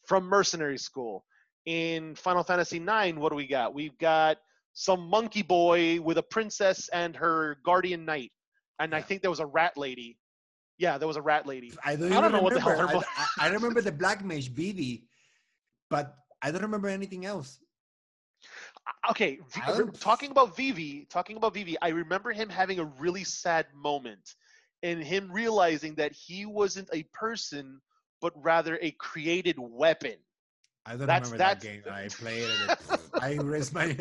from 0.06 0.26
mercenary 0.26 0.78
school. 0.78 1.26
In 1.66 2.16
Final 2.16 2.44
Fantasy 2.44 2.78
IX, 2.78 3.18
what 3.18 3.30
do 3.30 3.36
we 3.36 3.48
got? 3.48 3.74
We've 3.74 3.98
got 3.98 4.38
some 4.80 5.10
monkey 5.10 5.42
boy 5.42 6.00
with 6.00 6.18
a 6.18 6.24
princess 6.24 6.90
and 6.94 7.16
her 7.16 7.58
guardian 7.66 8.06
knight. 8.06 8.32
And. 8.80 8.96
I 8.96 9.02
think 9.02 9.22
there 9.22 9.30
was 9.30 9.42
a 9.42 9.46
rat 9.46 9.76
lady 9.76 10.18
yeah, 10.80 10.98
there 10.98 11.10
was 11.10 11.18
a 11.18 11.22
rat 11.22 11.46
lady. 11.46 11.74
I 11.84 11.98
don't, 11.98 12.12
I 12.14 12.22
don't 12.22 12.32
know 12.32 12.38
remember. 12.38 12.44
what 12.44 12.54
the 12.54 12.62
hell 12.62 12.88
her. 12.88 12.98
I, 13.18 13.26
I, 13.42 13.48
I 13.48 13.50
remember 13.50 13.82
the 13.82 13.92
black 13.92 14.24
mage 14.24 14.50
Vivi, 14.50 15.04
but 15.90 16.16
I 16.42 16.52
don't 16.52 16.62
remember 16.62 16.88
anything 16.88 17.26
else. 17.26 17.60
Okay, 19.10 19.40
talking 20.00 20.32
about 20.32 20.56
Vivi, 20.56 21.06
talking 21.10 21.36
about 21.36 21.54
Vivi, 21.54 21.76
I 21.82 21.90
remember 21.90 22.32
him 22.32 22.48
having 22.48 22.80
a 22.80 22.86
really 22.86 23.26
sad 23.26 23.66
moment, 23.76 24.36
and 24.82 25.04
him 25.04 25.30
realizing 25.30 25.96
that 25.96 26.14
he 26.14 26.46
wasn't 26.46 26.90
a 26.94 27.04
person, 27.14 27.82
but 28.22 28.32
rather 28.42 28.80
a 28.82 28.92
created 28.92 29.58
weapon. 29.60 30.16
I 30.90 30.98
don't 30.98 31.06
that's, 31.06 31.32
remember 31.32 31.38
that's, 31.38 31.64
that 31.64 31.84
game. 31.84 31.94
I 31.94 32.08
played 32.08 32.50
it. 32.50 33.00
I 33.22 33.34
raised 33.36 33.74
my. 33.76 33.96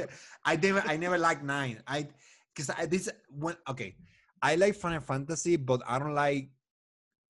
I 0.44 0.56
never. 0.56 0.82
I 0.86 0.96
never 0.96 1.18
liked 1.18 1.44
nine. 1.44 1.82
I 1.86 2.08
because 2.54 2.70
I 2.70 2.86
this 2.86 3.10
when 3.28 3.56
okay. 3.68 3.94
I 4.40 4.54
like 4.54 4.74
Final 4.74 5.00
Fantasy, 5.00 5.56
but 5.56 5.82
I 5.86 5.98
don't 5.98 6.14
like 6.14 6.48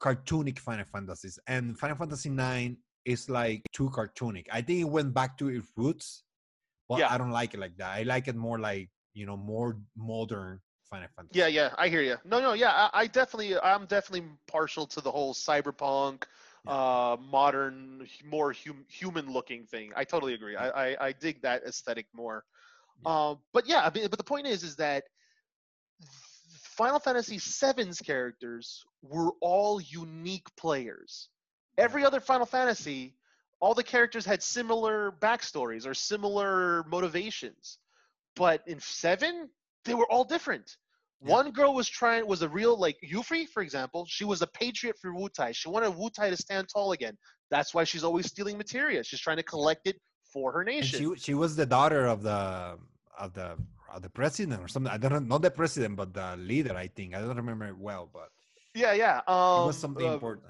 cartoonic 0.01 0.61
Final 0.61 0.85
Fantasies, 0.85 1.41
and 1.49 1.77
Final 1.77 1.97
Fantasy 1.97 2.31
Nine 2.31 2.77
is 3.05 3.29
like 3.29 3.63
too 3.73 3.91
cartoonic. 3.91 4.47
I 4.53 4.61
think 4.63 4.81
it 4.81 4.89
went 4.89 5.13
back 5.13 5.37
to 5.39 5.49
its 5.49 5.67
roots, 5.77 6.23
but 6.89 7.01
yeah. 7.01 7.13
I 7.13 7.19
don't 7.19 7.31
like 7.33 7.55
it 7.55 7.61
like 7.61 7.77
that. 7.79 7.91
I 7.91 8.05
like 8.05 8.29
it 8.29 8.37
more 8.37 8.61
like 8.61 8.91
you 9.15 9.27
know 9.27 9.37
more 9.37 9.79
modern 9.97 10.61
Final 10.89 11.09
Fantasy. 11.17 11.39
Yeah, 11.39 11.49
yeah, 11.49 11.75
I 11.77 11.89
hear 11.89 12.03
you. 12.03 12.17
No, 12.25 12.41
no, 12.41 12.53
yeah, 12.53 12.73
I, 12.73 12.91
I 12.93 13.07
definitely, 13.07 13.59
I'm 13.59 13.87
definitely 13.87 14.29
partial 14.47 14.87
to 14.87 15.01
the 15.01 15.11
whole 15.11 15.35
cyberpunk, 15.35 16.25
yeah. 16.67 16.73
uh, 16.73 17.17
modern, 17.31 18.07
more 18.25 18.53
hum, 18.53 18.85
human-looking 18.89 19.67
thing. 19.67 19.93
I 19.97 20.05
totally 20.05 20.35
agree. 20.35 20.57
I, 20.57 20.69
I, 20.69 21.07
I 21.09 21.13
dig 21.13 21.43
that 21.43 21.63
aesthetic 21.65 22.07
more. 22.13 22.45
Yeah. 23.05 23.29
Um, 23.31 23.39
but 23.53 23.67
yeah, 23.67 23.81
I 23.81 23.91
mean, 23.91 24.09
but 24.09 24.19
the 24.19 24.25
point 24.25 24.47
is, 24.47 24.63
is 24.63 24.77
that 24.77 25.05
Final 26.79 27.01
Fantasy 27.01 27.39
VII's 27.39 28.01
characters 28.01 28.85
were 29.03 29.33
all 29.41 29.81
unique 29.81 30.47
players. 30.57 31.29
Every 31.77 32.05
other 32.05 32.21
Final 32.21 32.47
Fantasy, 32.47 33.15
all 33.61 33.75
the 33.75 33.83
characters 33.83 34.25
had 34.25 34.43
similar 34.43 35.13
backstories 35.21 35.87
or 35.87 35.95
similar 35.95 36.85
motivations. 36.85 37.79
But 38.37 38.63
in 38.69 38.79
7, 38.79 39.49
they 39.85 39.95
were 39.95 40.11
all 40.11 40.23
different. 40.23 40.77
Yeah. 41.21 41.33
One 41.33 41.51
girl 41.51 41.75
was 41.75 41.89
trying 41.89 42.27
was 42.27 42.43
a 42.43 42.49
real 42.49 42.79
like 42.79 42.97
Yuffie, 43.03 43.49
for 43.49 43.63
example. 43.63 44.07
She 44.09 44.25
was 44.25 44.41
a 44.43 44.47
patriot 44.47 44.97
for 45.01 45.13
Wutai. 45.13 45.55
She 45.55 45.69
wanted 45.69 45.93
Wutai 45.93 46.31
to 46.31 46.37
stand 46.37 46.69
tall 46.73 46.93
again. 46.93 47.17
That's 47.51 47.75
why 47.75 47.85
she's 47.85 48.05
always 48.05 48.27
stealing 48.27 48.57
materia. 48.57 49.03
She's 49.03 49.21
trying 49.21 49.39
to 49.39 49.43
collect 49.43 49.87
it 49.87 49.97
for 50.33 50.53
her 50.53 50.63
nation. 50.63 51.07
And 51.09 51.19
she 51.19 51.25
she 51.25 51.35
was 51.35 51.57
the 51.57 51.67
daughter 51.67 52.07
of 52.07 52.23
the 52.23 52.79
of 53.19 53.35
the 53.35 53.57
uh, 53.93 53.99
the 53.99 54.11
president 54.11 54.63
or 54.63 54.69
something. 54.69 54.93
I 54.93 54.97
don't 54.97 55.13
know, 55.13 55.19
not 55.19 55.43
the 55.43 55.51
president, 55.51 55.97
but 55.97 56.15
the 56.15 56.37
leader. 56.37 56.77
I 56.77 56.87
think 56.89 57.15
I 57.15 57.21
don't 57.21 57.37
remember 57.37 57.67
it 57.67 57.77
well, 57.77 58.09
but 58.13 58.31
yeah, 58.75 58.93
yeah, 58.93 59.21
um, 59.27 59.63
it 59.63 59.67
was 59.67 59.79
something 59.79 60.07
uh, 60.07 60.15
important. 60.15 60.47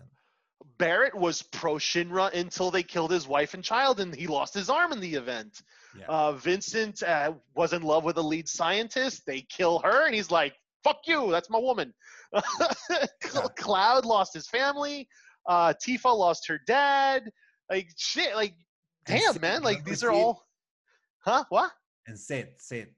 Barret 0.79 1.15
was 1.15 1.43
pro 1.43 1.75
Shinra 1.75 2.33
until 2.33 2.71
they 2.71 2.83
killed 2.83 3.11
his 3.11 3.27
wife 3.27 3.55
and 3.55 3.65
child, 3.65 4.01
and 4.01 4.15
he 4.15 4.27
lost 4.27 4.55
his 4.55 4.71
arm 4.71 4.93
in 4.93 5.01
the 5.01 5.15
event. 5.15 5.63
Yeah. 5.99 6.07
Uh, 6.07 6.33
Vincent 6.33 7.03
uh, 7.03 7.33
was 7.55 7.73
in 7.73 7.83
love 7.83 8.05
with 8.05 8.17
the 8.17 8.23
lead 8.23 8.49
scientist. 8.49 9.25
They 9.27 9.43
kill 9.43 9.81
her, 9.81 10.07
and 10.07 10.15
he's 10.15 10.31
like, 10.31 10.55
"Fuck 10.85 11.01
you, 11.07 11.31
that's 11.31 11.51
my 11.51 11.59
woman." 11.59 11.93
Cloud 13.57 14.05
lost 14.05 14.35
his 14.35 14.49
family. 14.49 15.09
Uh, 15.47 15.75
Tifa 15.85 16.17
lost 16.17 16.47
her 16.47 16.61
dad. 16.67 17.31
Like 17.71 17.89
shit. 17.97 18.35
Like 18.37 18.55
damn, 19.05 19.41
man. 19.41 19.63
Like 19.63 19.85
these 19.85 20.05
are 20.05 20.13
all. 20.13 20.45
Huh? 21.25 21.45
What? 21.49 21.73
And 22.07 22.19
Cid, 22.19 22.49
Cid. 22.59 22.89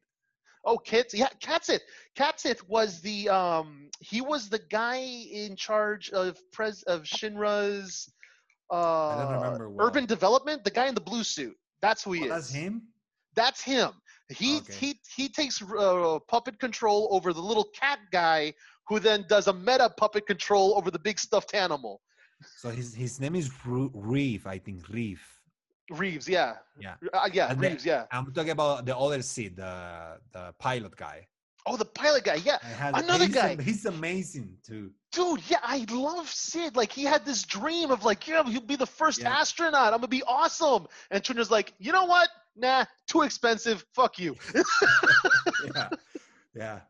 Oh, 0.64 0.76
Kits, 0.76 1.14
yeah, 1.14 1.28
Cait 1.40 1.64
Sith. 1.64 1.82
Katzit 2.18 2.60
was 2.68 3.00
the 3.00 3.28
um 3.28 3.88
he 4.00 4.20
was 4.20 4.48
the 4.48 4.60
guy 4.70 4.98
in 4.98 5.56
charge 5.56 6.10
of 6.10 6.38
pres 6.52 6.82
of 6.84 7.02
Shinra's 7.02 8.12
uh 8.70 9.58
urban 9.78 10.06
development, 10.06 10.64
the 10.64 10.70
guy 10.70 10.86
in 10.86 10.94
the 10.94 11.00
blue 11.00 11.24
suit. 11.24 11.56
That's 11.80 12.04
who 12.04 12.12
he 12.12 12.22
oh, 12.22 12.24
is. 12.24 12.30
That's 12.30 12.52
him? 12.52 12.82
That's 13.34 13.62
him. 13.62 13.90
He 14.28 14.58
okay. 14.58 14.72
he 14.74 15.00
he 15.16 15.28
takes 15.28 15.62
uh, 15.62 16.18
puppet 16.28 16.58
control 16.60 17.08
over 17.10 17.32
the 17.32 17.40
little 17.40 17.68
cat 17.74 17.98
guy 18.12 18.54
who 18.86 19.00
then 19.00 19.24
does 19.28 19.46
a 19.46 19.52
meta 19.52 19.92
puppet 19.96 20.26
control 20.26 20.74
over 20.76 20.90
the 20.90 20.98
big 20.98 21.18
stuffed 21.18 21.54
animal. 21.54 22.00
So 22.58 22.70
his 22.70 22.94
his 22.94 23.20
name 23.20 23.34
is 23.34 23.50
Ru- 23.64 23.90
Reeve, 23.94 24.46
I 24.46 24.58
think 24.58 24.88
Reeve. 24.88 25.22
Reeves, 25.90 26.28
yeah, 26.28 26.56
Yeah. 26.78 26.94
uh, 27.12 27.28
yeah, 27.32 27.50
And 27.50 27.60
the- 27.60 27.68
Reeves, 27.70 27.84
yeah. 27.84 28.06
I'm 28.12 28.32
talking 28.32 28.50
about 28.52 28.84
the 28.86 28.96
other 28.96 29.22
seed, 29.22 29.56
the 29.56 30.20
the 30.32 30.54
pilot 30.58 30.96
guy. 30.96 31.26
Oh, 31.66 31.76
the 31.76 31.84
pilot 31.84 32.24
guy, 32.24 32.36
yeah, 32.36 32.58
had- 32.62 32.96
Another 32.96 33.26
he's 33.26 33.34
guy. 33.34 33.50
am- 33.50 33.58
he's 33.58 33.84
amazing 33.86 34.56
too. 34.66 34.92
dude. 35.12 35.42
Yeah, 35.50 35.58
I 35.62 35.84
love 35.90 36.28
Cid. 36.28 36.76
Like 36.76 36.92
he 36.92 37.04
had 37.04 37.24
this 37.26 37.42
dream 37.42 37.90
of 37.90 38.04
like, 38.04 38.26
yeah, 38.28 38.42
he'll 38.44 38.60
be 38.62 38.76
the 38.76 38.86
first 38.86 39.20
Yeah. 39.20 39.38
astronaut. 39.40 39.92
I'm 39.92 39.98
gonna 40.00 40.08
be 40.08 40.22
awesome. 40.22 40.86
And 41.10 41.22
Trina's 41.22 41.50
like, 41.50 41.74
you 41.78 41.92
know 41.92 42.04
what? 42.06 42.28
Nah, 42.56 42.84
too 43.06 43.22
expensive. 43.22 43.84
Fuck 43.94 44.18
you. 44.18 44.36
yeah, 45.74 45.88
yeah. 46.54 46.80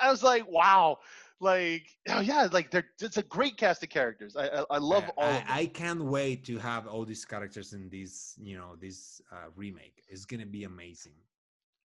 I 0.00 0.10
was 0.10 0.22
like, 0.22 0.46
wow. 0.48 0.98
Like, 1.40 1.86
oh 2.08 2.20
yeah, 2.20 2.48
like 2.52 2.70
they're 2.70 2.88
it's 3.00 3.16
a 3.16 3.22
great 3.22 3.56
cast 3.56 3.82
of 3.82 3.88
characters. 3.88 4.36
I 4.36 4.48
I, 4.48 4.64
I 4.72 4.78
love 4.78 5.04
I, 5.04 5.12
all 5.16 5.24
I, 5.24 5.36
of 5.36 5.46
them. 5.46 5.46
I 5.48 5.66
can't 5.66 6.04
wait 6.04 6.44
to 6.44 6.58
have 6.58 6.86
all 6.86 7.04
these 7.04 7.24
characters 7.24 7.72
in 7.72 7.88
this, 7.88 8.34
you 8.38 8.56
know, 8.56 8.76
this 8.78 9.22
uh, 9.32 9.48
remake. 9.56 10.02
It's 10.08 10.26
gonna 10.26 10.46
be 10.46 10.64
amazing. 10.64 11.14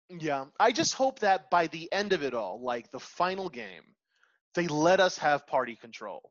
Yeah, 0.08 0.46
I 0.60 0.72
just 0.72 0.94
hope 0.94 1.20
that 1.20 1.50
by 1.50 1.68
the 1.68 1.90
end 1.92 2.12
of 2.12 2.22
it 2.22 2.34
all, 2.34 2.60
like 2.60 2.90
the 2.90 3.00
final 3.00 3.48
game, 3.48 3.82
they 4.54 4.66
let 4.68 5.00
us 5.00 5.18
have 5.18 5.46
party 5.46 5.76
control. 5.76 6.30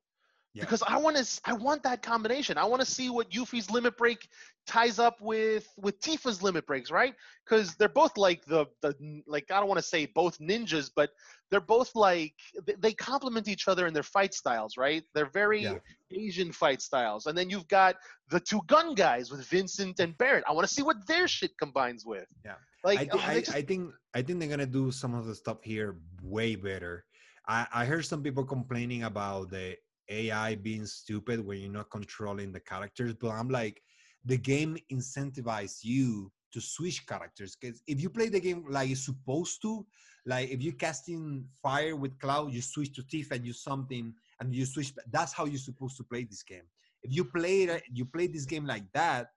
Yeah. 0.55 0.63
Because 0.63 0.81
I 0.87 0.97
want 0.97 1.17
to, 1.17 1.41
I 1.43 1.51
want 1.51 1.83
that 1.83 2.01
combination. 2.01 2.57
I 2.57 2.63
want 2.63 2.81
to 2.81 2.89
see 2.89 3.09
what 3.09 3.29
Yuffie's 3.29 3.69
limit 3.69 3.97
break 3.97 4.25
ties 4.65 4.99
up 4.99 5.19
with 5.19 5.67
with 5.77 5.99
Tifa's 5.99 6.41
limit 6.41 6.65
breaks, 6.65 6.89
right? 6.89 7.13
Because 7.43 7.75
they're 7.75 7.89
both 7.89 8.15
like 8.17 8.45
the 8.45 8.65
the 8.81 8.95
like 9.27 9.51
I 9.51 9.59
don't 9.59 9.67
want 9.67 9.79
to 9.79 9.85
say 9.85 10.05
both 10.05 10.39
ninjas, 10.39 10.89
but 10.95 11.09
they're 11.51 11.59
both 11.59 11.93
like 11.93 12.33
they- 12.65 12.75
they 12.79 12.93
complement 12.93 13.49
each 13.49 13.67
other 13.67 13.85
in 13.85 13.93
their 13.93 14.01
fight 14.17 14.33
styles, 14.33 14.77
right? 14.77 15.03
They're 15.13 15.29
very 15.29 15.61
Yeah. 15.63 15.79
Asian 16.11 16.53
fight 16.53 16.81
styles, 16.81 17.25
and 17.25 17.37
then 17.37 17.49
you've 17.49 17.67
got 17.67 17.97
the 18.29 18.39
two 18.39 18.61
gun 18.67 18.95
guys 18.95 19.29
with 19.31 19.45
Vincent 19.47 19.99
and 19.99 20.17
Barret. 20.17 20.45
I 20.47 20.53
want 20.53 20.65
to 20.67 20.73
see 20.73 20.83
what 20.83 21.05
their 21.05 21.27
shit 21.27 21.51
combines 21.59 22.05
with. 22.05 22.27
Yeah. 22.45 22.55
like 22.85 22.99
I, 22.99 23.07
oh, 23.11 23.19
I, 23.19 23.39
just- 23.41 23.53
I 23.53 23.61
think 23.61 23.91
I 24.13 24.21
think 24.21 24.39
they're 24.39 24.47
gonna 24.55 24.65
do 24.65 24.89
some 24.91 25.13
of 25.15 25.25
the 25.25 25.35
stuff 25.35 25.57
here 25.63 25.97
way 26.23 26.55
better. 26.55 27.03
I, 27.47 27.67
I 27.73 27.85
heard 27.85 28.05
some 28.05 28.23
people 28.23 28.43
complaining 28.45 29.03
about 29.03 29.49
the 29.51 29.75
AI 30.09 30.55
being 30.55 30.85
stupid 30.85 31.45
when 31.45 31.59
you're 31.59 31.71
not 31.71 31.89
controlling 31.89 32.51
the 32.51 32.59
characters, 32.59 33.13
but 33.13 33.29
I'm 33.29 33.49
like, 33.49 33.81
the 34.25 34.37
game 34.37 34.77
incentivizes 34.91 35.83
you 35.83 36.31
to 36.51 36.61
switch 36.61 37.05
characters. 37.05 37.55
Because 37.59 37.81
if 37.87 38.01
you 38.01 38.09
play 38.09 38.29
the 38.29 38.39
game 38.39 38.65
like 38.69 38.89
it's 38.89 39.05
supposed 39.05 39.61
to, 39.61 39.85
like 40.25 40.49
if 40.49 40.61
you're 40.61 40.73
casting 40.73 41.45
fire 41.61 41.95
with 41.95 42.17
Cloud, 42.19 42.51
you 42.53 42.61
switch 42.61 42.93
to 42.95 43.03
Tiff 43.03 43.31
and 43.31 43.45
you 43.45 43.53
something, 43.53 44.13
and 44.39 44.53
you 44.55 44.65
switch. 44.65 44.93
That's 45.11 45.33
how 45.33 45.45
you're 45.45 45.57
supposed 45.57 45.97
to 45.97 46.03
play 46.03 46.23
this 46.23 46.43
game. 46.43 46.63
If 47.03 47.15
you 47.15 47.25
play 47.25 47.81
you 47.93 48.05
play 48.05 48.27
this 48.27 48.45
game 48.45 48.65
like 48.65 48.91
that, 48.93 49.27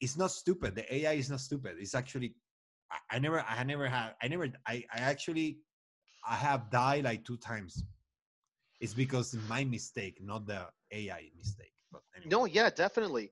it's 0.00 0.16
not 0.16 0.30
stupid. 0.30 0.74
The 0.74 0.94
AI 0.94 1.14
is 1.14 1.30
not 1.30 1.40
stupid. 1.40 1.76
It's 1.80 1.94
actually 1.94 2.34
I, 2.90 3.16
I 3.16 3.18
never 3.18 3.44
I 3.48 3.64
never 3.64 3.88
had 3.88 4.14
I 4.22 4.28
never 4.28 4.48
I, 4.66 4.84
I 4.94 4.98
actually 4.98 5.58
I 6.28 6.34
have 6.36 6.70
died 6.70 7.04
like 7.04 7.24
two 7.24 7.36
times. 7.38 7.82
It's 8.80 8.94
because 8.94 9.36
my 9.48 9.64
mistake, 9.64 10.18
not 10.22 10.46
the 10.46 10.66
AI 10.92 11.30
mistake. 11.36 11.72
But 11.90 12.02
anyway. 12.14 12.30
No, 12.30 12.44
yeah, 12.44 12.70
definitely. 12.70 13.30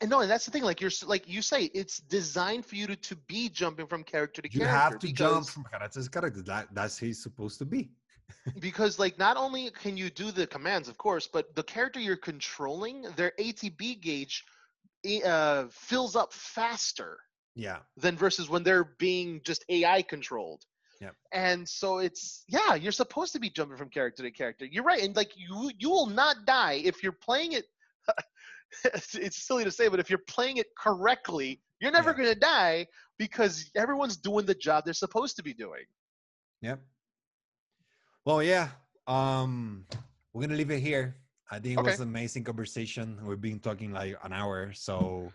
And 0.00 0.10
no, 0.10 0.20
and 0.20 0.30
that's 0.30 0.44
the 0.44 0.50
thing. 0.50 0.62
Like 0.62 0.80
you're, 0.80 0.90
like 1.06 1.28
you 1.28 1.42
say, 1.42 1.64
it's 1.74 1.98
designed 1.98 2.64
for 2.66 2.76
you 2.76 2.86
to, 2.86 2.96
to 2.96 3.16
be 3.16 3.48
jumping 3.48 3.86
from 3.86 4.04
character 4.04 4.42
to 4.42 4.48
you 4.52 4.60
character. 4.60 4.74
You 4.74 4.80
have 4.80 4.98
to 5.00 5.12
jump 5.12 5.46
from 5.46 5.64
character 5.64 6.02
to 6.02 6.10
character. 6.10 6.42
That, 6.42 6.68
that's 6.72 6.98
he's 6.98 7.22
supposed 7.22 7.58
to 7.58 7.64
be. 7.64 7.90
because 8.60 8.98
like 8.98 9.18
not 9.18 9.36
only 9.36 9.70
can 9.70 9.96
you 9.96 10.10
do 10.10 10.30
the 10.30 10.46
commands, 10.46 10.88
of 10.88 10.96
course, 10.98 11.26
but 11.26 11.54
the 11.54 11.62
character 11.62 12.00
you're 12.00 12.16
controlling, 12.16 13.02
their 13.16 13.32
ATB 13.38 14.00
gauge 14.00 14.44
uh, 15.24 15.64
fills 15.70 16.16
up 16.16 16.32
faster 16.32 17.18
Yeah. 17.54 17.78
than 17.96 18.16
versus 18.16 18.48
when 18.48 18.62
they're 18.62 18.92
being 18.98 19.40
just 19.44 19.64
AI 19.68 20.02
controlled. 20.02 20.64
Yep. 21.00 21.14
And 21.32 21.68
so 21.68 21.98
it's 21.98 22.44
yeah, 22.48 22.74
you're 22.74 22.92
supposed 22.92 23.32
to 23.34 23.40
be 23.40 23.50
jumping 23.50 23.76
from 23.76 23.90
character 23.90 24.22
to 24.22 24.30
character. 24.30 24.64
You're 24.64 24.84
right, 24.84 25.02
and 25.02 25.14
like 25.14 25.32
you 25.36 25.70
you 25.78 25.90
will 25.90 26.06
not 26.06 26.44
die 26.46 26.80
if 26.84 27.02
you're 27.02 27.12
playing 27.12 27.52
it. 27.52 27.64
it's, 29.14 29.46
silly 29.46 29.64
to 29.64 29.70
say, 29.70 29.88
but 29.88 30.00
if 30.00 30.10
you're 30.10 30.26
playing 30.28 30.56
it 30.58 30.66
correctly, 30.78 31.60
you're 31.80 31.92
never 31.92 32.10
Yeah. 32.10 32.16
going 32.16 32.28
to 32.34 32.40
die 32.40 32.86
because 33.18 33.70
everyone's 33.76 34.16
doing 34.16 34.46
the 34.46 34.54
job 34.54 34.84
they're 34.84 34.94
supposed 34.94 35.36
to 35.36 35.42
be 35.42 35.54
doing. 35.54 35.84
Yep. 36.62 36.80
Well, 38.24 38.42
yeah. 38.42 38.70
Um, 39.06 39.86
we're 40.32 40.42
gonna 40.42 40.56
leave 40.56 40.70
it 40.70 40.80
here. 40.80 41.16
I 41.50 41.60
think 41.60 41.78
it 41.78 41.84
was 41.84 42.00
an 42.00 42.08
amazing 42.08 42.42
conversation. 42.42 43.18
We've 43.24 43.40
been 43.40 43.60
talking 43.60 43.92
like 43.92 44.16
an 44.24 44.32
hour, 44.32 44.72
so 44.72 45.30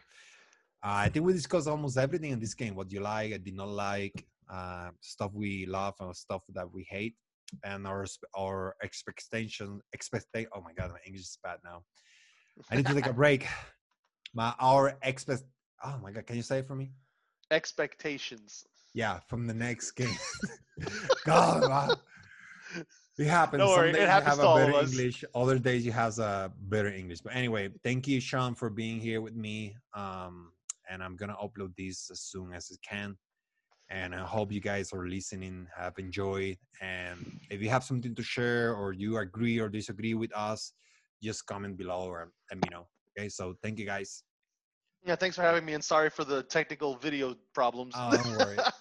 uh, 0.84 1.08
I 1.08 1.10
think 1.10 1.26
we 1.26 1.32
discussed 1.32 1.70
almost 1.70 1.98
everything 1.98 2.32
in 2.32 2.40
this 2.40 2.54
game. 2.54 2.76
What 2.76 2.92
you 2.92 3.00
like, 3.00 3.34
I 3.34 3.38
did 3.38 3.56
not 3.56 3.70
like, 3.70 4.26
uh, 4.52 4.90
stuff 5.02 5.32
we 5.34 5.66
love, 5.66 5.96
and 6.00 6.16
stuff 6.16 6.44
that 6.54 6.72
we 6.72 6.86
hate, 6.90 7.16
and 7.64 7.88
our 7.88 8.06
our 8.38 8.76
expectation. 8.84 9.82
Expect. 9.94 10.26
Oh 10.54 10.62
my 10.62 10.74
god, 10.74 10.92
my 10.92 11.00
English 11.06 11.22
is 11.24 11.38
bad 11.44 11.58
now. 11.64 11.84
I 12.70 12.76
need 12.76 12.86
to 12.88 12.94
take 12.94 13.08
a 13.08 13.14
break. 13.24 13.48
My 14.34 14.54
our 14.60 14.98
expect. 15.04 15.44
Oh 15.84 15.98
my 16.02 16.12
god, 16.12 16.28
can 16.28 16.36
you 16.36 16.44
say 16.44 16.60
it 16.60 16.68
for 16.68 16.76
me? 16.76 16.92
Expectations. 17.52 18.66
Yeah, 18.94 19.20
from 19.28 19.48
the 19.48 19.54
next 19.54 19.92
game. 20.02 20.18
God, 21.26 21.70
wow. 21.70 21.96
It 23.18 23.28
happens. 23.28 23.62
Don't 23.62 23.70
worry, 23.70 23.94
Some 23.94 24.02
it 24.02 24.08
happens 24.08 24.38
you 24.38 24.44
to 24.44 24.50
have 24.50 24.58
a 24.58 24.64
of 24.64 24.72
better. 24.72 24.86
English. 24.86 25.26
Other 25.36 25.60
days 25.60 25.86
you 25.86 25.92
have 25.92 26.18
a 26.20 26.52
better 26.58 26.90
English. 26.90 27.22
But 27.22 27.36
anyway, 27.36 27.70
thank 27.84 28.08
you, 28.08 28.20
Sean, 28.20 28.56
for 28.56 28.70
being 28.70 29.00
here 29.00 29.22
with 29.22 29.36
me. 29.36 29.76
Um, 29.94 30.52
and 30.90 31.04
I'm 31.04 31.16
gonna 31.16 31.36
upload 31.36 31.76
this 31.78 32.10
as 32.12 32.22
soon 32.22 32.54
as 32.54 32.70
it 32.72 32.80
can. 32.88 33.18
And 33.92 34.16
I 34.16 34.20
hope 34.20 34.54
you 34.54 34.62
guys 34.62 34.94
are 34.94 35.06
listening, 35.06 35.68
have 35.76 36.00
enjoyed. 36.00 36.58
And 36.80 37.42
if 37.50 37.62
you 37.62 37.70
have 37.70 37.84
something 37.84 38.16
to 38.16 38.24
share 38.24 38.74
or 38.74 38.94
you 38.94 39.18
agree 39.18 39.60
or 39.60 39.68
disagree 39.68 40.14
with 40.14 40.34
us, 40.36 40.72
just 41.22 41.46
comment 41.46 41.78
below 41.78 42.06
or 42.06 42.32
let 42.50 42.64
me 42.64 42.70
know. 42.72 42.88
Okay, 43.18 43.28
so 43.28 43.54
thank 43.62 43.78
you 43.78 43.86
guys. 43.86 44.24
Yeah, 45.04 45.16
thanks 45.16 45.36
for 45.36 45.42
having 45.42 45.66
me, 45.66 45.74
and 45.74 45.84
sorry 45.84 46.10
for 46.10 46.24
the 46.24 46.44
technical 46.44 46.96
video 46.96 47.36
problems. 47.54 47.96
Oh, 47.98 48.12
don't 48.12 48.38
worry. 48.38 48.58